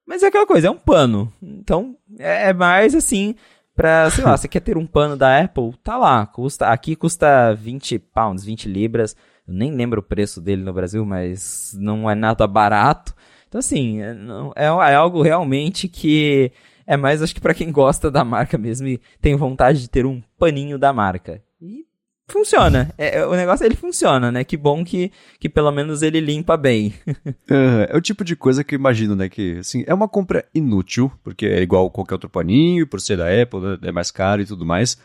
mas 0.06 0.24
é 0.24 0.28
aquela 0.28 0.46
coisa, 0.46 0.68
é 0.68 0.72
um 0.72 0.78
pano. 0.78 1.32
Então, 1.42 1.96
é 2.20 2.50
é 2.50 2.54
mais 2.54 2.94
assim, 2.96 3.36
pra, 3.76 4.10
sei 4.12 4.24
lá, 4.24 4.36
você 4.38 4.48
quer 4.48 4.62
ter 4.62 4.78
um 4.78 4.86
pano 4.86 5.16
da 5.18 5.40
Apple, 5.40 5.74
tá 5.84 5.98
lá. 5.98 6.26
Custa, 6.26 6.68
aqui 6.68 6.96
custa 6.96 7.54
20 7.54 8.00
pounds, 8.00 8.44
20 8.44 8.70
libras. 8.70 9.16
Eu 9.48 9.54
nem 9.54 9.72
lembro 9.72 10.00
o 10.00 10.04
preço 10.04 10.42
dele 10.42 10.64
no 10.64 10.74
Brasil, 10.74 11.06
mas 11.06 11.76
não 11.80 12.10
é 12.10 12.16
nada 12.16 12.48
barato. 12.48 13.14
Então, 13.48 13.60
assim, 13.60 14.02
é, 14.02 14.16
é, 14.56 14.66
é 14.66 14.96
algo 14.96 15.22
realmente 15.22 15.88
que 15.88 16.52
é 16.88 16.96
mais, 16.98 17.22
acho 17.22 17.34
que 17.34 17.42
pra 17.42 17.54
quem 17.54 17.72
gosta 17.72 18.10
da 18.12 18.24
marca 18.24 18.58
mesmo 18.58 18.88
e 18.88 19.00
tem 19.22 19.36
vontade 19.36 19.82
de 19.82 19.90
ter 19.90 20.06
um 20.06 20.22
paninho 20.38 20.78
da 20.78 20.92
marca. 20.94 21.42
E 21.62 21.86
funciona. 22.28 22.92
É, 22.98 23.18
é- 23.20 23.26
o 23.28 23.36
negócio, 23.36 23.66
ele 23.66 23.76
funciona, 23.76 24.32
né? 24.32 24.44
Que 24.44 24.58
bom 24.58 24.84
que, 24.84 25.12
que 25.40 25.48
pelo 25.50 25.72
menos 25.72 26.02
ele 26.02 26.20
limpa 26.20 26.56
bem. 26.58 26.94
É, 27.50 27.90
é 27.92 27.98
o 27.98 28.02
tipo 28.02 28.24
de 28.24 28.36
coisa 28.36 28.64
que 28.64 28.74
eu 28.76 28.80
imagino, 28.80 29.16
né? 29.16 29.30
Que 29.30 29.58
assim, 29.60 29.84
é 29.88 29.94
uma 29.94 30.08
compra 30.08 30.46
inútil, 30.54 31.12
porque 31.24 31.46
é 31.46 31.62
igual 31.62 31.90
qualquer 31.92 32.16
outro 32.16 32.30
paninho, 32.30 32.88
por 32.88 33.00
ser 33.00 33.18
da 33.18 33.26
Apple, 33.42 33.60
né, 33.60 33.78
é 33.84 33.92
mais 33.92 34.10
caro 34.12 34.42
e 34.42 34.46
tudo 34.46 34.66
mais. 34.66 34.98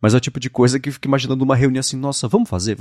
mas 0.00 0.12
é 0.14 0.16
o 0.16 0.20
tipo 0.20 0.38
de 0.40 0.50
coisa 0.50 0.78
que 0.80 0.90
fica 0.90 1.08
imaginando 1.08 1.44
uma 1.44 1.56
reunião 1.56 1.80
assim, 1.80 1.96
nossa, 1.96 2.26
vamos 2.28 2.48
fazer? 2.50 2.76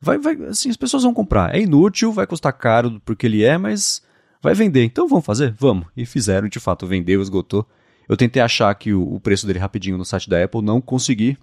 Vai, 0.00 0.18
vai, 0.18 0.34
assim, 0.48 0.70
as 0.70 0.76
pessoas 0.76 1.02
vão 1.02 1.12
comprar. 1.12 1.54
É 1.54 1.60
inútil, 1.60 2.12
vai 2.12 2.26
custar 2.26 2.52
caro 2.52 3.00
porque 3.04 3.26
ele 3.26 3.42
é, 3.44 3.58
mas 3.58 4.02
vai 4.42 4.54
vender. 4.54 4.84
Então 4.84 5.08
vamos 5.08 5.24
fazer? 5.26 5.54
Vamos. 5.58 5.86
E 5.96 6.06
fizeram, 6.06 6.48
de 6.48 6.60
fato, 6.60 6.86
vendeu, 6.86 7.20
esgotou. 7.20 7.66
Eu 8.10 8.16
tentei 8.16 8.42
achar 8.42 8.70
aqui 8.70 8.92
o, 8.92 9.14
o 9.14 9.20
preço 9.20 9.46
dele 9.46 9.60
rapidinho 9.60 9.96
no 9.96 10.04
site 10.04 10.28
da 10.28 10.42
Apple, 10.42 10.62
não 10.62 10.80
consegui. 10.80 11.38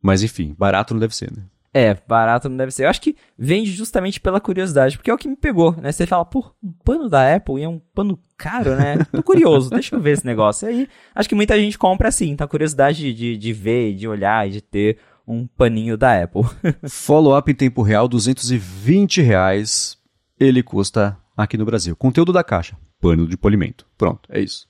Mas 0.00 0.22
enfim, 0.22 0.56
barato 0.58 0.94
não 0.94 0.98
deve 0.98 1.14
ser, 1.14 1.30
né? 1.30 1.42
É, 1.74 1.94
barato 2.08 2.48
não 2.48 2.56
deve 2.56 2.72
ser. 2.72 2.84
Eu 2.84 2.88
acho 2.88 3.02
que 3.02 3.14
vende 3.38 3.70
justamente 3.70 4.18
pela 4.18 4.40
curiosidade, 4.40 4.96
porque 4.96 5.10
é 5.10 5.14
o 5.14 5.18
que 5.18 5.28
me 5.28 5.36
pegou, 5.36 5.76
né? 5.76 5.92
Você 5.92 6.06
fala, 6.06 6.24
pô, 6.24 6.52
um 6.64 6.72
pano 6.82 7.06
da 7.06 7.36
Apple 7.36 7.60
e 7.60 7.64
é 7.64 7.68
um 7.68 7.78
pano 7.94 8.18
caro, 8.38 8.76
né? 8.76 9.04
Tô 9.12 9.22
curioso, 9.22 9.68
deixa 9.68 9.94
eu 9.94 10.00
ver 10.00 10.12
esse 10.12 10.24
negócio. 10.24 10.70
E 10.70 10.72
aí, 10.72 10.88
acho 11.14 11.28
que 11.28 11.34
muita 11.34 11.58
gente 11.60 11.76
compra 11.76 12.08
assim, 12.08 12.34
tá? 12.34 12.48
Curiosidade 12.48 13.12
de, 13.12 13.36
de 13.36 13.52
ver, 13.52 13.94
de 13.94 14.08
olhar 14.08 14.48
e 14.48 14.52
de 14.52 14.62
ter 14.62 14.96
um 15.28 15.46
paninho 15.46 15.98
da 15.98 16.22
Apple. 16.22 16.44
Follow-up 16.88 17.52
em 17.52 17.54
tempo 17.54 17.82
real, 17.82 18.08
220 18.08 19.20
reais. 19.20 19.98
Ele 20.40 20.62
custa 20.62 21.18
aqui 21.36 21.58
no 21.58 21.66
Brasil. 21.66 21.94
Conteúdo 21.94 22.32
da 22.32 22.42
caixa, 22.42 22.74
pano 23.00 23.26
de 23.26 23.36
polimento. 23.36 23.86
Pronto, 23.96 24.28
é 24.30 24.40
isso. 24.40 24.68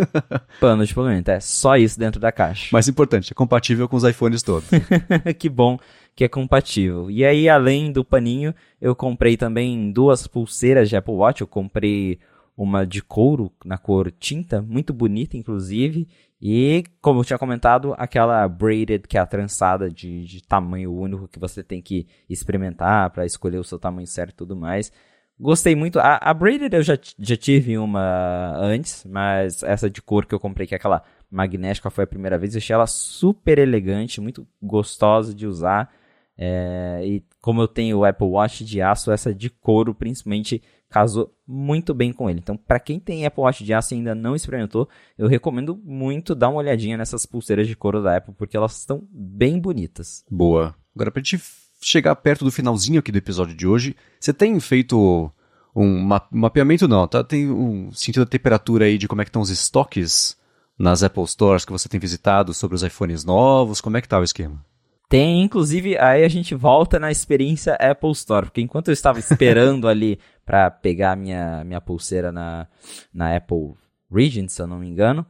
pano 0.60 0.84
de 0.84 0.94
polimento, 0.94 1.30
é 1.30 1.40
só 1.40 1.76
isso 1.76 1.98
dentro 1.98 2.20
da 2.20 2.32
caixa. 2.32 2.68
Mais 2.72 2.88
importante, 2.88 3.32
é 3.32 3.34
compatível 3.34 3.88
com 3.88 3.96
os 3.96 4.04
iPhones 4.04 4.42
todos. 4.42 4.68
que 5.38 5.48
bom 5.48 5.78
que 6.16 6.24
é 6.24 6.28
compatível. 6.28 7.10
E 7.10 7.26
aí, 7.26 7.46
além 7.46 7.92
do 7.92 8.02
paninho, 8.02 8.54
eu 8.80 8.96
comprei 8.96 9.36
também 9.36 9.92
duas 9.92 10.26
pulseiras 10.26 10.88
de 10.88 10.96
Apple 10.96 11.12
Watch. 11.12 11.42
Eu 11.42 11.46
comprei 11.46 12.18
uma 12.56 12.86
de 12.86 13.02
couro 13.02 13.52
na 13.62 13.76
cor 13.76 14.10
tinta, 14.10 14.62
muito 14.62 14.94
bonita, 14.94 15.36
inclusive. 15.36 16.08
E, 16.40 16.84
como 17.02 17.20
eu 17.20 17.24
tinha 17.24 17.38
comentado, 17.38 17.94
aquela 17.98 18.48
braided, 18.48 19.06
que 19.06 19.18
é 19.18 19.20
a 19.20 19.26
trançada 19.26 19.90
de, 19.90 20.24
de 20.24 20.42
tamanho 20.42 20.90
único 20.90 21.28
que 21.28 21.38
você 21.38 21.62
tem 21.62 21.82
que 21.82 22.06
experimentar 22.30 23.10
para 23.10 23.26
escolher 23.26 23.58
o 23.58 23.64
seu 23.64 23.78
tamanho 23.78 24.06
certo 24.06 24.32
e 24.32 24.36
tudo 24.36 24.56
mais. 24.56 24.90
Gostei 25.38 25.74
muito. 25.74 25.98
A, 25.98 26.16
a 26.16 26.32
braided 26.32 26.74
eu 26.74 26.82
já, 26.82 26.98
já 27.18 27.36
tive 27.36 27.76
uma 27.76 28.56
antes, 28.56 29.04
mas 29.04 29.62
essa 29.62 29.90
de 29.90 30.00
cor 30.00 30.24
que 30.24 30.34
eu 30.34 30.40
comprei, 30.40 30.66
que 30.66 30.74
é 30.74 30.78
aquela 30.78 31.02
magnética, 31.30 31.90
foi 31.90 32.04
a 32.04 32.06
primeira 32.06 32.38
vez. 32.38 32.54
Eu 32.54 32.58
achei 32.58 32.74
ela 32.74 32.86
super 32.86 33.58
elegante, 33.58 34.20
muito 34.20 34.46
gostosa 34.62 35.34
de 35.34 35.46
usar. 35.46 35.92
É, 36.38 37.00
e 37.04 37.24
como 37.40 37.60
eu 37.60 37.68
tenho 37.68 37.98
o 37.98 38.04
Apple 38.04 38.26
Watch 38.26 38.64
de 38.64 38.80
aço, 38.80 39.10
essa 39.10 39.34
de 39.34 39.48
couro 39.48 39.94
principalmente 39.94 40.62
casou 40.88 41.34
muito 41.46 41.92
bem 41.92 42.12
com 42.12 42.30
ele. 42.30 42.38
Então, 42.38 42.56
para 42.56 42.80
quem 42.80 42.98
tem 42.98 43.26
Apple 43.26 43.42
Watch 43.42 43.64
de 43.64 43.74
aço 43.74 43.92
e 43.92 43.96
ainda 43.96 44.14
não 44.14 44.34
experimentou, 44.34 44.88
eu 45.18 45.28
recomendo 45.28 45.80
muito 45.84 46.34
dar 46.34 46.48
uma 46.48 46.58
olhadinha 46.58 46.96
nessas 46.96 47.26
pulseiras 47.26 47.66
de 47.66 47.76
couro 47.76 48.02
da 48.02 48.16
Apple, 48.16 48.34
porque 48.34 48.56
elas 48.56 48.78
estão 48.78 49.06
bem 49.10 49.58
bonitas. 49.58 50.24
Boa. 50.30 50.74
Agora, 50.94 51.10
pra 51.10 51.20
gente 51.20 51.38
chegar 51.86 52.16
perto 52.16 52.44
do 52.44 52.50
finalzinho 52.50 52.98
aqui 52.98 53.12
do 53.12 53.18
episódio 53.18 53.54
de 53.54 53.64
hoje, 53.64 53.94
você 54.18 54.32
tem 54.32 54.58
feito 54.58 55.30
um 55.74 56.08
mapeamento, 56.32 56.88
não, 56.88 57.06
tá? 57.06 57.22
Tem 57.22 57.48
um 57.48 57.92
sentido 57.92 58.24
da 58.24 58.30
temperatura 58.30 58.86
aí 58.86 58.98
de 58.98 59.06
como 59.06 59.22
é 59.22 59.24
que 59.24 59.28
estão 59.28 59.42
os 59.42 59.50
estoques 59.50 60.36
nas 60.76 61.04
Apple 61.04 61.26
Stores 61.28 61.64
que 61.64 61.70
você 61.70 61.88
tem 61.88 62.00
visitado 62.00 62.52
sobre 62.52 62.74
os 62.74 62.82
iPhones 62.82 63.24
novos, 63.24 63.80
como 63.80 63.96
é 63.96 64.00
que 64.00 64.08
tá 64.08 64.18
o 64.18 64.24
esquema? 64.24 64.64
Tem, 65.08 65.44
inclusive, 65.44 65.96
aí 65.98 66.24
a 66.24 66.28
gente 66.28 66.56
volta 66.56 66.98
na 66.98 67.12
experiência 67.12 67.74
Apple 67.74 68.10
Store, 68.10 68.46
porque 68.46 68.60
enquanto 68.60 68.88
eu 68.88 68.92
estava 68.92 69.20
esperando 69.20 69.86
ali 69.88 70.18
para 70.44 70.68
pegar 70.68 71.14
minha, 71.14 71.62
minha 71.62 71.80
pulseira 71.80 72.32
na, 72.32 72.66
na 73.14 73.36
Apple 73.36 73.74
Regent, 74.10 74.48
se 74.48 74.60
eu 74.60 74.66
não 74.66 74.80
me 74.80 74.88
engano, 74.88 75.24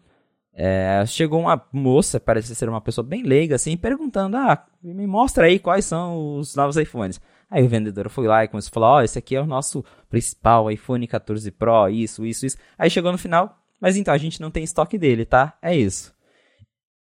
é, 0.59 1.04
chegou 1.07 1.38
uma 1.38 1.62
moça, 1.70 2.18
parece 2.18 2.54
ser 2.54 2.66
uma 2.66 2.80
pessoa 2.80 3.07
bem 3.07 3.22
leiga, 3.22 3.57
assim, 3.57 3.76
perguntando: 3.76 4.38
Ah, 4.38 4.64
me 4.82 5.07
mostra 5.07 5.46
aí 5.46 5.59
quais 5.59 5.84
são 5.84 6.38
os 6.38 6.57
novos 6.57 6.78
iPhones. 6.78 7.20
Aí 7.50 7.62
o 7.62 7.68
vendedor 7.68 8.09
foi 8.09 8.26
lá 8.26 8.42
e 8.42 8.48
começou 8.48 8.70
a 8.70 8.72
falar: 8.72 8.90
Ó, 8.92 8.96
oh, 8.96 9.02
esse 9.02 9.18
aqui 9.18 9.36
é 9.36 9.40
o 9.40 9.46
nosso 9.46 9.84
principal 10.09 10.70
iPhone 10.70 11.07
14 11.07 11.50
Pro, 11.50 11.90
isso, 11.90 12.24
isso, 12.24 12.46
isso. 12.46 12.57
Aí 12.78 12.88
chegou 12.88 13.12
no 13.12 13.18
final, 13.18 13.59
mas 13.78 13.98
então 13.98 14.14
a 14.14 14.18
gente 14.18 14.40
não 14.40 14.50
tem 14.50 14.64
estoque 14.64 14.96
dele, 14.96 15.26
tá? 15.26 15.59
É 15.61 15.76
isso. 15.76 16.16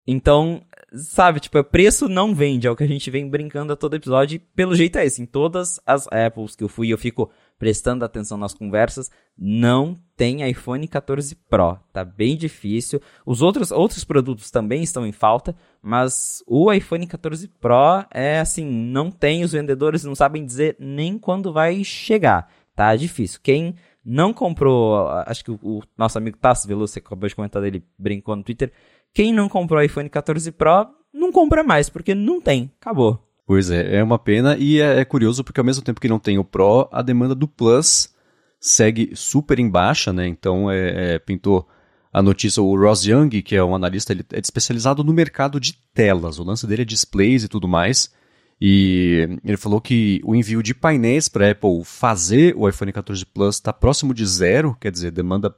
Então, 0.05 0.61
sabe, 0.93 1.39
tipo, 1.39 1.57
o 1.57 1.63
preço 1.63 2.07
não 2.07 2.33
vende, 2.35 2.67
é 2.67 2.71
o 2.71 2.75
que 2.75 2.83
a 2.83 2.87
gente 2.87 3.09
vem 3.09 3.27
brincando 3.27 3.73
a 3.73 3.75
todo 3.75 3.95
episódio, 3.95 4.35
e 4.35 4.39
pelo 4.39 4.75
jeito 4.75 4.97
é 4.97 5.05
esse. 5.05 5.21
Em 5.23 5.25
todas 5.25 5.79
as 5.85 6.07
Apples 6.07 6.55
que 6.55 6.63
eu 6.63 6.69
fui, 6.69 6.93
eu 6.93 6.97
fico 6.97 7.31
prestando 7.59 8.05
atenção 8.05 8.37
nas 8.37 8.53
conversas, 8.53 9.11
não 9.37 9.99
tem 10.15 10.49
iPhone 10.49 10.87
14 10.87 11.35
Pro, 11.49 11.77
tá 11.91 12.05
bem 12.05 12.37
difícil. 12.37 13.01
Os 13.25 13.41
outros, 13.41 13.69
outros 13.69 14.05
produtos 14.05 14.49
também 14.49 14.81
estão 14.81 15.05
em 15.05 15.11
falta, 15.11 15.53
mas 15.81 16.41
o 16.47 16.71
iPhone 16.71 17.05
14 17.05 17.49
Pro 17.59 18.05
é 18.09 18.39
assim, 18.39 18.65
não 18.65 19.11
tem, 19.11 19.43
os 19.43 19.51
vendedores 19.51 20.05
não 20.05 20.15
sabem 20.15 20.45
dizer 20.45 20.77
nem 20.79 21.19
quando 21.19 21.51
vai 21.51 21.83
chegar, 21.83 22.49
tá 22.73 22.95
difícil. 22.95 23.41
Quem 23.43 23.75
não 24.03 24.33
comprou, 24.33 25.07
acho 25.27 25.43
que 25.43 25.51
o, 25.51 25.59
o 25.61 25.81
nosso 25.97 26.17
amigo 26.17 26.37
Tassi 26.37 26.67
Veloso, 26.67 26.97
acabou 26.97 27.27
de 27.27 27.35
comentar 27.35 27.61
dele, 27.61 27.83
brincou 27.97 28.35
no 28.35 28.43
Twitter, 28.43 28.71
quem 29.13 29.33
não 29.33 29.49
comprou 29.49 29.79
o 29.79 29.83
iPhone 29.83 30.09
14 30.09 30.51
Pro, 30.53 30.87
não 31.13 31.31
compra 31.31 31.63
mais, 31.63 31.89
porque 31.89 32.15
não 32.15 32.39
tem. 32.39 32.71
Acabou. 32.79 33.28
Pois 33.49 33.71
é, 33.71 33.95
é 33.95 34.03
uma 34.03 34.19
pena 34.19 34.55
e 34.59 34.79
é, 34.79 34.99
é, 34.99 35.03
curioso 35.03 35.43
porque 35.43 35.59
ao 35.59 35.65
mesmo 35.65 35.83
tempo 35.83 35.99
que 35.99 36.07
não 36.07 36.19
tem 36.19 36.37
o 36.37 36.43
Pro, 36.43 36.87
a 36.91 37.01
demanda 37.01 37.33
do 37.33 37.47
Plus 37.47 38.13
segue 38.59 39.11
super 39.15 39.57
em 39.57 39.67
baixa, 39.67 40.13
né? 40.13 40.27
Então 40.27 40.69
é, 40.69 41.15
é, 41.15 41.19
pintou 41.19 41.67
a 42.13 42.21
notícia, 42.21 42.61
o 42.61 42.79
Ross 42.79 43.07
Young, 43.07 43.41
que 43.41 43.55
é 43.55 43.63
um 43.63 43.73
analista, 43.73 44.13
ele 44.13 44.23
é 44.31 44.39
especializado 44.39 45.03
no 45.03 45.11
mercado 45.11 45.59
de 45.59 45.73
telas. 45.95 46.37
O 46.37 46.43
lance 46.43 46.67
dele 46.67 46.83
é 46.83 46.85
displays 46.85 47.43
e 47.43 47.47
tudo 47.47 47.67
mais. 47.67 48.13
E 48.61 49.27
ele 49.43 49.57
falou 49.57 49.81
que 49.81 50.21
o 50.23 50.35
envio 50.35 50.61
de 50.61 50.75
painéis 50.75 51.27
para 51.27 51.49
Apple 51.49 51.83
fazer 51.83 52.53
o 52.55 52.69
iPhone 52.69 52.93
14 52.93 53.25
Plus 53.25 53.55
está 53.55 53.73
próximo 53.73 54.13
de 54.13 54.27
zero, 54.27 54.77
quer 54.79 54.91
dizer, 54.91 55.09
demanda. 55.09 55.55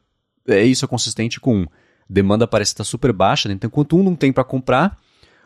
É 0.48 0.64
isso 0.64 0.86
é 0.86 0.88
consistente 0.88 1.42
com 1.42 1.68
demanda 2.10 2.48
parece 2.48 2.72
estar 2.72 2.86
super 2.86 3.12
baixa, 3.12 3.50
né? 3.50 3.56
então 3.56 3.68
enquanto 3.68 3.98
um 3.98 4.04
não 4.04 4.16
tem 4.16 4.32
para 4.32 4.46
comprar, 4.46 4.98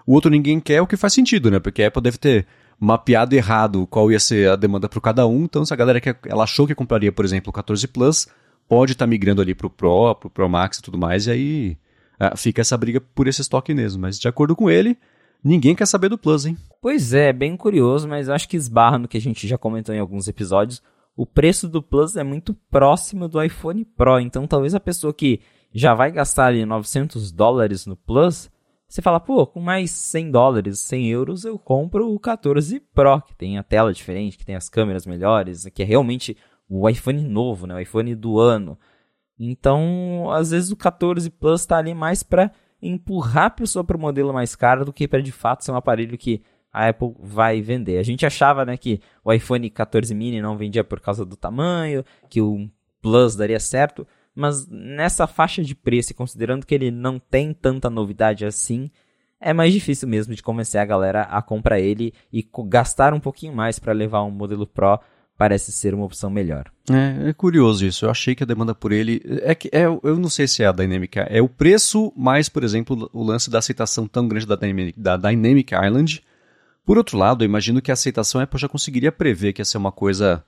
o 0.06 0.14
outro 0.14 0.30
ninguém 0.30 0.60
quer, 0.60 0.82
o 0.82 0.88
que 0.88 0.98
faz 0.98 1.14
sentido, 1.14 1.50
né? 1.50 1.60
Porque 1.60 1.84
a 1.84 1.88
Apple 1.88 2.02
deve 2.02 2.18
ter 2.18 2.46
mapeado 2.80 3.36
errado 3.36 3.88
qual 3.88 4.12
ia 4.12 4.20
ser 4.20 4.50
a 4.50 4.56
demanda 4.56 4.90
para 4.90 5.00
cada 5.02 5.26
um, 5.26 5.44
então 5.44 5.66
se 5.66 5.74
a 5.74 5.78
galera 5.78 6.02
que 6.02 6.16
ela 6.28 6.44
achou 6.44 6.68
que 6.68 6.76
compraria, 6.76 7.12
por 7.12 7.24
exemplo, 7.24 7.50
o 7.50 7.54
14 7.54 7.88
Plus, 7.88 8.28
pode 8.68 8.92
estar 8.92 9.06
tá 9.06 9.10
migrando 9.10 9.42
ali 9.42 9.56
para 9.56 9.68
o 9.68 9.70
Pro, 9.70 10.16
para 10.16 10.28
o 10.28 10.30
Pro 10.30 10.50
Max 10.50 10.78
e 10.78 10.82
tudo 10.82 10.98
mais, 10.98 11.28
e 11.28 11.32
aí 11.32 11.78
ah, 12.20 12.36
fica 12.36 12.62
essa 12.62 12.78
briga 12.78 13.00
por 13.00 13.28
esse 13.28 13.42
estoque 13.42 13.74
mesmo. 13.74 14.02
Mas 14.02 14.20
de 14.20 14.28
acordo 14.28 14.56
com 14.56 14.70
ele, 14.70 14.98
ninguém 15.44 15.76
quer 15.76 15.86
saber 15.86 16.10
do 16.10 16.18
Plus, 16.18 16.46
hein? 16.46 16.58
Pois 16.82 17.14
é, 17.14 17.32
bem 17.32 17.56
curioso, 17.56 18.08
mas 18.08 18.30
acho 18.30 18.48
que 18.48 18.58
esbarra 18.58 18.98
no 18.98 19.08
que 19.08 19.18
a 19.18 19.22
gente 19.22 19.48
já 19.48 19.58
comentou 19.58 19.94
em 19.94 20.00
alguns 20.00 20.28
episódios. 20.28 20.82
O 21.16 21.26
preço 21.26 21.70
do 21.70 21.82
Plus 21.82 22.16
é 22.16 22.24
muito 22.24 22.54
próximo 22.70 23.28
do 23.28 23.42
iPhone 23.42 23.86
Pro, 23.86 24.20
então 24.20 24.46
talvez 24.46 24.76
a 24.76 24.80
pessoa 24.80 25.14
que 25.14 25.40
já 25.74 25.94
vai 25.94 26.12
gastar 26.12 26.48
ali 26.48 26.66
900 26.66 27.32
dólares 27.32 27.86
no 27.86 27.96
Plus, 27.96 28.50
você 28.96 29.02
fala, 29.02 29.20
pô, 29.20 29.46
com 29.46 29.60
mais 29.60 29.92
100 29.92 30.32
dólares, 30.32 30.80
100 30.80 31.10
euros, 31.10 31.44
eu 31.44 31.60
compro 31.60 32.14
o 32.14 32.18
14 32.18 32.80
Pro, 32.80 33.22
que 33.22 33.36
tem 33.36 33.58
a 33.58 33.64
tela 33.64 33.92
diferente, 33.92 34.38
que 34.38 34.46
tem 34.46 34.56
as 34.56 34.70
câmeras 34.70 35.06
melhores, 35.06 35.66
que 35.74 35.84
é 35.84 35.86
realmente 35.86 36.38
o 36.70 36.88
iPhone 36.88 37.22
novo, 37.22 37.68
né? 37.68 37.76
o 37.76 37.80
iPhone 37.80 38.16
do 38.16 38.40
ano. 38.40 38.80
Então, 39.38 40.32
às 40.32 40.52
vezes 40.52 40.72
o 40.72 40.78
14 40.78 41.30
Plus 41.30 41.60
está 41.60 41.78
ali 41.78 41.94
mais 41.94 42.24
para 42.24 42.50
empurrar 42.82 43.48
a 43.48 43.50
pessoa 43.50 43.84
para 43.84 43.98
o 43.98 44.00
modelo 44.00 44.34
mais 44.34 44.56
caro 44.56 44.86
do 44.86 44.94
que 44.94 45.10
para 45.10 45.22
de 45.22 45.32
fato 45.32 45.66
ser 45.66 45.74
um 45.74 45.76
aparelho 45.76 46.18
que 46.18 46.42
a 46.72 46.88
Apple 46.88 47.16
vai 47.20 47.62
vender. 47.62 47.98
A 47.98 48.04
gente 48.04 48.26
achava 48.26 48.64
né, 48.64 48.78
que 48.78 49.02
o 49.26 49.34
iPhone 49.34 49.70
14 49.70 50.16
mini 50.16 50.42
não 50.42 50.56
vendia 50.56 50.86
por 50.86 51.02
causa 51.02 51.26
do 51.26 51.36
tamanho, 51.36 52.02
que 52.30 52.40
o 52.40 52.70
Plus 53.02 53.36
daria 53.36 53.60
certo, 53.60 54.08
mas 54.36 54.68
nessa 54.68 55.26
faixa 55.26 55.64
de 55.64 55.74
preço, 55.74 56.14
considerando 56.14 56.66
que 56.66 56.76
ele 56.76 56.92
não 56.92 57.18
tem 57.18 57.54
tanta 57.54 57.90
novidade 57.90 58.46
assim, 58.46 58.92
é 59.40 59.54
mais 59.54 59.74
difícil 59.74 60.08
mesmo 60.08 60.36
de 60.36 60.44
convencer 60.44 60.82
a 60.82 60.86
galera 60.86 61.22
a 61.24 61.42
comprar 61.42 61.80
ele 61.80 62.14
e 62.32 62.46
gastar 62.66 63.14
um 63.14 63.20
pouquinho 63.20 63.54
mais 63.54 63.80
para 63.80 63.94
levar 63.94 64.24
um 64.24 64.32
modelo 64.32 64.68
Pro 64.68 65.00
parece 65.38 65.72
ser 65.72 65.94
uma 65.94 66.06
opção 66.06 66.30
melhor. 66.30 66.72
É, 66.90 67.30
é, 67.30 67.34
curioso 67.34 67.86
isso. 67.86 68.06
Eu 68.06 68.10
achei 68.10 68.36
que 68.36 68.44
a 68.44 68.46
demanda 68.46 68.74
por 68.74 68.92
ele 68.92 69.22
é 69.44 69.54
que 69.54 69.70
é, 69.72 69.86
eu 69.86 70.18
não 70.18 70.30
sei 70.30 70.48
se 70.48 70.64
é 70.64 70.66
a 70.66 70.72
Dynamic, 70.72 71.20
é 71.20 71.42
o 71.42 71.50
preço 71.50 72.14
mais, 72.16 72.48
por 72.48 72.64
exemplo, 72.64 73.10
o 73.14 73.24
lance 73.24 73.50
da 73.50 73.60
aceitação 73.60 74.08
tão 74.08 74.28
grande 74.28 74.46
da 74.46 74.56
Dynamic, 74.56 75.00
da 75.00 75.18
Dynamic 75.18 75.74
Island. 75.74 76.24
Por 76.86 76.98
outro 76.98 77.18
lado, 77.18 77.44
eu 77.44 77.46
imagino 77.46 77.82
que 77.82 77.92
a 77.92 77.94
aceitação 77.94 78.40
Apple 78.40 78.60
já 78.60 78.70
conseguiria 78.70 79.12
prever 79.12 79.54
que 79.54 79.62
ia 79.62 79.66
ser 79.66 79.78
uma 79.78 79.92
coisa 79.92 80.44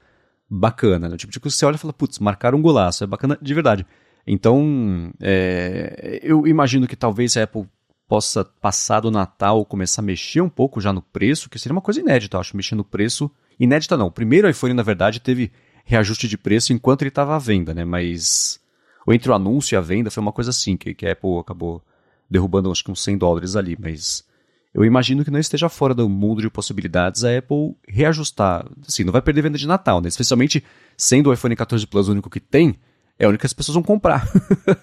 bacana. 0.49 1.09
Né? 1.09 1.17
Tipo, 1.17 1.31
tipo, 1.31 1.49
você 1.49 1.65
olha 1.65 1.75
e 1.75 1.79
fala, 1.79 1.93
putz, 1.93 2.19
marcaram 2.19 2.57
um 2.57 2.61
golaço, 2.61 3.03
é 3.03 3.07
bacana 3.07 3.37
de 3.41 3.53
verdade. 3.53 3.85
Então, 4.25 5.11
é, 5.21 6.19
eu 6.21 6.45
imagino 6.47 6.87
que 6.87 6.95
talvez 6.95 7.37
a 7.37 7.43
Apple 7.43 7.65
possa 8.07 8.43
passar 8.43 9.01
do 9.01 9.11
Natal 9.11 9.65
começar 9.65 10.01
a 10.01 10.05
mexer 10.05 10.41
um 10.41 10.49
pouco 10.49 10.79
já 10.79 10.93
no 10.93 11.01
preço, 11.01 11.49
que 11.49 11.59
seria 11.59 11.73
uma 11.73 11.81
coisa 11.81 11.99
inédita, 11.99 12.37
eu 12.37 12.41
acho, 12.41 12.55
mexer 12.55 12.75
no 12.75 12.83
preço. 12.83 13.29
Inédita 13.59 13.97
não, 13.97 14.07
o 14.07 14.11
primeiro 14.11 14.49
iPhone, 14.49 14.73
na 14.73 14.83
verdade, 14.83 15.19
teve 15.19 15.51
reajuste 15.83 16.27
de 16.27 16.37
preço 16.37 16.73
enquanto 16.73 17.01
ele 17.01 17.09
estava 17.09 17.35
à 17.35 17.39
venda, 17.39 17.73
né? 17.73 17.85
Mas 17.85 18.59
ou 19.05 19.13
entre 19.13 19.31
o 19.31 19.33
anúncio 19.33 19.73
e 19.73 19.77
a 19.77 19.81
venda 19.81 20.11
foi 20.11 20.21
uma 20.21 20.33
coisa 20.33 20.49
assim, 20.49 20.75
que, 20.75 20.93
que 20.93 21.07
a 21.07 21.13
Apple 21.13 21.39
acabou 21.39 21.81
derrubando 22.29 22.69
acho 22.69 22.83
que 22.83 22.91
uns 22.91 23.01
100 23.01 23.17
dólares 23.17 23.55
ali, 23.55 23.77
mas 23.79 24.26
eu 24.73 24.85
imagino 24.85 25.23
que 25.23 25.31
não 25.31 25.39
esteja 25.39 25.69
fora 25.69 25.93
do 25.93 26.07
mundo 26.07 26.41
de 26.41 26.49
possibilidades 26.49 27.23
a 27.23 27.37
Apple 27.37 27.75
reajustar. 27.87 28.67
Assim, 28.87 29.03
não 29.03 29.11
vai 29.11 29.21
perder 29.21 29.41
venda 29.41 29.57
de 29.57 29.67
Natal, 29.67 30.01
né? 30.01 30.07
Especialmente 30.07 30.63
sendo 30.95 31.29
o 31.29 31.33
iPhone 31.33 31.55
14 31.55 31.85
Plus 31.87 32.07
o 32.07 32.11
único 32.11 32.29
que 32.29 32.39
tem, 32.39 32.75
é 33.17 33.25
o 33.25 33.29
único 33.29 33.41
que 33.41 33.47
as 33.47 33.53
pessoas 33.53 33.73
vão 33.73 33.83
comprar. 33.83 34.27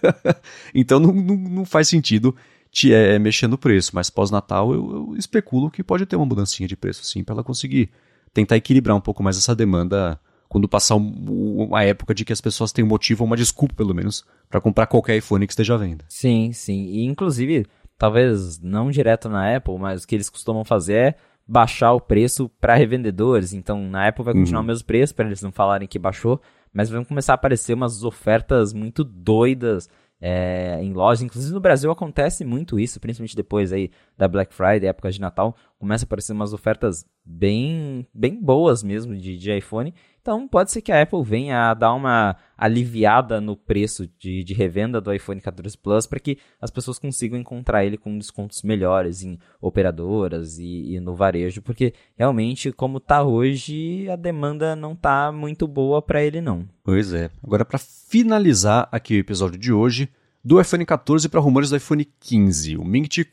então 0.74 0.98
não, 0.98 1.12
não, 1.12 1.36
não, 1.36 1.64
faz 1.64 1.88
sentido 1.88 2.34
te, 2.70 2.92
é, 2.92 3.18
mexer 3.18 3.46
no 3.46 3.58
preço. 3.58 3.92
Mas 3.94 4.10
pós-Natal 4.10 4.72
eu, 4.72 5.08
eu, 5.10 5.16
especulo 5.16 5.70
que 5.70 5.82
pode 5.82 6.06
ter 6.06 6.16
uma 6.16 6.26
mudancinha 6.26 6.68
de 6.68 6.76
preço, 6.76 7.04
sim, 7.04 7.22
para 7.22 7.36
ela 7.36 7.44
conseguir 7.44 7.90
tentar 8.32 8.56
equilibrar 8.56 8.96
um 8.96 9.00
pouco 9.00 9.22
mais 9.22 9.38
essa 9.38 9.54
demanda 9.54 10.18
quando 10.48 10.68
passar 10.68 10.96
uma 10.96 11.82
época 11.82 12.14
de 12.14 12.24
que 12.24 12.32
as 12.32 12.40
pessoas 12.40 12.72
têm 12.72 12.84
um 12.84 12.88
motivo, 12.88 13.24
uma 13.24 13.36
desculpa 13.36 13.74
pelo 13.74 13.94
menos, 13.94 14.24
para 14.48 14.60
comprar 14.60 14.86
qualquer 14.86 15.16
iPhone 15.16 15.46
que 15.46 15.52
esteja 15.52 15.74
à 15.74 15.76
venda. 15.76 16.04
Sim, 16.08 16.52
sim. 16.52 16.86
E 16.86 17.04
inclusive, 17.04 17.66
talvez 17.98 18.60
não 18.60 18.90
direto 18.90 19.28
na 19.28 19.56
Apple, 19.56 19.78
mas 19.78 20.04
o 20.04 20.06
que 20.06 20.14
eles 20.14 20.30
costumam 20.30 20.64
fazer 20.64 20.94
é 20.94 21.14
baixar 21.46 21.92
o 21.92 22.00
preço 22.00 22.48
para 22.60 22.74
revendedores. 22.74 23.52
Então, 23.52 23.82
na 23.88 24.08
Apple 24.08 24.24
vai 24.24 24.34
continuar 24.34 24.60
uhum. 24.60 24.64
o 24.64 24.68
mesmo 24.68 24.86
preço, 24.86 25.14
para 25.14 25.26
eles 25.26 25.42
não 25.42 25.52
falarem 25.52 25.86
que 25.86 25.98
baixou, 25.98 26.40
mas 26.72 26.88
vão 26.88 27.04
começar 27.04 27.32
a 27.32 27.34
aparecer 27.34 27.74
umas 27.74 28.02
ofertas 28.02 28.72
muito 28.72 29.04
doidas 29.04 29.88
é, 30.20 30.78
em 30.82 30.92
lojas. 30.92 31.22
Inclusive 31.22 31.52
no 31.52 31.60
Brasil 31.60 31.90
acontece 31.90 32.44
muito 32.44 32.80
isso, 32.80 32.98
principalmente 32.98 33.36
depois 33.36 33.72
aí 33.72 33.90
da 34.16 34.26
Black 34.26 34.54
Friday, 34.54 34.88
época 34.88 35.10
de 35.10 35.20
Natal, 35.20 35.54
começa 35.78 36.04
a 36.04 36.06
aparecer 36.06 36.32
umas 36.32 36.52
ofertas 36.52 37.04
bem, 37.24 38.06
bem 38.14 38.40
boas 38.40 38.82
mesmo 38.82 39.14
de, 39.14 39.36
de 39.36 39.56
iPhone. 39.56 39.92
Então 40.24 40.48
pode 40.48 40.72
ser 40.72 40.80
que 40.80 40.90
a 40.90 41.02
Apple 41.02 41.22
venha 41.22 41.70
a 41.70 41.74
dar 41.74 41.92
uma 41.92 42.34
aliviada 42.56 43.42
no 43.42 43.54
preço 43.54 44.08
de, 44.18 44.42
de 44.42 44.54
revenda 44.54 44.98
do 44.98 45.12
iPhone 45.12 45.38
14 45.38 45.76
Plus 45.76 46.06
para 46.06 46.18
que 46.18 46.38
as 46.58 46.70
pessoas 46.70 46.98
consigam 46.98 47.38
encontrar 47.38 47.84
ele 47.84 47.98
com 47.98 48.16
descontos 48.16 48.62
melhores 48.62 49.22
em 49.22 49.38
operadoras 49.60 50.58
e, 50.58 50.94
e 50.94 50.98
no 50.98 51.14
varejo, 51.14 51.60
porque 51.60 51.92
realmente, 52.16 52.72
como 52.72 52.96
está 52.96 53.22
hoje, 53.22 54.08
a 54.08 54.16
demanda 54.16 54.74
não 54.74 54.92
está 54.92 55.30
muito 55.30 55.68
boa 55.68 56.00
para 56.00 56.24
ele 56.24 56.40
não. 56.40 56.66
Pois 56.82 57.12
é. 57.12 57.28
Agora, 57.42 57.62
para 57.62 57.78
finalizar 57.78 58.88
aqui 58.90 59.18
o 59.18 59.20
episódio 59.20 59.58
de 59.58 59.74
hoje, 59.74 60.08
do 60.42 60.58
iPhone 60.58 60.86
14 60.86 61.28
para 61.28 61.38
rumores 61.38 61.68
do 61.68 61.76
iPhone 61.76 62.02
15. 62.02 62.78
O 62.78 62.84
Ming 62.86 63.06
Chi 63.12 63.28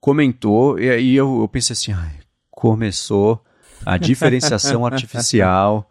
comentou, 0.00 0.78
e 0.78 0.88
aí 0.88 1.16
eu, 1.16 1.40
eu 1.40 1.48
pensei 1.48 1.72
assim, 1.72 1.92
começou 2.52 3.44
a 3.84 3.96
diferenciação 3.98 4.86
artificial 4.86 5.90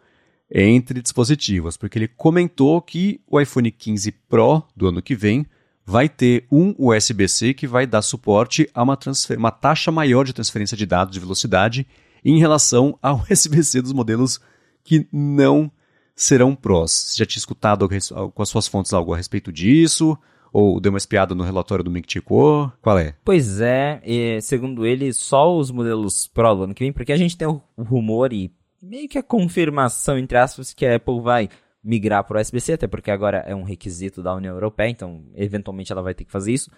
entre 0.50 1.00
dispositivos, 1.00 1.76
porque 1.76 1.98
ele 1.98 2.08
comentou 2.08 2.80
que 2.80 3.20
o 3.26 3.40
iPhone 3.40 3.70
15 3.70 4.12
Pro 4.28 4.62
do 4.76 4.88
ano 4.88 5.02
que 5.02 5.14
vem 5.14 5.46
vai 5.86 6.08
ter 6.08 6.46
um 6.50 6.74
USB-C 6.78 7.52
que 7.54 7.66
vai 7.66 7.86
dar 7.86 8.02
suporte 8.02 8.68
a 8.72 8.82
uma, 8.82 8.98
uma 9.36 9.50
taxa 9.50 9.90
maior 9.90 10.24
de 10.24 10.32
transferência 10.32 10.76
de 10.76 10.86
dados 10.86 11.12
de 11.12 11.20
velocidade 11.20 11.86
em 12.24 12.38
relação 12.38 12.98
ao 13.02 13.22
USB-C 13.30 13.82
dos 13.82 13.92
modelos 13.92 14.40
que 14.82 15.06
não 15.12 15.70
serão 16.16 16.54
Pros. 16.54 16.92
Você 16.92 17.18
já 17.18 17.26
tinha 17.26 17.40
escutado 17.40 17.88
com 18.32 18.42
as 18.42 18.48
suas 18.48 18.66
fontes 18.66 18.92
algo 18.92 19.12
a 19.12 19.16
respeito 19.16 19.52
disso? 19.52 20.16
Ou 20.52 20.78
deu 20.78 20.92
uma 20.92 20.98
espiada 20.98 21.34
no 21.34 21.42
relatório 21.42 21.82
do 21.82 21.90
Mick 21.90 22.10
Chico? 22.10 22.72
Qual 22.80 22.96
é? 22.96 23.16
Pois 23.24 23.60
é, 23.60 24.00
segundo 24.40 24.86
ele, 24.86 25.12
só 25.12 25.54
os 25.56 25.70
modelos 25.70 26.28
Pro 26.28 26.54
do 26.54 26.62
ano 26.62 26.74
que 26.74 26.84
vem, 26.84 26.92
porque 26.92 27.12
a 27.12 27.16
gente 27.16 27.36
tem 27.36 27.48
o 27.48 27.60
rumor 27.76 28.32
e 28.32 28.52
meio 28.84 29.08
que 29.08 29.18
a 29.18 29.22
confirmação, 29.22 30.18
entre 30.18 30.38
aspas, 30.38 30.72
que 30.72 30.86
a 30.86 30.96
Apple 30.96 31.20
vai 31.20 31.48
migrar 31.82 32.24
para 32.24 32.38
o 32.38 32.40
USB-C, 32.40 32.74
até 32.74 32.86
porque 32.86 33.10
agora 33.10 33.38
é 33.38 33.54
um 33.54 33.62
requisito 33.62 34.22
da 34.22 34.34
União 34.34 34.54
Europeia, 34.54 34.88
então 34.88 35.24
eventualmente 35.34 35.92
ela 35.92 36.02
vai 36.02 36.14
ter 36.14 36.24
que 36.24 36.32
fazer 36.32 36.52
isso. 36.52 36.70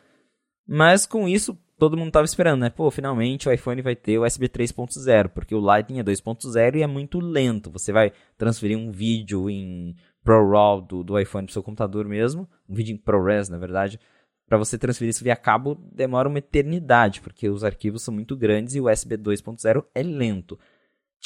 Mas 0.66 1.06
com 1.06 1.28
isso, 1.28 1.56
todo 1.78 1.96
mundo 1.96 2.08
estava 2.08 2.24
esperando, 2.24 2.60
né? 2.60 2.70
Pô, 2.70 2.90
finalmente 2.90 3.48
o 3.48 3.52
iPhone 3.52 3.82
vai 3.82 3.94
ter 3.94 4.18
USB 4.18 4.48
3.0, 4.48 5.28
porque 5.28 5.54
o 5.54 5.60
Lightning 5.60 6.00
é 6.00 6.02
2.0 6.02 6.76
e 6.76 6.82
é 6.82 6.86
muito 6.86 7.20
lento. 7.20 7.70
Você 7.70 7.92
vai 7.92 8.12
transferir 8.36 8.76
um 8.76 8.90
vídeo 8.90 9.48
em 9.48 9.94
ProRAW 10.24 10.80
do, 10.80 11.04
do 11.04 11.18
iPhone 11.18 11.46
para 11.46 11.50
o 11.50 11.52
seu 11.52 11.62
computador 11.62 12.08
mesmo, 12.08 12.48
um 12.68 12.74
vídeo 12.74 12.92
em 12.92 12.96
ProRes, 12.96 13.48
na 13.48 13.58
verdade, 13.58 14.00
para 14.48 14.58
você 14.58 14.76
transferir 14.76 15.10
isso 15.10 15.22
via 15.22 15.36
cabo 15.36 15.76
demora 15.92 16.28
uma 16.28 16.38
eternidade, 16.38 17.20
porque 17.20 17.48
os 17.48 17.62
arquivos 17.62 18.02
são 18.02 18.12
muito 18.12 18.36
grandes 18.36 18.74
e 18.74 18.80
o 18.80 18.90
USB 18.90 19.16
2.0 19.16 19.84
é 19.94 20.02
lento. 20.02 20.58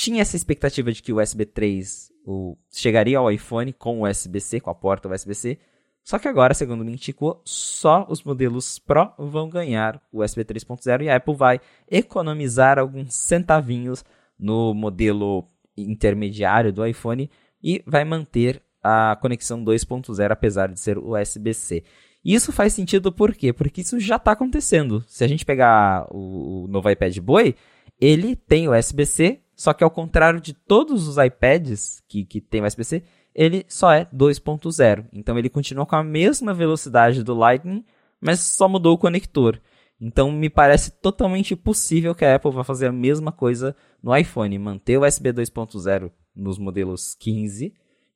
Tinha 0.00 0.22
essa 0.22 0.34
expectativa 0.34 0.90
de 0.90 1.02
que 1.02 1.12
o 1.12 1.20
USB 1.20 1.44
3 1.44 2.10
o, 2.24 2.56
chegaria 2.70 3.18
ao 3.18 3.30
iPhone 3.30 3.70
com 3.70 4.00
o 4.00 4.08
USB-C, 4.08 4.58
com 4.58 4.70
a 4.70 4.74
porta 4.74 5.10
USB-C, 5.10 5.58
só 6.02 6.18
que 6.18 6.26
agora, 6.26 6.54
segundo 6.54 6.80
o 6.80 6.84
Mintico, 6.86 7.38
só 7.44 8.06
os 8.08 8.22
modelos 8.22 8.78
Pro 8.78 9.12
vão 9.18 9.50
ganhar 9.50 10.02
o 10.10 10.24
USB 10.24 10.42
3.0 10.42 11.02
e 11.02 11.10
a 11.10 11.16
Apple 11.16 11.34
vai 11.34 11.60
economizar 11.86 12.78
alguns 12.78 13.14
centavinhos 13.14 14.02
no 14.38 14.72
modelo 14.72 15.46
intermediário 15.76 16.72
do 16.72 16.86
iPhone 16.86 17.30
e 17.62 17.82
vai 17.86 18.02
manter 18.02 18.62
a 18.82 19.18
conexão 19.20 19.62
2.0, 19.62 20.30
apesar 20.30 20.68
de 20.68 20.80
ser 20.80 20.96
USB-C. 20.96 21.84
Isso 22.24 22.52
faz 22.52 22.72
sentido 22.72 23.12
por 23.12 23.34
quê? 23.34 23.52
Porque 23.52 23.82
isso 23.82 24.00
já 24.00 24.16
está 24.16 24.32
acontecendo. 24.32 25.04
Se 25.06 25.24
a 25.24 25.28
gente 25.28 25.44
pegar 25.44 26.06
o, 26.10 26.64
o 26.64 26.68
novo 26.68 26.88
iPad 26.88 27.18
Boy, 27.18 27.54
ele 28.00 28.34
tem 28.34 28.66
USB-C, 28.66 29.42
só 29.60 29.74
que 29.74 29.84
ao 29.84 29.90
contrário 29.90 30.40
de 30.40 30.54
todos 30.54 31.06
os 31.06 31.18
iPads 31.18 32.02
que, 32.08 32.24
que 32.24 32.40
tem 32.40 32.64
USB-C, 32.64 33.04
ele 33.34 33.66
só 33.68 33.92
é 33.92 34.06
2.0. 34.06 35.04
Então 35.12 35.38
ele 35.38 35.50
continua 35.50 35.84
com 35.84 35.96
a 35.96 36.02
mesma 36.02 36.54
velocidade 36.54 37.22
do 37.22 37.34
Lightning, 37.34 37.84
mas 38.18 38.40
só 38.40 38.66
mudou 38.66 38.94
o 38.94 38.98
conector. 38.98 39.60
Então 40.00 40.32
me 40.32 40.48
parece 40.48 40.90
totalmente 41.02 41.54
possível 41.54 42.14
que 42.14 42.24
a 42.24 42.36
Apple 42.36 42.50
vá 42.50 42.64
fazer 42.64 42.86
a 42.86 42.92
mesma 42.92 43.30
coisa 43.32 43.76
no 44.02 44.16
iPhone, 44.16 44.58
manter 44.58 44.96
o 44.96 45.06
USB 45.06 45.30
2.0 45.30 46.10
nos 46.34 46.56
modelos 46.58 47.14
15 47.16 47.74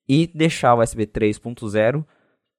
e 0.08 0.26
deixar 0.26 0.74
o 0.74 0.80
USB 0.80 1.06
3.0 1.06 2.06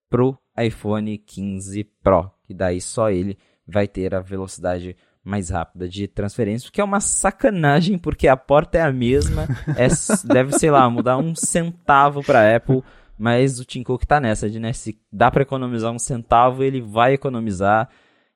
pro 0.07 0.37
iPhone 0.55 1.17
15 1.17 1.83
Pro, 2.03 2.29
que 2.43 2.53
daí 2.53 2.79
só 2.79 3.09
ele 3.09 3.35
vai 3.67 3.87
ter 3.87 4.13
a 4.13 4.21
velocidade 4.21 4.95
mais 5.25 5.49
rápida 5.49 5.89
de 5.89 6.07
transferência, 6.07 6.69
que 6.71 6.79
é 6.79 6.83
uma 6.83 6.99
sacanagem, 6.99 7.97
porque 7.97 8.27
a 8.27 8.37
porta 8.37 8.77
é 8.77 8.81
a 8.81 8.93
mesma, 8.93 9.47
é, 9.75 9.87
deve, 10.31 10.53
sei 10.53 10.69
lá, 10.69 10.87
mudar 10.87 11.17
um 11.17 11.33
centavo 11.33 12.23
para 12.23 12.55
Apple, 12.55 12.83
mas 13.17 13.59
o 13.59 13.65
Tim 13.65 13.81
Cook 13.81 14.05
tá 14.05 14.19
nessa, 14.21 14.47
de 14.47 14.59
né, 14.59 14.71
se 14.71 14.99
dá 15.11 15.31
para 15.31 15.41
economizar 15.41 15.91
um 15.91 15.97
centavo, 15.97 16.63
ele 16.63 16.79
vai 16.79 17.13
economizar, 17.13 17.89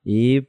e, 0.04 0.44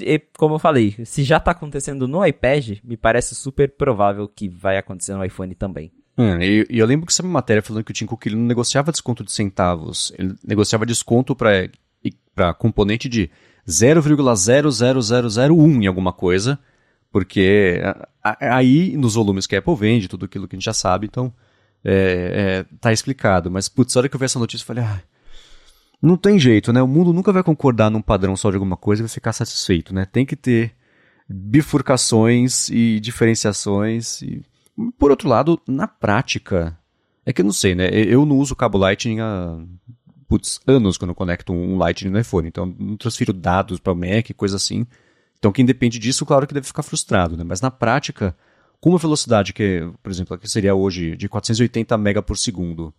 e, 0.00 0.18
como 0.38 0.54
eu 0.54 0.58
falei, 0.58 0.96
se 1.04 1.22
já 1.22 1.38
tá 1.38 1.50
acontecendo 1.50 2.08
no 2.08 2.24
iPad, 2.24 2.78
me 2.82 2.96
parece 2.96 3.34
super 3.34 3.70
provável 3.76 4.26
que 4.26 4.48
vai 4.48 4.78
acontecer 4.78 5.14
no 5.14 5.24
iPhone 5.24 5.54
também. 5.54 5.92
Hum, 6.16 6.40
e, 6.40 6.66
e, 6.70 6.78
eu 6.78 6.86
lembro 6.86 7.06
que 7.06 7.12
essa 7.12 7.22
matéria 7.22 7.62
falando 7.62 7.84
que 7.84 7.90
o 7.90 7.94
Tim 7.94 8.06
Cook 8.06 8.24
ele 8.24 8.36
não 8.36 8.44
negociava 8.44 8.90
desconto 8.90 9.22
de 9.22 9.32
centavos, 9.32 10.12
ele 10.16 10.34
negociava 10.42 10.86
desconto 10.86 11.36
para 11.36 12.54
componente 12.54 13.06
de 13.08 13.30
0,00001 13.66 15.82
em 15.82 15.86
alguma 15.86 16.12
coisa, 16.12 16.58
porque 17.10 17.80
aí 18.40 18.96
nos 18.96 19.14
volumes 19.14 19.46
que 19.46 19.56
a 19.56 19.58
Apple 19.58 19.76
vende, 19.76 20.08
tudo 20.08 20.24
aquilo 20.24 20.48
que 20.48 20.56
a 20.56 20.58
gente 20.58 20.64
já 20.64 20.72
sabe, 20.72 21.06
então 21.06 21.32
é, 21.84 22.64
é, 22.70 22.76
tá 22.80 22.92
explicado. 22.92 23.50
Mas, 23.50 23.68
putz, 23.68 23.96
a 23.96 24.00
hora 24.00 24.08
que 24.08 24.16
eu 24.16 24.18
vi 24.18 24.24
essa 24.24 24.38
notícia, 24.38 24.64
eu 24.64 24.66
falei, 24.66 24.84
ah, 24.84 25.02
não 26.02 26.16
tem 26.16 26.38
jeito, 26.38 26.72
né? 26.72 26.82
O 26.82 26.88
mundo 26.88 27.12
nunca 27.12 27.32
vai 27.32 27.42
concordar 27.42 27.90
num 27.90 28.02
padrão 28.02 28.36
só 28.36 28.50
de 28.50 28.56
alguma 28.56 28.76
coisa 28.76 29.02
e 29.02 29.04
vai 29.04 29.08
ficar 29.08 29.32
satisfeito, 29.32 29.94
né? 29.94 30.04
Tem 30.04 30.26
que 30.26 30.36
ter 30.36 30.74
bifurcações 31.28 32.68
e 32.68 33.00
diferenciações 33.00 34.20
e 34.20 34.42
por 34.98 35.10
outro 35.10 35.28
lado, 35.28 35.60
na 35.66 35.86
prática, 35.86 36.76
é 37.24 37.32
que 37.32 37.40
eu 37.40 37.44
não 37.44 37.52
sei, 37.52 37.74
né? 37.74 37.88
Eu 37.92 38.26
não 38.26 38.38
uso 38.38 38.56
cabo 38.56 38.76
Lightning 38.76 39.20
há 39.20 39.58
putz, 40.28 40.60
anos 40.66 40.96
quando 40.96 41.10
eu 41.10 41.14
conecto 41.14 41.52
um 41.52 41.76
Lightning 41.76 42.10
no 42.10 42.18
iPhone, 42.18 42.48
então 42.48 42.74
não 42.78 42.96
transfiro 42.96 43.32
dados 43.32 43.78
para 43.78 43.92
o 43.92 43.96
Mac, 43.96 44.30
coisa 44.36 44.56
assim. 44.56 44.86
Então 45.38 45.52
quem 45.52 45.64
depende 45.64 45.98
disso, 45.98 46.24
claro 46.24 46.46
que 46.46 46.54
deve 46.54 46.66
ficar 46.66 46.82
frustrado, 46.82 47.36
né? 47.36 47.44
Mas 47.44 47.60
na 47.60 47.70
prática, 47.70 48.36
com 48.80 48.90
uma 48.90 48.98
velocidade 48.98 49.52
que, 49.52 49.88
por 50.02 50.10
exemplo, 50.10 50.38
que 50.38 50.48
seria 50.48 50.74
hoje 50.74 51.16
de 51.16 51.28
480 51.28 51.96
MB 51.96 52.22
por 52.22 52.36
segundo, 52.36 52.92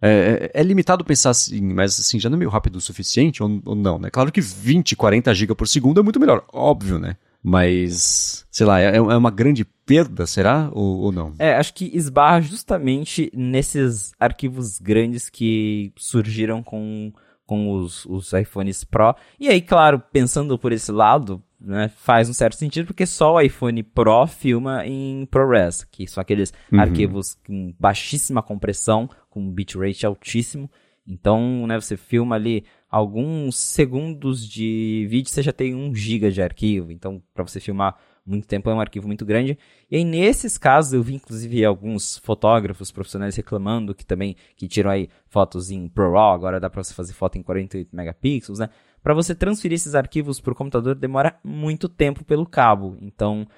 é, 0.00 0.50
é, 0.54 0.60
é, 0.60 0.62
limitado 0.64 1.04
pensar 1.04 1.30
assim, 1.30 1.60
mas 1.60 1.98
assim, 2.00 2.18
já 2.18 2.28
não 2.28 2.36
é 2.36 2.38
meio 2.40 2.50
rápido 2.50 2.76
o 2.76 2.80
suficiente 2.80 3.42
ou, 3.42 3.62
ou 3.64 3.74
não, 3.76 3.98
né? 3.98 4.10
Claro 4.10 4.32
que 4.32 4.40
20, 4.40 4.96
40 4.96 5.32
GB 5.32 5.54
por 5.54 5.68
segundo 5.68 6.00
é 6.00 6.02
muito 6.02 6.18
melhor, 6.18 6.44
óbvio, 6.52 6.98
né? 6.98 7.16
Mas, 7.42 8.46
sei 8.50 8.64
lá, 8.64 8.80
é, 8.80 8.96
é 8.96 9.00
uma 9.00 9.30
grande 9.30 9.64
perda, 9.64 10.26
será? 10.26 10.70
Ou, 10.72 11.00
ou, 11.00 11.12
não? 11.12 11.34
É, 11.38 11.54
acho 11.54 11.74
que 11.74 11.90
esbarra 11.92 12.40
justamente 12.40 13.30
nesses 13.34 14.12
arquivos 14.18 14.78
grandes 14.78 15.28
que 15.28 15.92
surgiram 15.96 16.62
com, 16.62 17.12
com 17.44 17.72
os, 17.72 18.06
os 18.06 18.32
iPhones 18.32 18.84
Pro. 18.84 19.16
E 19.40 19.48
aí, 19.48 19.60
claro, 19.60 20.00
pensando 20.12 20.56
por 20.56 20.70
esse 20.70 20.92
lado, 20.92 21.42
né, 21.60 21.88
faz 21.88 22.28
um 22.30 22.32
certo 22.32 22.54
sentido, 22.54 22.86
porque 22.86 23.06
só 23.06 23.34
o 23.34 23.40
iPhone 23.40 23.82
Pro 23.82 24.26
filma 24.28 24.86
em 24.86 25.26
ProRes, 25.26 25.82
que 25.84 26.06
são 26.06 26.20
aqueles 26.20 26.52
uhum. 26.70 26.80
arquivos 26.80 27.36
com 27.44 27.74
baixíssima 27.78 28.40
compressão, 28.40 29.10
com 29.28 29.50
bitrate 29.50 30.06
altíssimo. 30.06 30.70
Então, 31.04 31.66
né, 31.66 31.80
você 31.80 31.96
filma 31.96 32.36
ali 32.36 32.64
alguns 32.92 33.56
segundos 33.56 34.46
de 34.46 35.06
vídeo 35.08 35.30
você 35.30 35.42
já 35.42 35.52
tem 35.52 35.74
um 35.74 35.94
giga 35.94 36.30
de 36.30 36.42
arquivo. 36.42 36.92
Então, 36.92 37.22
para 37.32 37.42
você 37.42 37.58
filmar 37.58 37.96
muito 38.24 38.46
tempo 38.46 38.68
é 38.68 38.74
um 38.74 38.80
arquivo 38.80 39.06
muito 39.06 39.24
grande. 39.24 39.58
E 39.90 39.96
aí, 39.96 40.04
nesses 40.04 40.58
casos, 40.58 40.92
eu 40.92 41.02
vi 41.02 41.14
inclusive 41.14 41.64
alguns 41.64 42.18
fotógrafos 42.18 42.92
profissionais 42.92 43.34
reclamando 43.34 43.94
que 43.94 44.04
também 44.04 44.36
que 44.54 44.68
tiram 44.68 44.90
aí 44.90 45.08
fotos 45.26 45.70
em 45.70 45.88
ProRAW, 45.88 46.34
agora 46.34 46.60
dá 46.60 46.68
para 46.68 46.84
você 46.84 46.92
fazer 46.92 47.14
foto 47.14 47.38
em 47.38 47.42
48 47.42 47.96
megapixels, 47.96 48.58
né? 48.58 48.68
Para 49.02 49.14
você 49.14 49.34
transferir 49.34 49.76
esses 49.76 49.94
arquivos 49.94 50.38
para 50.38 50.52
o 50.52 50.56
computador 50.56 50.94
demora 50.94 51.36
muito 51.42 51.88
tempo 51.88 52.24
pelo 52.24 52.46
cabo. 52.46 52.96
Então, 53.00 53.48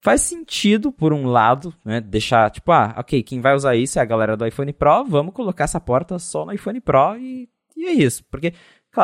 faz 0.00 0.20
sentido, 0.22 0.92
por 0.92 1.12
um 1.12 1.26
lado, 1.26 1.74
né, 1.84 2.00
deixar, 2.00 2.50
tipo, 2.50 2.70
ah, 2.70 2.94
ok, 2.96 3.22
quem 3.24 3.40
vai 3.40 3.54
usar 3.56 3.74
isso 3.74 3.98
é 3.98 4.02
a 4.02 4.06
galera 4.06 4.36
do 4.36 4.46
iPhone 4.46 4.72
Pro, 4.72 5.04
vamos 5.04 5.34
colocar 5.34 5.64
essa 5.64 5.80
porta 5.80 6.18
só 6.18 6.46
no 6.46 6.52
iPhone 6.52 6.80
Pro 6.80 7.18
e, 7.18 7.48
e 7.76 7.86
é 7.86 7.92
isso. 7.92 8.24
Porque, 8.30 8.54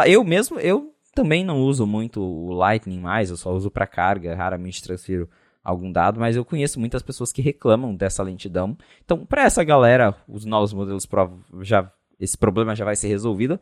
eu 0.06 0.24
mesmo, 0.24 0.58
eu 0.58 0.94
também 1.14 1.44
não 1.44 1.60
uso 1.60 1.86
muito 1.86 2.20
o 2.20 2.52
Lightning 2.52 3.00
mais, 3.00 3.30
eu 3.30 3.36
só 3.36 3.52
uso 3.52 3.70
para 3.70 3.86
carga, 3.86 4.34
raramente 4.34 4.82
transfiro 4.82 5.28
algum 5.62 5.92
dado, 5.92 6.18
mas 6.18 6.34
eu 6.34 6.44
conheço 6.44 6.80
muitas 6.80 7.02
pessoas 7.02 7.32
que 7.32 7.42
reclamam 7.42 7.94
dessa 7.94 8.22
lentidão. 8.22 8.76
Então, 9.04 9.24
para 9.24 9.44
essa 9.44 9.62
galera, 9.62 10.16
os 10.26 10.44
novos 10.44 10.72
modelos 10.72 11.06
Pro 11.06 11.38
já 11.60 11.90
esse 12.22 12.38
problema 12.38 12.74
já 12.74 12.84
vai 12.84 12.94
ser 12.94 13.08
resolvido. 13.08 13.58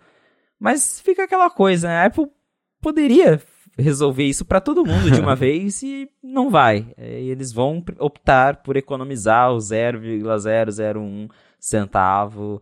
Mas 0.59 1.01
fica 1.01 1.25
aquela 1.25 1.49
coisa, 1.49 1.89
né? 1.89 1.97
A 1.97 2.05
Apple 2.05 2.29
poderia 2.81 3.41
resolver 3.79 4.25
isso 4.25 4.45
para 4.45 4.61
todo 4.61 4.85
mundo 4.85 5.11
de 5.11 5.19
uma 5.19 5.35
vez 5.37 5.83
e 5.83 6.11
não 6.23 6.51
vai. 6.51 6.93
É, 6.97 7.23
e 7.23 7.31
eles 7.31 7.53
vão 7.53 7.83
optar 7.99 8.63
por 8.63 8.77
economizar 8.77 9.51
o 9.53 9.59
0,001 9.59 11.29
centavo 11.59 12.61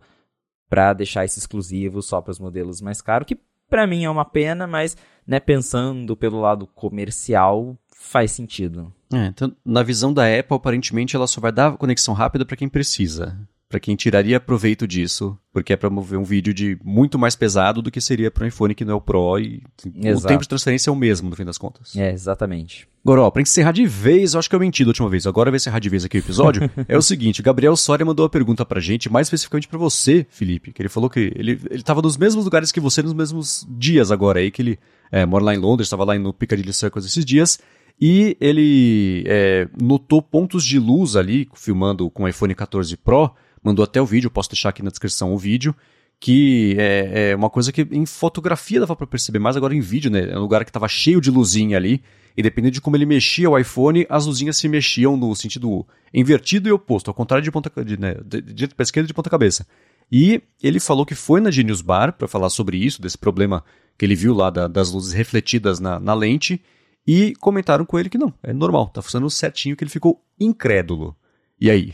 para 0.69 0.93
deixar 0.93 1.25
isso 1.25 1.39
exclusivo 1.39 2.01
só 2.01 2.21
para 2.21 2.31
os 2.31 2.39
modelos 2.39 2.79
mais 2.79 3.01
caros, 3.01 3.27
que 3.27 3.37
para 3.69 3.87
mim 3.87 4.03
é 4.03 4.09
uma 4.09 4.25
pena, 4.25 4.65
mas 4.65 4.97
né, 5.25 5.39
pensando 5.39 6.17
pelo 6.17 6.39
lado 6.41 6.65
comercial, 6.67 7.77
faz 7.95 8.31
sentido. 8.31 8.91
É, 9.13 9.27
então, 9.27 9.55
na 9.65 9.83
visão 9.83 10.13
da 10.13 10.23
Apple, 10.23 10.55
aparentemente 10.55 11.15
ela 11.15 11.27
só 11.27 11.39
vai 11.39 11.51
dar 11.51 11.77
conexão 11.77 12.13
rápida 12.13 12.45
para 12.45 12.57
quem 12.57 12.69
precisa. 12.69 13.37
Para 13.69 13.79
quem 13.79 13.95
tiraria 13.95 14.39
proveito 14.39 14.87
disso, 14.87 15.37
porque 15.53 15.73
é 15.73 15.77
para 15.77 15.91
mover 15.91 16.17
um 16.17 16.23
vídeo 16.23 16.51
de 16.55 16.75
muito 16.83 17.19
mais 17.19 17.35
pesado 17.35 17.83
do 17.83 17.91
que 17.91 18.01
seria 18.01 18.31
para 18.31 18.43
um 18.43 18.47
iPhone 18.47 18.73
que 18.73 18.83
não 18.83 18.93
é 18.93 18.95
o 18.95 19.01
Pro 19.01 19.37
e 19.37 19.61
Exato. 19.95 20.25
o 20.25 20.27
tempo 20.27 20.41
de 20.41 20.49
transferência 20.49 20.89
é 20.89 20.93
o 20.93 20.95
mesmo, 20.95 21.29
no 21.29 21.35
fim 21.35 21.45
das 21.45 21.59
contas. 21.59 21.95
É, 21.95 22.11
exatamente. 22.11 22.87
Agora, 23.05 23.21
ó, 23.21 23.29
pra 23.29 23.43
encerrar 23.43 23.71
de 23.71 23.85
vez, 23.85 24.33
eu 24.33 24.39
acho 24.39 24.49
que 24.49 24.55
eu 24.55 24.59
menti 24.59 24.83
da 24.83 24.89
última 24.89 25.07
vez, 25.07 25.27
agora 25.27 25.51
vai 25.51 25.57
encerrar 25.57 25.77
de 25.77 25.87
vez 25.87 26.03
aqui 26.03 26.17
o 26.17 26.19
episódio, 26.19 26.67
é 26.87 26.97
o 26.97 27.01
seguinte, 27.01 27.43
Gabriel 27.43 27.75
Soria 27.75 28.03
mandou 28.03 28.23
uma 28.23 28.29
pergunta 28.29 28.65
pra 28.65 28.81
gente, 28.81 29.07
mais 29.07 29.27
especificamente 29.27 29.67
para 29.67 29.77
você, 29.77 30.25
Felipe, 30.31 30.73
que 30.73 30.81
ele 30.81 30.89
falou 30.89 31.07
que 31.07 31.31
ele, 31.35 31.61
ele 31.69 31.83
tava 31.83 32.01
nos 32.01 32.17
mesmos 32.17 32.45
lugares 32.45 32.71
que 32.71 32.79
você 32.79 33.03
nos 33.03 33.13
mesmos 33.13 33.67
dias 33.69 34.11
agora 34.11 34.39
aí, 34.39 34.49
que 34.49 34.63
ele 34.63 34.79
é, 35.11 35.27
mora 35.27 35.43
lá 35.43 35.53
em 35.53 35.59
Londres, 35.59 35.85
estava 35.85 36.03
lá 36.03 36.17
no 36.17 36.33
Piccadilly 36.33 36.73
Circus 36.73 37.05
esses 37.05 37.23
dias, 37.23 37.59
e 38.01 38.35
ele 38.39 39.23
é, 39.27 39.67
notou 39.79 40.21
pontos 40.23 40.63
de 40.63 40.79
luz 40.79 41.15
ali, 41.15 41.47
filmando 41.53 42.09
com 42.09 42.23
o 42.23 42.27
iPhone 42.27 42.55
14 42.55 42.97
Pro, 42.97 43.31
mandou 43.63 43.83
até 43.83 44.01
o 44.01 44.05
vídeo, 44.05 44.29
posso 44.29 44.49
deixar 44.49 44.69
aqui 44.69 44.83
na 44.83 44.89
descrição 44.89 45.33
o 45.33 45.37
vídeo, 45.37 45.75
que 46.19 46.75
é, 46.77 47.31
é 47.31 47.35
uma 47.35 47.49
coisa 47.49 47.71
que 47.71 47.87
em 47.91 48.05
fotografia 48.05 48.79
dava 48.79 48.95
para 48.95 49.07
perceber 49.07 49.39
mais, 49.39 49.55
agora 49.55 49.73
em 49.73 49.79
vídeo, 49.79 50.11
né? 50.11 50.29
É 50.31 50.37
um 50.37 50.41
lugar 50.41 50.65
que 50.65 50.69
estava 50.69 50.87
cheio 50.87 51.21
de 51.21 51.31
luzinha 51.31 51.77
ali, 51.77 52.03
e 52.35 52.43
dependendo 52.43 52.73
de 52.73 52.81
como 52.81 52.95
ele 52.95 53.05
mexia 53.05 53.49
o 53.49 53.57
iPhone, 53.57 54.05
as 54.09 54.25
luzinhas 54.25 54.57
se 54.57 54.67
mexiam 54.67 55.15
no 55.15 55.35
sentido 55.35 55.85
invertido 56.13 56.67
e 56.67 56.71
oposto, 56.71 57.09
ao 57.09 57.13
contrário 57.13 57.43
de 57.43 57.51
ponta 57.51 57.71
de, 57.83 57.99
né, 57.99 58.15
de, 58.25 58.41
de 58.41 58.69
esquerda 58.79 59.07
de 59.07 59.13
ponta 59.13 59.29
cabeça. 59.29 59.65
E 60.11 60.41
ele 60.61 60.79
falou 60.79 61.05
que 61.05 61.15
foi 61.15 61.39
na 61.39 61.51
Genius 61.51 61.81
Bar 61.81 62.13
para 62.13 62.27
falar 62.27 62.49
sobre 62.49 62.77
isso, 62.77 63.01
desse 63.01 63.17
problema 63.17 63.63
que 63.97 64.05
ele 64.05 64.15
viu 64.15 64.33
lá 64.33 64.49
da, 64.49 64.67
das 64.67 64.91
luzes 64.91 65.13
refletidas 65.13 65.79
na, 65.79 65.99
na 65.99 66.13
lente, 66.13 66.61
e 67.05 67.33
comentaram 67.39 67.85
com 67.85 67.97
ele 67.97 68.09
que 68.09 68.17
não, 68.17 68.33
é 68.43 68.53
normal, 68.53 68.87
tá 68.87 69.01
funcionando 69.01 69.29
certinho, 69.29 69.75
que 69.75 69.83
ele 69.83 69.91
ficou 69.91 70.21
incrédulo. 70.39 71.15
E 71.61 71.69
aí? 71.69 71.93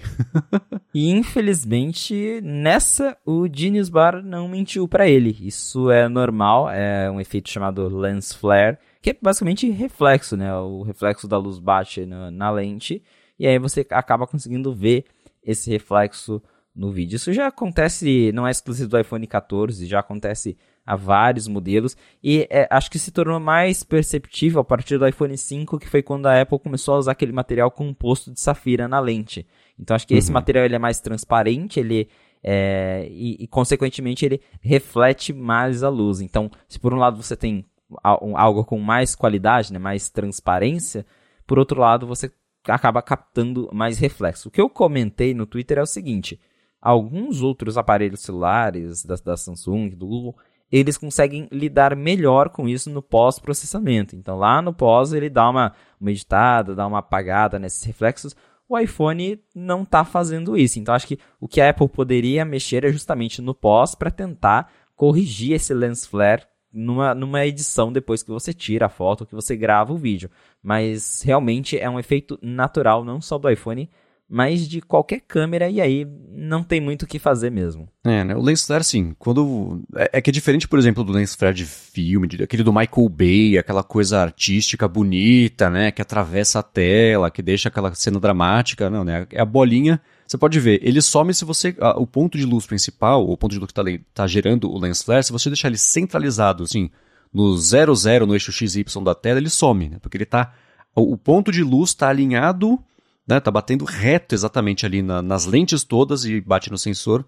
e 0.93 1.09
infelizmente, 1.09 2.39
nessa, 2.41 3.17
o 3.25 3.47
Genius 3.51 3.89
Bar 3.89 4.23
não 4.23 4.47
mentiu 4.47 4.87
para 4.87 5.07
ele. 5.07 5.35
Isso 5.41 5.89
é 5.89 6.07
normal, 6.07 6.69
é 6.69 7.09
um 7.09 7.19
efeito 7.19 7.49
chamado 7.49 7.87
lens 7.87 8.31
flare, 8.31 8.77
que 9.01 9.09
é 9.09 9.17
basicamente 9.19 9.69
reflexo, 9.69 10.37
né? 10.37 10.55
O 10.55 10.83
reflexo 10.83 11.27
da 11.27 11.37
luz 11.37 11.57
bate 11.57 12.05
na, 12.05 12.29
na 12.29 12.51
lente, 12.51 13.01
e 13.39 13.47
aí 13.47 13.57
você 13.57 13.85
acaba 13.89 14.27
conseguindo 14.27 14.73
ver 14.73 15.05
esse 15.43 15.69
reflexo 15.71 16.41
no 16.75 16.91
vídeo. 16.91 17.15
Isso 17.15 17.33
já 17.33 17.47
acontece, 17.47 18.31
não 18.33 18.47
é 18.47 18.51
exclusivo 18.51 18.89
do 18.89 18.99
iPhone 18.99 19.25
14, 19.25 19.87
já 19.87 19.99
acontece 19.99 20.57
há 20.85 20.95
vários 20.95 21.47
modelos 21.47 21.97
e 22.23 22.47
é, 22.49 22.67
acho 22.69 22.91
que 22.91 22.99
se 22.99 23.11
tornou 23.11 23.39
mais 23.39 23.83
perceptível 23.83 24.61
a 24.61 24.63
partir 24.63 24.97
do 24.97 25.07
iPhone 25.07 25.35
5, 25.35 25.79
que 25.79 25.89
foi 25.89 26.03
quando 26.03 26.27
a 26.27 26.41
Apple 26.41 26.59
começou 26.59 26.95
a 26.95 26.97
usar 26.99 27.11
aquele 27.13 27.31
material 27.31 27.71
composto 27.71 28.31
de 28.31 28.39
safira 28.39 28.87
na 28.87 28.99
lente. 28.99 29.47
Então 29.79 29.95
acho 29.95 30.07
que 30.07 30.13
uhum. 30.13 30.19
esse 30.19 30.31
material 30.31 30.65
ele 30.65 30.75
é 30.75 30.79
mais 30.79 30.99
transparente, 30.99 31.79
ele 31.79 32.07
é, 32.43 33.07
e, 33.09 33.43
e, 33.43 33.47
consequentemente 33.47 34.23
ele 34.23 34.39
reflete 34.61 35.33
mais 35.33 35.81
a 35.81 35.89
luz. 35.89 36.21
Então, 36.21 36.51
se 36.67 36.79
por 36.79 36.93
um 36.93 36.97
lado 36.97 37.21
você 37.21 37.35
tem 37.35 37.65
algo 38.03 38.63
com 38.63 38.77
mais 38.79 39.15
qualidade, 39.15 39.73
né, 39.73 39.79
mais 39.79 40.11
transparência, 40.11 41.05
por 41.47 41.57
outro 41.57 41.81
lado 41.81 42.05
você 42.05 42.31
acaba 42.67 43.01
captando 43.01 43.69
mais 43.73 43.97
reflexo. 43.97 44.49
O 44.49 44.51
que 44.51 44.61
eu 44.61 44.69
comentei 44.69 45.33
no 45.33 45.47
Twitter 45.47 45.79
é 45.79 45.81
o 45.81 45.87
seguinte: 45.87 46.39
alguns 46.79 47.41
outros 47.41 47.77
aparelhos 47.79 48.21
celulares 48.21 49.03
da, 49.03 49.15
da 49.15 49.37
Samsung, 49.37 49.89
do 49.89 50.05
Google, 50.05 50.35
eles 50.77 50.97
conseguem 50.97 51.47
lidar 51.51 51.95
melhor 51.95 52.49
com 52.49 52.67
isso 52.67 52.89
no 52.89 53.01
pós-processamento. 53.01 54.15
Então, 54.15 54.37
lá 54.37 54.61
no 54.61 54.73
pós, 54.73 55.13
ele 55.13 55.29
dá 55.29 55.49
uma, 55.49 55.73
uma 55.99 56.11
editada, 56.11 56.75
dá 56.75 56.85
uma 56.85 56.99
apagada 56.99 57.57
nesses 57.57 57.83
reflexos. 57.83 58.35
O 58.67 58.77
iPhone 58.77 59.39
não 59.55 59.83
está 59.83 60.03
fazendo 60.03 60.57
isso. 60.57 60.77
Então, 60.77 60.93
acho 60.93 61.07
que 61.07 61.19
o 61.39 61.47
que 61.47 61.61
a 61.61 61.69
Apple 61.69 61.87
poderia 61.87 62.43
mexer 62.43 62.83
é 62.83 62.91
justamente 62.91 63.41
no 63.41 63.53
pós 63.53 63.95
para 63.95 64.11
tentar 64.11 64.69
corrigir 64.95 65.53
esse 65.53 65.73
lens 65.73 66.05
flare 66.05 66.43
numa, 66.73 67.15
numa 67.15 67.45
edição 67.45 67.91
depois 67.91 68.21
que 68.21 68.31
você 68.31 68.53
tira 68.53 68.87
a 68.87 68.89
foto, 68.89 69.25
que 69.25 69.35
você 69.35 69.55
grava 69.55 69.93
o 69.93 69.97
vídeo. 69.97 70.29
Mas 70.61 71.21
realmente 71.21 71.79
é 71.79 71.89
um 71.89 71.99
efeito 71.99 72.37
natural, 72.41 73.05
não 73.05 73.21
só 73.21 73.37
do 73.37 73.49
iPhone, 73.49 73.89
mas 74.27 74.67
de 74.67 74.81
qualquer 74.81 75.21
câmera, 75.21 75.69
e 75.69 75.79
aí 75.79 76.07
não 76.31 76.63
tem 76.63 76.81
muito 76.81 77.03
o 77.03 77.07
que 77.07 77.19
fazer 77.19 77.51
mesmo. 77.51 77.87
É, 78.03 78.23
né? 78.23 78.35
O 78.35 78.41
lens 78.41 78.65
flare, 78.65 78.83
sim, 78.83 79.15
quando... 79.19 79.83
É, 79.95 80.09
é, 80.13 80.21
que 80.21 80.29
é 80.29 80.33
diferente, 80.33 80.67
por 80.67 80.79
exemplo, 80.79 81.03
do 81.03 81.13
lens 81.13 81.35
flare 81.35 81.55
de 81.55 81.65
filme, 81.65 82.27
de, 82.27 82.43
aquele 82.43 82.63
do 82.63 82.73
Michael 82.73 83.09
Bay, 83.09 83.57
aquela 83.57 83.83
coisa 83.83 84.19
artística 84.19 84.87
bonita, 84.87 85.69
né, 85.69 85.91
que 85.91 86.01
atravessa 86.01 86.59
a 86.59 86.63
tela, 86.63 87.29
que 87.29 87.41
deixa 87.41 87.69
aquela 87.69 87.93
cena 87.93 88.19
dramática, 88.19 88.89
não, 88.89 89.03
né, 89.03 89.27
é 89.31 89.41
a 89.41 89.45
bolinha... 89.45 90.01
Você 90.27 90.39
pode 90.39 90.59
ver, 90.59 90.79
ele 90.81 91.03
some 91.03 91.31
se 91.35 91.45
você. 91.45 91.75
o 91.97 92.07
ponto 92.07 92.35
de 92.35 92.45
luz 92.45 92.65
principal, 92.65 93.29
o 93.29 93.37
ponto 93.37 93.51
de 93.51 93.59
luz 93.59 93.71
que 93.71 93.79
está 93.79 94.03
tá 94.11 94.25
gerando 94.25 94.71
o 94.71 94.79
lens 94.79 95.03
flare, 95.03 95.23
se 95.23 95.31
você 95.31 95.51
deixar 95.51 95.67
ele 95.67 95.77
centralizado, 95.77 96.63
assim, 96.63 96.89
no 97.31 97.55
00, 97.55 98.25
no 98.25 98.33
eixo 98.33 98.51
XY 98.51 98.85
da 99.03 99.13
tela, 99.13 99.37
ele 99.37 99.51
some, 99.51 99.87
né? 99.87 99.97
Porque 100.01 100.17
ele 100.17 100.25
tá. 100.25 100.51
O 100.95 101.15
ponto 101.15 101.51
de 101.51 101.61
luz 101.61 101.91
está 101.91 102.09
alinhado 102.09 102.79
né? 103.27 103.39
Tá 103.39 103.51
batendo 103.51 103.85
reto 103.85 104.35
exatamente 104.35 104.85
ali 104.85 105.01
na, 105.01 105.21
nas 105.21 105.45
lentes 105.45 105.83
todas 105.83 106.25
e 106.25 106.41
bate 106.41 106.71
no 106.71 106.77
sensor, 106.77 107.25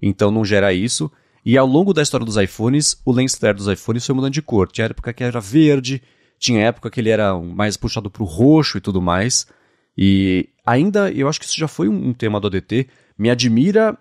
então 0.00 0.30
não 0.30 0.44
gera 0.44 0.72
isso. 0.72 1.10
E 1.44 1.56
ao 1.56 1.66
longo 1.66 1.94
da 1.94 2.02
história 2.02 2.26
dos 2.26 2.36
iPhones, 2.36 3.00
o 3.04 3.12
lens 3.12 3.34
flare 3.34 3.56
dos 3.56 3.68
iPhones 3.68 4.04
foi 4.04 4.14
mudando 4.14 4.32
de 4.32 4.42
cor. 4.42 4.70
Tinha 4.70 4.86
época 4.86 5.12
que 5.12 5.24
era 5.24 5.40
verde, 5.40 6.02
tinha 6.38 6.66
época 6.66 6.90
que 6.90 7.00
ele 7.00 7.10
era 7.10 7.38
mais 7.38 7.76
puxado 7.76 8.10
para 8.10 8.22
o 8.22 8.26
roxo 8.26 8.78
e 8.78 8.80
tudo 8.80 9.00
mais. 9.00 9.46
E 9.96 10.48
ainda, 10.64 11.10
eu 11.10 11.28
acho 11.28 11.40
que 11.40 11.46
isso 11.46 11.58
já 11.58 11.66
foi 11.66 11.88
um, 11.88 12.08
um 12.08 12.12
tema 12.12 12.38
do 12.38 12.46
ADT. 12.46 12.88
Me 13.16 13.30
admira 13.30 13.96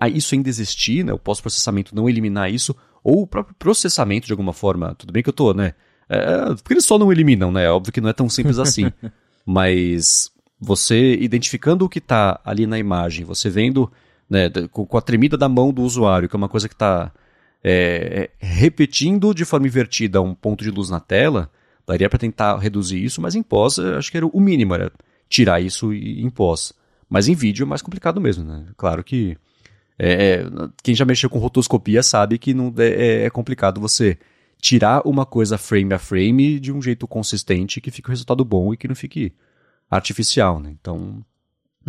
a 0.00 0.08
isso 0.08 0.34
ainda 0.34 0.48
existir, 0.48 1.04
né? 1.04 1.12
O 1.12 1.18
pós-processamento 1.18 1.94
não 1.94 2.08
eliminar 2.08 2.50
isso, 2.50 2.74
ou 3.04 3.22
o 3.22 3.26
próprio 3.26 3.54
processamento 3.58 4.26
de 4.26 4.32
alguma 4.32 4.52
forma. 4.52 4.94
Tudo 4.94 5.12
bem 5.12 5.22
que 5.22 5.28
eu 5.28 5.34
tô, 5.34 5.52
né? 5.52 5.74
É, 6.08 6.54
porque 6.54 6.74
eles 6.74 6.84
só 6.84 6.98
não 6.98 7.12
eliminam, 7.12 7.52
né? 7.52 7.70
Óbvio 7.70 7.92
que 7.92 8.00
não 8.00 8.08
é 8.08 8.12
tão 8.12 8.28
simples 8.28 8.58
assim. 8.58 8.90
Mas 9.46 10.31
você 10.64 11.16
identificando 11.16 11.84
o 11.84 11.88
que 11.88 11.98
está 11.98 12.40
ali 12.44 12.68
na 12.68 12.78
imagem, 12.78 13.24
você 13.24 13.50
vendo 13.50 13.90
né, 14.30 14.48
com, 14.70 14.96
a 14.96 15.00
tremida 15.00 15.36
da 15.36 15.48
mão 15.48 15.72
do 15.72 15.82
usuário, 15.82 16.28
que 16.28 16.36
é 16.36 16.38
uma 16.38 16.48
coisa 16.48 16.68
que 16.68 16.74
está 16.74 17.10
é, 17.64 18.30
é, 18.40 18.46
repetindo 18.46 19.34
de 19.34 19.44
forma 19.44 19.66
invertida 19.66 20.22
um 20.22 20.36
ponto 20.36 20.62
de 20.62 20.70
luz 20.70 20.88
na 20.88 21.00
tela, 21.00 21.50
daria 21.84 22.08
para 22.08 22.16
tentar 22.16 22.56
reduzir 22.58 23.02
isso, 23.02 23.20
mas 23.20 23.34
em 23.34 23.42
pós 23.42 23.76
acho 23.80 24.08
que 24.08 24.16
era 24.16 24.24
o 24.24 24.40
mínimo, 24.40 24.72
era 24.72 24.92
tirar 25.28 25.60
isso 25.60 25.92
em 25.92 26.30
pós. 26.30 26.72
Mas 27.10 27.26
em 27.26 27.34
vídeo 27.34 27.64
é 27.64 27.66
mais 27.66 27.82
complicado 27.82 28.20
mesmo, 28.20 28.44
né? 28.44 28.64
Claro 28.76 29.02
que 29.02 29.36
é, 29.98 30.12
é 30.12 30.46
quem 30.80 30.94
já 30.94 31.04
mexeu 31.04 31.28
com 31.28 31.40
rotoscopia 31.40 32.04
sabe 32.04 32.38
que 32.38 32.54
não 32.54 32.72
é, 32.78 33.24
é, 33.24 33.30
complicado 33.30 33.80
você 33.80 34.16
tirar 34.60 35.02
uma 35.04 35.26
coisa 35.26 35.58
frame 35.58 35.92
a 35.92 35.98
frame 35.98 36.60
de 36.60 36.72
um 36.72 36.80
jeito 36.80 37.08
consistente 37.08 37.80
que 37.80 37.90
fique 37.90 38.08
o 38.08 38.12
resultado 38.12 38.44
bom 38.44 38.72
e 38.72 38.76
que 38.76 38.86
não 38.86 38.94
fique 38.94 39.32
artificial. 39.92 40.58
Né? 40.58 40.74
Então, 40.80 41.22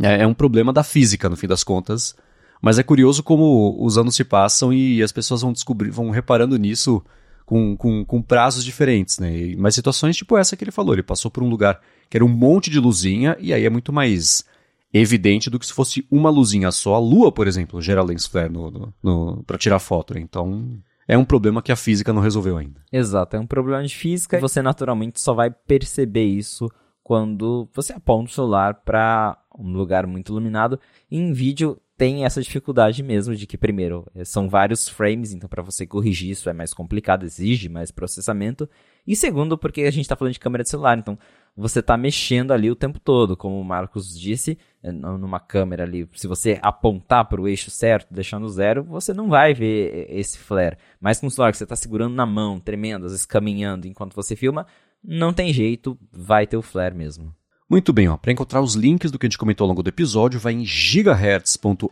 é, 0.01 0.23
é 0.23 0.27
um 0.27 0.33
problema 0.33 0.73
da 0.73 0.83
física, 0.83 1.29
no 1.29 1.37
fim 1.37 1.47
das 1.47 1.63
contas. 1.63 2.15
Mas 2.61 2.77
é 2.77 2.83
curioso 2.83 3.23
como 3.23 3.77
os 3.83 3.97
anos 3.97 4.15
se 4.15 4.23
passam 4.23 4.71
e 4.71 5.01
as 5.01 5.11
pessoas 5.11 5.41
vão 5.41 5.51
descobrir, 5.51 5.89
vão 5.89 6.09
reparando 6.09 6.57
nisso 6.57 7.03
com 7.45 7.75
com, 7.75 8.05
com, 8.05 8.21
prazos 8.21 8.63
diferentes, 8.63 9.19
né? 9.19 9.53
Mas 9.57 9.75
situações 9.75 10.15
tipo 10.15 10.37
essa 10.37 10.55
que 10.55 10.63
ele 10.63 10.71
falou, 10.71 10.95
ele 10.95 11.03
passou 11.03 11.29
por 11.29 11.43
um 11.43 11.49
lugar 11.49 11.81
que 12.09 12.15
era 12.15 12.23
um 12.23 12.29
monte 12.29 12.69
de 12.69 12.79
luzinha, 12.79 13.35
e 13.37 13.53
aí 13.53 13.65
é 13.65 13.69
muito 13.69 13.91
mais 13.91 14.45
evidente 14.93 15.49
do 15.49 15.59
que 15.59 15.65
se 15.65 15.73
fosse 15.73 16.07
uma 16.09 16.29
luzinha 16.29 16.71
só. 16.71 16.95
A 16.95 16.99
lua, 16.99 17.33
por 17.33 17.47
exemplo, 17.47 17.81
gera 17.81 18.01
lens 18.01 18.25
flare 18.25 18.53
no, 18.53 18.71
no, 18.71 18.93
no 19.03 19.43
para 19.43 19.57
tirar 19.57 19.79
foto, 19.79 20.13
né? 20.13 20.21
Então 20.21 20.79
é 21.05 21.17
um 21.17 21.25
problema 21.25 21.61
que 21.61 21.71
a 21.71 21.75
física 21.75 22.13
não 22.13 22.21
resolveu 22.21 22.57
ainda. 22.57 22.79
Exato, 22.93 23.35
é 23.35 23.39
um 23.41 23.47
problema 23.47 23.83
de 23.83 23.93
física 23.93 24.37
e 24.37 24.39
você 24.39 24.61
naturalmente 24.61 25.19
só 25.19 25.33
vai 25.33 25.51
perceber 25.51 26.23
isso 26.23 26.69
quando 27.03 27.67
você 27.73 27.93
aponta 27.93 28.31
o 28.31 28.33
celular 28.33 28.75
para 28.75 29.37
um 29.57 29.73
lugar 29.73 30.07
muito 30.07 30.31
iluminado. 30.31 30.79
Em 31.11 31.33
vídeo 31.33 31.79
tem 31.95 32.25
essa 32.25 32.41
dificuldade 32.41 33.03
mesmo 33.03 33.35
de 33.35 33.45
que, 33.45 33.57
primeiro, 33.57 34.05
são 34.25 34.49
vários 34.49 34.89
frames, 34.89 35.31
então 35.31 35.47
para 35.47 35.61
você 35.61 35.85
corrigir 35.85 36.31
isso 36.31 36.49
é 36.49 36.53
mais 36.53 36.73
complicado, 36.73 37.23
exige 37.23 37.69
mais 37.69 37.91
processamento. 37.91 38.67
E 39.05 39.15
segundo, 39.15 39.57
porque 39.57 39.81
a 39.81 39.91
gente 39.91 40.01
está 40.01 40.15
falando 40.15 40.33
de 40.33 40.39
câmera 40.39 40.63
de 40.63 40.69
celular, 40.69 40.97
então 40.97 41.17
você 41.55 41.81
está 41.81 41.95
mexendo 41.95 42.51
ali 42.51 42.71
o 42.71 42.75
tempo 42.75 42.99
todo, 42.99 43.37
como 43.37 43.59
o 43.59 43.63
Marcos 43.63 44.19
disse, 44.19 44.57
eh, 44.81 44.91
numa 44.91 45.39
câmera 45.39 45.83
ali. 45.83 46.09
Se 46.15 46.25
você 46.25 46.57
apontar 46.63 47.25
para 47.25 47.39
o 47.39 47.47
eixo 47.47 47.69
certo, 47.69 48.11
deixando 48.11 48.49
zero, 48.49 48.83
você 48.83 49.13
não 49.13 49.29
vai 49.29 49.53
ver 49.53 50.07
esse 50.09 50.39
flare. 50.39 50.77
Mas 50.99 51.19
com 51.19 51.27
o 51.27 51.31
celular 51.31 51.51
que 51.51 51.57
você 51.57 51.63
está 51.63 51.75
segurando 51.75 52.15
na 52.15 52.25
mão, 52.25 52.59
tremendo, 52.59 53.05
às 53.05 53.11
vezes 53.11 53.25
caminhando 53.25 53.87
enquanto 53.87 54.15
você 54.15 54.35
filma, 54.35 54.65
não 55.03 55.33
tem 55.33 55.51
jeito, 55.51 55.97
vai 56.11 56.47
ter 56.47 56.57
o 56.57 56.61
flare 56.61 56.95
mesmo. 56.95 57.33
Muito 57.69 57.91
bem, 57.91 58.07
para 58.17 58.31
encontrar 58.31 58.61
os 58.61 58.75
links 58.75 59.09
do 59.09 59.17
que 59.17 59.25
a 59.25 59.29
gente 59.29 59.37
comentou 59.37 59.65
ao 59.65 59.69
longo 59.69 59.81
do 59.81 59.89
episódio, 59.89 60.39
vai 60.39 60.53
em 60.53 60.63
gigahertz.fm 60.63 61.89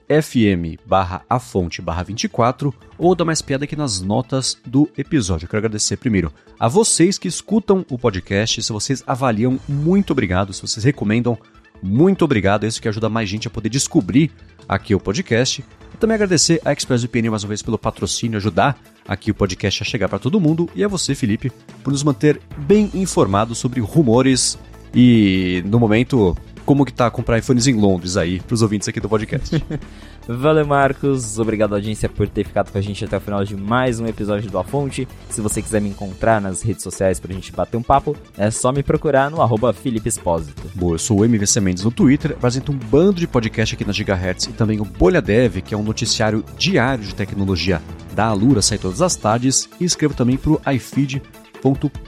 barra 0.85 1.23
a 1.27 1.39
fonte 1.39 1.81
barra 1.81 2.03
24 2.03 2.71
ou 2.99 3.15
dá 3.15 3.25
mais 3.25 3.41
piada 3.41 3.63
aqui 3.63 3.75
nas 3.75 3.99
notas 3.99 4.55
do 4.63 4.87
episódio. 4.95 5.45
Eu 5.45 5.49
quero 5.49 5.59
agradecer 5.59 5.97
primeiro 5.97 6.31
a 6.59 6.67
vocês 6.67 7.17
que 7.17 7.27
escutam 7.27 7.83
o 7.89 7.97
podcast, 7.97 8.61
se 8.61 8.71
vocês 8.71 9.03
avaliam, 9.07 9.59
muito 9.67 10.11
obrigado, 10.11 10.53
se 10.53 10.61
vocês 10.61 10.83
recomendam, 10.83 11.35
muito 11.81 12.23
obrigado, 12.23 12.65
é 12.65 12.67
isso 12.67 12.81
que 12.81 12.87
ajuda 12.87 13.09
mais 13.09 13.27
gente 13.27 13.47
a 13.47 13.51
poder 13.51 13.69
descobrir 13.69 14.29
aqui 14.69 14.93
o 14.93 14.99
podcast. 14.99 15.65
E 15.93 15.97
também 15.97 16.13
agradecer 16.13 16.61
a 16.63 16.71
ExpressVPN 16.71 17.31
mais 17.31 17.43
uma 17.43 17.49
vez 17.49 17.63
pelo 17.63 17.79
patrocínio, 17.79 18.37
ajudar 18.37 18.79
aqui 19.11 19.29
o 19.29 19.35
podcast 19.35 19.83
a 19.83 19.85
chegar 19.85 20.07
para 20.07 20.19
todo 20.19 20.39
mundo, 20.39 20.69
e 20.73 20.85
a 20.85 20.87
você, 20.87 21.13
Felipe, 21.13 21.51
por 21.83 21.91
nos 21.91 22.01
manter 22.01 22.39
bem 22.57 22.89
informados 22.93 23.57
sobre 23.57 23.81
rumores 23.81 24.57
e 24.95 25.61
no 25.65 25.77
momento, 25.77 26.35
como 26.65 26.85
que 26.85 26.93
tá 26.93 27.11
comprar 27.11 27.37
iPhones 27.37 27.67
em 27.67 27.73
Londres 27.73 28.15
aí, 28.15 28.39
pros 28.39 28.61
ouvintes 28.61 28.87
aqui 28.87 29.01
do 29.01 29.09
podcast. 29.09 29.61
Valeu, 30.37 30.65
Marcos. 30.65 31.37
Obrigado, 31.39 31.73
audiência, 31.73 32.07
por 32.07 32.27
ter 32.27 32.45
ficado 32.45 32.71
com 32.71 32.77
a 32.77 32.81
gente 32.81 33.03
até 33.03 33.17
o 33.17 33.21
final 33.21 33.43
de 33.43 33.55
mais 33.55 33.99
um 33.99 34.05
episódio 34.05 34.49
do 34.49 34.57
A 34.57 34.63
Fonte. 34.63 35.07
Se 35.29 35.41
você 35.41 35.61
quiser 35.61 35.81
me 35.81 35.89
encontrar 35.89 36.39
nas 36.39 36.61
redes 36.61 36.83
sociais 36.83 37.19
pra 37.19 37.33
gente 37.33 37.51
bater 37.51 37.77
um 37.77 37.83
papo, 37.83 38.15
é 38.37 38.49
só 38.49 38.71
me 38.71 38.83
procurar 38.83 39.29
no 39.29 39.41
arroba 39.41 39.73
Felipe 39.73 40.07
Espósito. 40.07 40.69
Boa, 40.75 40.95
eu 40.95 40.99
sou 40.99 41.19
o 41.19 41.25
MVC 41.25 41.59
Mendes 41.59 41.83
no 41.83 41.91
Twitter, 41.91 42.31
apresento 42.31 42.71
um 42.71 42.77
bando 42.77 43.19
de 43.19 43.27
podcast 43.27 43.75
aqui 43.75 43.85
na 43.85 43.93
Gigahertz 43.93 44.45
e 44.45 44.53
também 44.53 44.79
o 44.79 44.85
Bolha 44.85 45.21
Dev, 45.21 45.57
que 45.57 45.73
é 45.73 45.77
um 45.77 45.83
noticiário 45.83 46.43
diário 46.57 47.03
de 47.03 47.15
tecnologia 47.15 47.81
da 48.13 48.25
Alura, 48.25 48.61
sai 48.61 48.77
todas 48.77 49.01
as 49.01 49.15
tardes, 49.15 49.69
e 49.79 49.85
escrevo 49.85 50.13
também 50.13 50.37
pro 50.37 50.61
iFeed 50.73 51.21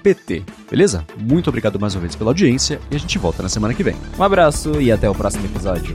pt 0.02 0.44
Beleza? 0.70 1.06
Muito 1.18 1.48
obrigado 1.48 1.80
mais 1.80 1.94
uma 1.94 2.02
vez 2.02 2.16
pela 2.16 2.32
audiência 2.32 2.80
e 2.90 2.96
a 2.96 3.00
gente 3.00 3.20
volta 3.20 3.44
na 3.44 3.50
semana 3.50 3.74
que 3.74 3.84
vem. 3.84 3.96
Um 4.18 4.24
abraço 4.24 4.82
e 4.82 4.92
até 4.92 5.10
o 5.10 5.14
próximo 5.14 5.46
episódio. 5.46 5.94